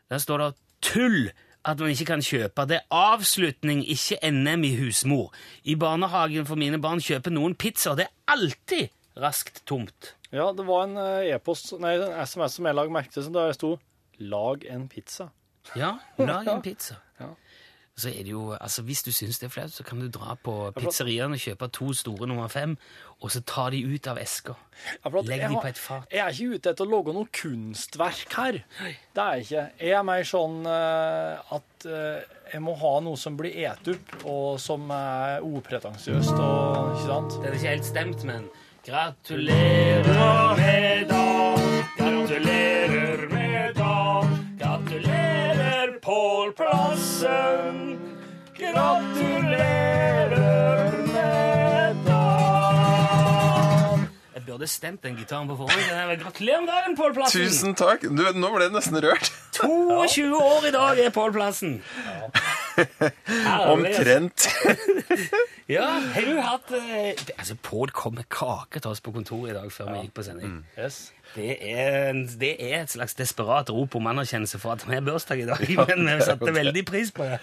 Der 0.09 0.19
står 0.23 0.39
det 0.39 0.55
'tull' 0.87 1.33
at 1.65 1.79
man 1.79 1.93
ikke 1.95 2.09
kan 2.09 2.23
kjøpe. 2.25 2.67
Det 2.69 2.81
er 2.81 2.87
avslutning, 2.91 3.85
ikke 3.89 4.19
NM 4.31 4.65
i 4.67 4.73
husmor. 4.81 5.31
I 5.65 5.77
barnehagen 5.79 6.47
for 6.49 6.59
mine 6.59 6.81
barn 6.83 7.03
kjøper 7.03 7.35
noen 7.35 7.55
pizza. 7.55 7.95
Det 7.99 8.09
er 8.09 8.35
alltid 8.35 8.89
raskt 9.23 9.63
tomt. 9.67 10.15
ja, 10.33 10.49
det 10.57 10.65
var 10.67 10.87
en 10.89 10.97
eh, 10.97 11.35
e-post, 11.35 11.75
nei, 11.79 11.99
en 12.01 12.15
SMS 12.27 12.57
som 12.57 12.67
jeg 12.67 12.75
la 12.79 12.87
merke 12.89 13.13
til, 13.13 13.25
som 13.27 13.35
der 13.37 13.53
sto 13.53 13.77
'lag 14.19 14.65
en 14.71 14.89
pizza'. 14.89 15.29
Ja, 15.77 15.99
lag 16.19 16.49
en 16.49 16.63
pizza. 16.63 16.95
Ja. 17.21 17.35
Så 17.93 18.09
er 18.09 18.25
det 18.25 18.33
jo, 18.33 18.55
altså 18.57 18.83
Hvis 18.83 19.03
du 19.05 19.11
syns 19.13 19.39
det 19.39 19.51
er 19.51 19.53
flaut, 19.53 19.73
så 19.75 19.85
kan 19.85 20.01
du 20.01 20.09
dra 20.09 20.33
på 20.41 20.55
pizzeriaen 20.79 21.35
og 21.37 21.43
kjøpe 21.43 21.69
to 21.77 21.91
store 21.93 22.29
nummer 22.31 22.49
fem, 22.49 22.77
og 23.21 23.31
så 23.31 23.43
ta 23.45 23.67
de 23.71 23.83
ut 23.85 24.09
av 24.09 24.19
eska. 24.19 24.55
Legg 25.13 25.45
de 25.45 25.59
på 25.61 25.69
et 25.69 25.79
fat. 25.79 26.07
Jeg 26.11 26.25
er 26.25 26.33
ikke 26.33 26.57
ute 26.57 26.73
etter 26.73 26.89
å 26.89 26.93
lage 26.95 27.15
noe 27.15 27.29
kunstverk 27.37 28.39
her. 28.39 28.63
Det 29.13 29.23
er 29.27 29.37
jeg 29.37 29.47
ikke. 29.47 29.67
Jeg 29.85 29.99
er 29.99 30.09
mer 30.09 30.25
sånn 30.27 30.59
eh, 30.73 31.55
at 31.59 31.87
eh, 31.87 32.41
jeg 32.55 32.65
må 32.65 32.75
ha 32.81 32.97
noe 33.05 33.21
som 33.21 33.37
blir 33.37 33.55
et 33.61 33.93
opp, 33.93 34.17
og 34.25 34.59
som 34.61 34.89
er 34.97 35.45
upretensiøst 35.45 36.35
og 36.35 36.97
Ikke 36.97 37.07
sant? 37.07 37.39
Den 37.43 37.53
er 37.53 37.61
ikke 37.61 37.75
helt 37.77 37.89
stemt, 37.93 38.29
men 38.29 38.49
Gratulerer 38.83 40.57
med 40.59 41.09
dag, 41.13 41.42
Pål 46.13 46.53
Plassen. 46.53 47.77
Gratulerer 48.59 50.27
med 51.07 51.97
dagen! 52.07 54.03
Jeg 54.35 54.43
burde 54.47 54.67
stemt 54.69 55.01
den 55.07 55.17
gitaren 55.17 55.49
på 55.49 55.57
forhånd. 55.57 55.81
Er- 55.89 56.17
Gratulerer 56.21 56.61
med 56.61 56.69
dagen, 56.75 56.97
Pål 57.01 57.15
Plassen! 57.17 57.41
Tusen 57.47 57.75
takk. 57.81 58.01
Du, 58.05 58.23
nå 58.43 58.51
ble 58.53 58.63
jeg 58.69 58.75
nesten 58.77 59.01
rørt. 59.07 59.31
22 59.57 60.37
år 60.37 60.69
i 60.69 60.75
dag 60.77 61.01
er 61.07 61.11
Pål 61.17 61.33
Plassen. 61.39 61.73
Ja. 62.73 63.69
Omtrent. 63.69 64.47
Ja, 65.73 65.89
har 66.15 66.27
du 66.29 66.39
hatt 66.45 66.71
eh, 66.77 67.17
Altså, 67.39 67.57
Pål 67.65 67.91
kom 67.97 68.15
med 68.19 68.29
kake 68.33 68.81
til 68.83 68.91
oss 68.93 69.01
på 69.05 69.13
kontoret 69.15 69.55
i 69.55 69.57
dag 69.57 69.73
før 69.73 69.89
vi 69.95 70.05
gikk 70.05 70.15
på 70.19 70.25
sending. 70.27 70.59
Yes. 70.77 71.01
Det, 71.33 71.55
er, 71.65 72.11
en- 72.11 72.27
det 72.39 72.51
er 72.61 72.83
et 72.83 72.93
slags 72.93 73.15
desperat 73.17 73.71
rop 73.73 73.95
om 73.97 74.09
anerkjennelse 74.11 74.59
for 74.61 74.75
at 74.75 74.83
vi 74.85 74.93
har 74.99 75.05
bursdag 75.07 75.41
i 75.41 75.47
dag, 75.49 75.63
men 75.89 76.05
vi 76.19 76.27
satte 76.27 76.53
veldig 76.53 76.83
pris 76.91 77.09
på 77.17 77.25
det. 77.25 77.39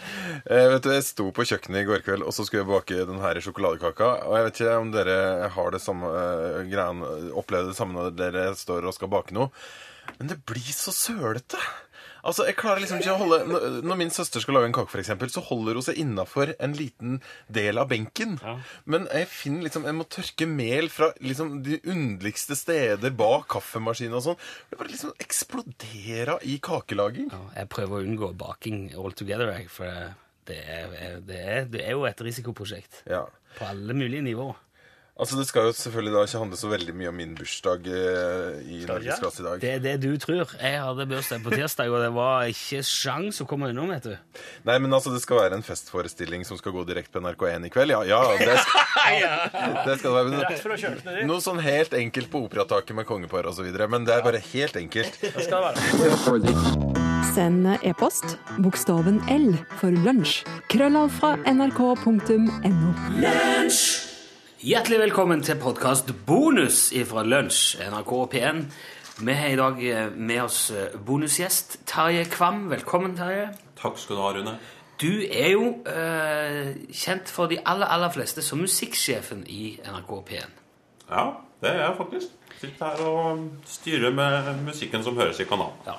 Eh, 0.46 0.68
vet 0.76 0.86
du, 0.86 0.92
Jeg 0.94 1.08
sto 1.08 1.26
på 1.34 1.48
kjøkkenet 1.50 1.82
i 1.82 1.88
går 1.90 2.04
kveld, 2.06 2.22
og 2.28 2.36
så 2.38 2.46
skulle 2.46 2.62
jeg 2.62 2.70
bake 2.70 3.00
den 3.10 3.22
her 3.24 3.42
sjokoladekaka. 3.42 4.12
Og 4.30 4.38
jeg 4.38 4.46
vet 4.50 4.62
ikke 4.62 4.78
om 4.84 4.92
dere 4.94 5.18
har 5.58 5.74
det 5.74 5.82
samme 5.82 6.12
eh, 6.22 6.62
greien, 6.70 7.02
opplever 7.34 7.72
det 7.74 7.80
samme 7.82 7.98
når 7.98 8.14
dere 8.20 8.46
står 8.62 8.86
og 8.92 8.94
skal 9.00 9.10
bake 9.16 9.34
noe. 9.38 9.50
Men 10.20 10.30
det 10.36 10.40
blir 10.50 10.70
så 10.74 10.94
sølete. 10.94 11.58
Altså, 12.24 12.46
jeg 12.50 12.56
klarer 12.60 12.82
liksom 12.84 13.00
ikke 13.00 13.14
å 13.14 13.20
holde 13.22 13.38
Når, 13.86 13.96
min 14.00 14.10
søster 14.12 14.44
skal 14.44 14.58
lage 14.58 14.68
en 14.70 14.74
kake, 14.76 14.92
for 14.92 15.00
eksempel, 15.00 15.30
så 15.32 15.44
holder 15.46 15.78
hun 15.80 15.86
seg 15.86 16.00
innafor 16.02 16.52
en 16.60 16.74
liten 16.76 17.22
del 17.48 17.80
av 17.80 17.88
benken. 17.92 18.38
Men 18.86 19.08
jeg 19.14 19.28
finner 19.32 19.68
liksom 19.68 19.86
Jeg 19.88 19.96
må 19.96 20.08
tørke 20.12 20.48
mel 20.50 20.90
fra 20.92 21.12
liksom 21.24 21.62
de 21.64 21.80
underligste 21.90 22.58
steder 22.60 23.14
bak 23.16 23.48
kaffemaskinen 23.56 24.18
og 24.20 24.26
sånn. 24.28 24.40
Det 24.72 24.80
bare 24.82 24.92
liksom 24.92 25.14
eksploderer 25.24 26.44
i 26.48 26.58
kakelaging. 26.64 27.30
Ja, 27.32 27.42
jeg 27.62 27.70
prøver 27.74 28.00
å 28.00 28.06
unngå 28.08 28.32
baking 28.40 28.90
all 29.00 29.14
together, 29.18 29.52
for 29.72 30.16
det 30.50 30.58
er, 30.66 31.20
det, 31.26 31.40
er, 31.40 31.68
det 31.70 31.84
er 31.86 31.94
jo 31.98 32.06
et 32.10 32.22
risikoprosjekt 32.26 33.04
Ja. 33.10 33.26
på 33.58 33.68
alle 33.70 33.94
mulige 33.94 34.24
nivåer. 34.26 34.58
Altså 35.20 35.36
Det 35.36 35.46
skal 35.50 35.66
jo 35.68 35.74
selvfølgelig 35.76 36.14
da 36.16 36.22
ikke 36.24 36.40
handle 36.40 36.58
så 36.60 36.70
veldig 36.72 36.94
mye 36.96 37.10
om 37.12 37.18
min 37.20 37.34
bursdag 37.36 37.88
i 37.92 38.04
i 38.80 38.86
Norgesklasse 38.88 39.42
i 39.42 39.46
dag. 39.46 39.60
Det 39.60 39.72
er 39.74 39.82
det 39.84 39.96
du 40.04 40.14
tror. 40.22 40.48
Jeg 40.56 40.80
hadde 40.80 41.06
bursdag 41.10 41.44
på 41.44 41.52
tirsdag, 41.52 41.92
og 41.92 42.00
det 42.06 42.12
var 42.16 42.48
ikke 42.48 42.80
sjans 42.88 43.42
å 43.44 43.48
komme 43.50 43.68
unna, 43.74 43.84
vet 43.90 44.08
du. 44.08 44.40
Nei, 44.70 44.78
men 44.80 44.96
altså 44.96 45.12
det 45.12 45.20
skal 45.24 45.42
være 45.42 45.60
en 45.60 45.66
festforestilling 45.66 46.46
som 46.48 46.60
skal 46.60 46.72
gå 46.76 46.86
direkte 46.88 47.12
på 47.18 47.24
NRK1 47.26 47.68
i 47.68 47.72
kveld. 47.74 47.92
Ja, 47.98 48.02
ja, 48.08 48.22
det 48.40 48.56
skal, 48.64 48.80
det 49.90 49.98
skal 50.00 50.16
være. 50.16 50.28
Ditt. 50.40 51.28
Noe 51.28 51.44
sånn 51.44 51.60
helt 51.66 51.94
enkelt 52.00 52.32
på 52.32 52.46
operataket 52.48 52.96
med 52.96 53.10
kongepar 53.10 53.50
osv. 53.52 53.68
Men 53.92 54.08
det 54.08 54.16
er 54.16 54.24
bare 54.26 54.40
helt 54.54 54.80
enkelt. 54.80 55.20
Det 55.20 55.36
skal 55.36 55.68
det 55.68 56.54
være. 56.56 57.00
Send 57.34 57.68
e-post 57.84 58.38
bokstaven 58.64 59.20
L 59.36 59.52
for 59.82 59.92
lunsj. 60.08 60.46
Krøllav 60.72 61.12
fra 61.20 61.36
nrk.no. 61.44 62.94
Hjertelig 64.60 64.98
velkommen 65.00 65.40
til 65.40 65.56
podkast 65.56 66.10
bonus 66.28 66.90
fra 67.08 67.22
Lunsj, 67.24 67.78
NRK 67.80 68.10
P1. 68.34 68.58
Vi 69.24 69.36
har 69.38 69.54
i 69.54 69.56
dag 69.56 69.78
eh, 69.88 70.10
med 70.12 70.42
oss 70.44 70.58
eh, 70.76 70.98
bonusgjest 71.00 71.78
Terje 71.88 72.26
Kvam. 72.28 72.66
Velkommen, 72.68 73.14
Terje. 73.16 73.46
Takk 73.80 73.96
skal 74.02 74.20
du 74.20 74.22
ha, 74.22 74.34
Rune. 74.36 74.58
Du 75.00 75.24
er 75.24 75.54
jo 75.54 75.70
eh, 75.88 76.74
kjent 76.92 77.32
for 77.32 77.48
de 77.48 77.62
aller, 77.64 77.88
aller 77.88 78.12
fleste 78.12 78.44
som 78.44 78.60
musikksjefen 78.60 79.46
i 79.48 79.78
NRK 79.80 80.12
P1. 80.28 80.60
Ja, 81.08 81.24
det 81.64 81.72
er 81.72 81.80
jeg 81.86 81.96
faktisk. 82.02 82.36
Sitter 82.60 82.86
her 82.86 83.06
og 83.08 83.46
styrer 83.68 84.12
med 84.12 84.50
musikken 84.66 85.04
som 85.04 85.16
høres 85.16 85.40
i 85.40 85.46
kanalen. 85.48 85.78
Ja. 85.88 85.94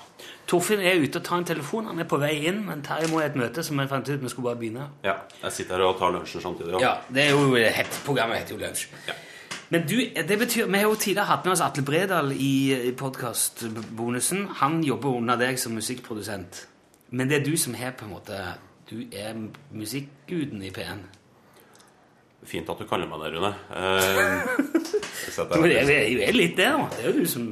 Torfinn 0.51 0.83
er 0.85 1.01
ute 1.01 1.21
og 1.21 1.25
tar 1.25 1.41
en 1.41 1.47
telefon. 1.49 1.87
Han 1.89 2.03
er 2.03 2.09
på 2.11 2.19
vei 2.21 2.35
inn, 2.51 2.61
men 2.67 2.83
Terje 2.85 3.09
må 3.09 3.23
i 3.23 3.25
et 3.25 3.39
møte, 3.39 3.65
så 3.65 3.73
vi 3.73 3.87
fant 3.89 4.09
ut 4.11 4.21
vi 4.21 4.29
skulle 4.29 4.51
bare 4.51 4.61
begynne. 4.61 4.91
Ja, 5.07 5.15
jeg 5.41 5.57
sitter 5.57 5.79
her 5.79 5.89
og 5.89 5.99
tar 6.01 6.13
lunsjen 6.13 6.45
samtidig. 6.45 6.81
Ja, 6.83 6.99
det 7.09 7.29
er 7.29 7.33
jo 7.33 7.55
hett. 7.57 8.01
Programmet 8.05 8.43
heter 8.43 8.59
jo 8.59 8.61
Lunsj. 8.61 8.89
Men 9.71 9.87
du, 9.87 9.97
det 10.29 10.39
betyr, 10.39 10.67
Vi 10.67 10.79
har 10.79 10.89
jo 10.89 10.95
tidligere 10.99 11.31
hatt 11.31 11.45
med 11.47 11.53
oss 11.53 11.63
Atle 11.63 11.85
Bredal 11.87 12.33
i, 12.33 12.75
i 12.91 12.93
podkastbonusen. 12.93 14.49
Han 14.61 14.83
jobber 14.85 15.17
under 15.17 15.39
deg 15.41 15.59
som 15.63 15.73
musikkprodusent. 15.79 16.67
Men 17.11 17.31
det 17.31 17.41
er 17.41 17.47
du 17.47 17.57
som 17.57 17.75
har 17.79 17.95
på 17.97 18.05
en 18.05 18.13
måte 18.19 18.43
Du 18.91 19.07
er 19.15 19.39
musikkguden 19.73 20.63
i 20.67 20.75
P1. 20.75 21.07
Fint 22.49 22.71
at 22.73 22.79
du 22.81 22.87
kaller 22.89 23.07
meg 23.11 23.21
det, 23.21 23.33
Rune. 23.35 23.51
Eh, 23.77 24.45
er, 25.69 25.91
er 26.31 26.37
litt 26.37 26.57
det, 26.57 26.69
da. 26.73 26.87
Det 26.95 27.03
er 27.05 27.11
jo 27.11 27.19
du 27.21 27.27
som 27.29 27.51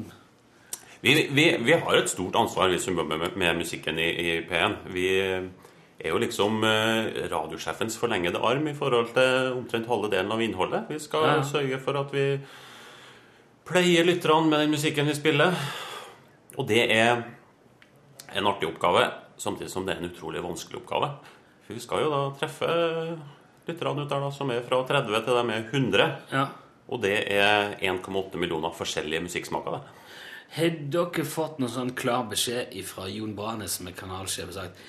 Vi, 1.05 1.13
vi, 1.31 1.45
vi 1.63 1.77
har 1.79 1.95
et 1.99 2.11
stort 2.11 2.35
ansvar, 2.41 2.73
vi 2.73 2.79
som 2.83 2.97
jobber 2.99 3.21
med, 3.21 3.37
med 3.39 3.61
musikken 3.61 3.99
i, 4.03 4.09
i 4.09 4.31
P1. 4.49 4.79
Vi 4.91 5.05
er 5.19 6.11
jo 6.13 6.19
liksom 6.19 6.63
eh, 6.67 7.29
radiosjefens 7.31 7.99
forlengede 8.01 8.41
arm 8.43 8.67
i 8.71 8.75
forhold 8.75 9.13
til 9.15 9.53
omtrent 9.61 9.87
halve 9.91 10.11
delen 10.11 10.33
av 10.35 10.43
innholdet. 10.43 10.89
Vi 10.91 10.99
skal 11.03 11.29
Ja. 11.29 11.43
sørge 11.47 11.79
for 11.85 12.01
at 12.01 12.11
vi 12.15 12.27
pleier 13.69 14.07
lytterne 14.09 14.49
med 14.51 14.65
den 14.65 14.75
musikken 14.75 15.07
vi 15.07 15.15
spiller. 15.15 15.55
Og 16.59 16.67
det 16.67 16.85
er 16.91 17.23
en 18.35 18.47
artig 18.51 18.69
oppgave, 18.73 19.05
samtidig 19.39 19.71
som 19.71 19.87
det 19.87 19.95
er 19.95 20.03
en 20.03 20.11
utrolig 20.11 20.43
vanskelig 20.43 20.81
oppgave. 20.83 21.13
For 21.67 21.77
vi 21.77 21.81
skal 21.85 22.03
jo 22.03 22.11
da 22.11 22.23
treffe 22.41 22.73
lytterne 23.69 24.05
ut 24.05 24.11
der 24.11 24.25
da, 24.25 24.31
som 24.35 24.51
er 24.53 24.65
fra 24.67 24.81
30 24.89 25.23
til 25.27 25.39
de 25.39 25.55
er 25.55 25.69
100. 25.69 26.09
Ja. 26.33 26.47
Og 26.89 27.03
det 27.03 27.17
er 27.35 27.75
1,8 27.85 28.41
millioner 28.41 28.73
forskjellige 28.75 29.27
musikksmaker. 29.27 29.83
Har 30.57 30.79
dere 30.95 31.27
fått 31.29 31.59
noen 31.61 31.73
sånn 31.73 31.93
klar 31.97 32.25
beskjed 32.31 32.73
fra 32.89 33.05
Jon 33.13 33.35
Branes, 33.37 33.77
som 33.79 33.91
er 33.91 33.97
kanalsjef, 33.97 34.55
sagt 34.57 34.81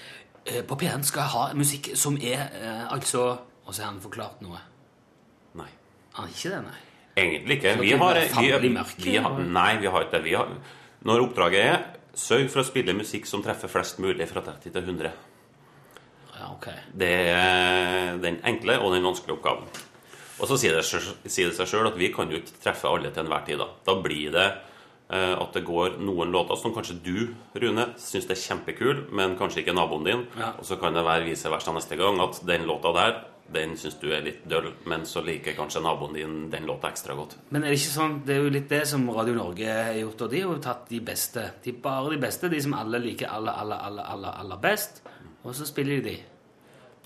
eh, 0.46 0.62
på 0.64 0.78
P1 0.80 1.04
skal 1.08 1.26
jeg 1.26 1.34
ha 1.36 1.46
musikk 1.60 1.92
som 2.00 2.16
er 2.16 2.46
eh, 2.48 2.86
altså 2.94 3.26
Og 3.70 3.76
så 3.76 3.84
har 3.84 3.92
han 3.92 4.00
forklart 4.02 4.40
noe. 4.42 4.58
Nei. 5.60 5.68
Han 6.16 6.26
har 6.26 6.32
ikke 6.34 6.50
det, 6.56 6.62
nei? 6.66 6.78
Egentlig 7.20 7.58
ikke. 7.60 7.74
Vi 7.84 7.92
har, 8.02 8.18
vi, 8.18 8.72
vi 9.04 9.18
har, 9.20 9.36
nei, 9.46 9.72
vi 9.78 9.92
har 9.94 10.06
ikke 10.08 10.16
det. 10.16 10.24
Vi 10.26 10.34
har, 10.34 10.56
når 11.06 11.26
oppdraget 11.28 11.66
er 11.68 11.84
sørg 12.18 12.50
for 12.50 12.64
å 12.64 12.66
spille 12.66 12.96
musikk 12.98 13.30
som 13.30 13.44
treffer 13.46 13.70
flest 13.70 14.00
mulig 14.02 14.26
fra 14.32 14.42
30 14.48 14.74
til 14.74 14.82
100. 14.82 15.12
Ja, 16.40 16.50
ok. 16.56 16.68
Det 17.04 17.12
er 17.36 18.18
den 18.24 18.40
enkle 18.48 18.80
og 18.80 18.94
den 18.96 19.04
vanskelige 19.06 19.38
oppgaven. 19.38 19.68
Og 20.40 20.48
så 20.48 20.56
sier 20.62 20.78
det, 20.78 20.86
seg- 20.88 21.28
sier 21.28 21.50
det 21.52 21.58
seg 21.60 21.68
sjøl 21.68 21.90
at 21.92 21.98
vi 22.00 22.08
kan 22.16 22.30
jo 22.32 22.40
ikke 22.40 22.62
treffe 22.64 22.88
alle 22.88 23.12
til 23.12 23.26
enhver 23.26 23.44
tid. 23.46 23.60
Da, 23.60 23.68
da 23.90 23.96
blir 24.00 24.32
det 24.32 24.46
eh, 25.12 25.34
at 25.36 25.52
det 25.58 25.66
går 25.68 25.98
noen 26.00 26.32
låter 26.32 26.56
som 26.62 26.72
kanskje 26.76 26.96
du, 27.04 27.18
Rune, 27.60 27.90
syns 28.00 28.30
er 28.32 28.40
kjempekul, 28.40 29.10
men 29.12 29.36
kanskje 29.40 29.66
ikke 29.66 29.76
naboen 29.76 30.08
din. 30.08 30.24
Ja. 30.40 30.54
Og 30.62 30.64
så 30.70 30.80
kan 30.80 30.96
det 30.96 31.04
være 31.04 31.28
vice 31.28 31.52
versa 31.52 31.76
neste 31.76 32.00
gang 32.00 32.22
at 32.24 32.40
den 32.48 32.64
låta 32.70 32.94
der, 32.96 33.20
den 33.50 33.72
syns 33.82 33.96
du 34.00 34.12
er 34.14 34.22
litt 34.22 34.44
døll, 34.48 34.68
men 34.88 35.04
så 35.10 35.24
liker 35.26 35.56
kanskje 35.58 35.82
naboen 35.82 36.14
din 36.16 36.34
den 36.54 36.68
låta 36.70 36.92
ekstra 36.94 37.16
godt. 37.18 37.36
Men 37.50 37.64
er 37.66 37.74
det 37.74 37.80
ikke 37.82 37.96
sånn, 37.98 38.20
det 38.28 38.36
er 38.38 38.44
jo 38.46 38.52
litt 38.54 38.68
det 38.70 38.84
som 38.88 39.08
Radio 39.12 39.34
Norge 39.42 39.68
har 39.74 39.96
gjort, 39.98 40.22
og 40.22 40.30
de 40.32 40.44
har 40.46 40.52
jo 40.54 40.60
tatt 40.64 40.84
de 40.94 41.00
beste. 41.04 41.48
De 41.66 41.74
bare 41.74 42.12
de 42.14 42.20
beste, 42.22 42.48
de 42.54 42.60
som 42.62 42.76
alle 42.78 43.02
liker 43.02 43.28
aller, 43.34 43.58
aller, 43.66 43.82
aller, 43.90 44.06
aller, 44.14 44.36
aller 44.46 44.62
best. 44.70 45.02
Og 45.48 45.56
så 45.56 45.66
spiller 45.70 46.02
de. 46.04 46.18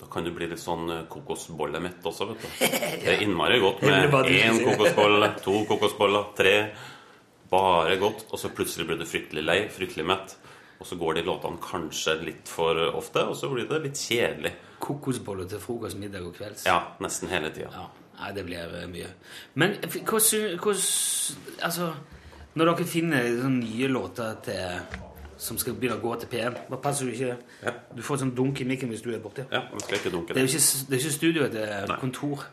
Da 0.00 0.08
kan 0.10 0.24
du 0.26 0.32
bli 0.34 0.48
litt 0.50 0.58
sånn 0.62 0.88
eh, 0.90 1.04
kokosbollemett 1.10 2.02
også, 2.10 2.26
vet 2.32 2.42
du. 2.42 2.48
Det 3.04 3.12
er 3.14 3.22
innmari 3.22 3.60
godt 3.62 3.84
med 3.86 4.10
én 4.34 4.58
kokosbolle, 4.64 5.28
to 5.46 5.60
kokosboller, 5.70 6.32
tre. 6.36 6.54
Bare 7.50 7.96
godt. 8.00 8.24
Og 8.34 8.40
så 8.40 8.50
plutselig 8.50 8.88
blir 8.88 8.98
du 8.98 9.06
fryktelig 9.06 9.44
lei, 9.46 9.58
fryktelig 9.70 10.06
mett. 10.08 10.34
Og 10.82 10.88
så 10.90 10.98
går 10.98 11.20
de 11.20 11.22
låtene 11.28 11.60
kanskje 11.62 12.16
litt 12.26 12.50
for 12.50 12.76
ofte, 12.98 13.22
og 13.30 13.36
så 13.38 13.48
blir 13.52 13.68
det 13.70 13.78
litt 13.84 14.00
kjedelig. 14.02 14.50
Kokosboller 14.82 15.46
til 15.48 15.62
frokost, 15.62 15.96
middag 16.00 16.26
og 16.26 16.34
kvelds. 16.36 16.66
Ja, 16.66 16.80
nesten 17.00 17.30
hele 17.30 17.52
tida. 17.54 17.70
Ja. 17.72 17.86
Nei, 18.18 18.32
det 18.36 18.44
blir 18.46 18.74
eh, 18.80 18.88
mye. 18.90 19.08
Men 19.58 19.78
hva 20.10 20.18
s- 20.20 21.36
Altså, 21.62 21.92
når 22.58 22.72
dere 22.72 22.84
finner 22.86 23.30
nye 23.50 23.88
låter 23.90 24.36
til 24.44 24.82
som 25.38 25.58
skal 25.58 25.76
begynne 25.78 25.98
å 25.98 26.02
gå 26.02 26.12
til 26.22 26.30
P1 26.30 26.58
Bare 26.68 26.80
pass 26.82 27.00
så 27.00 27.08
du 27.08 27.14
ikke 27.14 27.72
Du 27.96 28.02
får 28.04 28.22
sånn 28.22 28.34
dunk 28.36 28.60
i 28.62 28.66
mikken 28.68 28.92
hvis 28.92 29.02
du 29.04 29.10
er 29.14 29.22
borti. 29.22 29.46
Ja, 29.50 29.64
man 29.70 29.82
skal 29.82 29.98
ikke 29.98 30.12
dunke 30.14 30.34
Det 30.34 30.42
er 30.42 30.46
jo 30.46 30.52
ikke, 30.52 30.84
det 30.90 30.96
er 30.96 31.02
ikke 31.02 31.16
studio, 31.18 31.48
det 31.52 31.64
er 31.64 31.96
kontor. 32.00 32.46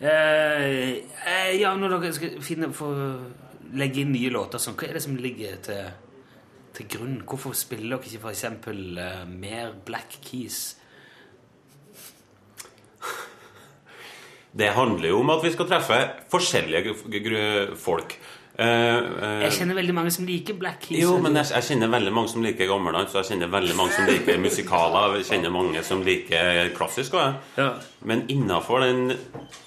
Eh, 0.00 0.88
eh, 1.30 1.50
ja, 1.60 1.74
når 1.78 1.96
dere 1.96 2.14
skal 2.16 2.38
finne 2.44 2.72
få 2.74 2.90
legge 3.78 4.02
inn 4.02 4.12
nye 4.14 4.32
låter 4.34 4.62
sånn, 4.62 4.76
hva 4.78 4.88
er 4.88 4.98
det 4.98 5.04
som 5.04 5.18
ligger 5.18 5.60
til, 5.64 5.90
til 6.76 6.88
grunn? 6.96 7.20
Hvorfor 7.26 7.54
spiller 7.56 7.96
dere 7.96 8.10
ikke 8.10 8.32
eksempel 8.32 8.98
eh, 9.00 9.22
mer 9.30 9.76
Black 9.86 10.18
Keys? 10.24 10.62
Det 14.54 14.70
handler 14.70 15.08
jo 15.10 15.18
om 15.18 15.32
at 15.34 15.42
vi 15.42 15.50
skal 15.50 15.66
treffe 15.66 15.96
forskjellige 16.30 17.74
folk. 17.80 18.14
Eh, 18.56 18.66
eh, 18.66 19.40
Jeg 19.42 19.54
kjenner 19.56 19.74
veldig 19.80 19.94
mange 19.96 20.12
som 20.14 20.26
liker 20.28 20.54
Black 20.58 20.84
Keys. 20.86 21.00
Jo, 21.02 21.16
men 21.22 21.34
jeg, 21.40 21.50
jeg 21.56 21.66
kjenner 21.68 21.90
veldig 21.90 22.12
mange 22.14 22.30
som 22.30 22.44
liker 22.44 22.70
gammeldans, 22.70 23.10
og 23.14 23.22
jeg 23.22 23.32
kjenner 23.32 23.50
veldig 23.50 23.76
mange 23.78 23.96
som 23.96 24.06
liker 24.06 24.38
musikaler. 24.42 25.16
Jeg 25.18 25.28
kjenner 25.32 25.54
mange 25.54 25.82
som 25.86 26.04
liker 26.06 26.70
klassisk 26.76 27.16
også, 27.18 27.32
jeg. 27.58 27.74
Men 28.06 28.24
innafor 28.30 28.84
den, 28.86 29.16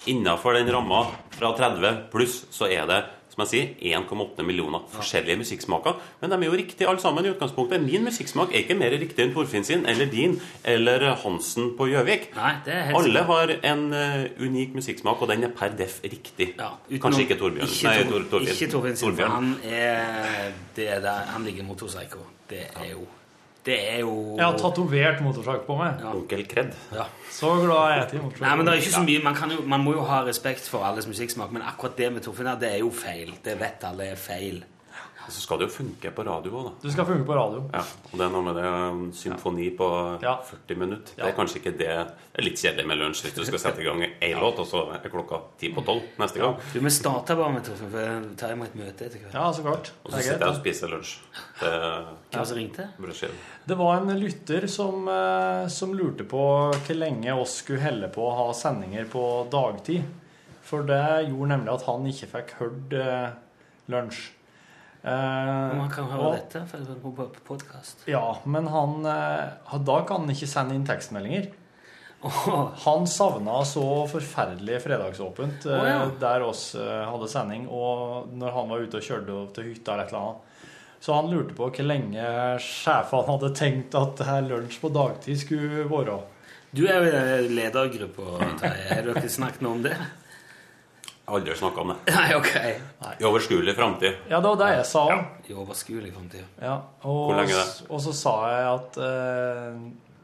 innenfor 0.08 0.56
den 0.56 0.72
ramma 0.72 1.04
fra 1.36 1.52
30 1.58 2.06
pluss, 2.14 2.46
så 2.56 2.70
er 2.72 2.88
det 2.90 3.02
som 3.38 3.46
jeg 3.46 3.78
sier, 3.78 4.00
1,8 4.02 4.42
millioner 4.46 4.82
forskjellige 4.90 5.38
musikksmaker. 5.44 6.00
Men 6.22 6.32
de 6.34 6.38
er 6.42 6.48
jo 6.50 6.56
riktige 6.58 6.88
alle 6.90 7.00
sammen 7.04 7.26
i 7.26 7.30
utgangspunktet. 7.30 7.84
Min 7.86 8.04
musikksmak 8.08 8.50
er 8.50 8.64
ikke 8.64 8.78
mer 8.80 8.90
riktig 8.98 9.22
enn 9.28 9.34
Torfinn 9.36 9.64
sin, 9.68 9.86
eller 9.86 10.10
din, 10.10 10.40
eller 10.66 11.06
Hansen 11.22 11.76
på 11.78 11.86
Gjøvik. 11.92 12.32
Nei, 12.36 12.54
det 12.66 12.74
helt 12.88 12.98
Alle 12.98 13.24
har 13.30 13.54
en 13.72 13.84
uh, 13.94 14.26
unik 14.42 14.74
musikksmak, 14.80 15.22
og 15.22 15.30
den 15.30 15.44
er 15.46 15.54
per 15.54 15.70
def 15.78 16.00
riktig. 16.04 16.56
Utenom- 16.58 17.02
Kanskje 17.06 17.28
ikke 17.28 17.38
Torbjørn. 17.38 17.70
Ikke, 17.70 17.84
Nei, 17.92 18.04
Tor, 18.04 18.10
Tor, 18.10 18.26
Torfinn. 18.32 18.56
ikke 18.58 18.72
Torfinn 18.74 18.96
sin, 18.98 19.08
Torbjørn. 19.12 19.32
han 19.32 19.54
er 19.70 20.52
det 20.76 20.90
er 20.98 21.00
der 21.06 21.30
Han 21.34 21.44
ligger 21.46 21.64
motorpsycho. 21.64 22.26
Det 22.50 22.66
er 22.74 22.90
jo 22.92 23.06
Det 23.68 23.78
er 23.92 24.00
jo 24.00 24.14
Jeg 24.38 24.46
har 24.46 24.56
tatovert 24.62 25.20
motorsag 25.26 25.66
på 25.68 25.76
meg. 25.80 26.00
Ja. 26.04 26.14
Onkel 26.16 26.46
Kred. 26.48 26.72
Ja. 26.96 27.10
Så 27.34 27.52
glad 27.60 27.92
er 27.92 27.98
jeg 27.98 28.08
til 28.14 28.24
motorsag. 28.24 28.46
Nei, 28.46 28.56
men 28.56 28.68
det 28.70 28.74
er 28.74 28.82
ikke 28.86 28.96
så 28.96 29.04
mye 29.04 29.24
man, 29.26 29.36
kan 29.36 29.52
jo, 29.52 29.60
man 29.76 29.84
må 29.84 29.98
jo 29.98 30.06
ha 30.08 30.22
respekt 30.28 30.70
for 30.72 30.88
alles 30.88 31.10
musikksmak, 31.10 31.52
men 31.52 31.66
akkurat 31.68 32.00
det 32.00 32.10
med 32.16 32.24
Torfinn 32.26 32.48
her, 32.48 32.60
det 32.62 32.72
er 32.78 32.82
jo 32.86 32.92
feil. 32.96 33.36
Det 33.44 33.58
vet 33.60 33.84
alle 33.90 34.12
er 34.14 34.20
feil. 34.22 34.64
Og 35.28 35.34
så 35.36 35.42
skal 35.44 35.60
det 35.60 35.68
jo 35.68 35.74
funke 35.76 36.12
på 36.16 36.24
radio 36.24 36.54
òg, 36.56 36.68
da. 36.70 36.72
Du 36.80 36.92
skal 36.94 37.06
funke 37.10 37.26
på 37.28 37.36
radio. 37.36 37.66
Ja, 37.74 37.82
og 37.84 38.14
det 38.16 38.24
er 38.24 38.32
noe 38.32 38.46
med 38.46 38.56
det 38.56 38.64
en 38.72 39.02
symfoni 39.12 39.66
på 39.76 39.88
40 40.24 40.80
minutter. 40.80 41.18
Det 41.18 41.26
er 41.28 41.36
kanskje 41.36 41.60
ikke 41.60 41.74
det 41.76 41.90
Det 41.98 42.40
er 42.40 42.46
litt 42.46 42.62
kjedelig 42.62 42.86
med 42.88 43.00
lunsj 43.02 43.24
hvis 43.26 43.36
du 43.36 43.42
skal 43.50 43.60
sette 43.60 43.84
i 43.84 43.88
gang 43.88 44.04
én 44.06 44.40
låt, 44.40 44.62
og 44.64 44.70
så 44.70 44.86
er 44.96 45.10
klokka 45.12 45.42
ti 45.60 45.72
på 45.76 45.84
tolv 45.84 46.06
neste 46.22 46.40
gang. 46.40 46.56
Du, 46.72 46.80
Vi 46.80 46.94
starter 46.96 47.36
bare 47.36 47.56
med 47.58 47.66
Torfinn, 47.68 47.92
for 47.92 48.06
jeg 48.06 48.38
tar 48.40 48.54
imot 48.56 48.70
et 48.72 48.78
møte 48.80 49.08
etter 49.10 49.26
hvert. 49.26 49.36
Ja, 49.36 49.50
så 49.52 49.66
klart. 49.66 49.92
Og 50.04 50.14
så 50.14 50.22
er 50.22 50.28
sitter 50.30 50.46
jeg 50.46 50.54
og 50.54 50.62
spiser 50.62 50.94
lunsj. 50.94 51.18
Det 51.60 51.74
Hvem 52.32 52.46
som 52.46 52.62
ringte? 52.62 52.88
brødskive. 53.02 53.42
Det 53.68 53.78
var 53.78 53.98
en 53.98 54.14
lytter 54.22 54.68
som, 54.72 55.08
eh, 55.12 55.68
som 55.68 55.94
lurte 55.98 56.24
på 56.24 56.46
hvor 56.72 56.96
lenge 56.96 57.36
oss 57.36 57.60
skulle 57.64 57.84
helle 57.84 58.08
på 58.08 58.24
å 58.24 58.36
ha 58.38 58.48
sendinger 58.56 59.10
på 59.12 59.26
dagtid. 59.52 60.08
For 60.64 60.84
det 60.88 61.28
gjorde 61.28 61.52
nemlig 61.52 61.74
at 61.74 61.86
han 61.88 62.08
ikke 62.08 62.32
fikk 62.32 62.56
hørt 62.62 62.94
eh, 62.94 63.30
lunsj. 63.92 64.37
Eh, 65.08 65.78
man 65.78 65.90
kan 65.94 66.10
høre 66.12 66.26
og- 66.32 66.36
dette 66.36 66.66
for 66.68 67.14
på 67.14 67.28
podkast. 67.48 68.04
Ja, 68.12 68.26
men 68.46 68.68
han, 68.68 69.06
eh, 69.06 69.78
da 69.80 70.02
kan 70.04 70.22
han 70.26 70.36
ikke 70.36 70.48
sende 70.52 70.76
inn 70.76 70.86
tekstmeldinger. 70.86 71.48
Han 72.84 73.06
savna 73.08 73.60
så 73.64 73.84
forferdelig 74.10 74.80
fredagsåpent 74.82 75.68
eh, 75.70 75.78
Å, 75.78 75.86
ja. 75.88 76.00
der 76.20 76.42
oss 76.48 76.72
eh, 76.76 77.06
hadde 77.06 77.30
sending, 77.30 77.68
og 77.70 78.32
når 78.34 78.52
han 78.56 78.70
var 78.74 78.80
ute 78.84 78.98
og 78.98 79.06
kjørte 79.06 79.38
til 79.54 79.70
hytta 79.72 79.94
eller 79.94 80.04
et 80.08 80.14
eller 80.14 80.24
annet. 80.26 80.44
Så 81.00 81.14
han 81.14 81.30
lurte 81.30 81.54
på 81.54 81.70
hvor 81.70 81.86
lenge 81.86 82.26
sjefene 82.60 83.30
hadde 83.30 83.52
tenkt 83.56 83.96
at 83.96 84.18
det 84.18 84.40
lunsj 84.50 84.80
på 84.82 84.90
dagtid 84.92 85.38
skulle 85.38 85.86
være. 85.92 86.18
Du 86.74 86.82
er 86.90 87.06
jo 87.06 87.12
i 87.46 87.52
ledergruppa, 87.54 88.40
Terje. 88.60 88.88
Har 88.90 89.06
dere 89.06 89.30
snakket 89.30 89.62
noe 89.64 89.78
om 89.78 89.84
det? 89.86 89.94
Aldri 91.28 91.56
snakka 91.56 91.82
om 91.82 91.90
det. 91.92 91.96
Nei, 92.16 92.36
ok. 92.36 92.54
I 93.20 93.26
overskuelig 93.28 93.76
framtid. 93.76 94.14
Ja, 94.30 94.38
det 94.40 94.48
var 94.48 94.60
det 94.62 94.68
jeg 94.78 94.86
sa 94.88 95.02
òg. 95.12 95.24
I 95.52 95.56
overskuelig 95.60 96.12
framtid. 96.16 96.46
Ja, 96.64 96.78
og, 97.02 97.18
Hvor 97.28 97.36
lenge 97.42 97.58
det? 97.58 97.88
og 97.90 98.00
så 98.06 98.14
sa 98.16 98.36
jeg 98.48 98.70
at 98.70 99.00
eh, 99.04 99.82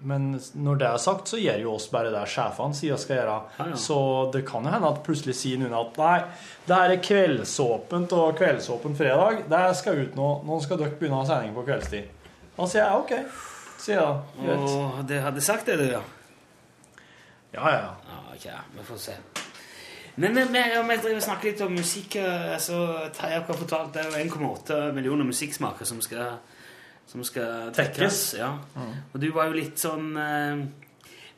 Men 0.08 0.30
når 0.64 0.80
det 0.80 0.88
er 0.88 1.04
sagt, 1.04 1.28
så 1.28 1.42
gjør 1.42 1.60
jo 1.66 1.76
oss 1.76 1.90
bare 1.92 2.14
det 2.14 2.24
sjefene 2.32 2.80
sier 2.80 2.96
vi 2.96 3.04
skal 3.04 3.20
gjøre. 3.20 3.36
Ja, 3.60 3.68
ja. 3.74 3.82
Så 3.84 4.00
det 4.32 4.46
kan 4.48 4.64
jo 4.64 4.72
hende 4.72 4.94
at 4.96 5.04
plutselig 5.04 5.36
sier 5.42 5.60
noen 5.60 5.76
at 5.76 6.00
nei, 6.00 6.18
det 6.72 6.80
her 6.80 6.96
er 6.96 7.06
kveldsåpent 7.12 8.16
og 8.16 8.40
kveldsåpen 8.40 8.96
fredag. 9.00 9.44
Det 9.52 9.64
skal 9.84 10.04
ut 10.06 10.20
nå. 10.20 10.34
Nå 10.48 10.64
skal 10.64 10.80
dere 10.86 10.96
begynne 10.96 11.20
å 11.20 11.26
ha 11.26 11.32
sending 11.34 11.56
på 11.56 11.68
kveldstid. 11.68 12.28
Da 12.56 12.72
sier 12.72 12.86
jeg 12.86 13.04
OK. 13.04 13.40
Sier 13.84 14.00
jeg 14.00 14.08
da. 14.08 14.60
Og 14.80 15.08
det 15.12 15.24
hadde 15.28 15.44
sagt 15.44 15.68
det, 15.68 15.82
du, 15.84 15.90
ja. 15.98 16.04
Ja, 17.60 17.72
ja. 17.76 17.90
ja 18.08 18.28
ok, 18.38 18.54
vi 18.80 18.94
får 18.94 19.10
se. 19.12 19.24
Men 20.16 20.38
eh, 20.38 20.50
vi 20.52 20.98
driver 21.02 21.18
og 21.18 21.26
snakker 21.26 21.50
litt 21.50 21.62
om 21.66 21.74
musikk. 21.74 22.18
eh, 22.22 22.54
altså, 22.54 23.10
Terje 23.16 23.42
har 23.42 23.60
fortalt 23.60 23.94
det 23.96 24.04
er 24.04 24.12
jo 24.12 24.26
1,8 24.30 24.80
millioner 24.94 25.26
musikksmaker 25.26 25.90
som 25.90 26.02
skal, 26.02 26.38
som 27.10 27.24
skal 27.26 27.72
Tekkes. 27.74 28.24
Ja. 28.38 28.54
Mm. 28.76 28.96
Og 29.14 29.22
du 29.22 29.32
var 29.34 29.50
jo 29.50 29.58
litt 29.58 29.82
sånn 29.82 30.12
eh, 30.18 30.66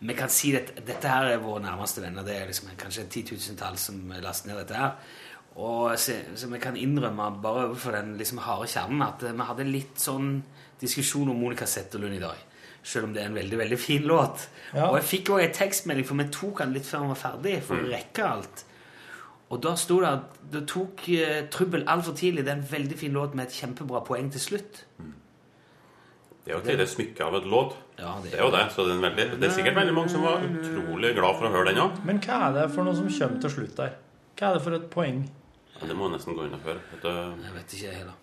Vi 0.05 0.17
kan 0.17 0.29
si 0.29 0.51
at 0.57 0.73
dette 0.85 1.07
her 1.07 1.31
er 1.31 1.43
våre 1.43 1.63
nærmeste 1.63 2.03
venner. 2.03 2.25
Det 2.27 2.35
er 2.35 2.49
liksom 2.51 2.73
kanskje 2.77 3.07
titusentalls 3.09 3.87
som 3.89 4.01
laster 4.21 4.51
ned 4.51 4.59
dette 4.65 4.81
her. 4.81 4.97
Og 5.55 5.93
så, 5.99 6.17
så 6.35 6.49
vi 6.51 6.59
kan 6.59 6.75
innrømme 6.75 7.29
bare 7.41 7.69
overfor 7.69 7.95
den 7.95 8.17
liksom 8.19 8.41
harde 8.43 8.67
kjernen 8.67 9.05
at 9.07 9.23
eh, 9.23 9.35
vi 9.35 9.47
hadde 9.51 9.69
litt 9.69 10.03
sånn 10.03 10.41
diskusjon 10.81 11.31
om 11.31 11.39
Monica 11.39 11.67
Zetterlund 11.69 12.17
i 12.17 12.23
dag. 12.23 12.43
Selv 12.85 13.07
om 13.07 13.13
det 13.15 13.23
er 13.23 13.31
en 13.31 13.37
veldig 13.39 13.57
veldig 13.57 13.77
fin 13.81 14.03
låt. 14.05 14.43
Ja. 14.75 14.91
Og 14.91 14.99
jeg 14.99 15.07
fikk 15.09 15.29
også 15.33 15.47
en 15.47 15.53
tekstmelding, 15.57 16.05
for 16.05 16.19
vi 16.21 16.25
tok 16.35 16.59
den 16.61 16.73
litt 16.75 16.85
før 16.85 16.99
den 17.01 17.13
var 17.15 17.21
ferdig. 17.21 17.55
for 17.65 17.75
å 17.75 17.81
Mm. 17.81 17.91
rekke 17.95 18.25
alt. 18.29 18.65
Og 19.49 19.61
da 19.61 19.71
sto 19.77 19.99
det 20.01 20.07
at 20.09 20.37
det 20.51 20.61
tok 20.67 21.01
uh, 21.09 21.47
Trubbel 21.53 21.83
altfor 21.87 22.13
tidlig. 22.17 22.45
Det 22.45 22.51
er 22.53 22.57
en 22.59 22.67
veldig 22.71 22.97
fin 22.97 23.13
låt 23.13 23.33
med 23.35 23.47
et 23.47 23.53
kjempebra 23.53 24.03
poeng 24.05 24.29
til 24.31 24.41
slutt. 24.41 24.83
Det 26.45 26.53
er 26.53 26.57
jo 26.59 26.61
et 26.61 26.67
lite 26.77 26.85
smykke 26.91 27.25
av 27.25 27.35
et 27.39 27.45
låt. 27.49 27.73
Ja, 27.97 28.11
det, 28.23 28.33
er 28.37 28.43
jo 28.43 28.51
det. 28.53 28.63
Så 28.75 28.83
det 28.85 28.93
er, 28.95 29.01
veldig, 29.01 29.39
det 29.41 29.47
er 29.49 29.53
sikkert 29.55 29.75
veldig 29.79 29.93
mange 29.97 30.09
som 30.13 30.21
var 30.21 30.43
utrolig 30.45 31.13
glad 31.17 31.39
for 31.39 31.47
å 31.47 31.51
høre 31.55 31.71
den 31.71 31.79
òg. 31.81 31.95
Men 32.05 32.19
hva 32.21 32.37
er 32.49 32.53
det 32.59 32.65
for 32.75 32.85
noe 32.85 32.93
som 32.97 33.09
kommer 33.09 33.41
til 33.41 33.53
slutt 33.55 33.75
der? 33.79 33.95
Hva 34.37 34.49
er 34.51 34.53
det 34.59 34.61
for 34.67 34.77
et 34.77 34.85
poeng? 34.93 35.23
Ja, 35.79 35.87
det 35.89 35.95
må 35.97 36.05
jeg 36.09 36.19
nesten 36.19 36.37
gå 36.37 36.45
inn 36.45 36.53
og 36.53 36.61
høre. 36.67 36.83
Det, 37.01 37.13
Jeg 37.45 37.53
vet 37.55 37.73
ikke 37.73 37.87
jeg 37.87 37.95
heller. 37.95 38.19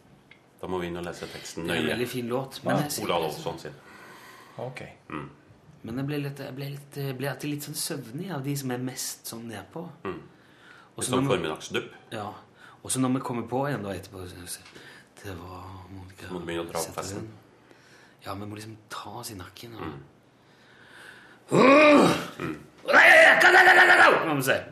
Da 0.62 0.70
må 0.70 0.78
vi 0.78 0.86
inn 0.92 0.96
og 1.00 1.04
lese 1.08 1.26
teksten 1.32 1.64
nøye. 1.66 1.72
Det 1.72 1.78
er 1.80 1.82
en 1.82 1.90
veldig 1.96 2.08
fin 2.12 2.28
låt. 2.30 2.60
Men, 2.64 2.76
Ja, 2.76 2.82
jeg, 2.86 3.04
Ola 3.08 3.18
Olsson 3.26 3.58
sin. 3.58 3.74
Ok. 4.58 4.82
Mm. 5.10 5.30
men 5.84 5.96
jeg 5.98 6.06
ble, 6.06 6.18
litt, 6.22 6.38
jeg 6.38 6.54
ble, 6.54 6.64
litt, 6.70 6.96
jeg 6.96 7.16
ble 7.18 7.28
alltid 7.30 7.50
litt 7.50 7.62
sånn 7.66 7.74
søvnig 7.74 8.30
av 8.34 8.42
de 8.44 8.56
som 8.56 8.70
er 8.70 8.78
mest 8.78 9.26
sånn 9.26 9.48
nedpå. 9.48 9.82
Mm. 10.04 10.20
Og 10.96 11.04
Sånn 11.04 11.26
formiddagsdupp. 11.26 11.92
Ja. 12.12 12.28
Og 12.82 12.90
så 12.90 13.00
når 13.00 13.14
vi 13.16 13.20
kommer 13.24 13.42
på 13.48 13.62
igjen 13.68 13.82
da 13.82 13.90
etterpå 13.94 14.26
så- 14.28 14.46
så- 14.46 14.60
Det 15.24 15.34
var 15.38 15.64
Monica 15.90 16.26
Så 16.26 16.32
må 16.34 16.40
du 16.40 16.46
begynne 16.46 16.64
å 16.66 16.72
dra 16.72 16.80
opp 16.80 16.94
festen. 16.96 17.28
Ja, 18.26 18.34
vi 18.34 18.44
må 18.46 18.54
liksom 18.56 18.76
ta 18.90 19.10
oss 19.10 19.30
i 19.30 19.34
nakken. 19.34 19.74
Og... 19.74 19.80
Mm. 19.82 20.02
Mm. 22.38 22.58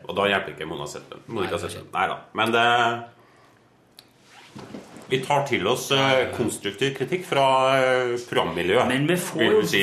Og 0.09 0.15
da 0.15 0.23
hjelper 0.27 0.49
ikke 0.55 0.65
Mona 0.67 0.85
Zetterlund. 0.87 1.27
Nei 1.93 2.07
da. 2.07 2.17
Men 2.33 2.51
det 2.51 2.65
Vi 5.11 5.19
tar 5.19 5.43
til 5.47 5.67
oss 5.67 5.89
eh, 5.91 6.29
konstruktiv 6.35 6.93
kritikk 6.95 7.25
fra 7.27 7.45
eh, 7.75 8.13
programmiljøet. 8.29 8.87
Men 8.87 9.07
vi 9.09 9.17
får 9.19 9.43
jo 9.43 9.61
si 9.67 9.81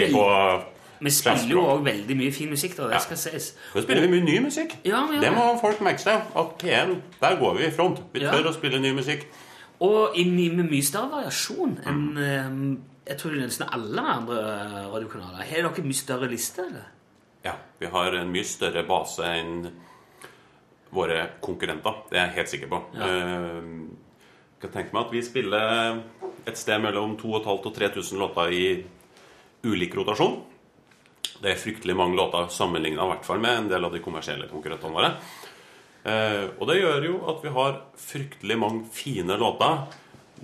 Vi 0.99 1.11
spiller 1.15 1.51
jo 1.53 1.65
òg 1.69 1.85
veldig 1.85 2.17
mye 2.17 2.33
fin 2.33 2.49
musikk, 2.51 2.77
da. 2.79 2.89
Det 2.89 2.97
Ja. 2.97 2.99
skal 3.05 3.17
sies. 3.17 3.53
Nå 3.75 3.83
spiller 3.85 4.07
vi 4.07 4.09
mye 4.09 4.25
ny 4.25 4.39
musikk. 4.47 4.79
Ja, 4.85 5.05
ja, 5.13 5.21
det 5.21 5.33
må 5.37 5.61
folk 5.61 5.81
merke 5.85 6.01
seg. 6.01 6.25
At 6.35 6.57
P1, 6.59 6.97
der 7.21 7.37
går 7.39 7.59
vi 7.59 7.67
i 7.67 7.71
front. 7.71 8.01
Vi 8.13 8.21
tør 8.21 8.49
å 8.49 8.55
spille 8.57 8.81
ny 8.81 8.95
musikk. 8.97 9.27
Og 9.81 10.17
i 10.17 10.25
med 10.25 10.65
mye 10.71 10.83
større 10.83 11.11
variasjon 11.13 11.79
enn 11.87 12.01
mm. 12.17 12.79
jeg 13.07 13.19
tror 13.19 13.37
nesten 13.39 13.69
alle 13.71 14.01
andre 14.01 14.39
radiokanaler. 14.91 15.45
Har 15.45 15.69
dere 15.69 15.85
mye 15.85 15.95
større 15.95 16.29
liste? 16.29 16.65
eller? 16.67 16.89
Ja, 17.45 17.53
vi 17.79 17.87
har 17.87 18.15
en 18.15 18.33
mye 18.33 18.45
større 18.45 18.83
base 18.89 19.23
enn 19.23 19.71
våre 20.91 21.29
konkurrenter. 21.41 22.03
Det 22.11 22.19
er 22.19 22.27
jeg 22.27 22.37
helt 22.41 22.49
sikker 22.49 22.69
på. 22.73 22.83
Ja. 22.97 23.07
Jeg 23.07 24.08
kan 24.61 24.73
tenke 24.75 24.95
meg 24.95 25.07
at 25.07 25.13
vi 25.15 25.23
spiller 25.23 26.01
et 26.49 26.59
sted 26.59 26.81
mellom 26.83 27.17
2500 27.21 27.69
og 27.69 27.75
3000 27.77 28.19
låter 28.19 28.55
i 28.55 28.63
ulik 29.69 29.95
rotasjon. 29.99 30.41
Det 31.39 31.53
er 31.53 31.61
fryktelig 31.61 31.95
mange 31.97 32.19
låter 32.19 32.49
sammenligna 32.51 33.07
hvert 33.07 33.27
fall 33.27 33.43
med 33.43 33.57
en 33.57 33.69
del 33.71 33.87
av 33.87 33.95
de 33.95 34.03
kommersielle 34.03 34.49
konkurrentene 34.51 34.95
våre. 34.97 35.13
Eh, 36.09 36.45
og 36.59 36.67
det 36.71 36.79
gjør 36.81 37.07
jo 37.07 37.17
at 37.31 37.45
vi 37.45 37.53
har 37.55 37.81
fryktelig 38.01 38.59
mange 38.59 38.87
fine 38.95 39.37
låter. 39.39 39.85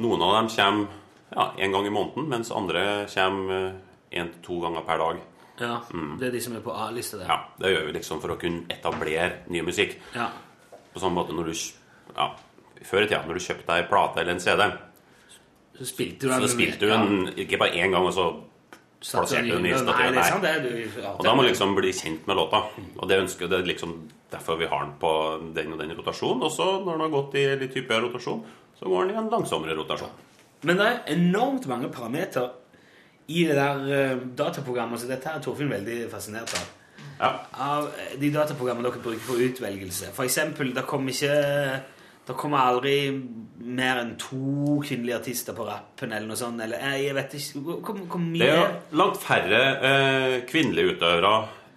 Noen 0.02 0.22
av 0.26 0.36
dem 0.38 0.50
kommer 0.54 1.00
ja, 1.34 1.50
en 1.58 1.74
gang 1.74 1.86
i 1.86 1.94
måneden, 1.94 2.28
mens 2.30 2.52
andre 2.54 3.06
kommer 3.10 3.78
én 4.14 4.30
til 4.30 4.42
to 4.44 4.60
ganger 4.62 4.86
per 4.86 5.02
dag. 5.02 5.22
Ja, 5.58 5.80
Det 6.18 6.26
er 6.26 6.32
de 6.34 6.40
som 6.42 6.56
er 6.56 6.62
på 6.62 6.74
A-lista 6.74 7.18
der. 7.18 7.26
Ja, 7.30 7.38
Det 7.58 7.70
gjør 7.70 7.86
vi 7.86 7.92
liksom 7.92 8.20
for 8.20 8.34
å 8.34 8.38
kunne 8.38 8.66
etablere 8.68 9.44
ny 9.48 9.62
musikk. 9.62 9.98
Ja. 10.14 10.30
På 10.92 11.00
samme 11.00 11.22
måte 11.22 11.34
når 11.34 11.50
du 11.50 11.54
ja, 12.14 12.34
Før 12.84 13.04
i 13.04 13.08
tida, 13.08 13.22
når 13.26 13.38
du 13.38 13.44
kjøpte 13.44 13.76
ei 13.76 13.84
en 13.84 13.90
plate 13.90 14.20
eller 14.20 14.36
en 14.36 14.42
CD, 14.42 14.66
Så 15.74 15.86
spilte 15.90 16.28
du 16.28 16.32
så 16.32 16.48
spilte 16.52 16.86
du 16.86 16.92
en, 16.94 17.30
ikke 17.34 17.58
bare 17.58 17.74
én 17.74 17.90
gang, 17.90 18.04
og 18.06 18.12
så 18.14 18.28
plasserte 19.04 19.48
du 19.48 19.56
den 19.56 19.66
i 19.66 19.72
Nei, 19.72 19.80
der. 19.84 20.12
det 20.12 20.20
er 20.20 20.28
sant, 20.30 20.44
det. 20.44 21.06
Og 21.18 21.24
da 21.26 21.32
må 21.34 21.42
du 21.42 21.48
liksom 21.48 21.74
bli 21.76 21.90
kjent 21.92 22.28
med 22.28 22.38
låta. 22.38 22.62
Og 22.96 23.08
det 23.10 23.18
ønsker 23.24 23.50
det 23.50 23.58
er 23.58 23.72
liksom 23.72 23.96
derfor 24.30 24.60
vi 24.60 24.68
har 24.70 24.84
den 24.84 24.94
på 25.00 25.10
den 25.56 25.74
og 25.74 25.80
den 25.82 25.96
rotasjonen. 25.98 26.44
Og 26.46 26.52
så, 26.52 26.68
når 26.84 26.92
den 26.92 27.06
har 27.06 27.14
gått 27.16 27.34
i 27.40 27.44
litt 27.64 27.74
hyppigere 27.74 28.06
rotasjon, 28.06 28.44
så 28.78 28.90
går 28.90 29.04
den 29.04 29.16
i 29.16 29.18
en 29.18 29.32
langsommere 29.32 29.76
rotasjon. 29.78 30.14
Men 30.64 30.78
det 30.80 30.86
er 30.86 31.02
enormt 31.16 31.66
mange 31.68 31.90
parametere 31.92 32.52
i 33.28 33.44
det 33.48 33.56
der 33.56 33.84
uh, 33.88 34.24
dataprogrammet, 34.36 35.00
så 35.00 35.08
dette 35.08 35.30
er 35.30 35.42
Torfinn 35.44 35.72
veldig 35.72 36.04
fascinert 36.12 36.54
av. 36.58 36.72
Av 37.24 37.86
eh, 37.88 38.16
de 38.20 38.28
dataprogrammene 38.34 38.88
dere 38.88 39.00
bruker 39.00 39.22
for 39.24 39.40
utvelgelse. 39.40 40.10
For 40.16 40.26
eksempel, 40.26 40.72
det 40.76 40.84
kommer 40.88 41.14
ikke 41.14 41.36
Det 42.24 42.36
kommer 42.40 42.70
aldri 42.70 42.96
mer 43.60 44.00
enn 44.00 44.14
to 44.20 44.78
kvinnelige 44.84 45.18
artister 45.18 45.56
på 45.56 45.66
rappen 45.68 46.12
eller 46.12 46.30
noe 46.30 46.40
sånt. 46.40 46.62
Eller 46.64 46.80
eh, 46.80 47.02
jeg 47.04 47.16
vet 47.18 47.36
ikke 47.36 47.64
Hvor, 47.84 48.22
mye 48.22 48.40
Det 48.40 48.54
er 48.54 48.78
langt 48.96 49.20
færre 49.20 49.60
eh, 49.90 50.38
kvinnelige 50.48 50.94
utøvere 50.94 51.34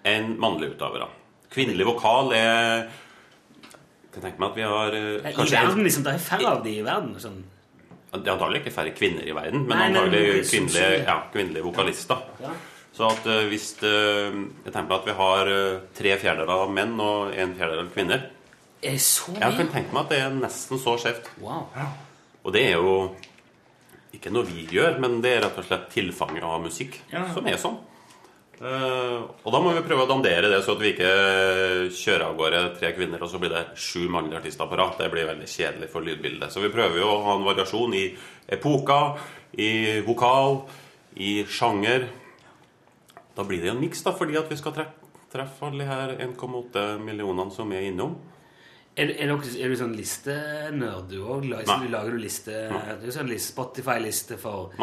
enn 0.07 0.37
mannlige 0.39 0.77
utøvere. 0.77 1.09
Kvinnelig 1.51 1.89
vokal 1.89 2.31
er 2.37 2.87
Jeg 2.87 4.13
kan 4.15 4.23
tenke 4.23 4.41
meg 4.41 4.49
at 4.49 4.57
vi 4.57 4.65
har 4.71 4.97
eh, 5.01 5.29
I 5.33 5.51
verden, 5.51 5.83
liksom. 5.83 6.07
Det 6.07 6.15
er 6.15 6.25
færre 6.29 6.55
av 6.55 6.63
de 6.63 6.77
i 6.79 6.85
verden. 6.85 7.13
Sånn. 7.21 7.43
Det 8.07 8.23
er 8.23 8.37
antagelig 8.37 8.63
ikke 8.63 8.75
færre 8.77 8.95
kvinner 8.95 9.27
i 9.27 9.35
verden, 9.35 9.67
men 9.67 9.75
Nei, 9.75 9.91
antagelig 9.91 10.47
kvinnelige, 10.47 11.03
ja, 11.03 11.19
kvinnelige 11.33 11.67
vokalister. 11.67 12.23
Ja. 12.39 12.55
Så 12.97 13.11
at 13.11 13.27
eh, 13.29 13.45
hvis 13.51 13.73
det, 13.81 13.93
Jeg 14.65 14.71
tenker 14.71 14.87
meg 14.87 14.97
at 15.01 15.07
vi 15.11 15.19
har 15.19 15.51
eh, 15.53 15.83
tre 15.97 16.15
fjerdedeler 16.17 16.65
av 16.65 16.73
menn 16.73 16.95
og 17.03 17.35
en 17.35 17.55
fjerdedel 17.59 17.83
av 17.83 17.93
kvinner. 17.93 18.25
Er 18.83 18.93
det 18.93 19.01
så 19.01 19.33
Jeg 19.33 19.57
kan 19.57 19.71
tenke 19.73 19.93
meg 19.95 20.03
at 20.05 20.11
det 20.13 20.19
er 20.21 20.35
nesten 20.37 20.79
så 20.81 20.93
skjevt. 21.01 21.29
Wow. 21.41 21.67
Og 22.45 22.53
det 22.53 22.63
er 22.69 22.77
jo 22.77 23.15
ikke 24.13 24.31
noe 24.33 24.47
vi 24.47 24.67
gjør, 24.71 24.99
men 25.03 25.19
det 25.21 25.35
er 25.35 25.45
rett 25.47 25.57
og 25.59 25.65
slett 25.67 25.89
tilfanget 25.93 26.45
av 26.45 26.61
musikk 26.63 26.99
Ja. 27.11 27.25
som 27.33 27.47
er 27.47 27.57
sånn. 27.61 27.77
Uh, 28.57 29.29
og 29.45 29.51
da 29.53 29.59
må 29.61 29.69
vi 29.75 29.83
prøve 29.85 30.07
å 30.07 30.09
dandere 30.09 30.49
det, 30.49 30.63
så 30.65 30.73
at 30.73 30.79
vi 30.81 30.95
ikke 30.95 31.09
kjører 31.93 32.23
av 32.25 32.37
gårde 32.39 32.61
tre 32.79 32.89
kvinner, 32.95 33.21
og 33.21 33.29
så 33.29 33.37
blir 33.41 33.53
det 33.53 33.65
sju 33.77 34.07
mannlige 34.09 34.39
artister 34.39 34.69
på 34.69 34.79
rad. 34.79 34.95
Det 34.97 35.11
blir 35.13 35.27
veldig 35.29 35.49
kjedelig 35.51 35.89
for 35.91 36.01
lydbildet. 36.05 36.49
Så 36.53 36.63
vi 36.63 36.71
prøver 36.73 36.97
jo 36.97 37.09
å 37.11 37.19
ha 37.27 37.35
en 37.37 37.45
variasjon 37.45 37.93
i 37.93 38.05
epoker, 38.57 39.19
i 39.61 39.99
vokal, 40.07 40.63
i 41.21 41.43
sjanger. 41.45 42.07
Da 43.37 43.45
blir 43.45 43.61
det 43.61 43.69
jo 43.69 43.75
en 43.75 43.83
miks, 43.83 44.01
da, 44.07 44.15
fordi 44.17 44.39
at 44.41 44.49
vi 44.49 44.57
skal 44.57 44.73
treffe, 44.73 45.05
treffe 45.29 45.67
alle 45.67 45.83
de 45.83 45.91
her 45.91 46.15
1,8 46.25 46.87
millionene 47.03 47.53
som 47.53 47.69
er 47.77 47.91
innom. 47.91 48.15
Er, 48.97 49.11
er, 49.13 49.29
dere, 49.29 49.49
er 49.61 49.69
du 49.69 49.77
sånn 49.77 49.93
listenerd 49.93 51.11
du 51.11 51.19
òg? 51.21 51.43
Nei. 51.45 51.89
Lager, 51.93 52.15
du 52.15 52.21
liste, 52.21 52.63
du 52.97 53.05
er 53.05 53.13
sånn 53.13 53.29
liste, 53.29 53.51
Spotify-liste 53.53 54.39
for 54.41 54.73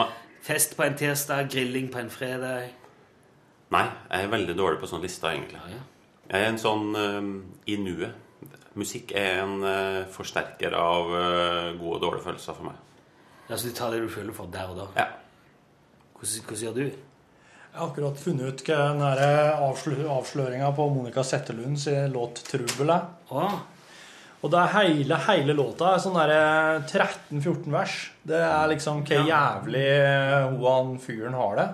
fest 0.44 0.76
på 0.78 0.84
en 0.84 0.94
tirsdag, 0.98 1.48
grilling 1.50 1.88
på 1.90 1.98
en 1.98 2.12
fredag? 2.12 2.68
Nei, 3.74 3.86
jeg 4.10 4.26
er 4.26 4.30
veldig 4.30 4.54
dårlig 4.58 4.78
på 4.82 4.90
sånne 4.90 5.08
lister, 5.08 5.32
egentlig. 5.32 5.58
Ja, 5.58 5.80
ja. 5.80 5.82
Jeg 6.28 6.44
er 6.44 6.52
en 6.52 6.60
sånn 6.60 6.94
eh, 6.96 7.26
i 7.74 7.78
nuet. 7.80 8.20
Musikk 8.78 9.12
er 9.18 9.40
en 9.44 9.60
uh, 9.62 10.06
forsterker 10.10 10.74
av 10.74 11.10
uh, 11.12 11.74
gode 11.78 11.98
og 11.98 12.00
dårlige 12.02 12.24
følelser 12.24 12.56
for 12.56 12.66
meg. 12.72 12.78
Ja, 13.46 13.54
Så 13.54 13.68
du 13.68 13.74
tar 13.76 13.94
det 13.94 14.00
du 14.02 14.08
føler 14.10 14.34
for 14.34 14.50
der 14.50 14.72
og 14.72 14.80
da? 14.80 14.86
Ja. 14.98 15.04
Hvordan, 16.18 16.46
hvordan 16.48 16.64
gjør 16.64 16.74
du? 16.80 16.82
Jeg 16.88 17.78
har 17.78 17.86
akkurat 17.86 18.18
funnet 18.18 18.50
ut 18.50 18.64
hva 18.66 18.80
den 18.88 19.04
der 19.04 19.54
avslø 19.62 19.94
avsløringa 20.16 20.72
på 20.74 20.88
Monica 20.90 21.22
Settelunds 21.26 21.86
låt 22.10 22.42
'Trubbel' 22.46 22.94
er. 22.94 23.06
Og 24.44 24.50
det 24.52 24.60
er 24.60 24.74
hele, 24.74 25.16
hele 25.24 25.54
låta 25.56 25.94
er 25.94 26.02
sånn 26.04 26.18
derre 26.18 26.82
13-14 26.84 27.70
vers. 27.72 27.94
Det 28.28 28.42
er 28.44 28.66
liksom 28.74 29.00
hva 29.08 29.22
jævlig 29.24 29.86
hun 30.50 30.66
han 30.66 30.90
fyren 31.00 31.38
har 31.38 31.56
det. 31.56 31.68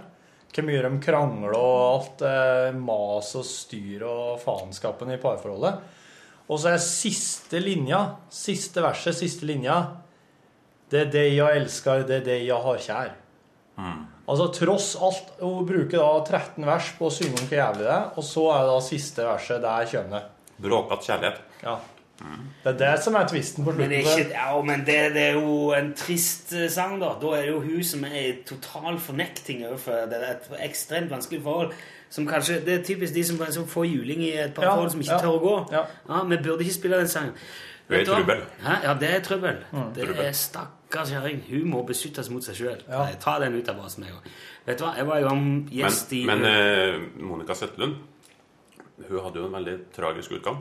Hvor 0.51 0.67
mye 0.67 0.85
de 0.85 1.01
krangler 1.03 1.57
og 1.59 1.81
alt 1.81 2.23
eh, 2.27 2.79
mas 2.79 3.33
og 3.39 3.47
styr 3.47 4.07
og 4.07 4.39
faenskapen 4.43 5.11
i 5.11 5.19
parforholdet. 5.23 5.99
Og 6.51 6.63
så 6.63 6.73
er 6.73 6.83
siste 6.83 7.59
linja, 7.63 8.05
siste 8.31 8.83
verset, 8.83 9.19
siste 9.19 9.47
linja 9.47 9.77
Det 10.91 11.05
er 11.05 11.13
det 11.13 11.29
jeg 11.31 11.61
elsker, 11.61 12.03
det 12.07 12.17
er 12.21 12.27
det 12.27 12.41
jeg 12.43 12.65
har 12.65 12.83
kjær. 12.87 13.13
Altså 14.31 14.51
tross 14.55 14.89
alt 15.01 15.31
Hun 15.41 15.67
bruker 15.67 16.03
da 16.03 16.11
13 16.21 16.67
vers 16.67 16.91
på 16.99 17.07
å 17.07 17.15
synge 17.15 17.39
om 17.39 17.47
hvor 17.47 17.59
jævlig 17.59 17.87
det 17.87 17.95
er, 17.95 18.11
og 18.15 18.27
så 18.27 18.51
er 18.55 18.67
det 18.67 18.75
da 18.75 18.83
siste 18.85 19.27
verset 19.27 19.65
der 19.65 19.89
kjønnet. 19.91 20.37
Bråkete 20.61 21.09
kjærlighet. 21.09 21.41
Ja. 21.65 21.81
Det 22.65 22.73
er 22.75 22.79
det 22.79 23.03
som 23.03 23.15
er 23.17 23.27
tvisten 23.31 23.65
på 23.65 23.73
Men, 23.73 23.91
det 23.91 24.03
slutten. 24.05 24.19
er 24.21 24.25
ikke, 24.27 24.37
ja, 24.37 24.63
men 24.63 24.81
det, 24.87 24.97
det 25.15 25.23
er 25.23 25.33
jo 25.39 25.71
en 25.73 25.95
trist 25.97 26.53
eh, 26.53 26.67
sang, 26.71 26.99
da. 27.01 27.15
Da 27.23 27.31
er 27.39 27.47
det 27.47 27.55
jo 27.55 27.61
hun 27.65 27.85
som 27.85 28.05
er 28.05 28.19
i 28.21 28.33
total 28.47 28.99
fornekting 29.01 29.63
overfor 29.67 29.93
det. 30.03 30.11
Det 30.11 30.19
er 30.29 30.35
et 30.35 30.69
ekstremt 30.71 31.11
vanskelig 31.11 31.41
forhold. 31.43 31.73
Som 32.11 32.27
kanskje, 32.27 32.61
Det 32.67 32.75
er 32.81 32.85
typisk 32.85 33.15
de 33.15 33.25
som, 33.25 33.39
som 33.55 33.67
får 33.71 33.85
juling 33.87 34.23
i 34.27 34.33
et 34.43 34.55
par 34.55 34.65
Ja, 34.67 34.75
forhold 34.75 34.91
som 34.91 35.01
ikke 35.01 35.13
ja, 35.13 35.21
tør 35.23 35.37
å 35.39 35.43
gå. 35.45 35.57
ja. 35.73 35.85
Vi 36.29 36.37
burde 36.43 36.65
ikke 36.67 36.75
spille 36.75 36.99
den 36.99 37.09
sangen. 37.09 37.33
Hun 37.89 37.97
er 37.97 37.97
i 37.97 37.99
Vet 38.01 38.07
du 38.07 38.13
hva? 38.13 38.19
trøbbel. 38.21 38.43
Hæ? 38.67 38.75
Ja, 38.85 38.95
det 39.01 39.11
er 39.15 39.21
trøbbel. 39.27 39.57
det 39.95 40.09
er 40.27 40.33
stakkars 40.33 41.11
kjerring. 41.11 41.41
Hun 41.49 41.65
må 41.71 41.83
beskyttes 41.87 42.29
mot 42.31 42.45
seg 42.45 42.55
sjøl. 42.59 42.83
Ja. 42.89 43.07
Ta 43.23 43.39
den 43.43 43.55
ut 43.57 43.69
av 43.69 43.79
basen 43.81 44.05
med 44.05 44.11
en 44.13 44.19
gang. 44.19 44.35
Vet 44.67 44.79
du 44.79 44.85
hva, 44.85 44.93
jeg 44.99 45.07
var 45.09 45.19
jo 45.25 45.33
gjest 45.71 46.13
i 46.13 46.25
Men, 46.27 46.43
men 46.45 46.51
eh, 46.51 47.01
Monica 47.25 47.55
Zettelund 47.55 47.97
Hun 49.09 49.21
hadde 49.25 49.41
jo 49.41 49.47
en 49.49 49.53
veldig 49.57 49.77
tragisk 49.97 50.33
utgang. 50.37 50.61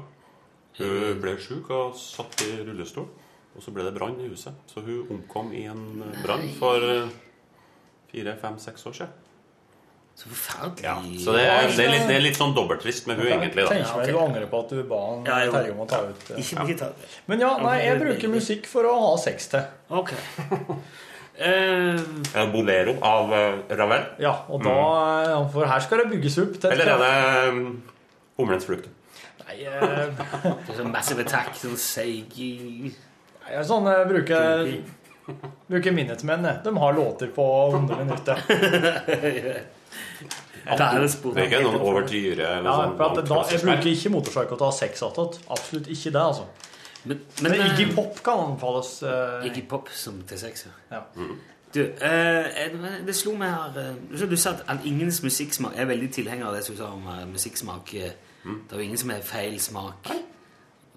Hun 0.79 1.19
ble 1.23 1.35
sjuk 1.43 1.71
og 1.75 1.97
satt 1.99 2.45
i 2.47 2.53
rullestol. 2.63 3.09
Og 3.57 3.63
så 3.65 3.73
ble 3.75 3.83
det 3.87 3.95
brann 3.95 4.19
i 4.21 4.29
huset. 4.29 4.55
Så 4.69 4.83
hun 4.85 5.09
omkom 5.15 5.49
i 5.57 5.65
en 5.67 6.03
brann 6.21 6.45
for 6.59 6.83
eh, 6.85 7.09
fire, 8.11 8.35
fem, 8.39 8.59
seks 8.61 8.85
år 8.87 9.01
siden. 9.01 9.17
Så 10.19 10.27
forferdelig. 10.27 10.83
Ja, 10.83 10.95
så 11.23 11.33
det 11.35 11.43
er, 11.47 11.69
det 11.71 11.83
er, 11.85 11.91
litt, 11.93 12.05
det 12.09 12.15
er 12.17 12.23
litt 12.25 12.37
sånn 12.39 12.51
dobbelttrist 12.55 13.05
med 13.07 13.21
hun 13.21 13.29
egentlig, 13.29 13.63
da. 13.63 13.71
Tenker 13.71 14.01
meg 14.01 14.09
du 14.11 14.17
angrer 14.19 14.49
på 14.51 14.59
at 14.65 14.73
du 14.75 14.81
ba 14.87 14.97
han 15.05 15.21
Ja. 15.29 15.37
Terje 15.53 15.71
om 15.71 15.79
å 15.79 15.87
ta 15.87 15.99
ut 16.09 16.31
eh. 16.33 16.41
Ikke, 16.43 16.65
ikke 16.65 16.75
ta. 16.81 16.89
Men 17.31 17.43
ja, 17.45 17.51
nei, 17.63 17.75
jeg 17.85 18.01
bruker 18.01 18.33
musikk 18.33 18.67
for 18.67 18.87
å 18.89 18.95
ha 18.99 19.13
sex 19.21 19.47
til. 19.53 19.63
Ok. 19.95 20.11
uh, 20.11 22.03
En 22.43 22.51
bolero 22.51 22.97
av 22.99 23.31
Ravel. 23.71 24.09
Ja, 24.19 24.35
og 24.51 24.67
da 24.67 24.75
eh, 25.23 25.47
For 25.55 25.71
her 25.71 25.87
skal 25.87 26.03
det 26.03 26.09
bygges 26.17 26.35
opp 26.43 26.67
Eller 26.67 26.95
er 26.97 27.03
det 27.05 27.13
um, 27.55 27.63
Humlens 28.41 28.67
flukt? 28.67 28.91
Nei, 29.49 29.63
eh, 29.65 30.09
sånn 30.77 30.91
Massive 30.93 31.23
Attack, 31.25 31.55
sånn 31.57 31.77
seig 31.81 32.35
jeg 32.37 32.93
er 33.57 33.63
sånn 33.65 33.87
jeg 33.89 34.07
bruker 34.11 34.67
Bruker 35.69 35.93
Minutemen. 35.93 36.43
jeg. 36.45 36.59
De 36.65 36.71
har 36.77 36.93
låter 36.97 37.27
på 37.33 37.45
100 37.73 37.97
minutter. 38.03 38.43
Det 40.69 40.85
er 40.85 41.01
det 41.01 41.09
spor. 41.11 41.33
Det 41.33 41.43
er 41.43 41.47
ikke 41.49 41.61
noen 41.65 41.81
overtyre 41.85 42.47
eller 42.59 42.69
Ja, 42.69 42.77
sånn 42.83 42.95
for 42.97 43.05
at 43.19 43.29
da, 43.29 43.37
jeg 43.53 43.61
bruker 43.63 43.89
ikke 43.93 44.11
motorpsycho 44.13 44.55
til 44.57 44.65
å 44.65 44.69
ha 44.69 44.75
sex 44.75 45.03
attåt. 45.05 45.37
Absolutt 45.55 45.87
ikke 45.93 46.11
det, 46.13 46.23
altså. 46.23 46.45
Men, 47.07 47.21
Men 47.41 47.51
men, 47.55 47.61
Iggy 47.69 47.85
eh, 47.87 47.93
Pop 47.95 48.17
kan 48.25 48.41
anbefales. 48.43 48.89
eh, 49.07 49.47
Iggy 49.49 49.63
Pop 49.71 49.89
som 49.95 50.17
til 50.27 50.37
sex, 50.41 50.65
ja. 50.67 50.97
Ja. 50.97 51.27
Du, 51.73 51.79
eh, 51.85 52.65
eh, 52.65 52.75
det 53.05 53.15
slo 53.15 53.35
meg 53.37 53.53
her 53.53 53.77
eh, 53.77 53.93
Du 54.09 54.17
sa- 54.17 54.25
Du 54.25 54.35
sa 54.37 54.49
at 54.57 54.63
all- 54.67 54.81
ingens 54.89 55.21
musikksmak 55.23 55.75
Jeg 55.75 55.81
er 55.83 55.89
veldig 55.93 56.11
tilhenger 56.11 56.47
av 56.47 56.55
det 56.55 56.63
som 56.65 56.73
du 56.75 56.81
sa 56.81 56.87
om 56.91 57.05
eh, 57.07 57.25
musikksmak. 57.29 57.93
eh, 57.95 58.11
Det 58.43 58.73
er 58.73 58.81
jo 58.81 58.87
ingen 58.87 58.99
som 59.01 59.11
har 59.13 59.25
feil 59.25 59.59
smak. 59.61 60.09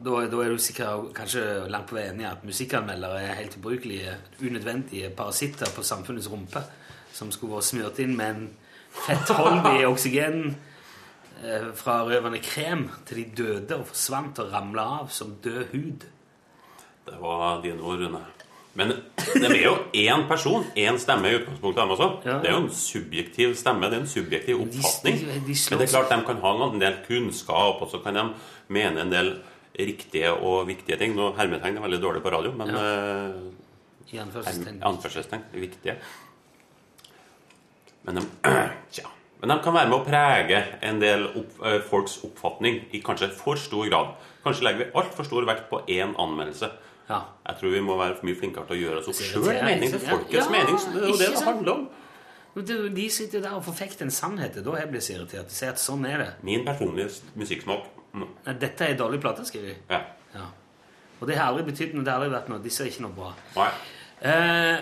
Da, 0.02 0.14
da 0.26 0.42
er 0.42 0.50
du 0.50 0.58
sikkert 0.62 1.12
kanskje 1.14 1.42
langt 1.70 1.90
på 1.90 1.96
vei 1.98 2.08
enig 2.10 2.24
i 2.24 2.30
at 2.30 2.44
musikkanmeldere 2.46 3.22
er 3.22 3.38
helt 3.38 3.56
ubrukelige, 3.58 4.16
unødvendige 4.42 5.10
parasitter 5.16 5.70
på 5.74 5.84
samfunnets 5.86 6.30
rumpe 6.30 6.62
som 7.12 7.30
skulle 7.32 7.58
vært 7.58 7.68
smurt 7.68 8.00
inn 8.02 8.16
med 8.18 8.34
en 8.34 8.46
fettholdig 9.04 9.86
oksygen 9.92 10.40
eh, 11.44 11.68
fra 11.78 12.00
røvende 12.08 12.40
krem 12.42 12.88
til 13.08 13.22
de 13.22 13.26
døde 13.42 13.78
og 13.78 13.90
forsvant 13.92 14.42
og 14.42 14.52
ramla 14.54 14.88
av 15.02 15.12
som 15.14 15.36
død 15.44 15.64
hud. 15.74 16.06
Det 17.06 17.18
var 17.20 17.62
dine 17.62 17.82
ord, 17.82 18.02
Rune. 18.02 18.24
Men 18.74 18.88
det 19.18 19.50
er 19.50 19.58
jo 19.66 19.72
én 19.92 20.22
person, 20.28 20.64
én 20.80 20.96
stemme 20.98 21.28
i 21.28 21.34
utgangspunktet. 21.36 21.76
dem 21.82 21.90
også. 21.92 22.06
Ja. 22.24 22.38
Det 22.40 22.48
er 22.48 22.54
jo 22.56 22.62
en 22.62 22.70
subjektiv 22.72 23.54
stemme, 23.60 23.90
det 23.90 23.98
er 23.98 24.00
en 24.00 24.08
subjektiv 24.08 24.60
oppfatning. 24.64 25.18
de- 25.18 25.26
de 25.26 25.40
de 25.52 25.56
Men 25.70 25.78
det 25.78 25.88
er 25.88 25.92
klart 25.92 26.08
de 26.08 26.24
kan 26.26 26.36
ha 26.40 26.52
en 26.72 26.78
del 26.80 26.96
kunnskap, 27.06 27.82
og 27.82 27.90
så 27.90 28.02
kan 28.02 28.14
de 28.14 28.24
mene 28.68 29.00
en 29.00 29.10
del 29.10 29.32
riktige 29.78 30.32
og 30.32 30.66
viktige 30.68 30.96
ting. 30.98 31.14
Nå 31.16 31.34
Hermetegn 31.36 31.76
er 31.76 31.80
veldig 31.84 32.00
dårlig 32.00 32.22
på 32.22 32.30
radio, 32.32 32.52
men 32.52 32.68
ja. 32.68 33.32
I 34.12 34.18
anførselstegn. 34.18 34.80
anførselstegn 34.82 35.42
viktige. 35.54 35.96
Men 38.04 38.14
de, 38.18 38.22
tja, 38.92 39.08
men 39.40 39.48
de 39.52 39.58
kan 39.64 39.74
være 39.74 39.88
med 39.90 39.98
å 40.00 40.04
prege 40.06 40.62
en 40.82 40.98
del 41.02 41.26
opp, 41.38 41.58
eh, 41.66 41.78
folks 41.88 42.18
oppfatning 42.24 42.80
i 42.92 43.00
kanskje 43.04 43.30
for 43.36 43.56
stor 43.60 43.88
grad. 43.90 44.14
Kanskje 44.44 44.66
legger 44.66 44.84
vi 44.84 44.90
altfor 44.98 45.24
stor 45.28 45.46
vekt 45.48 45.68
på 45.70 45.82
én 45.92 46.14
anmeldelse. 46.18 46.70
Ja. 47.12 47.20
Jeg 47.50 47.60
tror 47.60 47.74
vi 47.74 47.82
må 47.84 47.96
være 48.00 48.24
mye 48.26 48.38
flinkere 48.38 48.64
til 48.70 48.78
å 48.78 48.80
gjøre 48.82 49.02
oss 49.02 49.10
opp 49.12 49.20
sjøl 49.20 49.44
Det 49.48 49.58
er? 49.58 49.98
Folkets 50.06 50.48
mening. 50.52 50.78
Det 50.94 51.02
er 51.02 51.10
jo 51.10 51.18
det 51.20 51.28
det 51.34 51.44
handler 51.46 51.74
om. 51.74 51.84
De 52.96 53.04
sitter 53.12 53.38
jo 53.38 53.44
der 53.44 53.58
og 53.58 53.64
forfekter 53.64 54.08
en 54.08 54.14
sannhet. 54.14 54.56
Da 54.64 54.74
jeg 54.80 54.90
blir 54.90 55.04
så 55.04 55.14
irritert. 55.16 55.52
De 55.52 55.56
sier 55.56 55.72
at 55.72 55.80
sånn 55.80 56.04
er 56.08 56.18
det. 56.20 56.30
Min 56.44 56.64
personlige 56.66 57.12
musikksmak 57.38 57.86
mm, 58.12 58.26
Dette 58.60 58.88
er 58.88 58.96
en 58.96 59.00
dårlig 59.04 59.20
plate, 59.24 59.44
skriver 59.48 59.72
de. 59.74 59.78
ja. 59.92 60.02
Ja. 60.32 60.48
Og 61.22 61.28
det 61.28 61.36
har 61.38 61.52
aldri 61.52 61.68
betydd 61.68 61.92
noe. 61.94 62.02
Det 62.02 62.10
har 62.10 62.18
aldri 62.18 62.32
vært 62.34 62.48
noe. 62.50 62.58
Disse 62.64 62.82
er 62.82 62.88
ikke 62.90 63.04
noe 63.04 63.14
bra. 63.14 63.28
Nei. 63.54 63.68
Eh, 64.26 64.78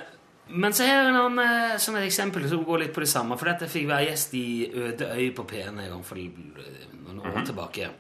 men 0.63 0.75
så 0.75 0.87
her 0.89 1.09
er 1.09 1.13
noen 1.15 1.37
eh, 1.43 1.75
sånn 1.83 1.99
et 2.01 2.07
eksempel 2.09 2.47
som 2.49 2.63
går 2.67 2.85
litt 2.85 2.95
på 2.97 3.03
det 3.05 3.11
samme. 3.13 3.37
For 3.39 3.51
dette 3.51 3.69
fikk 3.71 3.91
være 3.91 4.07
gjest 4.09 4.37
i 4.39 4.45
Øde 4.71 5.11
øy 5.13 5.27
på 5.37 5.45
P1 5.51 5.69
en 5.75 5.83
gang 5.93 6.07
for 6.07 6.23
eh, 6.23 6.87
noen 7.05 7.21
år 7.29 7.45
tilbake. 7.51 7.91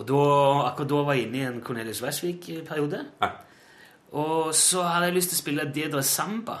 Og 0.00 0.08
da, 0.08 0.24
akkurat 0.70 0.90
da 0.90 1.04
var 1.04 1.18
jeg 1.18 1.28
inne 1.28 1.40
i 1.40 1.46
en 1.46 1.62
Cornelius 1.64 2.02
Westwick-periode. 2.02 3.04
Ja. 3.20 3.32
Og 4.16 4.54
så 4.56 4.82
hadde 4.82 5.10
jeg 5.10 5.18
lyst 5.20 5.34
til 5.34 5.38
å 5.38 5.42
spille 5.44 5.66
Dedre 5.74 6.02
Samba. 6.06 6.56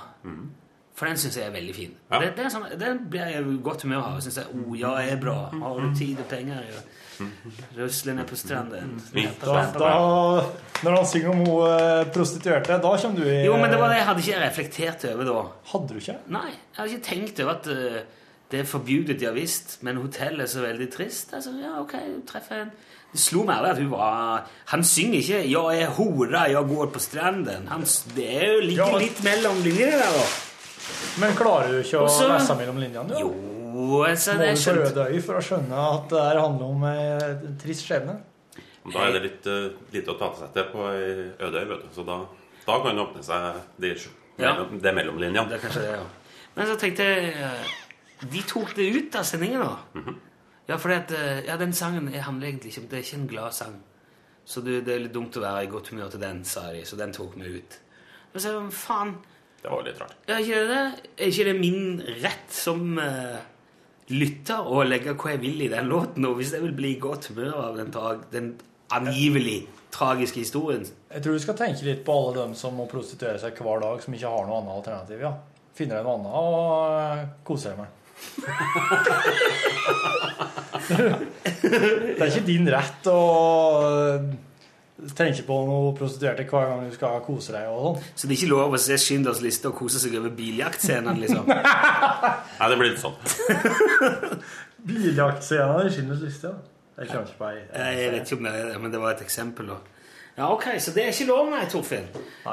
For 1.00 1.08
den 1.08 1.16
syns 1.16 1.38
jeg 1.38 1.46
er 1.48 1.54
veldig 1.54 1.72
fin. 1.72 1.92
Ja. 2.10 2.18
Det, 2.20 2.34
det 2.36 2.44
er 2.44 2.50
sånn, 2.52 2.66
den 2.76 2.98
blir 3.10 3.30
jeg 3.32 3.40
i 3.40 3.54
godt 3.64 3.86
humør 3.86 4.02
av. 4.10 4.18
Synes 4.20 4.36
jeg, 4.42 4.50
oh, 4.52 4.74
ja, 4.76 4.90
jeg 5.00 5.14
er 5.14 5.22
bra. 5.22 5.36
Har 5.62 5.80
du 5.80 5.94
tid 5.96 6.20
og 6.20 6.28
penger? 6.28 6.60
Ja. 6.68 6.82
Rusle 7.76 8.14
ned 8.16 8.28
på 8.28 8.36
stranden. 8.36 8.92
Da, 9.40 9.56
da, 9.76 9.88
når 10.84 10.94
han 10.98 11.08
synger 11.08 11.32
om 11.32 11.42
hun 11.44 11.64
eh, 11.66 12.04
prostituerte, 12.12 12.78
da 12.80 12.92
kommer 13.02 13.20
du 13.20 13.28
i 13.28 13.42
Jo, 13.44 13.56
men 13.60 13.72
det 13.72 13.80
var 13.80 13.92
det 13.92 13.98
jeg 13.98 14.06
hadde 14.08 14.24
ikke 14.24 14.44
reflektert 14.44 15.04
over 15.14 15.28
da. 15.28 15.42
Hadde 15.72 15.88
du 15.90 16.00
ikke? 16.00 16.16
Nei, 16.36 16.46
jeg 16.52 16.78
hadde 16.78 16.94
ikke 16.94 17.08
tenkt 17.08 17.42
over 17.44 17.58
at 17.58 17.68
uh, 17.72 17.98
det 18.52 18.62
er 18.62 18.70
forbudet, 18.70 19.20
ja 19.22 19.32
visst, 19.36 19.78
men 19.86 20.00
hotellet 20.00 20.46
er 20.46 20.52
så 20.52 20.64
veldig 20.64 20.88
trist. 20.92 21.34
Altså, 21.36 21.52
ja, 21.60 21.76
ok, 21.80 21.96
treffer 22.28 22.64
en 22.64 22.72
Det 23.12 23.18
slo 23.20 23.42
meg 23.44 23.64
at 23.66 23.78
hun 23.78 23.90
var 23.90 24.44
Han 24.70 24.84
synger 24.84 25.18
ikke 25.18 25.40
'Jeg 25.50 25.82
er 25.82 25.88
hora, 25.96 26.44
jeg 26.48 26.64
går 26.68 26.86
på 26.94 26.98
stranden'. 27.02 27.66
Han, 27.68 27.80
det 28.14 28.28
er 28.42 28.52
jo 28.54 28.60
ligger 28.60 28.86
Ja. 28.92 28.98
litt 28.98 29.22
mellom 29.24 29.56
linjene 29.64 29.98
der, 29.98 30.12
da. 30.14 30.26
Men 31.18 31.34
klarer 31.36 31.68
du 31.72 31.78
ikke 31.82 31.98
å 31.98 32.06
lese 32.06 32.54
mellom 32.56 32.78
linjene? 32.78 33.08
du? 33.08 33.18
Jo, 33.18 34.02
altså, 34.04 34.32
Må 34.34 34.38
det 34.38 34.48
er 34.48 34.54
du 34.54 34.56
på 34.56 34.62
skjønt. 34.62 34.96
røde 34.96 35.10
øy 35.14 35.20
for 35.22 35.34
å 35.34 35.42
skjønne 35.42 35.76
at 35.94 36.08
det 36.10 36.20
her 36.22 36.40
handler 36.40 36.66
om 36.66 36.84
eh, 36.84 37.46
en 37.48 37.58
trist 37.62 37.86
skjebne? 37.86 38.16
Da 38.92 38.98
er 39.06 39.12
det 39.12 39.22
litt 39.22 39.46
uh, 39.46 39.70
lite 39.92 40.08
å 40.10 40.18
ta 40.18 40.30
til 40.30 40.40
seg 40.40 40.52
til 40.54 40.64
på 40.72 40.86
ei 40.88 41.30
øde 41.46 41.60
øy, 41.60 41.66
vet 41.68 41.82
du. 41.82 41.88
Så 41.94 42.06
da, 42.06 42.16
da 42.66 42.78
kan 42.82 42.96
det 42.96 43.04
åpne 43.04 43.22
seg 43.22 43.54
de, 43.78 43.94
Ja. 44.38 44.54
mellom, 44.92 45.18
linjene. 45.18 45.48
Det 45.48 45.58
er 45.58 45.68
kanskje 45.68 45.82
det, 45.82 45.90
ja. 45.98 46.06
Men 46.56 46.66
så 46.66 46.76
tenkte 46.80 47.04
jeg 47.04 47.34
eh, 47.34 48.26
De 48.32 48.42
tok 48.42 48.74
det 48.76 48.88
ut 48.96 49.14
av 49.16 49.24
sendingen, 49.24 49.60
da. 49.60 49.76
Mhm. 49.94 50.16
Ja, 50.70 50.76
for 50.78 50.92
ja, 50.94 51.56
den 51.58 51.72
sangen 51.74 52.06
handler 52.14 52.46
egentlig 52.46 52.70
ikke 52.70 52.84
om 52.84 52.90
Det 52.90 52.98
er 52.98 53.06
ikke 53.06 53.20
en 53.20 53.30
glad 53.30 53.54
sang. 53.56 53.78
Så 54.46 54.62
det, 54.62 54.80
det 54.86 54.94
er 54.94 55.04
litt 55.04 55.14
dumt 55.14 55.36
å 55.38 55.42
være 55.42 55.64
i 55.66 55.70
godt 55.70 55.90
humør 55.92 56.12
til 56.12 56.22
den, 56.22 56.44
sa 56.46 56.68
de. 56.74 56.84
Så 56.86 56.98
den 56.98 57.12
tok 57.14 57.34
vi 57.38 57.56
ut. 57.58 57.78
Men 58.32 58.42
så 58.42 58.54
er 58.54 58.70
faen, 58.74 59.16
Det 59.60 59.68
var 59.68 59.82
litt 59.84 59.98
rart. 60.00 60.16
Ja, 60.30 60.38
ikke 60.38 60.62
det, 60.70 60.80
er 61.18 61.32
ikke 61.32 61.48
det 61.50 61.56
min 61.58 62.00
rett 62.22 62.54
som 62.54 62.96
uh, 62.96 63.36
lytter 64.10 64.66
å 64.66 64.84
legge 64.86 65.14
hva 65.18 65.34
jeg 65.34 65.42
vil 65.42 65.66
i 65.66 65.68
den 65.72 65.90
låten? 65.90 66.26
Og 66.26 66.38
hvis 66.38 66.54
jeg 66.56 66.64
vil 66.64 66.74
bli 66.78 66.94
i 66.94 67.02
godt 67.02 67.28
humør 67.30 67.60
av 67.66 67.78
den, 67.78 67.92
den 68.32 68.50
angivelig 68.90 69.60
tragiske 69.90 70.42
historien 70.42 70.84
Jeg 70.86 71.22
tror 71.22 71.34
du 71.34 71.42
skal 71.42 71.58
tenke 71.58 71.86
litt 71.86 72.02
på 72.06 72.14
alle 72.14 72.34
dem 72.40 72.54
som 72.58 72.76
må 72.78 72.86
prostituere 72.90 73.38
seg 73.42 73.58
hver 73.58 73.82
dag, 73.82 74.02
som 74.02 74.14
ikke 74.14 74.32
har 74.32 74.46
noe 74.46 74.60
annet 74.62 74.76
alternativ. 74.78 75.24
ja. 75.26 75.34
Finner 75.74 76.00
deg 76.00 76.06
noe 76.06 76.16
annet 76.18 76.36
og 76.40 76.94
eh, 77.00 77.26
koser 77.46 77.74
deg 77.74 77.84
med. 77.84 77.99
Det 80.90 82.20
er 82.20 82.30
ikke 82.30 82.46
din 82.46 82.68
rett 82.72 83.08
å 83.10 83.18
eh, 83.88 84.24
tenke 85.16 85.44
på 85.46 85.58
noe 85.68 85.92
prostituerte 85.98 86.46
hver 86.48 86.66
gang 86.70 86.88
du 86.88 86.94
skal 86.94 87.20
kose 87.24 87.54
deg 87.56 87.68
og 87.70 87.78
sånn. 87.84 88.08
Så 88.14 88.26
det 88.26 88.34
er 88.34 88.38
ikke 88.40 88.52
lov 88.52 88.74
å 88.76 88.80
se 88.80 88.98
Schindlers 89.00 89.42
liste 89.44 89.70
og 89.70 89.78
kose 89.80 90.02
seg 90.02 90.16
over 90.20 90.34
biljaktscenen? 90.36 91.20
liksom? 91.22 91.48
Nei, 92.60 92.66
det 92.72 92.80
blir 92.80 92.92
litt 92.92 93.02
sånn. 93.04 93.16
Biljaktscenen 94.90 95.86
i 95.86 95.94
Schindlers 95.94 96.26
liste, 96.26 96.52
ja. 96.52 96.58
Jeg 97.00 97.08
på 97.38 97.46
ei. 97.48 97.62
Jeg 97.72 98.10
vet 98.12 98.26
ikke 98.26 98.36
om 98.36 98.44
det 98.44 98.50
er 98.52 98.66
det, 98.68 98.80
men 98.82 98.92
det 98.92 98.98
var 99.00 99.14
et 99.14 99.22
eksempel. 99.24 99.70
da. 99.72 99.99
Ja, 100.40 100.46
ok, 100.54 100.64
Så 100.80 100.94
det 100.96 101.02
er 101.04 101.10
ikke 101.12 101.26
lov, 101.28 101.50
nei, 101.52 101.64
Torfinn? 101.68 102.06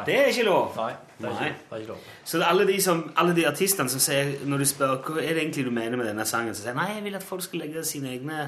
Det 0.06 0.16
er 0.18 0.28
ikke 0.34 0.44
lov. 0.44 0.74
Nei, 0.76 0.90
det 1.18 1.30
er 1.30 1.34
Nei. 1.38 1.46
ikke, 1.48 1.60
det 1.70 1.76
er 1.78 1.84
ikke 1.86 1.92
lov. 1.94 2.08
Så 2.28 2.42
alle 2.44 2.66
de, 2.68 2.78
som, 2.84 3.04
alle 3.16 3.36
de 3.38 3.46
artistene 3.48 3.90
som 3.94 4.02
sier, 4.04 4.34
når 4.46 4.64
du 4.64 4.66
spør 4.68 4.98
hva 5.08 5.22
er 5.24 5.34
det 5.38 5.44
egentlig 5.46 5.64
du 5.70 5.72
mener 5.72 5.96
med 6.02 6.10
denne 6.10 6.26
sangen, 6.28 6.56
så 6.58 6.66
sier 6.66 6.76
nei, 6.76 6.90
jeg 6.98 7.06
vil 7.08 7.16
at 7.16 7.24
folk 7.24 7.46
skal 7.46 7.64
legge 7.64 7.84
sine 7.88 8.12
egne 8.18 8.42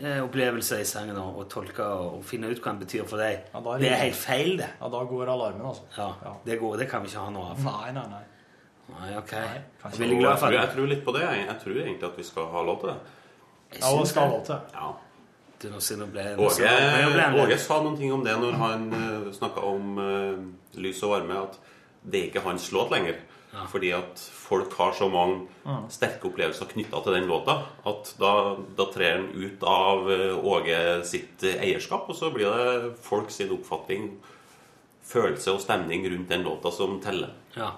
eh, 0.00 0.22
opplevelser 0.24 0.80
i 0.80 0.88
sangen 0.88 1.18
og, 1.20 1.42
og 1.42 1.50
tolke 1.52 1.84
og, 1.84 2.16
og 2.18 2.24
finne 2.24 2.48
ut 2.48 2.62
hva 2.64 2.72
den 2.72 2.80
betyr 2.86 3.04
for 3.10 3.20
deg. 3.20 3.44
Ja, 3.52 3.60
da 3.60 3.74
er 3.76 3.82
det 3.84 3.84
det- 3.90 3.92
er 3.92 4.02
helt 4.06 4.20
feil, 4.22 4.56
det. 4.62 4.70
Ja, 4.80 4.88
da 4.96 5.04
går 5.12 5.34
alarmen, 5.36 5.66
altså. 5.74 5.84
Ja, 5.98 6.32
Det, 6.48 6.58
går, 6.64 6.76
det 6.80 6.88
kan 6.90 7.04
vi 7.04 7.12
ikke 7.12 7.26
ha 7.28 7.30
noe 7.36 7.52
av. 7.52 7.60
Nei, 7.68 7.92
nei, 7.92 8.06
nei. 8.14 8.24
Nei, 8.86 9.16
ok. 9.18 9.32
Nei, 9.36 9.90
jeg 9.98 10.08
er 10.08 10.20
glad 10.20 10.38
for 10.38 10.46
jeg, 10.54 10.60
tror, 10.60 10.60
jeg 10.62 10.70
tror 10.76 10.86
litt 10.94 11.04
på 11.04 11.12
det. 11.12 11.22
Jeg, 11.28 11.46
jeg 11.50 11.56
tror 11.66 11.78
egentlig 11.82 12.08
at 12.08 12.16
vi 12.16 12.22
skal 12.32 12.48
ha 12.56 12.62
lov 12.62 12.80
til 12.80 12.88
det. 12.94 12.98
Ja, 13.80 13.90
og 13.92 14.06
skal 14.06 14.22
ha 14.22 14.28
lov 14.30 14.44
til 14.46 14.54
det. 14.54 14.62
Ja. 14.78 14.90
Du 15.62 15.68
nå 15.72 15.80
siden 15.80 16.10
ble 16.12 16.34
Åge, 16.36 16.68
Åge 17.42 17.58
sa 17.58 17.78
noen 17.82 17.96
ting 17.96 18.12
om 18.12 18.24
det 18.24 18.34
når 18.40 18.58
han 18.60 18.90
uh, 18.92 19.30
snakka 19.32 19.62
om 19.64 19.96
uh, 19.98 20.36
lys 20.76 21.00
og 21.06 21.14
varme, 21.16 21.38
at 21.48 21.56
det 22.04 22.20
er 22.20 22.28
ikke 22.30 22.44
hans 22.44 22.68
låt 22.76 22.92
lenger. 22.92 23.16
Fordi 23.72 23.88
at 23.96 24.20
folk 24.20 24.74
har 24.76 24.92
så 24.92 25.06
mange 25.08 25.46
Mm. 25.66 25.86
sterke 25.90 26.28
opplevelser 26.28 26.68
knytta 26.70 27.00
til 27.02 27.14
den 27.16 27.24
låta 27.26 27.54
at 27.88 28.10
da, 28.20 28.32
da 28.76 28.84
trer 28.92 29.16
den 29.16 29.32
ut 29.34 29.62
av 29.66 30.10
eh, 30.12 30.36
Åge 30.38 30.76
sitt 31.08 31.42
eh, 31.42 31.56
eierskap, 31.64 32.04
og 32.08 32.14
så 32.14 32.28
blir 32.30 32.52
det 32.52 32.92
folk 33.02 33.32
sin 33.34 33.50
oppfatning, 33.50 34.12
følelse 35.02 35.56
og 35.56 35.60
stemning 35.64 36.04
rundt 36.12 36.28
den 36.30 36.44
låta 36.46 36.70
som 36.70 37.00
teller. 37.02 37.32
Ja. 37.56 37.72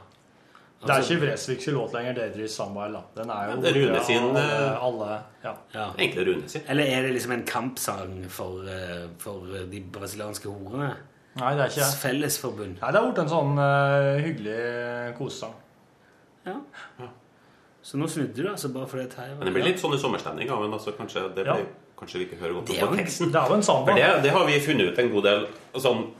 Det 0.79 0.95
er 0.95 1.03
ikke 1.03 1.21
Vresviks 1.25 1.67
låt 1.75 1.93
lenger, 1.93 2.13
'Daydream 2.15 2.49
Somewhere'. 2.49 2.93
Da. 2.93 3.01
Den 3.23 3.31
er 3.31 3.45
jo 3.51 3.63
Ja, 3.63 3.73
Rune 3.75 4.05
sin, 4.05 4.37
eh, 4.37 4.85
alle, 4.85 5.21
ja. 5.45 5.91
Enkle 5.99 6.25
Rune 6.27 6.49
sin. 6.49 6.63
Eller 6.69 6.85
er 6.85 7.03
det 7.03 7.13
liksom 7.15 7.33
en 7.33 7.43
kampsang 7.43 8.27
for, 8.31 8.63
eh, 8.63 9.09
for 9.19 9.41
de 9.71 9.81
brasilianske 9.93 10.47
horene? 10.47 10.93
Nei, 11.39 11.55
det 11.55 11.61
er 11.61 11.69
ikke 11.69 11.75
det. 11.75 11.99
Fellesforbund. 12.03 12.77
Nei, 12.81 12.93
det 12.93 13.01
har 13.01 13.07
blitt 13.11 13.19
en 13.19 13.29
sånn 13.29 13.59
uh, 13.59 14.19
hyggelig 14.23 15.17
kosesang. 15.19 15.55
Ja. 16.47 16.55
Så 17.83 17.97
nå 17.99 18.09
snudde 18.11 18.35
du, 18.35 18.49
altså, 18.49 18.69
bare 18.75 18.87
fordi 18.91 19.07
Terje 19.11 19.37
Men 19.39 19.47
det 19.47 19.55
blir 19.55 19.65
litt 19.65 19.81
sånn 19.81 19.95
i 19.95 19.99
sommerstemning. 19.99 20.51
av 20.51 20.61
men 20.63 20.73
altså, 20.73 20.93
kanskje, 20.97 21.35
det 21.35 21.47
Ja. 21.47 21.57
kanskje 21.99 22.19
vi 22.19 22.25
ikke 22.27 22.41
hører 22.41 22.55
godt 22.55 22.67
Det 22.67 22.81
på 22.81 22.97
teksten. 22.97 23.33
det 23.33 23.41
er 23.41 23.49
jo 23.49 23.55
en 23.55 23.63
samba. 23.63 23.95
Det, 23.95 24.23
det 24.23 24.31
har 24.31 24.47
vi 24.47 24.61
funnet 24.61 24.93
ut 24.93 24.99
en 24.99 25.11
god 25.11 25.23
del. 25.25 25.47
Sånn, 25.75 26.11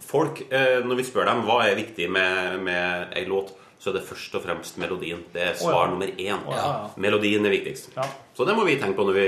folk, 0.00 0.40
eh, 0.52 0.80
Når 0.82 0.96
vi 0.96 1.02
spør 1.04 1.24
dem 1.26 1.42
hva 1.44 1.64
er 1.66 1.74
viktig 1.76 2.10
med, 2.10 2.60
med 2.62 3.12
ei 3.16 3.24
låt, 3.24 3.52
så 3.78 3.90
er 3.90 3.98
det 3.98 4.04
først 4.08 4.34
og 4.34 4.42
fremst 4.42 4.78
melodien. 4.82 5.20
Det 5.32 5.42
er 5.42 5.54
svar 5.58 5.74
oh, 5.74 5.84
ja. 5.84 5.90
nummer 5.92 6.06
én. 6.18 6.40
Oh, 6.46 6.54
ja, 6.54 6.66
ja. 6.66 6.88
Melodien 6.98 7.46
er 7.46 7.54
viktigst. 7.54 7.92
Ja. 7.96 8.06
Så 8.34 8.46
det 8.48 8.56
må 8.58 8.64
vi 8.66 8.76
tenke 8.80 8.98
på 8.98 9.06
når 9.06 9.18
vi 9.18 9.26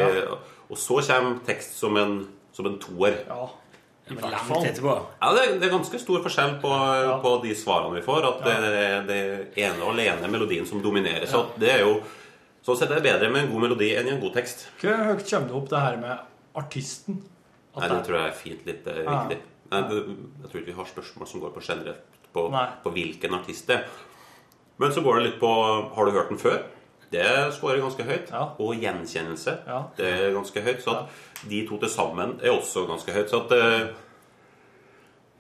Og 0.71 0.79
så 0.79 1.01
kommer 1.07 1.39
tekst 1.47 1.79
som 1.79 1.97
en, 1.99 2.29
som 2.55 2.67
en 2.67 2.79
toer. 2.83 3.21
Ja. 3.29 3.49
I 4.11 4.17
hvert 4.19 4.41
fall. 4.43 4.57
Langt 4.59 4.71
etterpå. 4.73 4.95
Ja, 5.21 5.29
det, 5.37 5.43
er- 5.45 5.59
det 5.61 5.69
er 5.69 5.75
ganske 5.77 5.99
stor 6.03 6.23
forskjell 6.25 6.57
på, 6.63 6.71
på 7.23 7.35
de 7.45 7.55
svarene 7.55 7.95
vi 7.95 8.03
får. 8.03 8.27
At 8.27 8.41
det 8.47 8.55
er 8.59 9.05
det 9.07 9.21
ene 9.63 9.85
og 9.85 9.93
alene 9.95 10.31
melodien 10.33 10.67
som 10.67 10.83
dominerer. 10.83 11.27
Så 11.31 11.47
det 11.61 11.77
er 11.79 11.87
jo 11.87 12.01
Sånn 12.61 12.77
sett 12.77 12.91
er 12.93 12.99
det 13.01 13.07
bedre 13.07 13.31
med 13.33 13.47
en 13.47 13.53
god 13.55 13.63
melodi 13.63 13.87
enn 13.97 14.05
i 14.05 14.11
en 14.13 14.19
god 14.21 14.35
tekst. 14.37 14.67
Hvor 14.83 14.99
høyt 15.07 15.23
kommer 15.25 15.47
det 15.49 15.55
opp 15.57 15.69
det 15.71 15.79
her 15.81 15.95
med 15.97 16.19
artisten? 16.61 17.23
At 17.73 17.81
Nei, 17.81 17.89
det- 17.89 17.95
det 17.97 18.05
tror 18.05 18.19
jeg 18.19 18.27
er 18.29 18.37
fint 18.37 18.67
litt 18.69 18.85
viktig. 18.85 19.07
Ja. 19.07 19.23
Nei, 19.71 19.81
jeg 20.43 20.51
tror 20.51 20.61
ikke 20.61 20.67
vi 20.67 20.77
har 20.77 20.91
spørsmål 20.91 21.29
som 21.31 21.41
går 21.41 21.55
på 21.55 21.63
generelt 21.65 22.19
på, 22.35 22.45
på 22.85 22.93
hvilken 22.93 23.35
artist 23.39 23.67
det 23.71 23.79
er. 23.79 23.87
Men 24.81 24.93
så 24.97 25.03
går 25.05 25.19
det 25.19 25.25
litt 25.29 25.41
på 25.41 25.51
Har 25.95 26.07
du 26.09 26.15
hørt 26.17 26.31
den 26.33 26.41
før? 26.41 26.63
Det 27.11 27.27
scorer 27.57 27.83
ganske 27.83 28.05
høyt. 28.07 28.29
Og 28.63 28.77
gjenkjennelse. 28.79 29.57
Ja. 29.67 29.81
Det 29.97 30.07
er 30.07 30.37
ganske 30.37 30.63
høyt. 30.63 30.83
Så 30.85 30.95
at 30.95 31.49
de 31.51 31.65
to 31.67 31.79
til 31.83 31.91
sammen 31.91 32.37
er 32.39 32.55
også 32.55 32.85
ganske 32.87 33.15
høyt. 33.15 33.33
Så 33.33 33.43
at 33.45 33.55
eh, 33.57 33.89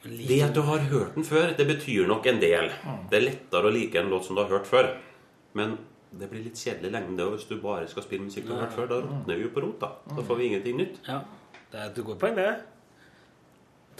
Det 0.02 0.40
at 0.42 0.56
du 0.56 0.64
har 0.66 0.82
hørt 0.90 1.14
den 1.14 1.24
før, 1.24 1.54
det 1.56 1.66
betyr 1.68 2.08
nok 2.10 2.26
en 2.26 2.40
del. 2.42 2.72
Mm. 2.82 3.04
Det 3.12 3.20
er 3.20 3.26
lettere 3.28 3.70
å 3.70 3.74
like 3.74 4.00
en 4.00 4.10
låt 4.10 4.26
som 4.26 4.36
du 4.36 4.42
har 4.42 4.50
hørt 4.50 4.66
før. 4.66 4.90
Men 5.54 5.78
det 6.10 6.26
blir 6.30 6.42
litt 6.42 6.58
kjedelig 6.58 6.90
lenge 6.90 7.14
det, 7.16 7.28
hvis 7.36 7.46
du 7.46 7.60
bare 7.62 7.86
skal 7.90 8.02
spille 8.02 8.26
musikk 8.26 8.48
du 8.48 8.56
har 8.56 8.64
hørt 8.64 8.74
før. 8.74 8.90
Da 8.90 8.98
råtner 9.04 9.38
vi 9.38 9.46
jo 9.46 9.52
på 9.54 9.62
rot. 9.62 9.78
Da 9.78 10.16
Da 10.16 10.26
får 10.26 10.40
vi 10.40 10.50
ingenting 10.50 10.80
nytt. 10.82 10.98
Ja. 11.06 11.20
Det 11.70 11.78
er, 11.78 11.86
et 11.92 12.02
godt 12.04 12.18
poeng, 12.18 12.34
det. 12.34 12.50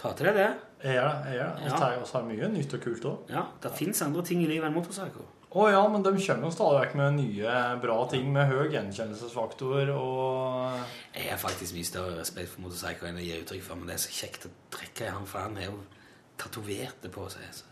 Ta 0.01 0.11
til 0.11 0.27
deg 0.27 0.35
det. 0.41 0.49
Jeg 0.83 0.95
gjør 0.97 1.09
det. 1.11 1.31
jeg 1.31 1.37
gjør 1.39 1.51
det. 1.55 1.63
Vi 1.63 1.69
Ja. 1.69 1.77
tar 2.11 2.23
mye 2.23 2.47
nytt 2.55 2.73
og 2.73 2.81
kult 2.81 3.05
òg. 3.05 3.17
Ja, 3.29 3.43
det 3.61 3.71
fins 3.77 4.01
andre 4.01 4.23
ting 4.25 4.41
i 4.43 4.47
livet 4.47 4.65
enn 4.69 4.73
motorsykler. 4.73 5.29
Å 5.51 5.65
ja, 5.69 5.81
men 5.91 6.01
de 6.03 6.11
kommer 6.15 6.47
jo 6.47 6.51
stadig 6.55 6.77
vekk 6.81 6.93
med 6.95 7.13
nye, 7.17 7.55
bra 7.81 7.97
ting 8.09 8.29
med 8.33 8.47
høy 8.47 8.69
gjenkjennelsesfaktor 8.71 9.89
og 9.91 10.79
Jeg 11.13 11.29
har 11.29 11.37
faktisk 11.37 11.73
mye 11.75 11.83
større 11.89 12.19
respekt 12.21 12.49
for 12.53 12.61
motorsykler 12.61 13.09
enn 13.09 13.17
jeg 13.19 13.27
gir 13.27 13.41
uttrykk 13.43 13.63
for, 13.65 13.75
men 13.75 13.87
det 13.87 13.95
er 13.97 14.03
så 14.05 14.13
kjekt 14.15 14.45
å 14.47 14.49
trekke 14.71 15.07
i 15.07 15.11
han, 15.11 15.25
for 15.25 15.39
han 15.39 15.55
har 15.57 15.65
jo 15.65 15.79
tatovert 16.37 17.01
det 17.03 17.11
på 17.11 17.27
seg. 17.29 17.41
Så. 17.51 17.63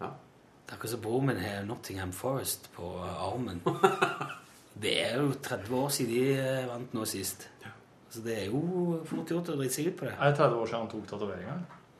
Det 0.00 0.72
er 0.72 0.76
akkurat 0.80 0.90
som 0.90 1.00
broren 1.00 1.26
min 1.26 1.38
har 1.38 1.62
Nottingham 1.62 2.12
Forest 2.12 2.68
på 2.74 2.88
armen. 3.06 3.60
Det 4.78 4.92
er 5.06 5.14
jo 5.22 5.30
30 5.40 5.72
år 5.72 5.88
siden 5.88 6.10
de 6.12 6.34
eh, 6.36 6.66
vant 6.68 6.92
nå 6.92 7.04
sist. 7.08 7.46
Så 8.10 8.20
det 8.24 8.34
er 8.42 8.50
jo 8.50 8.98
fort 9.08 9.30
gjort 9.30 9.48
å 9.48 9.56
drite 9.56 9.72
seg 9.72 9.86
ut 9.88 9.96
på 9.96 10.04
det. 10.04 10.12
Er 10.20 10.30
det 10.34 10.36
30 10.36 10.58
år 10.60 10.66
siden 10.68 10.80
han 10.82 10.90
tok 10.90 11.06
tatoveringa? 11.08 11.54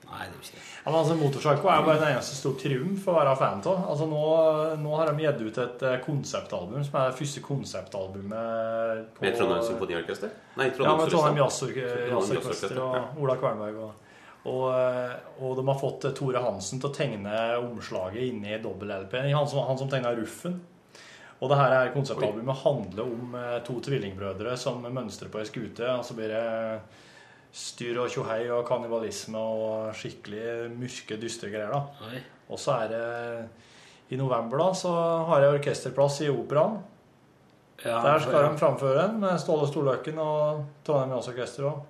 Nei, 0.06 0.22
det 0.22 0.30
er 0.30 0.36
jo 0.36 0.42
ikke 0.44 0.54
det. 0.56 0.64
Ja, 0.86 0.90
men 0.92 0.98
altså, 1.00 1.14
Motorpsycho 1.18 1.68
er 1.68 1.80
jo 1.80 1.86
bare 1.88 1.96
en 1.98 2.12
eneste 2.14 2.36
stor 2.38 2.52
triumf 2.60 3.06
å 3.10 3.14
være 3.16 3.32
fan 3.40 3.62
av. 3.66 3.80
Altså, 3.90 4.06
nå, 4.06 4.20
nå 4.84 4.92
har 5.00 5.10
de 5.10 5.24
gitt 5.24 5.40
ut 5.42 5.58
et 5.64 5.82
eh, 5.82 5.96
konseptalbum, 6.04 6.84
som 6.86 6.98
er 7.00 7.08
det 7.10 7.18
første 7.18 7.42
konseptalbumet 7.42 9.08
på 9.16 9.24
Med 9.26 9.36
Trondheim 9.38 9.64
Symfoniorkester? 9.66 10.30
Nei, 10.56 10.68
Ja, 10.78 10.96
med 10.96 11.10
Trondheim 11.10 11.40
Jazzorkester. 11.42 12.06
Jazzork- 12.06 12.10
Trondheim 12.10 12.36
Jazzorkester 12.36 12.76
Jazzorkester, 12.76 12.82
og 13.16 13.22
Ola 13.24 13.36
Kvernberg. 13.40 13.80
Og, 13.82 13.92
og, 14.46 14.64
eh, 14.78 15.42
og 15.42 15.56
de 15.58 15.66
har 15.72 15.80
fått 15.80 16.06
eh, 16.06 16.14
Tore 16.20 16.42
Hansen 16.46 16.80
til 16.80 16.90
å 16.90 16.94
tegne 16.94 17.40
omslaget 17.64 18.28
inni 18.30 18.58
dobbel-LP. 18.62 19.18
Han, 19.34 19.48
som- 19.50 19.66
han 19.66 19.78
som 19.78 19.90
tegna 19.90 20.14
Ruffen. 20.16 20.60
Og 21.40 21.50
det 21.52 21.58
her 21.58 21.72
er 21.82 21.90
konseptalbumet 21.92 22.62
handler 22.62 23.02
om 23.04 23.34
to 23.66 23.74
tvillingbrødre 23.84 24.54
som 24.56 24.80
mønstrer 24.88 25.28
på 25.28 25.42
ei 25.42 25.44
skute. 25.44 25.84
Og 25.98 26.04
så 26.08 26.14
blir 26.16 26.30
det 26.32 26.80
styr 27.56 27.96
og 28.02 28.10
tjohei 28.12 28.42
og 28.52 28.66
kannibalisme 28.68 29.40
og 29.40 29.94
skikkelig 29.96 30.68
mørke, 30.76 31.16
dystre 31.20 31.48
greier. 31.52 31.72
da. 31.72 32.10
Oi. 32.10 32.20
Og 32.52 32.60
så 32.60 32.76
er 32.84 32.92
det 32.92 33.48
I 34.12 34.18
november 34.20 34.60
da, 34.60 34.68
så 34.76 34.92
har 35.30 35.42
jeg 35.42 35.56
orkesterplass 35.58 36.20
i 36.26 36.28
Operaen. 36.30 36.76
Ja, 37.84 38.00
Der 38.04 38.18
skal 38.22 38.38
ja. 38.44 38.48
de 38.52 38.58
framføre 38.60 39.02
den 39.02 39.20
med 39.20 39.40
Ståle 39.40 39.66
Storløkken 39.68 40.18
og 40.22 40.64
Trondheim 40.84 41.16
Jazzorkester. 41.16 41.64
og 41.64 41.82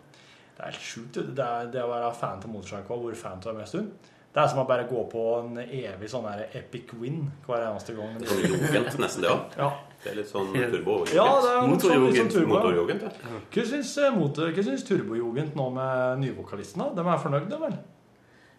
Det 0.56 0.62
er 0.64 0.70
helt 0.70 0.80
sjukt. 0.82 1.14
Det, 1.36 1.48
det 1.72 1.82
å 1.84 1.90
være 1.92 2.14
fan 2.14 2.40
av 2.42 2.50
motorsykkel 2.50 2.96
og 2.96 3.10
vært 3.10 3.20
fan 3.20 3.42
av 3.42 3.50
dem 3.50 3.60
en 3.60 3.70
stund. 3.70 4.12
Det 4.36 4.42
er 4.42 4.48
som 4.52 4.58
å 4.60 4.66
bare 4.68 4.84
gå 4.84 5.00
på 5.08 5.20
en 5.38 5.54
evig 5.64 6.08
sånn 6.12 6.26
der 6.28 6.42
epic 6.58 6.90
win 7.00 7.22
hver 7.46 7.62
eneste 7.70 7.94
gang. 7.96 8.18
Sånn 8.20 8.42
jogent, 8.44 8.98
nesten 9.00 9.22
det 9.24 9.30
òg. 9.32 9.54
Ja. 9.56 9.68
Det 10.02 10.10
er 10.10 10.18
litt 10.18 10.28
sånn 10.28 10.50
turbo. 10.52 10.96
Ja, 11.16 11.24
det 11.40 11.52
er 11.54 11.62
litt 11.70 11.86
sånn, 11.86 12.28
sånn. 12.34 12.50
Motorjogent, 12.50 13.06
ja. 13.06 13.38
Hva 13.54 13.64
syns, 13.70 13.94
eh, 13.96 14.10
motor- 14.12 14.52
hva 14.52 14.64
syns 14.66 14.84
turbojogent 14.84 15.56
nå 15.56 15.70
med 15.72 16.20
nyvokalisten? 16.20 16.82
da? 16.84 16.90
De 17.02 17.08
er 17.08 17.22
fornøyde, 17.22 17.60
vel? 17.62 17.78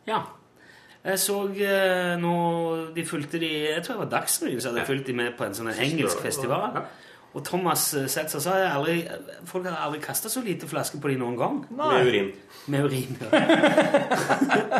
Ja. 0.09 0.23
Jeg 1.05 1.19
så 1.21 1.35
eh, 1.61 2.15
nå 2.19 2.33
De 2.95 3.03
fulgte 3.05 3.39
de 3.39 3.47
Jeg 3.69 3.83
tror 3.85 3.99
det 3.99 4.01
var 4.01 4.09
Dagsrevyen 4.19 4.59
som 4.59 4.73
hadde 4.73 4.87
fulgt 4.89 5.05
de 5.05 5.13
med 5.13 5.37
på 5.37 5.45
en 5.45 5.53
sånn 5.53 5.69
engelsk 5.71 6.19
festival. 6.25 6.81
Og 7.37 7.45
Thomas 7.45 7.93
eh, 7.93 8.07
Setzer 8.09 8.41
sa 8.41 8.57
jeg 8.57 8.71
aldri, 8.73 8.97
folk 9.45 9.69
har 9.69 9.77
aldri 9.85 10.01
kasta 10.01 10.27
så 10.33 10.41
lite 10.41 10.65
flaske 10.67 10.97
på 10.99 11.13
de 11.13 11.19
noen 11.21 11.37
gang. 11.37 11.61
Nei. 11.69 11.93
Med 11.93 12.09
urin. 12.09 12.33
Med 12.67 12.89
urin, 12.89 13.17
ja. 13.21 13.29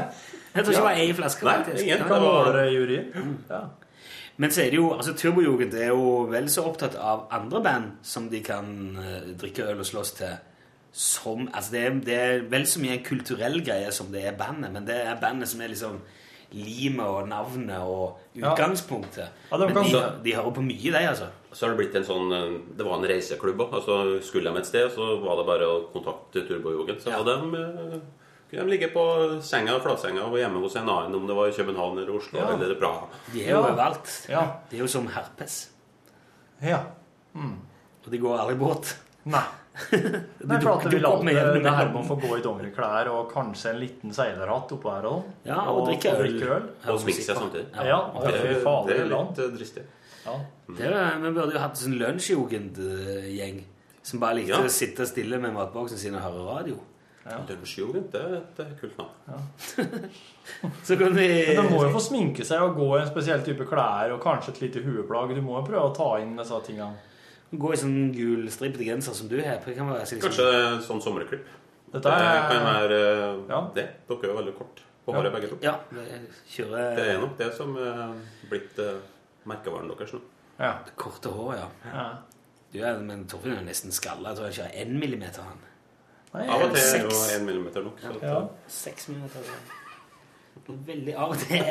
jeg 0.58 0.66
tror 0.66 0.74
ikke 0.74 0.82
det 0.82 0.88
var 0.88 1.02
ei 1.04 1.14
flaske, 1.18 1.46
Nei, 1.48 1.56
faktisk. 1.64 1.84
ingen. 1.86 2.04
Kan 2.04 2.10
være 2.10 2.26
måle 2.26 2.88
det. 2.92 3.00
Ja. 3.50 3.62
Men 4.38 4.52
så 4.54 4.62
er 4.62 4.70
det 4.74 4.78
jo, 4.78 4.92
altså 4.94 5.16
Turbojugend 5.18 5.74
er 5.74 5.88
jo 5.90 6.28
vel 6.30 6.50
så 6.54 6.66
opptatt 6.70 6.98
av 7.02 7.24
andre 7.34 7.62
band 7.66 7.88
som 8.06 8.28
de 8.30 8.44
kan 8.46 8.68
eh, 9.02 9.32
drikke 9.42 9.66
øl 9.66 9.82
og 9.82 9.88
slåss 9.90 10.12
til. 10.20 10.36
Som, 10.98 11.48
altså 11.54 11.74
det 11.74 11.82
er, 11.86 11.98
det 12.06 12.18
er 12.18 12.46
vel 12.50 12.66
så 12.70 12.82
mye 12.82 12.98
en 12.98 13.04
kulturell 13.06 13.60
greie 13.66 13.90
som 13.94 14.12
det 14.14 14.24
er 14.30 14.38
bandet, 14.38 14.72
men 14.74 14.86
det 14.86 14.98
er 15.06 15.18
bandet 15.22 15.50
som 15.50 15.62
er 15.62 15.74
liksom 15.74 15.98
limet 16.56 17.04
og 17.06 17.28
navnet 17.28 17.82
og 17.82 18.22
utgangspunktet. 18.38 19.26
Ja, 19.52 19.58
Ja, 19.58 19.68
men 19.68 19.76
de, 19.84 20.04
de 20.24 20.36
hører 20.38 20.54
på 20.56 20.64
mye, 20.64 20.92
de, 20.94 21.02
altså. 21.10 21.28
Så 21.52 21.66
har 21.66 21.74
det 21.74 21.82
blitt 21.82 21.98
en 21.98 22.06
sånn 22.06 22.32
eh, 22.38 22.56
Det 22.78 22.86
var 22.86 23.00
en 23.00 23.10
reiseklubb 23.10 23.66
òg. 23.66 23.74
Altså, 23.82 23.98
skulle 24.26 24.54
de 24.54 24.62
et 24.62 24.70
sted, 24.70 24.88
så 24.94 25.18
var 25.24 25.42
det 25.42 25.48
bare 25.50 25.68
å 25.68 25.78
kontakte 25.94 26.46
Turbojugend. 26.48 27.02
Så 27.04 27.14
hadde 27.14 27.36
de, 27.42 27.64
eh, 27.66 28.00
kunne 28.50 28.64
de 28.64 28.70
ligge 28.72 28.88
på 28.94 29.04
senga, 29.44 29.80
flatsenga 29.84 30.24
og 30.24 30.38
hjemme 30.40 30.62
hos 30.64 30.76
en 30.80 30.88
annen, 30.90 31.16
om 31.16 31.28
det 31.28 31.36
var 31.36 31.48
i 31.50 31.52
København 31.58 31.98
eller 32.00 32.16
Oslo 32.16 32.40
Ja. 32.40 32.54
eller 32.56 32.76
Praha. 32.80 33.08
De 33.34 33.44
er 33.44 33.50
jo 33.52 33.56
Ja. 33.58 33.64
overalt. 33.66 34.14
Ja. 34.30 34.44
De 34.70 34.78
er 34.78 34.82
jo 34.82 34.88
som 34.88 35.08
herpes. 35.08 35.70
Ja. 36.62 36.80
Mm. 37.36 37.58
Og 38.06 38.12
de 38.12 38.18
går 38.18 38.40
aldri 38.40 38.56
båt. 38.56 38.96
Nei. 39.26 39.44
De 39.92 40.00
Nei, 40.48 40.60
for 40.62 40.80
dukker- 40.80 40.90
vi 40.90 41.00
dukker 41.00 41.24
med 41.24 41.36
Herman 41.36 41.54
det 41.54 41.94
med 41.94 42.02
å 42.02 42.08
få 42.08 42.16
gå 42.22 42.38
i 42.38 42.42
dongeriklær 42.42 43.08
og 43.12 43.32
kanskje 43.32 43.70
en 43.70 43.80
liten 43.80 44.10
seilerhatt 44.16 44.72
oppå 44.74 44.90
her 44.96 45.04
òg. 45.06 45.24
Ja, 45.46 45.60
og 45.70 45.86
drikke 45.88 46.16
øl. 46.18 46.64
Og 46.88 47.00
sminke 47.04 47.22
seg 47.22 47.36
samtidig. 47.38 47.68
Ja, 47.86 48.00
og 48.16 48.24
det 48.26 48.34
er 48.34 48.56
det 48.88 48.98
er 48.98 49.06
litt 49.12 49.40
eh, 49.44 49.52
dristig. 49.54 49.84
Ja. 50.26 50.40
Det 50.80 50.88
er, 50.88 51.20
vi 51.22 51.30
burde 51.36 51.54
jo 51.54 51.60
hatt 51.60 51.78
en 51.78 51.84
sånn 51.84 52.00
lunsjjugendgjeng 52.00 53.64
som 54.02 54.20
bare 54.20 54.36
likte 54.40 54.56
Ja. 54.56 54.64
å 54.64 54.70
sitte 54.72 55.06
stille 55.06 55.38
med 55.40 55.54
matboksen 55.54 55.98
sin 55.98 56.16
og 56.16 56.22
høre 56.22 56.46
radio. 56.58 56.80
Lunsjjugend, 57.50 58.08
det 58.14 58.22
er 58.22 58.36
et 58.40 58.60
eh, 58.64 58.72
kult 58.80 58.98
navn. 58.98 59.12
Så 60.88 60.96
kan 61.00 61.14
vi 61.16 61.28
Men 61.50 61.60
de 61.60 61.66
må 61.74 61.84
jo 61.84 61.92
få 61.94 62.02
sminke 62.04 62.46
seg 62.48 62.64
og 62.64 62.78
gå 62.80 62.88
i 62.96 63.02
en 63.02 63.10
spesiell 63.10 63.44
type 63.46 63.68
klær 63.68 64.14
og 64.16 64.22
kanskje 64.24 64.54
et 64.56 64.62
lite 64.66 64.84
hueplagg. 64.86 65.36
Du 65.36 65.42
må 65.46 65.60
jo 65.60 65.66
prøve 65.68 65.90
å 65.90 65.96
ta 65.96 66.10
inn 66.24 66.36
disse 66.40 66.60
tingene. 66.68 66.96
Gå 67.52 67.72
i 67.74 67.80
sånn 67.80 68.12
gul 68.16 68.48
stripete 68.52 68.88
genser 68.88 69.16
som 69.16 69.30
du 69.32 69.38
har. 69.42 69.60
Det 69.66 69.76
kan 69.76 69.92
liksom- 69.94 70.22
Kanskje 70.24 70.48
sånn 70.88 71.02
sommerklipp. 71.04 71.46
Dette 71.92 72.04
det 72.04 72.14
er- 72.14 72.50
kan 72.50 72.66
være 72.66 73.00
ja. 73.50 73.62
det. 73.76 73.88
Dere 74.08 74.24
er 74.24 74.28
jo 74.34 74.38
veldig 74.42 74.56
kort 74.58 74.82
på 75.06 75.14
håret, 75.16 75.32
begge 75.32 75.50
to. 75.50 75.58
Ja, 75.64 75.78
det 75.92 76.08
kjører 76.52 76.96
Det 76.96 77.06
er 77.08 77.22
nok 77.22 77.38
det 77.38 77.54
som 77.56 77.78
er 77.78 78.18
blitt 78.50 78.80
uh, 78.80 79.00
merkevaren 79.48 79.88
deres 79.88 80.12
nå. 80.14 80.20
Ja. 80.60 80.74
Korte 80.96 81.32
håret, 81.32 81.60
ja. 81.62 81.70
Ja. 81.94 82.10
Du 82.74 82.82
er, 82.84 83.00
men 83.00 83.26
Torfinn 83.26 83.56
er 83.56 83.64
nesten 83.64 83.92
skalla. 83.96 84.34
Jeg 84.34 84.38
tror 84.38 84.50
jeg 84.50 84.54
ikke 84.58 84.68
har 84.68 84.86
én 84.86 85.00
millimeter 85.00 85.42
han. 85.48 85.58
Av 86.46 86.64
og 86.68 86.76
til 86.76 86.86
er 86.86 87.04
jo 87.04 87.20
én 87.34 87.44
millimeter 87.48 87.86
nok. 87.86 88.00
Så 88.04 88.14
Ja. 88.22 88.40
Seks 88.68 89.10
minutter. 89.12 89.52
Veldig 90.68 91.14
av 91.16 91.32
og 91.32 91.40
til. 91.40 91.64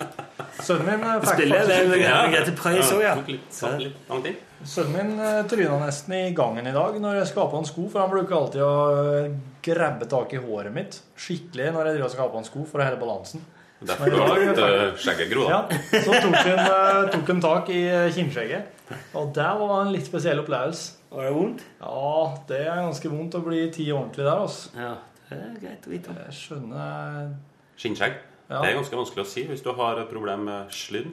Sønnen 0.66 0.86
min 0.86 1.02
eh, 1.04 1.18
fikk 1.20 1.34
Spiller 1.34 1.66
det 1.68 1.78
faktisk 1.80 2.32
Grete 2.32 2.52
Preus 2.56 2.92
òg, 2.94 3.00
ja. 3.02 3.14
tok 3.18 3.30
litt, 3.32 3.48
satt 3.52 3.80
litt 3.82 4.10
langt 4.12 4.28
inn. 4.30 4.36
Sønnen 4.72 4.94
min 4.94 5.24
eh, 5.26 5.40
tryna 5.50 5.78
nesten 5.82 6.14
i 6.16 6.22
gangen 6.36 6.68
i 6.70 6.74
dag 6.76 7.00
når 7.02 7.18
jeg 7.18 7.32
skapa 7.32 7.58
en 7.58 7.68
sko, 7.68 7.88
for 7.92 8.04
han 8.04 8.12
bruker 8.12 8.38
alltid 8.38 8.62
å 8.64 8.76
eh, 9.00 9.34
grabbe 9.66 10.08
tak 10.08 10.32
i 10.36 10.40
håret 10.40 10.72
mitt 10.72 11.00
skikkelig 11.18 11.72
når 11.74 11.90
jeg 11.90 11.98
driver 11.98 12.24
og 12.28 12.32
på 12.36 12.40
en 12.40 12.48
sko 12.48 12.64
for 12.70 12.80
å 12.80 12.88
holde 12.88 13.02
balansen. 13.02 13.44
Derfor 13.82 14.10
du 14.10 14.18
har 14.20 14.38
litt 14.38 14.58
uh, 14.62 14.82
skjegget 15.00 15.30
gro, 15.32 15.46
Ja, 15.50 15.62
så 15.90 16.14
tok 16.22 16.36
han, 16.38 16.60
eh, 16.62 16.98
tok 17.10 17.30
han 17.32 17.40
tak 17.42 17.70
i 17.74 17.80
eh, 17.90 18.10
kinnskjegget, 18.14 18.82
og 19.18 19.32
det 19.34 19.48
var 19.58 19.72
en 19.80 19.90
litt 19.94 20.06
spesiell 20.06 20.42
opplevelse. 20.42 21.01
Var 21.12 21.24
det 21.28 21.32
vondt? 21.36 21.62
Ja, 21.80 22.36
det 22.48 22.60
er 22.66 22.78
ganske 22.86 23.10
vondt 23.12 23.34
å 23.36 23.42
bli 23.44 23.62
ti 23.74 23.86
ordentlig 23.92 24.24
der, 24.24 24.38
altså. 24.46 24.70
Ja, 24.78 24.94
det 25.28 25.38
er 25.38 25.58
greit 25.60 25.86
å 25.88 25.92
vite. 25.92 26.14
Jeg 26.26 26.36
skjønner 26.38 27.34
Skinnskjegg. 27.82 28.14
Ja. 28.48 28.60
Det 28.62 28.70
er 28.70 28.76
ganske 28.78 28.96
vanskelig 29.00 29.24
å 29.24 29.28
si 29.28 29.44
hvis 29.48 29.62
du 29.64 29.70
har 29.76 30.00
et 30.02 30.08
problem 30.12 30.44
med 30.48 30.72
slynn. 30.76 31.12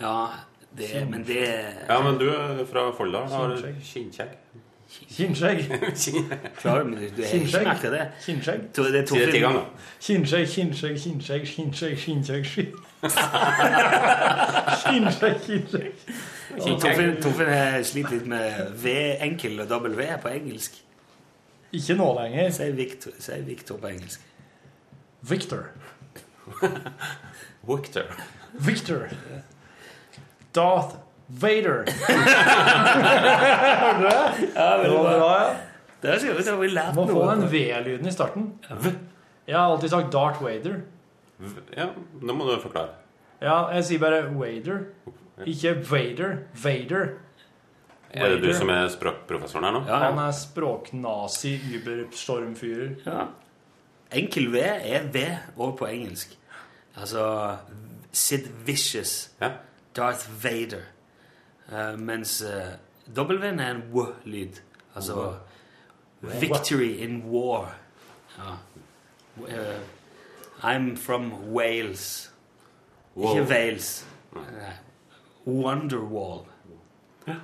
Ja, 0.00 0.30
det, 0.76 0.90
men 1.10 1.22
det 1.28 1.44
Ja, 1.88 2.00
men 2.04 2.18
du 2.20 2.26
er 2.32 2.64
fra 2.68 2.88
Folldal 2.96 3.28
har 3.32 3.54
skinnskjegg. 3.56 3.84
kinnskjegg. 3.92 4.40
Kinnskjegg. 4.94 5.60
Klarer 6.60 6.84
du, 6.84 6.94
det? 7.16 7.28
Kinnskjegg. 8.22 8.68
To- 8.76 8.84
Det 8.92 9.08
Si 9.08 9.18
det 9.18 9.32
ti 9.32 9.40
ganger. 9.42 9.64
Kinnskjegg, 10.00 10.46
kinnskjegg, 10.54 10.98
kinnskjegg, 11.02 11.46
kinnskjegg, 11.54 11.96
kinnskjegg, 12.04 12.44
Kinnskjegg, 14.84 15.40
kinnskjegg. 15.46 15.92
Torfinn, 16.60 17.16
Torfinn 17.22 17.50
har 17.50 17.78
litt 17.96 18.26
med 18.30 18.74
V, 18.82 18.94
enkel 19.24 19.60
og 19.64 19.68
dobbel 19.70 19.96
V 19.98 20.06
på 20.22 20.32
engelsk. 20.32 20.76
Ikke 21.74 21.96
nå 21.98 22.06
lenger. 22.18 22.50
Si 22.54 22.68
Victor, 22.76 23.16
si 23.18 23.40
Victor 23.46 23.80
på 23.82 23.90
engelsk. 23.90 24.22
Victor. 25.26 25.66
Victor. 27.70 28.14
Victor. 28.52 29.08
Darth 30.54 30.96
Vader. 31.28 31.84
Ja, 34.54 34.82
Det 34.82 34.90
var 34.90 35.18
bra. 35.18 35.56
Det 36.02 36.18
godt, 36.36 36.60
vi 36.60 36.68
lært 36.68 36.94
Må 36.94 37.06
få 37.08 37.22
den 37.30 37.46
V-lyden 37.52 38.06
i 38.08 38.12
starten. 38.12 38.52
Jeg 39.46 39.56
har 39.56 39.72
alltid 39.72 39.88
sagt 39.88 40.12
Darth 40.12 40.42
Vader. 40.44 40.82
Ja, 41.76 41.86
nå 42.22 42.36
må 42.36 42.44
du 42.44 42.60
forklare. 42.60 43.00
Ja, 43.42 43.70
jeg 43.74 43.84
sier 43.88 44.02
bare 44.02 44.22
Vader. 44.36 44.84
Ikke 45.46 45.74
Vader. 45.90 46.36
Vader. 46.62 47.08
Er 48.14 48.28
det 48.28 48.42
du 48.42 48.52
som 48.54 48.68
er 48.70 48.88
språkprofessoren 48.88 49.64
her 49.64 49.72
nå? 49.74 49.80
Ja, 49.88 49.96
Han 50.04 50.18
er 50.18 50.30
språknazi, 50.30 51.56
überstormfyrer. 51.74 52.94
ja. 53.06 53.26
Enkel 54.14 54.52
V 54.52 54.60
er 54.62 55.08
V 55.12 55.24
òg 55.58 55.76
på 55.78 55.86
engelsk. 55.90 56.36
Altså 56.96 57.56
Sid 58.12 58.46
Vicious. 58.66 59.30
Ja. 59.40 59.50
Darth 59.96 60.28
Vader. 60.44 60.84
Uh, 61.72 61.98
mens 61.98 62.42
uh, 62.42 62.76
W-en 63.16 63.58
er 63.60 63.70
en 63.70 63.82
W-lyd. 63.90 64.60
Altså 64.94 65.34
Victory 66.20 67.02
in 67.02 67.22
war. 67.32 67.74
Ja. 68.38 68.54
Uh, 69.42 69.80
I'm 70.62 70.96
from 70.96 71.32
Wales. 71.52 72.30
Wow. 73.16 73.36
Ikke 73.36 73.50
Wales. 73.50 74.06
Nei. 74.34 74.70
Wonderwall. 75.46 76.44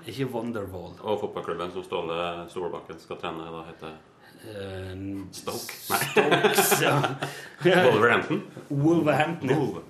Ikke 0.06 0.26
Wonderwall. 0.32 0.92
Og 1.00 1.20
fotballklubben 1.20 1.72
som 1.72 1.84
Ståle 1.84 2.16
Solbakken 2.52 2.98
skal 3.00 3.16
trene, 3.20 3.46
da 3.52 3.62
heter 3.68 3.94
uh, 4.44 5.26
Stoke? 5.32 5.76
Nei. 5.90 6.00
Stokes, 6.12 6.74
ja. 6.84 6.94
Wolverhampton? 7.90 8.42
Wolverhampton. 8.70 9.50
ja. 9.50 9.56
Wolver. 9.56 9.82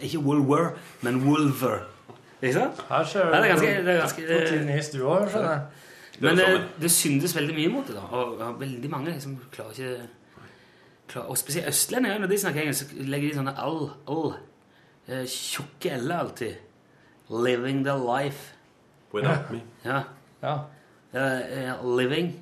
Ikke 0.00 0.18
Wolver, 0.22 0.70
men 1.02 1.22
Wolver. 1.26 1.78
Ikke 2.42 2.54
sant? 2.54 2.82
Her 2.88 3.04
ser 3.04 3.26
Ja, 3.30 3.40
det 3.42 3.50
er 3.50 3.54
ganske, 3.54 3.66
det 3.86 3.94
er 3.94 4.00
ganske 4.00 4.26
Hvor 4.26 4.46
tinnis 4.50 4.90
du 4.90 5.00
har, 5.08 5.28
skjønner 5.30 5.50
jeg. 5.52 5.62
Men 6.22 6.36
Det 6.38 6.46
det, 6.46 6.62
det 6.82 6.90
syndes 6.92 7.34
veldig 7.36 7.54
mye 7.56 7.68
mot 7.72 7.86
det, 7.88 7.94
da. 7.96 8.02
Og, 8.14 8.38
og 8.38 8.60
veldig 8.60 8.90
mange 8.90 9.10
liksom 9.14 9.36
klarer 9.54 9.70
ikke 9.70 10.08
klarer, 11.08 11.28
Og 11.28 11.38
spesielt 11.38 11.68
østlendinger, 11.70 12.18
når 12.22 12.26
de 12.30 12.38
snakker 12.38 12.60
engelsk, 12.62 12.90
så 12.90 13.06
legger 13.10 13.28
de 13.28 13.34
sånne 13.40 13.54
all, 13.58 13.88
all. 14.10 14.34
eh, 15.08 15.24
Tjukke 15.26 15.96
l-er 15.98 16.18
alltid. 16.18 16.54
Living 17.32 17.84
the 17.86 17.96
life. 17.96 18.54
Without 19.12 19.50
me. 19.50 19.62
Ja. 19.84 20.02
Ja. 20.42 20.54
Uh, 21.14 21.20
eh, 21.20 21.98
living. 21.98 22.32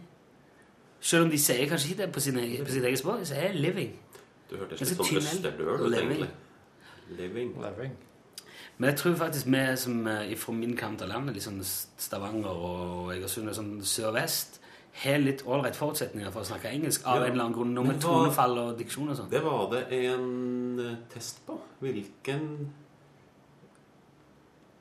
Selv 1.01 1.25
om 1.25 1.31
de 1.31 1.39
sier 1.39 1.69
kanskje 1.69 1.91
ikke 1.91 2.03
det 2.03 2.13
på, 2.13 2.21
sine, 2.21 2.43
på 2.65 2.71
sitt 2.71 2.85
eget 2.85 2.99
språk, 2.99 3.25
så 3.27 3.35
er 3.35 3.57
living. 3.57 3.97
Du 4.51 4.57
hørtes 4.59 4.83
litt 4.83 4.99
sånn 4.99 5.19
østerdøl 5.21 5.69
ut, 5.75 5.91
Living. 5.91 6.11
egentlig. 6.11 6.31
Living. 7.19 7.53
Living. 7.63 7.93
Men 8.79 8.91
jeg 8.91 8.99
tror 8.99 9.15
faktisk 9.21 9.47
vi 9.47 9.63
som 9.77 10.07
eh, 10.09 10.37
fra 10.41 10.53
min 10.57 10.77
kant 10.77 11.03
av 11.03 11.09
landet, 11.09 11.35
liksom 11.37 11.61
Stavanger 11.63 12.51
og 12.51 13.13
Egersund 13.15 13.51
og 13.53 13.57
sånn 13.59 13.73
sør-vest, 13.87 14.61
har 15.03 15.21
litt 15.23 15.45
ålreit 15.47 15.77
forutsetninger 15.79 16.33
for 16.35 16.43
å 16.43 16.49
snakke 16.49 16.73
engelsk 16.75 17.07
av 17.07 17.21
Ja. 17.21 17.27
en 17.27 17.33
eller 17.33 17.45
annen 17.45 17.57
grunn. 17.57 17.75
Noe 17.75 17.93
med 17.93 18.01
tonefall 18.03 18.59
og 18.59 18.79
diksjon 18.79 19.13
og 19.13 19.17
sånn. 19.17 19.31
Det 19.31 19.43
var 19.45 19.71
det 19.71 19.85
en 19.93 20.99
test 21.13 21.45
på. 21.47 21.59
Hvilken 21.81 22.73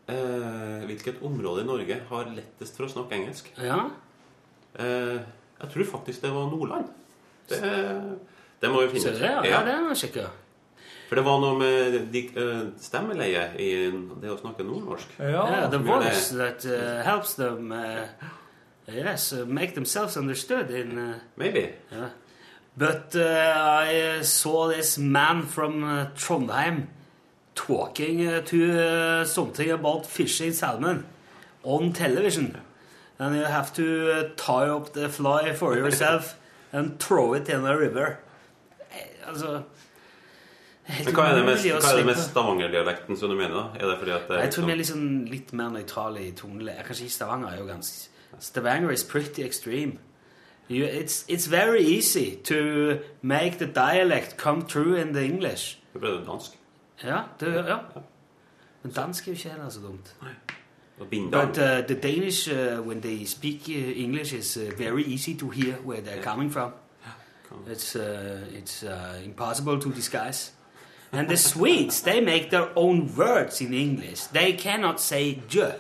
eh, 0.10 0.86
Hvilket 0.90 1.22
område 1.26 1.64
i 1.64 1.68
Norge 1.68 2.00
har 2.10 2.30
lettest 2.36 2.78
for 2.78 2.88
å 2.88 2.92
snakke 2.92 3.18
engelsk? 3.20 3.50
Ja. 3.62 3.84
Eh, 4.80 5.20
jeg 5.60 5.72
tror 5.74 5.90
faktisk 5.96 6.24
det 6.26 6.32
var 6.34 6.50
Nordland. 6.52 6.92
Det, 7.50 7.60
det 8.62 8.70
må 8.72 8.84
vi 8.86 8.94
finne 8.94 9.16
ut. 9.16 9.22
ja, 9.24 9.40
ja, 9.46 9.64
det 9.66 9.80
må 9.82 9.90
vi 9.94 10.00
sjekke. 10.04 10.28
For 11.10 11.18
det 11.18 11.24
var 11.26 11.40
noe 11.42 11.58
med 11.58 11.96
de, 12.14 12.22
eh, 12.38 12.66
stemmeleie 12.78 13.46
i 13.58 13.70
det 14.22 14.30
å 14.30 14.38
snakke 14.38 14.66
nordnorsk. 14.68 15.16
Yeah, 15.18 15.66
the 15.74 15.80
voice 15.82 16.30
that 16.38 16.66
uh, 16.70 17.02
helps 17.02 17.34
them 17.34 17.72
uh, 17.74 18.06
yes, 18.88 19.34
uh, 19.34 19.46
make 19.46 19.74
themselves 19.74 20.18
understood 20.18 20.70
in 20.70 20.98
uh, 20.98 21.14
Maybe. 21.36 21.74
yeah. 21.92 22.10
But 22.78 23.16
uh, 23.16 23.24
I 23.26 24.22
saw 24.22 24.70
this 24.70 24.98
man 24.98 25.42
from 25.44 25.84
uh, 25.84 26.06
Trondheim 26.16 26.88
talking 27.68 28.44
to 28.46 29.26
something 29.26 29.72
about 29.72 30.06
fishing 30.06 30.54
salmon 30.54 31.06
on 31.64 31.94
television. 31.94 32.58
And 33.20 33.36
you 33.36 33.44
have 33.44 33.74
to 33.74 34.30
tie 34.38 34.70
up 34.70 34.94
the 34.94 35.10
fly 35.10 35.54
for 35.54 35.76
yourself 35.76 36.36
and 36.74 37.00
throw 37.00 37.34
it 37.34 37.50
in 37.50 37.66
a 37.66 37.78
river. 37.78 38.20
Altså 39.28 39.62
Men 41.06 41.14
hva 41.14 41.24
er 41.30 41.36
det 41.36 41.46
med, 41.46 41.58
hva 41.58 41.90
er 42.00 42.08
det 42.08 42.18
Stavanger-dialekten 42.18 43.18
som 43.18 43.30
du 43.30 43.36
mener? 43.36 43.54
da? 43.54 43.66
Er 43.80 43.90
det 43.92 43.98
fordi 44.00 44.12
at 44.12 44.22
det 44.28 44.38
er 44.38 44.42
Jeg 44.42 44.54
tror 44.54 44.66
vi 44.66 44.72
er 44.72 44.76
liksom- 44.76 45.02
liksom 45.02 45.32
litt 45.32 45.54
mer 45.54 45.70
nøytrale 45.70 46.28
i 46.28 46.32
toneleie. 46.32 46.84
Kanskje 46.84 47.10
Stavanger 47.10 47.48
er 47.50 47.58
jo 47.58 47.66
ganske 47.66 48.10
Stavanger 48.40 48.90
is 48.92 49.04
pretty 49.04 49.42
extreme. 49.42 50.00
You, 50.70 50.86
it's, 50.86 51.26
it's 51.28 51.48
very 51.48 51.82
easy 51.82 52.36
to 52.44 53.00
make 53.22 53.58
the 53.60 53.66
dialect 53.66 54.38
come 54.38 54.62
true 54.68 54.96
in 55.02 55.14
the 55.14 55.24
English. 55.26 55.78
Det 55.94 56.02
ble 56.02 56.10
det 56.12 56.28
dansk. 56.28 56.59
Ja, 57.04 57.22
det, 57.40 57.66
ja. 57.68 57.78
Men 58.84 58.92
dansk 58.92 59.28
er 59.28 59.32
jo 59.32 59.36
ikke 59.36 59.50
heller 59.50 59.70
så 59.70 59.80
dumt. 59.80 60.16
Og 61.00 61.08
But 61.08 61.58
uh, 61.58 61.88
the 61.88 61.96
Danish, 61.96 62.52
uh, 62.52 62.88
when 62.88 63.02
they 63.02 63.26
speak 63.26 63.62
uh, 63.70 64.04
English, 64.04 64.34
is 64.34 64.58
uh, 64.58 64.78
very 64.78 65.04
easy 65.04 65.34
to 65.40 65.50
hear 65.50 65.76
where 65.86 66.02
they're 66.02 66.24
coming 66.24 66.54
from. 66.54 66.72
It's, 67.68 67.96
uh, 67.96 68.60
it's 68.60 68.84
uh, 68.84 69.26
impossible 69.26 69.82
to 69.82 69.92
disguise. 69.92 70.52
And 71.12 71.28
the 71.28 71.38
Swedes, 71.38 72.02
they 72.02 72.22
make 72.22 72.50
their 72.50 72.70
own 72.76 73.16
words 73.16 73.62
in 73.62 73.74
English. 73.74 74.28
They 74.32 74.54
cannot 74.54 75.00
say 75.00 75.40
J. 75.48 75.76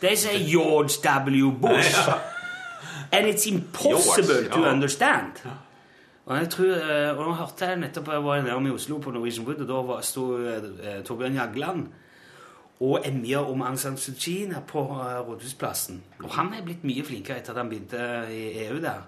They 0.00 0.16
say 0.16 0.46
George 0.46 1.00
W. 1.02 1.50
Bush. 1.50 1.94
And 3.12 3.26
it's 3.26 3.46
impossible 3.46 4.42
George, 4.42 4.52
to 4.52 4.60
ja. 4.60 4.70
understand. 4.70 5.32
Og 6.28 6.36
jeg 6.36 6.48
tror, 6.52 6.74
eh, 6.76 7.10
og 7.16 7.22
nå 7.24 7.34
hørte 7.38 7.64
jeg 7.70 7.78
nettopp 7.80 8.08
jeg 8.12 8.24
var 8.24 8.42
nede 8.44 8.68
i 8.68 8.74
Oslo 8.76 8.98
på 9.00 9.10
Norwegian 9.14 9.46
Wood, 9.48 9.62
og 9.64 9.68
da 9.70 9.78
var- 9.92 10.02
sto 10.04 10.24
eh, 10.44 10.98
Torbjørn 11.04 11.34
Jagland 11.38 11.86
og 12.80 13.00
emja 13.08 13.40
om 13.42 13.62
Aung 13.62 13.78
San 13.80 13.96
Suu 13.96 14.12
Kyi 14.12 14.50
på 14.68 14.82
eh, 14.92 15.20
Rådhusplassen. 15.24 16.02
Og 16.22 16.30
han 16.36 16.52
er 16.54 16.62
blitt 16.66 16.84
mye 16.84 17.02
flinkere 17.04 17.38
etter 17.40 17.50
at 17.56 17.62
han 17.62 17.70
begynte 17.72 18.02
i 18.30 18.66
EU 18.66 18.76
der. 18.84 19.06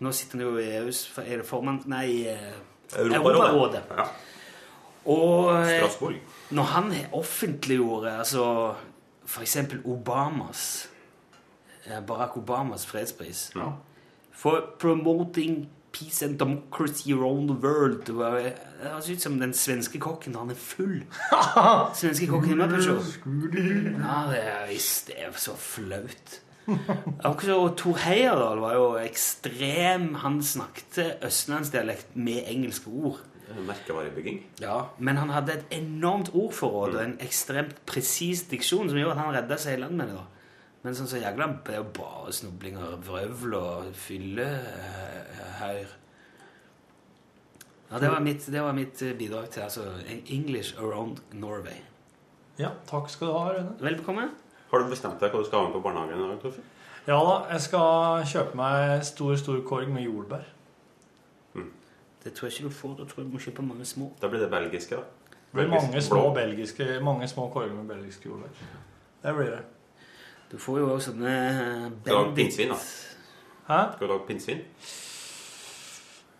Nå 0.00 0.12
sitter 0.12 0.38
han 0.38 0.44
jo 0.46 0.58
i 0.60 0.66
EUs 0.76 1.00
er 1.24 1.36
det 1.40 1.46
formann 1.48 1.80
Nei, 1.86 2.26
eh, 2.28 2.52
Europarådet. 2.98 3.24
Europarådet. 3.24 3.82
Ja. 3.96 4.04
Og 5.06 5.54
eh, 5.64 5.78
Strasbourg. 5.80 6.14
når 6.50 6.62
han 6.74 6.92
offentliggjorde 7.12 8.12
altså 8.18 8.74
eksempel 9.42 9.80
Obamas 9.84 10.88
Barack 12.06 12.36
Obamas 12.36 12.86
fredspris 12.86 13.52
Ja. 13.56 13.70
for 14.32 14.60
promoting 14.78 15.68
peace 15.98 16.22
and 16.22 16.38
democracy 16.38 17.12
around 17.12 17.48
the 17.48 17.56
world. 17.66 18.06
Det 18.06 18.52
høres 18.82 19.10
ut 19.10 19.22
som 19.22 19.38
den 19.40 19.54
svenske 19.54 19.98
kokken 19.98 20.36
han 20.38 20.50
er 20.50 20.58
full. 20.58 21.00
svenske 22.00 22.28
kokken 22.30 22.54
i 22.54 22.58
Muppet 22.60 22.84
Show. 22.84 23.00
Ja, 23.00 24.20
det 24.30 24.42
er, 24.44 24.68
det 25.08 25.16
er 25.18 25.32
så 25.36 25.56
flaut. 25.58 26.38
Og 27.24 27.42
Tor 27.80 27.96
Heyerdahl 28.04 28.60
var 28.60 28.76
jo 28.76 28.88
ekstrem. 29.00 30.12
Han 30.22 30.42
snakket 30.44 31.24
østlandsdialekt 31.24 32.16
med 32.16 32.44
engelske 32.46 32.92
ord. 32.92 33.22
Merkevarebygging. 33.64 34.42
Ja, 34.60 34.82
Men 34.98 35.16
han 35.16 35.30
hadde 35.32 35.54
et 35.56 35.70
enormt 35.78 36.28
ordforråd 36.36 36.98
og 36.98 37.04
en 37.04 37.14
ekstremt 37.24 37.78
presis 37.88 38.44
diksjon 38.50 38.90
som 38.90 38.98
gjorde 39.00 39.16
at 39.16 39.22
han 39.22 39.34
redda 39.38 39.56
seg 39.60 39.78
i 39.78 39.80
land 39.80 39.96
med 39.96 40.12
det. 40.12 40.18
da. 40.18 40.26
Men 40.88 40.94
sånn 40.96 41.08
som 41.10 41.20
Jagland 41.20 41.58
det 41.66 41.74
er 41.74 41.82
jo 41.82 41.88
bare 41.98 42.30
snoblinger, 42.32 42.94
vrøvl 43.04 43.54
og 43.58 43.88
fyllehøyr. 43.92 45.90
Ja, 47.90 48.00
det 48.00 48.08
var, 48.08 48.22
mitt, 48.24 48.46
det 48.48 48.62
var 48.64 48.72
mitt 48.72 49.02
eh, 49.04 49.12
bidrag 49.18 49.50
til 49.52 49.66
altså 49.66 49.84
English 50.32 50.80
around 50.80 51.20
Norway. 51.36 51.76
Ja, 52.56 52.70
takk 52.88 53.12
skal 53.12 53.28
du 53.28 53.36
ha, 53.36 53.52
Rune. 53.52 53.76
Velbekomme. 53.84 54.26
Har 54.72 54.80
du 54.80 54.88
bestemt 54.88 55.20
deg 55.20 55.36
hva 55.36 55.44
du 55.44 55.50
skal 55.50 55.60
ha 55.60 55.68
med 55.68 55.76
på 55.76 55.84
barnehagen? 55.90 56.24
i 56.24 56.32
dag, 56.32 56.40
Torfinn? 56.46 56.72
Ja 57.04 57.20
da, 57.20 57.38
jeg 57.52 57.68
skal 57.68 58.26
kjøpe 58.32 58.64
meg 58.64 59.04
stor, 59.12 59.36
stor 59.44 59.62
korg 59.68 59.92
med 59.92 60.08
jordbær. 60.08 60.50
Det 62.24 62.32
tror 62.32 62.48
jeg 62.48 62.62
ikke 62.62 62.72
du 62.72 62.78
får. 62.80 63.00
Da 63.02 63.12
tror 63.12 63.26
jeg 63.26 63.28
du 63.28 63.36
må 63.36 63.44
kjøpe 63.44 63.70
mange 63.74 63.92
små. 63.92 64.14
Da 64.24 64.32
blir 64.32 64.40
det 64.40 64.54
belgiske, 64.56 64.96
da. 64.96 65.34
Det 65.36 65.66
blir 65.66 65.74
mange 65.76 66.00
små, 66.00 66.28
belgiske, 66.40 66.94
mange 67.04 67.28
små 67.28 67.50
korger 67.52 67.76
med 67.76 67.92
belgiske 67.92 68.32
jordbær. 68.32 68.70
Det 69.20 69.36
blir 69.36 69.58
det. 69.58 69.66
Du 70.48 70.56
får 70.60 70.78
jo 70.80 70.86
òg 70.94 71.02
sånne 71.04 71.32
Skal 72.00 72.08
du 72.08 72.14
lage 72.14 72.34
pinnsvin, 72.38 72.70
da? 72.72 72.78
Hæ? 73.68 73.80
Skal 73.96 74.06
du 74.06 74.12
lage 74.14 74.26
pinnsvin? 74.30 74.62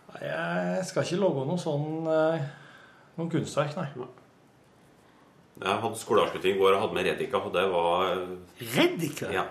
Nei, 0.09 0.23
Jeg 0.25 0.85
skal 0.89 1.05
ikke 1.05 1.19
lage 1.21 1.45
noe 1.51 1.61
sånn 1.61 2.09
eh, 2.09 2.47
noen 3.19 3.29
kunstverk, 3.33 3.75
nei. 3.77 4.07
Jeg 5.59 5.81
hadde 5.83 5.99
skoleavslutning 5.99 6.55
i 6.55 6.59
går 6.61 6.73
og 6.77 6.81
hadde 6.85 6.95
med 6.95 7.07
reddika, 7.09 7.41
og 7.43 7.51
det 7.53 7.65
var 7.69 8.13
Reddika? 8.77 9.31
Ja. 9.35 9.43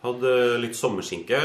Hadde 0.00 0.30
litt 0.62 0.76
sommerskinke 0.78 1.38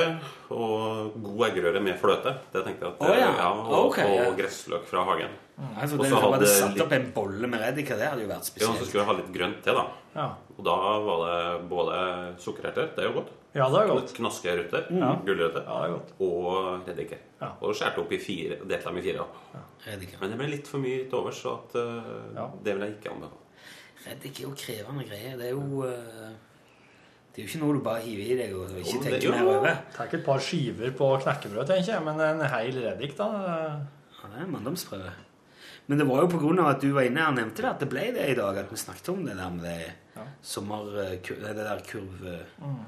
og 0.55 1.15
god 1.19 1.41
eggerøre 1.49 1.81
med 1.83 1.97
fløte. 1.99 2.31
Det 2.53 2.61
tenkte 2.63 2.85
jeg 2.85 2.93
at 2.93 3.01
oh, 3.03 3.15
ja. 3.19 3.49
og, 3.51 3.73
okay, 3.89 4.07
og 4.07 4.21
ja. 4.21 4.29
gressløk 4.37 4.85
fra 4.87 5.03
hagen. 5.09 5.33
Altså, 5.75 5.97
Og 5.97 6.03
det 6.03 6.09
så 6.11 6.19
hadde 6.21 6.37
hadde 6.37 6.51
satt 6.51 6.73
litt- 6.75 6.83
opp 6.85 6.93
en 6.95 7.09
bolle 7.15 7.49
med 7.51 7.59
reddika. 7.63 7.97
Det 7.99 8.07
hadde 8.11 8.23
jo 8.23 8.29
vært 8.31 8.47
spesielt. 8.47 8.71
Ja, 8.71 8.79
så 8.79 8.87
skulle 8.87 9.03
jeg 9.03 9.09
ha 9.09 9.17
litt 9.19 9.33
grønt 9.35 9.59
til, 9.63 9.75
da. 9.79 9.85
Ja. 10.15 10.27
Og 10.55 10.63
da 10.69 10.77
var 11.03 11.25
det 11.25 11.69
både 11.73 11.99
sukkererter, 12.45 12.89
det 12.95 13.03
er 13.03 13.09
jo 13.09 13.17
godt. 13.19 13.35
Ja, 13.55 13.69
det 13.71 13.81
er 13.81 13.91
godt. 13.91 14.15
Knaskerøtter, 14.17 14.87
mm. 14.91 15.03
gulrøtter 15.27 15.63
Ja, 15.63 15.75
det 15.75 15.85
er 15.87 15.93
godt. 15.95 16.09
og 16.19 16.87
reddiker. 16.87 17.21
Ja. 17.41 17.51
Og 17.59 17.75
skåret 17.75 18.01
opp 18.03 18.11
i 18.11 18.19
fire, 18.19 18.57
delte 18.63 18.87
dem 18.89 18.97
i 18.99 19.05
fire. 19.05 19.23
da. 19.23 19.59
Ja. 19.59 19.95
Men 20.19 20.31
det 20.31 20.39
ble 20.39 20.49
litt 20.55 20.67
for 20.67 20.83
mye 20.83 21.05
til 21.09 21.19
overs, 21.19 21.39
så 21.43 21.59
at, 21.59 21.75
eh, 21.79 22.41
det 22.63 22.75
vil 22.75 22.87
jeg 22.87 22.97
ikke 22.97 23.13
anbefale. 23.15 23.43
Reddik 24.05 24.39
er 24.39 24.43
jo 24.47 24.55
krevende 24.59 25.07
greier. 25.07 25.37
Det 25.39 25.47
er 25.47 25.55
jo 25.55 25.83
eh, 25.87 26.35
Det 27.35 27.41
er 27.41 27.49
jo 27.49 27.51
ikke 27.51 27.59
noe 27.65 27.75
du 27.75 27.83
bare 27.83 27.99
hiver 27.99 28.31
i 28.31 28.35
deg 28.39 28.53
og 28.55 28.77
ikke 28.79 28.99
tenker 29.03 29.33
mer 29.35 29.49
over. 29.51 29.73
Tar 29.91 30.13
et 30.15 30.21
par 30.23 30.39
skiver 30.39 30.93
på 30.95 31.09
knekkebrød, 31.19 31.65
tenker 31.67 31.91
jeg, 31.91 32.03
men 32.05 32.21
en 32.23 32.43
hel 32.47 32.77
reddik, 32.79 33.17
da. 33.17 33.27
Ja, 34.15 34.29
det 34.29 34.37
er 34.39 34.45
en 34.45 34.53
manndomsprøve. 34.53 35.11
Men 35.91 35.99
det 35.99 36.07
var 36.07 36.23
jo 36.23 36.29
på 36.31 36.39
grunn 36.41 36.61
av 36.63 36.71
at 36.71 36.79
du 36.81 36.87
var 36.95 37.05
inne 37.05 37.25
og 37.27 37.35
nevnte 37.35 37.61
det, 37.61 37.73
at 37.73 37.83
det 37.83 37.89
ble 37.91 38.05
det 38.15 38.29
i 38.31 38.37
dag. 38.39 38.57
At 38.63 38.71
vi 38.71 38.79
snakket 38.79 39.11
om 39.11 39.25
det 39.27 39.35
der 39.37 39.51
med 39.53 39.67
det 39.67 40.29
sommer... 40.41 40.87
Det 41.19 41.53
der 41.59 41.83
kurv... 41.91 42.23
Mm. 42.63 42.79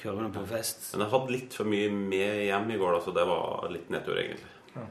Kurvene 0.00 0.32
på 0.32 0.42
fest. 0.48 0.88
Men 0.94 1.04
jeg 1.04 1.12
hadde 1.12 1.36
litt 1.36 1.54
for 1.60 1.68
mye 1.68 1.92
med 1.92 2.40
hjem 2.48 2.72
i 2.72 2.80
går, 2.80 2.96
da, 2.96 3.04
så 3.04 3.14
det 3.20 3.26
var 3.28 3.68
litt 3.72 3.92
nedtur, 3.92 4.16
egentlig. 4.18 4.50
Ja. 4.74 4.88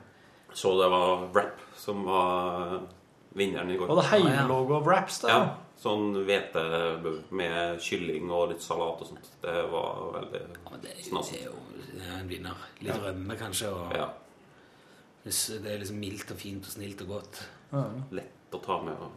Så 0.54 0.72
det 0.80 0.88
var 0.94 1.28
rap 1.34 1.66
som 1.82 2.06
var 2.08 2.80
vinneren 3.34 3.74
i 3.74 3.78
går. 3.82 3.90
Var 3.90 4.00
det 4.00 4.10
heimelogo-raps, 4.14 5.20
da? 5.26 5.34
Ja. 5.34 5.44
Sånn 5.80 6.14
hvete 6.24 6.62
med 7.36 7.80
kylling 7.84 8.30
og 8.32 8.54
litt 8.54 8.64
salat 8.64 9.02
og 9.04 9.10
sånt. 9.10 9.32
Det 9.42 9.56
var 9.72 10.14
veldig 10.14 10.44
ja, 10.44 10.78
Det 10.82 10.94
er 10.94 11.48
jo 11.50 11.58
det 11.94 12.06
er 12.08 12.20
en 12.20 12.30
vinner. 12.30 12.62
Litt 12.80 12.94
Ja. 12.96 13.02
rømme, 13.10 13.38
kanskje. 13.38 13.72
Og 13.74 13.94
Ja. 13.96 14.10
Hvis 15.26 15.48
Det 15.62 15.72
er 15.72 15.80
liksom 15.80 16.00
mildt 16.00 16.32
og 16.32 16.38
fint 16.38 16.66
og 16.66 16.72
snilt 16.72 17.02
og 17.02 17.08
godt. 17.08 17.44
Lett 18.12 18.52
å 18.52 18.62
ta 18.64 18.82
med. 18.82 18.94
Og... 18.94 19.12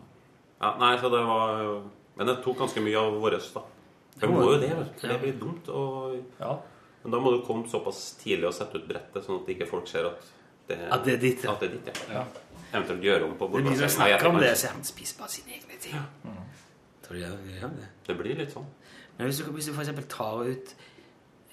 Ja, 0.60 0.76
nei, 0.78 0.96
så 0.98 1.10
det 1.10 1.24
var 1.26 1.82
Men 2.16 2.26
det 2.26 2.42
tok 2.42 2.56
ganske 2.58 2.80
mye 2.80 2.96
av 2.96 3.20
våres, 3.20 3.52
da. 3.52 3.62
Det 4.18 4.28
må 4.30 4.40
jo 4.40 4.58
det. 4.58 4.70
Det 5.02 5.20
blir 5.20 5.38
dumt. 5.38 5.68
Og... 5.68 6.22
Men 7.02 7.12
da 7.12 7.18
må 7.20 7.30
du 7.30 7.44
komme 7.46 7.68
såpass 7.68 8.16
tidlig 8.18 8.48
og 8.48 8.54
sette 8.54 8.78
ut 8.80 8.88
brettet, 8.88 9.22
sånn 9.24 9.42
at 9.42 9.48
ikke 9.52 9.68
folk 9.68 9.86
ser 9.86 10.06
at 10.06 10.22
det, 10.66 10.78
At 10.90 11.04
det 11.04 11.12
er 11.14 11.20
ditt, 11.22 11.44
ja. 11.44 11.52
At 11.52 11.60
det 11.60 11.68
er 11.68 11.76
ditt, 11.76 12.00
ja. 12.10 12.24
Eventuelt 12.72 13.04
gjøre 13.04 13.28
om 13.28 13.36
på 13.38 13.46
Det 13.46 13.52
begynner 13.52 13.70
å 13.70 13.76
bordplasseringen. 13.76 14.00
Nei, 14.00 14.18
snakke 14.18 14.32
om 14.32 14.40
det, 14.42 14.50
så 14.58 14.72
han 14.72 14.84
spiser 14.88 15.20
bare 15.20 15.28
sine 15.36 15.54
egne 15.54 15.78
ting. 15.80 15.94
Tror 17.06 17.16
du 17.16 17.22
det 17.22 17.56
gjør 17.60 17.74
det? 17.78 17.88
Det 18.06 18.18
blir 18.18 18.38
litt 18.38 18.52
sånn. 18.54 18.66
Men 19.16 19.30
hvis 19.30 19.38
du, 19.40 19.50
hvis 19.54 19.70
du 19.70 19.72
eksempel 19.72 20.06
tar 20.10 20.42
ut 20.44 20.72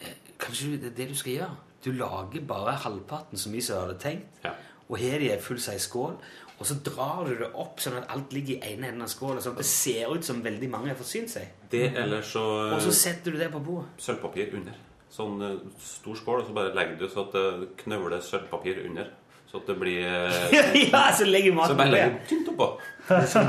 eh, 0.02 0.16
Kanskje 0.42 0.78
det 0.82 0.90
er 0.92 0.96
det 0.98 1.10
du 1.14 1.16
skal 1.16 1.38
gjøre? 1.38 1.58
Du 1.84 1.92
lager 1.96 2.46
bare 2.48 2.74
halvparten 2.80 3.40
så 3.40 3.52
mye 3.52 3.64
som 3.64 3.76
du 3.76 3.82
hadde 3.84 4.00
tenkt, 4.00 4.46
og 4.88 4.98
har 5.00 5.20
det 5.20 5.28
i 5.28 5.32
seg 5.34 5.42
full 5.44 5.60
size 5.60 5.84
skål, 5.84 6.14
og 6.60 6.68
så 6.70 6.78
drar 6.86 7.26
du 7.28 7.34
det 7.42 7.50
opp 7.60 7.82
sånn 7.84 7.98
at 8.00 8.12
alt 8.14 8.32
ligger 8.36 8.56
i 8.56 8.74
ene 8.74 8.88
enden 8.88 9.04
av 9.04 9.12
skåla, 9.12 9.42
sånn 9.44 9.58
at 9.58 9.64
det 9.64 9.68
ser 9.68 10.14
ut 10.14 10.24
som 10.24 10.40
veldig 10.46 10.70
mange 10.72 10.92
har 10.94 11.00
forsynt 11.00 11.32
seg. 11.34 11.50
Det 11.72 11.90
eller 12.00 12.24
så 12.24 12.44
Og 12.70 12.80
så 12.86 12.94
setter 12.96 13.36
du 13.36 13.40
det 13.42 13.50
på 13.52 13.60
bordet. 13.64 13.90
Sølvpapir 14.00 14.54
under. 14.56 14.78
Sånn 15.12 15.44
eh, 15.44 15.58
stor 15.84 16.16
skål, 16.22 16.44
og 16.44 16.48
så 16.48 16.56
bare 16.56 16.72
legger 16.78 17.02
du 17.02 17.08
så 17.12 17.26
at 17.28 17.36
det 17.36 17.74
knøvler 17.84 18.24
sølvpapir 18.24 18.80
under. 18.88 19.12
Så 19.54 19.60
at 19.62 19.68
det 19.70 19.76
blir 19.78 20.02
eh, 20.02 20.88
Ja, 20.92 21.04
så 21.14 21.28
legger 21.30 21.54
maten 21.54 21.76
Så 21.76 21.78
bare 21.78 21.94
legger 21.94 22.16
tynt 22.26 22.48
oppå. 22.50 22.70
Så 23.08 23.44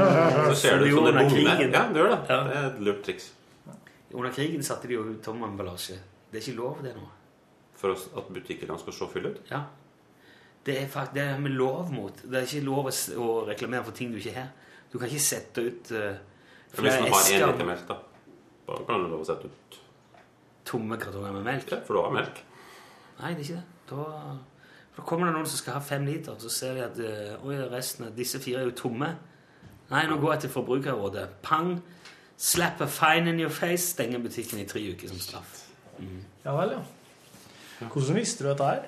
ser 0.60 0.82
du 0.82 0.90
som 0.90 1.06
bugner. 1.06 1.30
krigen. 1.30 1.72
Ja, 1.72 1.86
det 1.88 2.02
gjør 2.02 2.10
det. 2.12 2.18
Det 2.28 2.36
er 2.58 2.66
et 2.66 2.82
lurt 2.84 3.00
triks. 3.06 3.30
Under 4.12 4.34
krigen 4.36 4.66
satte 4.66 4.90
de 4.90 4.98
jo 4.98 5.06
ut 5.08 5.22
tom 5.24 5.40
emballasje. 5.46 5.96
Det 6.28 6.42
er 6.42 6.44
ikke 6.44 6.58
lov, 6.58 6.82
det 6.84 6.92
nå. 6.98 7.08
For 7.80 7.96
at 7.96 8.28
butikkene 8.36 8.76
skal 8.82 8.98
se 8.98 9.08
fulle 9.14 9.32
ut. 9.32 9.40
Ja. 9.48 9.64
Det 10.64 10.76
er 10.82 10.92
faktisk 10.92 11.16
det 11.16 11.24
er 11.24 11.40
med 11.40 11.56
lov 11.56 11.88
mot. 11.92 12.20
Det 12.20 12.36
er 12.42 12.46
ikke 12.50 12.68
lov 12.68 12.92
å, 12.92 13.30
reklamere 13.48 13.88
for 13.88 13.96
ting 13.96 14.12
du 14.12 14.20
ikke 14.20 14.36
har. 14.36 14.52
Du 14.92 15.00
kan 15.00 15.08
ikke 15.08 15.24
sette 15.24 15.64
ut 15.64 15.92
uh, 15.96 16.12
esker. 16.68 16.84
Hvis 16.84 17.00
du 17.00 17.16
har 17.16 17.32
én 17.32 17.46
liter 17.48 17.68
melk, 17.72 17.88
da, 17.88 17.96
da 18.68 18.80
kan 18.84 19.00
du 19.00 19.08
lov 19.08 19.24
å 19.24 19.28
sette 19.32 19.48
ut 19.48 19.78
tomme 20.68 21.00
kartonger 21.00 21.32
med 21.40 21.48
melk. 21.48 21.72
Ja, 21.72 21.80
for 21.84 21.96
du 21.96 22.04
har 22.04 22.12
melk. 22.14 22.44
Nei, 23.20 23.32
det 23.32 23.40
er 23.40 23.46
ikke 23.48 23.62
det. 23.62 23.70
Da, 23.88 24.04
da 24.96 25.02
kommer 25.02 25.26
det 25.26 25.34
noen 25.34 25.46
som 25.46 25.58
skal 25.58 25.78
ha 25.78 25.82
fem 25.82 26.06
liter, 26.06 26.36
så 26.38 26.48
ser 26.52 26.74
de 26.74 26.84
at 26.84 26.98
øh, 26.98 27.70
resten 27.72 28.06
av 28.06 28.16
disse 28.16 28.38
fire 28.40 28.60
er 28.62 28.68
jo 28.70 28.76
tomme. 28.78 29.08
Nei, 29.90 30.06
nå 30.06 30.16
går 30.20 30.32
jeg 30.36 30.44
til 30.46 30.50
Forbrukerrådet. 30.54 31.28
Pang! 31.42 31.76
Slap 32.36 32.80
a 32.80 32.86
fine 32.86 33.30
in 33.30 33.40
your 33.40 33.50
face. 33.50 33.90
Stenger 33.94 34.18
butikken 34.18 34.58
i 34.58 34.66
tre 34.66 34.82
uker 34.92 35.08
som 35.08 35.18
straff. 35.18 35.60
Mm. 35.98 36.22
Ja 36.44 36.54
vel, 36.56 36.76
ja. 36.78 37.86
Hvordan 37.86 38.16
visste 38.16 38.44
du 38.44 38.48
dette 38.50 38.64
her? 38.64 38.86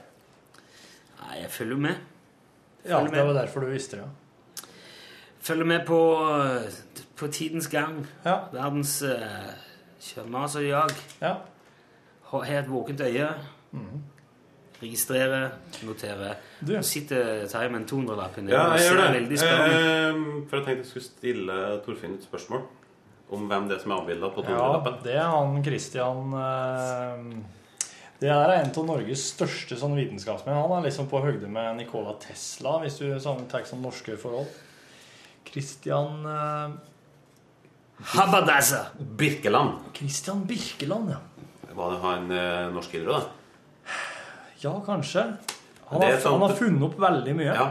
Nei, 1.21 1.41
jeg 1.43 1.51
følger 1.51 1.77
med. 1.77 1.95
Ja, 2.85 2.99
Følger 2.99 3.11
det 3.11 3.17
med. 3.19 3.27
var 3.27 3.41
derfor 3.41 3.61
du 3.61 3.67
visste 3.67 3.97
det, 3.97 4.03
ja. 4.03 4.65
Følger 5.41 5.65
med 5.65 5.87
på, 5.87 6.01
på 7.17 7.27
tidens 7.27 7.69
gang. 7.69 8.07
Ja. 8.25 8.39
Verdens 8.53 9.03
uh, 9.03 9.53
kjømmas 10.03 10.57
og 10.57 10.65
jag. 10.67 10.91
Ja. 11.21 11.35
Ha 12.31 12.43
har 12.43 12.63
et 12.63 12.71
våkent 12.71 13.01
øye. 13.01 13.31
Mhm. 13.71 14.03
Registrerer, 14.83 15.51
notere. 15.89 16.35
Du. 16.61 16.75
Sitter 16.85 17.47
Terje 17.49 17.71
med 17.73 17.81
en 17.83 17.87
200-lapp 17.89 18.35
inni 18.43 18.53
Ja, 18.53 18.67
jeg 18.77 18.91
gjør 18.91 18.99
det. 19.15 19.39
Eh, 19.41 20.19
for 20.51 20.59
jeg 20.59 20.67
tenkte 20.67 20.83
jeg 20.83 20.89
skulle 20.91 21.07
stille 21.07 21.61
Torfinn 21.87 22.19
et 22.19 22.27
spørsmål 22.29 22.67
om 23.37 23.47
hvem 23.51 23.65
det 23.71 23.79
er 23.79 23.83
som 23.83 23.95
er 23.95 24.03
avbilda 24.03 24.29
på 24.35 24.45
Ja, 24.45 24.51
200-lappen. 24.53 24.99
det 25.07 25.15
er 25.17 25.31
han 25.33 25.57
Christian 25.67 26.37
eh, 26.39 27.25
Det 28.21 28.29
er 28.31 28.53
en 28.59 28.71
av 28.71 28.87
Norges 28.91 29.25
største 29.33 29.79
sånn 29.81 29.97
vitenskapsmenn. 29.97 30.61
Han 30.61 30.77
er 30.79 30.87
liksom 30.91 31.09
på 31.11 31.23
høyde 31.25 31.49
med 31.53 31.81
Nikola 31.81 32.13
Tesla, 32.23 32.77
hvis 32.85 33.01
du 33.01 33.09
sånn, 33.21 33.47
tar 33.51 33.65
sånn 33.69 33.83
norske 33.85 34.17
forhold. 34.21 34.53
Christian 35.49 36.21
eh, 36.29 36.77
Habadazza! 38.13 38.91
Birkeland. 38.99 39.89
Christian 39.97 40.45
Birkeland, 40.49 41.11
ja. 41.17 41.21
Var 41.77 41.93
det 41.93 42.01
han 42.05 42.31
eh, 42.33 42.69
norsk 42.77 42.95
idrett, 42.97 43.25
da? 43.25 43.46
Ja, 44.63 44.73
kanskje. 44.87 45.27
Han 45.91 46.03
har, 46.03 46.17
sånn, 46.19 46.33
han 46.41 46.49
har 46.51 46.57
funnet 46.59 46.83
opp 46.89 46.97
veldig 46.99 47.35
mye. 47.39 47.53
Ja. 47.55 47.67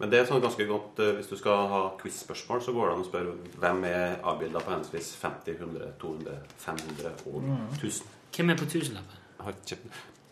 Men 0.00 0.08
det 0.12 0.20
er 0.20 0.28
sånn 0.30 0.40
ganske 0.40 0.64
godt 0.64 1.00
eh, 1.02 1.10
Hvis 1.18 1.28
du 1.28 1.34
skal 1.36 1.66
ha 1.68 1.80
quiz-spørsmål, 2.00 2.62
så 2.64 2.72
går 2.72 2.86
det 2.88 2.92
an 2.94 3.02
å 3.02 3.08
spørre 3.08 3.34
hvem 3.60 3.82
er 3.90 4.14
avbilda 4.24 4.62
på 4.64 4.72
henholdsvis 4.72 5.10
50, 5.20 5.58
100, 5.60 5.90
200, 6.00 6.38
500 6.62 7.10
og 7.26 7.42
Mm. 7.42 7.66
1000. 7.76 8.06
Hvem 8.36 8.50
er 8.54 8.56
på 8.62 8.68
tusenlappen? 8.70 9.16
Jeg 9.44 9.78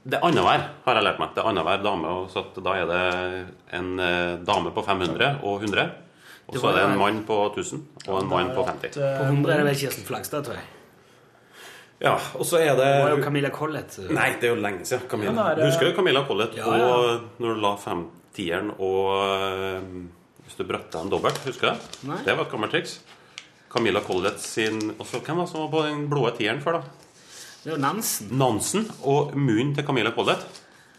Det 0.09 0.17
er 0.17 0.25
annenhver, 0.25 0.63
har 0.87 0.95
jeg 0.95 1.05
lært 1.05 1.19
meg. 1.19 1.35
Det 1.35 1.43
er 1.43 1.49
annenhver 1.51 1.83
dame. 1.85 2.07
Og 2.09 2.31
så 2.33 2.45
at 2.47 2.63
da 2.65 2.73
er 2.79 2.87
det 2.87 3.47
en 3.77 3.99
eh, 4.01 4.37
dame 4.47 4.71
på 4.73 4.85
500 4.87 5.41
og 5.43 5.61
100. 5.63 5.91
Og 6.49 6.55
så 6.57 6.71
er 6.71 6.77
det 6.79 6.85
en 6.89 6.99
mann 6.99 7.25
på 7.29 7.37
1000 7.53 7.83
og 8.09 8.23
en 8.23 8.29
mann 8.31 8.55
på 8.57 8.65
50. 8.65 8.95
På 8.95 9.25
100 9.29 9.53
er 9.53 9.57
det 9.59 9.67
vel 9.67 9.75
Kirsten 9.83 10.05
Flagstad, 10.09 10.45
tror 10.47 10.55
jeg. 10.57 10.65
Ja, 12.01 12.13
og 12.39 12.45
så 12.47 12.61
er 12.63 12.77
det 12.79 12.85
Det 12.85 13.03
var 13.03 13.11
jo 13.17 13.23
Camilla 13.25 13.51
Collett. 13.51 13.97
eh. 13.99 14.13
Nei, 14.15 14.29
det 14.41 14.47
er 14.49 14.55
jo 14.55 14.61
lenge 14.63 14.85
siden. 14.87 15.09
Camilla. 15.11 15.33
Ja, 15.35 15.47
er- 15.57 15.67
Husker 15.67 15.89
du 15.91 15.97
Camilla 15.97 16.23
Collett? 16.29 16.55
Ja, 16.57 16.77
ja. 16.79 16.87
Og 16.95 17.21
når 17.43 17.55
du 17.57 17.61
la 17.65 17.73
femtieren 17.83 18.71
og 18.79 19.09
eh, 19.19 19.81
Hvis 20.47 20.57
du 20.57 20.65
brøtta 20.65 21.01
en 21.03 21.11
dobbelt, 21.11 21.41
husker 21.45 21.61
du 21.61 21.73
det? 21.75 22.07
Nei. 22.09 22.21
Det 22.25 22.37
var 22.39 22.45
et 22.47 22.53
gammelt 22.55 22.71
triks. 22.73 22.99
Camilla 23.69 24.01
Collett 24.01 24.39
sin 24.41 24.79
og 24.99 25.05
så 25.07 25.19
Hvem 25.21 25.37
var 25.37 25.45
det 25.45 25.51
som 25.53 25.61
var 25.67 25.73
på 25.75 25.83
den 25.89 26.07
blå 26.09 26.31
tieren 26.39 26.63
før, 26.63 26.79
da? 26.79 26.83
Det 27.65 27.73
var 27.75 27.79
Nansen. 27.83 28.31
Nansen 28.39 28.87
og 29.03 29.35
munnen 29.37 29.75
til 29.77 29.85
Camilla 29.85 30.13
Collett. 30.15 30.47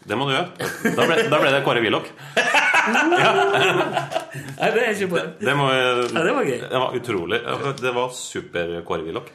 Det 0.06 0.16
må 0.16 0.28
du 0.28 0.34
gjøre. 0.36 0.94
Da 0.96 1.04
ble, 1.08 1.16
da 1.32 1.38
ble 1.40 1.50
det 1.52 1.64
Kåre 1.64 1.80
Willoch. 1.84 2.06
Nei, 3.40 4.68
det 4.72 4.82
er 4.84 4.94
ikke 4.94 5.08
bra. 5.12 5.24
Det, 5.40 5.54
må, 5.58 5.66
Ja, 5.72 6.22
det 6.24 6.32
var 6.36 6.46
gøy. 6.48 6.58
Det 6.62 6.80
var 6.84 6.96
utrolig. 6.96 7.40
Det 7.80 7.92
var 7.96 8.12
super-Kåre 8.16 9.04
Willoch. 9.08 9.28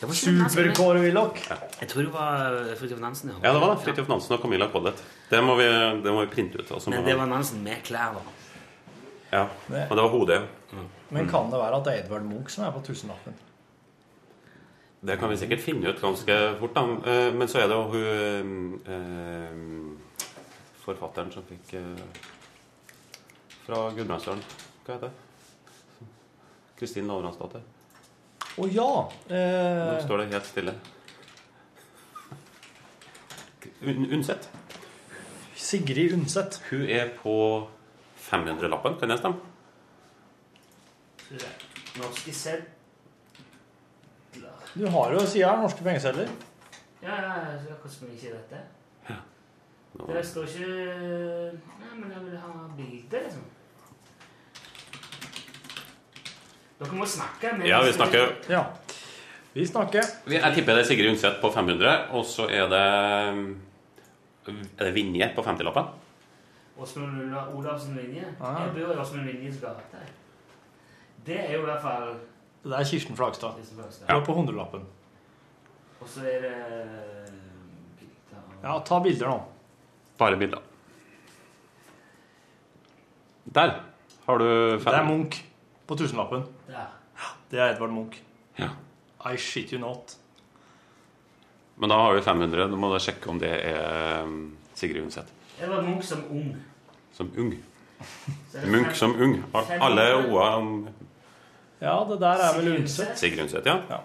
Super-Kåre 0.00 1.00
Willoch. 1.02 1.38
Jeg 1.80 1.88
tror 1.90 2.02
det 2.06 2.12
var 2.14 2.58
Fridtjof 2.78 3.00
Nansen. 3.02 3.32
Ja, 3.42 3.52
det 3.52 3.60
var 3.60 3.74
det. 3.74 3.80
Fridtjof 3.82 4.08
Nansen 4.08 4.36
og 4.36 4.42
Camilla 4.42 4.68
Collett. 4.70 5.02
Det 5.30 5.40
må 5.42 5.56
vi, 5.58 5.66
det 6.04 6.12
må 6.14 6.20
vi 6.22 6.30
printe 6.30 6.60
ut. 6.60 6.70
og 6.70 6.82
Men 6.92 7.04
det 7.04 7.16
var 7.18 7.26
Nansen 7.26 7.64
med 7.64 7.82
klær. 7.84 8.14
da. 8.14 8.20
Ja, 9.32 9.48
Men 9.68 9.88
det 9.90 10.02
var 10.04 10.08
hodet. 10.08 10.40
Men 11.10 11.28
kan 11.28 11.50
det 11.50 11.58
være 11.58 11.76
at 11.80 11.84
det 11.84 11.92
er 11.94 12.04
Edvard 12.04 12.22
Munch 12.28 12.50
som 12.54 12.64
er 12.64 12.70
på 12.72 12.80
tusenlappen? 12.86 13.34
Det 15.00 15.18
kan 15.18 15.30
vi 15.30 15.36
sikkert 15.36 15.60
finne 15.62 15.88
ut 15.92 16.00
ganske 16.02 16.36
fort. 16.60 16.74
da. 16.74 16.82
Eh, 17.06 17.34
Men 17.34 17.48
så 17.48 17.58
er 17.58 17.68
det 17.68 17.76
jo 17.76 17.82
hun 17.92 18.80
eh, 18.86 19.52
forfatteren 20.84 21.32
som 21.32 21.42
fikk 21.48 21.74
eh, 21.74 22.02
fra 23.66 23.90
Gudbrandsdalen. 23.94 24.42
Hva 24.86 24.94
heter 24.94 25.08
det? 25.08 26.08
Kristin 26.78 27.06
Lavransdatter. 27.10 27.60
Å 28.58 28.66
ja! 28.72 28.86
Nå 29.30 29.34
Eh, 29.34 30.04
står 30.04 30.22
det 30.22 30.30
helt 30.32 30.46
stille. 30.46 30.74
Un 33.82 34.08
Undset. 34.16 34.48
Sigrid 35.54 36.12
Undset. 36.16 36.58
Hun 36.70 36.82
er 36.90 37.12
på 37.22 37.34
500-lappen, 38.18 38.98
kan 38.98 39.10
jeg 39.10 39.18
stemme? 39.18 39.36
Norske. 41.98 42.56
Du 44.74 44.86
har 44.86 45.12
jo 45.12 45.20
sida 45.26 45.50
her 45.52 45.62
norske 45.62 45.84
pengesedler. 45.84 46.28
Ja, 47.02 47.14
ja, 47.14 47.34
ja, 47.44 47.58
så 47.62 47.74
hvordan 47.78 48.08
man 48.08 48.16
ikke 48.16 48.34
dette? 48.34 48.64
Det 49.98 50.26
står 50.26 50.44
ikke 50.46 50.66
Nei, 50.68 51.94
men 51.96 52.10
jeg 52.12 52.24
vil 52.24 52.36
ha 52.38 52.50
bilde, 52.76 53.22
liksom. 53.24 53.46
Dere 56.78 56.94
må 56.94 57.06
snakke. 57.10 57.50
Ja, 57.66 57.80
vi 57.82 57.92
snakker. 57.92 58.34
Ja. 58.48 58.62
Vi 59.54 59.64
snakker. 59.66 60.04
Jeg 60.30 60.54
tipper 60.54 60.76
det 60.78 60.84
er 60.84 60.86
Sigrid 60.86 61.10
Undset 61.10 61.40
på 61.42 61.50
500, 61.50 61.94
og 62.14 62.24
så 62.28 62.46
er 62.46 62.68
det 62.70 62.82
Er 64.78 64.84
det 64.84 64.94
Vinje 64.94 65.32
på 65.34 65.42
50-lappen? 65.42 65.88
Åsmund 66.78 67.16
Ola- 67.24 67.48
Olavsen 67.58 67.96
Vinje. 67.98 68.24
Ah. 68.40 68.60
Jeg 68.62 68.74
bor 68.76 68.92
i 68.94 68.98
Åsmund 69.02 69.26
Vinjes 69.26 69.58
gate. 69.60 70.04
Det 71.26 71.40
er 71.40 71.52
jo 71.56 71.64
i 71.64 71.64
hvert 71.66 71.82
fall 71.82 72.14
Det 72.64 72.72
er 72.78 72.84
Kirsten 72.84 73.16
Flagstad. 73.16 73.58
Flagstad. 73.74 74.06
Er 74.08 74.24
på 74.24 74.32
hundrelappen. 74.34 74.84
Og 76.00 76.08
så 76.08 76.20
er 76.30 76.40
det 76.46 76.54
Ja, 78.62 78.78
ta 78.86 78.98
bilder 79.02 79.28
nå. 79.28 79.40
Bare 80.18 80.36
bilder. 80.36 80.58
Der 83.54 83.70
har 84.26 84.38
du 84.38 84.78
fem. 84.78 84.92
Det 84.92 84.94
er 85.00 85.04
Munch 85.08 85.42
på 85.88 85.96
tusenlappen. 85.96 86.44
Ja. 86.68 86.86
Det 87.50 87.60
er 87.60 87.72
Edvard 87.72 87.90
Munch. 87.90 88.20
Ja. 88.60 88.68
I 89.24 89.36
shit 89.40 89.72
you 89.72 89.80
not. 89.80 90.16
Men 91.76 91.90
da 91.90 91.96
har 91.96 92.14
vi 92.14 92.22
500. 92.22 92.68
Du 92.68 92.76
må 92.76 92.90
du 92.92 92.98
sjekke 93.00 93.30
om 93.30 93.38
det 93.40 93.50
er 93.56 94.22
um, 94.22 94.56
Sigrid 94.76 95.02
Undset. 95.02 95.32
Jeg 95.60 95.70
var 95.70 95.82
Munch 95.86 96.06
som 96.10 96.24
ung. 96.30 96.52
Som 97.16 97.32
ung. 97.38 97.54
Munch 98.66 98.98
som 98.98 99.16
ung. 99.16 99.40
Alle 99.54 100.06
OA 100.28 100.48
om 100.60 100.88
Ja, 101.80 101.94
det 102.10 102.20
der 102.20 102.42
er 102.44 102.58
vel 102.58 102.72
Undset. 102.80 103.18
Sigrid 103.18 103.42
Undset, 103.46 103.66
ja. 103.66 104.00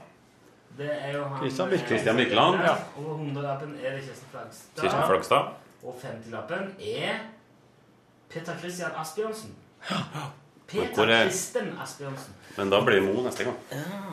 Det 0.78 0.90
er 0.90 1.18
jo 1.18 1.24
han 1.24 1.38
Christian 1.42 1.70
Birkeland. 1.70 1.88
Christian 1.88 2.16
Birkeland. 2.16 2.56
Ja. 2.64 2.74
Og 2.98 3.20
100-lappen 3.20 3.76
er 3.84 3.96
det 3.96 4.06
Kirsten 4.08 4.28
Flagstad. 4.32 4.82
Kirsten 4.82 5.04
Flagstad. 5.08 5.52
Og 5.84 6.00
50-lappen 6.02 6.72
er 6.80 7.20
Peter 8.30 8.58
Christian 8.60 8.92
Asbjørnsen. 8.98 9.56
Hvor 9.90 10.32
Peter 10.68 11.10
er- 11.10 11.28
Kristen 11.28 11.74
Asbjørnsen. 11.82 12.34
Men 12.58 12.70
da 12.70 12.80
blir 12.86 13.02
Mo 13.02 13.22
neste 13.26 13.44
gang. 13.44 13.56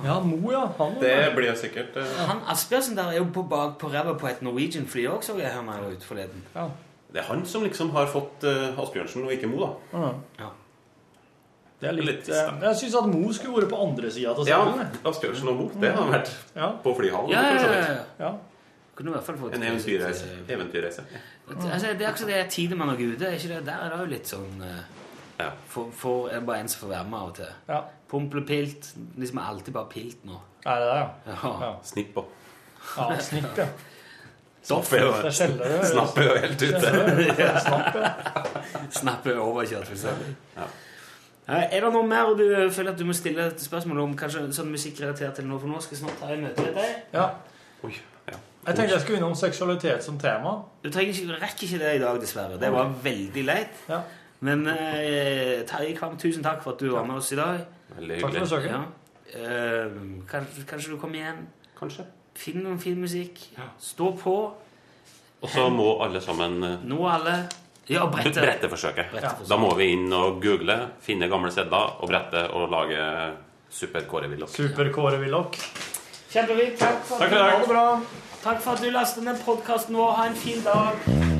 Ja, 0.05 0.19
Mo, 0.21 0.51
ja. 0.53 0.67
Han 0.79 0.95
Det 1.01 1.35
blir 1.37 1.55
sikkert 1.55 1.97
eh, 1.97 2.27
Han 2.27 2.41
Asbjørnsen 2.49 2.97
der 2.97 3.11
er 3.13 3.17
jo 3.19 3.27
på 3.33 3.43
bak 3.49 3.79
på 3.79 3.89
ræva 3.93 4.15
på 4.19 4.27
et 4.29 4.41
Norwegian-fly 4.43 5.07
òg, 5.09 5.23
så 5.23 5.37
jeg 5.39 5.53
her 5.53 5.63
meg 5.63 5.93
ut 5.93 6.03
forleden. 6.05 6.43
Ja. 6.55 6.69
Det 7.13 7.21
er 7.21 7.27
han 7.27 7.45
som 7.47 7.63
liksom 7.67 7.91
har 7.91 8.07
fått 8.07 8.45
uh, 8.45 8.79
Asbjørnsen, 8.81 9.25
og 9.25 9.33
ikke 9.33 9.49
Mo, 9.51 9.67
da. 9.67 10.13
Ja. 10.39 10.51
Det 11.81 11.89
er 11.89 11.93
litt, 11.97 12.29
eh, 12.29 12.51
Jeg 12.63 12.77
syns 12.77 12.95
at 13.01 13.07
Mo 13.09 13.33
skulle 13.33 13.63
vært 13.63 13.71
på 13.73 13.81
andre 13.89 14.11
sida 14.13 14.31
av 14.35 14.47
Ja. 14.49 14.61
Asbjørnsen 15.05 15.49
og 15.49 15.57
Mo. 15.57 15.71
Det 15.81 15.93
har 15.97 16.07
vært 16.13 16.31
Ja. 16.57 16.71
på 16.85 16.95
flyhallen. 16.97 17.31
Ja, 17.31 17.43
for 17.43 17.59
så 17.59 17.67
ja, 17.67 17.81
vidt. 17.81 17.89
ja, 18.19 18.25
ja. 18.27 18.33
Kunne 18.95 19.11
i 19.11 19.13
hvert 19.15 19.25
fall 19.25 19.37
fått 19.41 19.55
En 19.55 19.63
eventyrreise. 19.63 20.27
Eventyrreise. 20.49 21.03
Altså, 21.49 21.87
det 21.97 22.03
er 22.03 22.09
akkurat 22.13 22.27
det 22.29 22.51
Tidemann 22.51 22.91
og 22.91 22.99
Gude. 22.99 23.27
Er 23.27 23.33
ikke 23.39 23.49
det? 23.57 23.65
Der 23.67 23.73
er 23.73 23.89
det 23.91 23.99
jo 23.99 24.05
litt 24.11 24.27
sånn 24.29 24.61
eh, 25.41 25.53
for, 25.68 25.93
for, 25.97 26.28
Er 26.28 26.41
det 26.41 26.47
bare 26.47 26.64
en 26.64 26.68
som 26.68 26.84
får 26.84 26.93
være 26.95 27.11
med 27.12 27.18
av 27.18 27.30
og 27.30 27.34
til? 27.41 27.55
Ja. 27.68 27.80
Pumpepilt. 28.11 28.91
Liksom 29.16 29.38
er 29.38 29.53
alltid 29.53 29.72
bare 29.74 29.91
pilt 29.93 30.26
nå. 30.28 30.41
Er 30.66 30.82
det 30.82 30.91
det, 30.91 30.99
ja? 30.99 31.09
Ja. 31.32 31.55
Ja. 31.66 31.72
Snipp. 31.82 32.20
Ja, 32.97 33.09
snipp, 33.20 33.59
ja. 33.59 33.68
Er 34.61 35.01
jo. 35.01 35.32
Snapp 35.88 36.18
er 36.18 36.26
jo 36.26 36.34
helt 36.36 36.62
ute. 36.62 36.91
Snapp, 38.91 39.26
er 39.26 39.38
overkjørt, 39.41 39.86
for 39.88 39.97
eksempel. 39.97 40.34
Eh, 41.49 41.64
Er 41.76 41.80
det 41.80 41.93
noe 41.95 42.07
mer 42.07 42.34
du 42.38 42.45
føler 42.70 42.93
at 42.93 42.99
du 42.99 43.07
må 43.09 43.16
stille 43.16 43.49
et 43.51 43.62
spørsmål 43.62 44.05
om? 44.05 44.12
Kanskje 44.18 44.45
sånn 44.55 44.70
musikkrelatert 44.70 45.41
til 45.41 45.49
noe? 45.49 45.59
For 45.62 45.70
nå 45.70 45.80
skal 45.80 45.97
jeg 45.97 46.05
snart 46.05 46.20
ta 46.20 46.30
et 46.34 46.43
møte 46.45 46.66
med 46.66 46.76
deg. 46.76 47.01
Ja. 47.16 47.26
Oi, 47.88 47.95
ja. 48.28 48.36
Jeg 48.66 48.76
tenkte 48.76 48.93
jeg 48.93 49.03
skulle 49.07 49.18
innom 49.22 49.34
seksualitet 49.38 50.05
som 50.05 50.20
tema. 50.20 50.59
Du 50.84 50.91
trenger 50.93 51.16
ikke, 51.16 51.41
rekker 51.41 51.66
ikke 51.66 51.80
det 51.80 51.95
i 51.97 52.03
dag, 52.05 52.20
dessverre. 52.20 52.61
Det 52.61 52.72
var 52.74 52.93
veldig 53.03 53.45
leit. 53.49 53.84
Ja. 53.88 54.03
Men 54.41 54.64
eh, 54.72 55.61
Terje 55.68 55.93
Kvam, 55.99 56.16
tusen 56.20 56.43
takk 56.45 56.62
for 56.64 56.72
at 56.76 56.80
du 56.80 56.91
var 56.95 57.05
med 57.05 57.18
oss 57.20 57.32
i 57.34 57.38
dag. 57.38 57.61
Veldig 57.97 58.20
Takk 58.20 58.22
for 58.22 58.30
hyggelig. 58.30 58.47
besøket. 58.47 58.70
Ja. 58.72 58.82
Eh, 59.36 59.99
kanskje, 60.30 60.64
kanskje 60.70 60.95
du 60.95 60.99
kommer 61.03 61.20
igjen? 61.20 61.43
Kanskje. 61.78 62.07
Finn 62.41 62.62
noen 62.64 62.78
fin 62.80 62.97
musikk. 63.01 63.43
Stå 63.82 64.12
på. 64.16 64.36
Og 65.41 65.49
så 65.49 65.66
må 65.72 65.91
alle 66.05 66.20
sammen 66.24 66.57
eh, 66.64 66.78
Nå 66.88 67.01
alle. 67.09 67.36
Ja, 67.91 68.05
brette. 68.12 68.38
Brette 68.38 68.68
forsøket 68.70 69.16
Da 69.49 69.57
må 69.59 69.72
vi 69.74 69.88
inn 69.97 70.12
og 70.14 70.36
google, 70.45 70.76
finne 71.03 71.26
gamle 71.32 71.51
sedler 71.51 71.97
og 71.99 72.07
brette 72.12 72.45
og 72.55 72.68
lage 72.70 73.01
Super-Kåre 73.74 74.28
Willoch. 74.30 74.53
Super-Kåre 74.55 75.18
Willoch. 75.18 75.59
Kjempefint. 76.30 76.78
Takk 76.78 77.03
for, 77.03 77.18
Takk 77.18 77.32
for 77.32 77.36
i 77.36 77.43
dag. 77.43 77.51
Ha 77.51 77.59
det 77.64 77.68
bra. 77.72 77.84
Takk 78.45 78.62
for 78.62 78.78
at 78.78 78.84
du 78.86 78.91
lastet 78.95 79.26
ned 79.26 79.43
podkasten 79.45 79.99
vår. 79.99 80.14
Ha 80.20 80.30
en 80.30 80.38
fin 80.38 80.62
dag. 80.64 81.39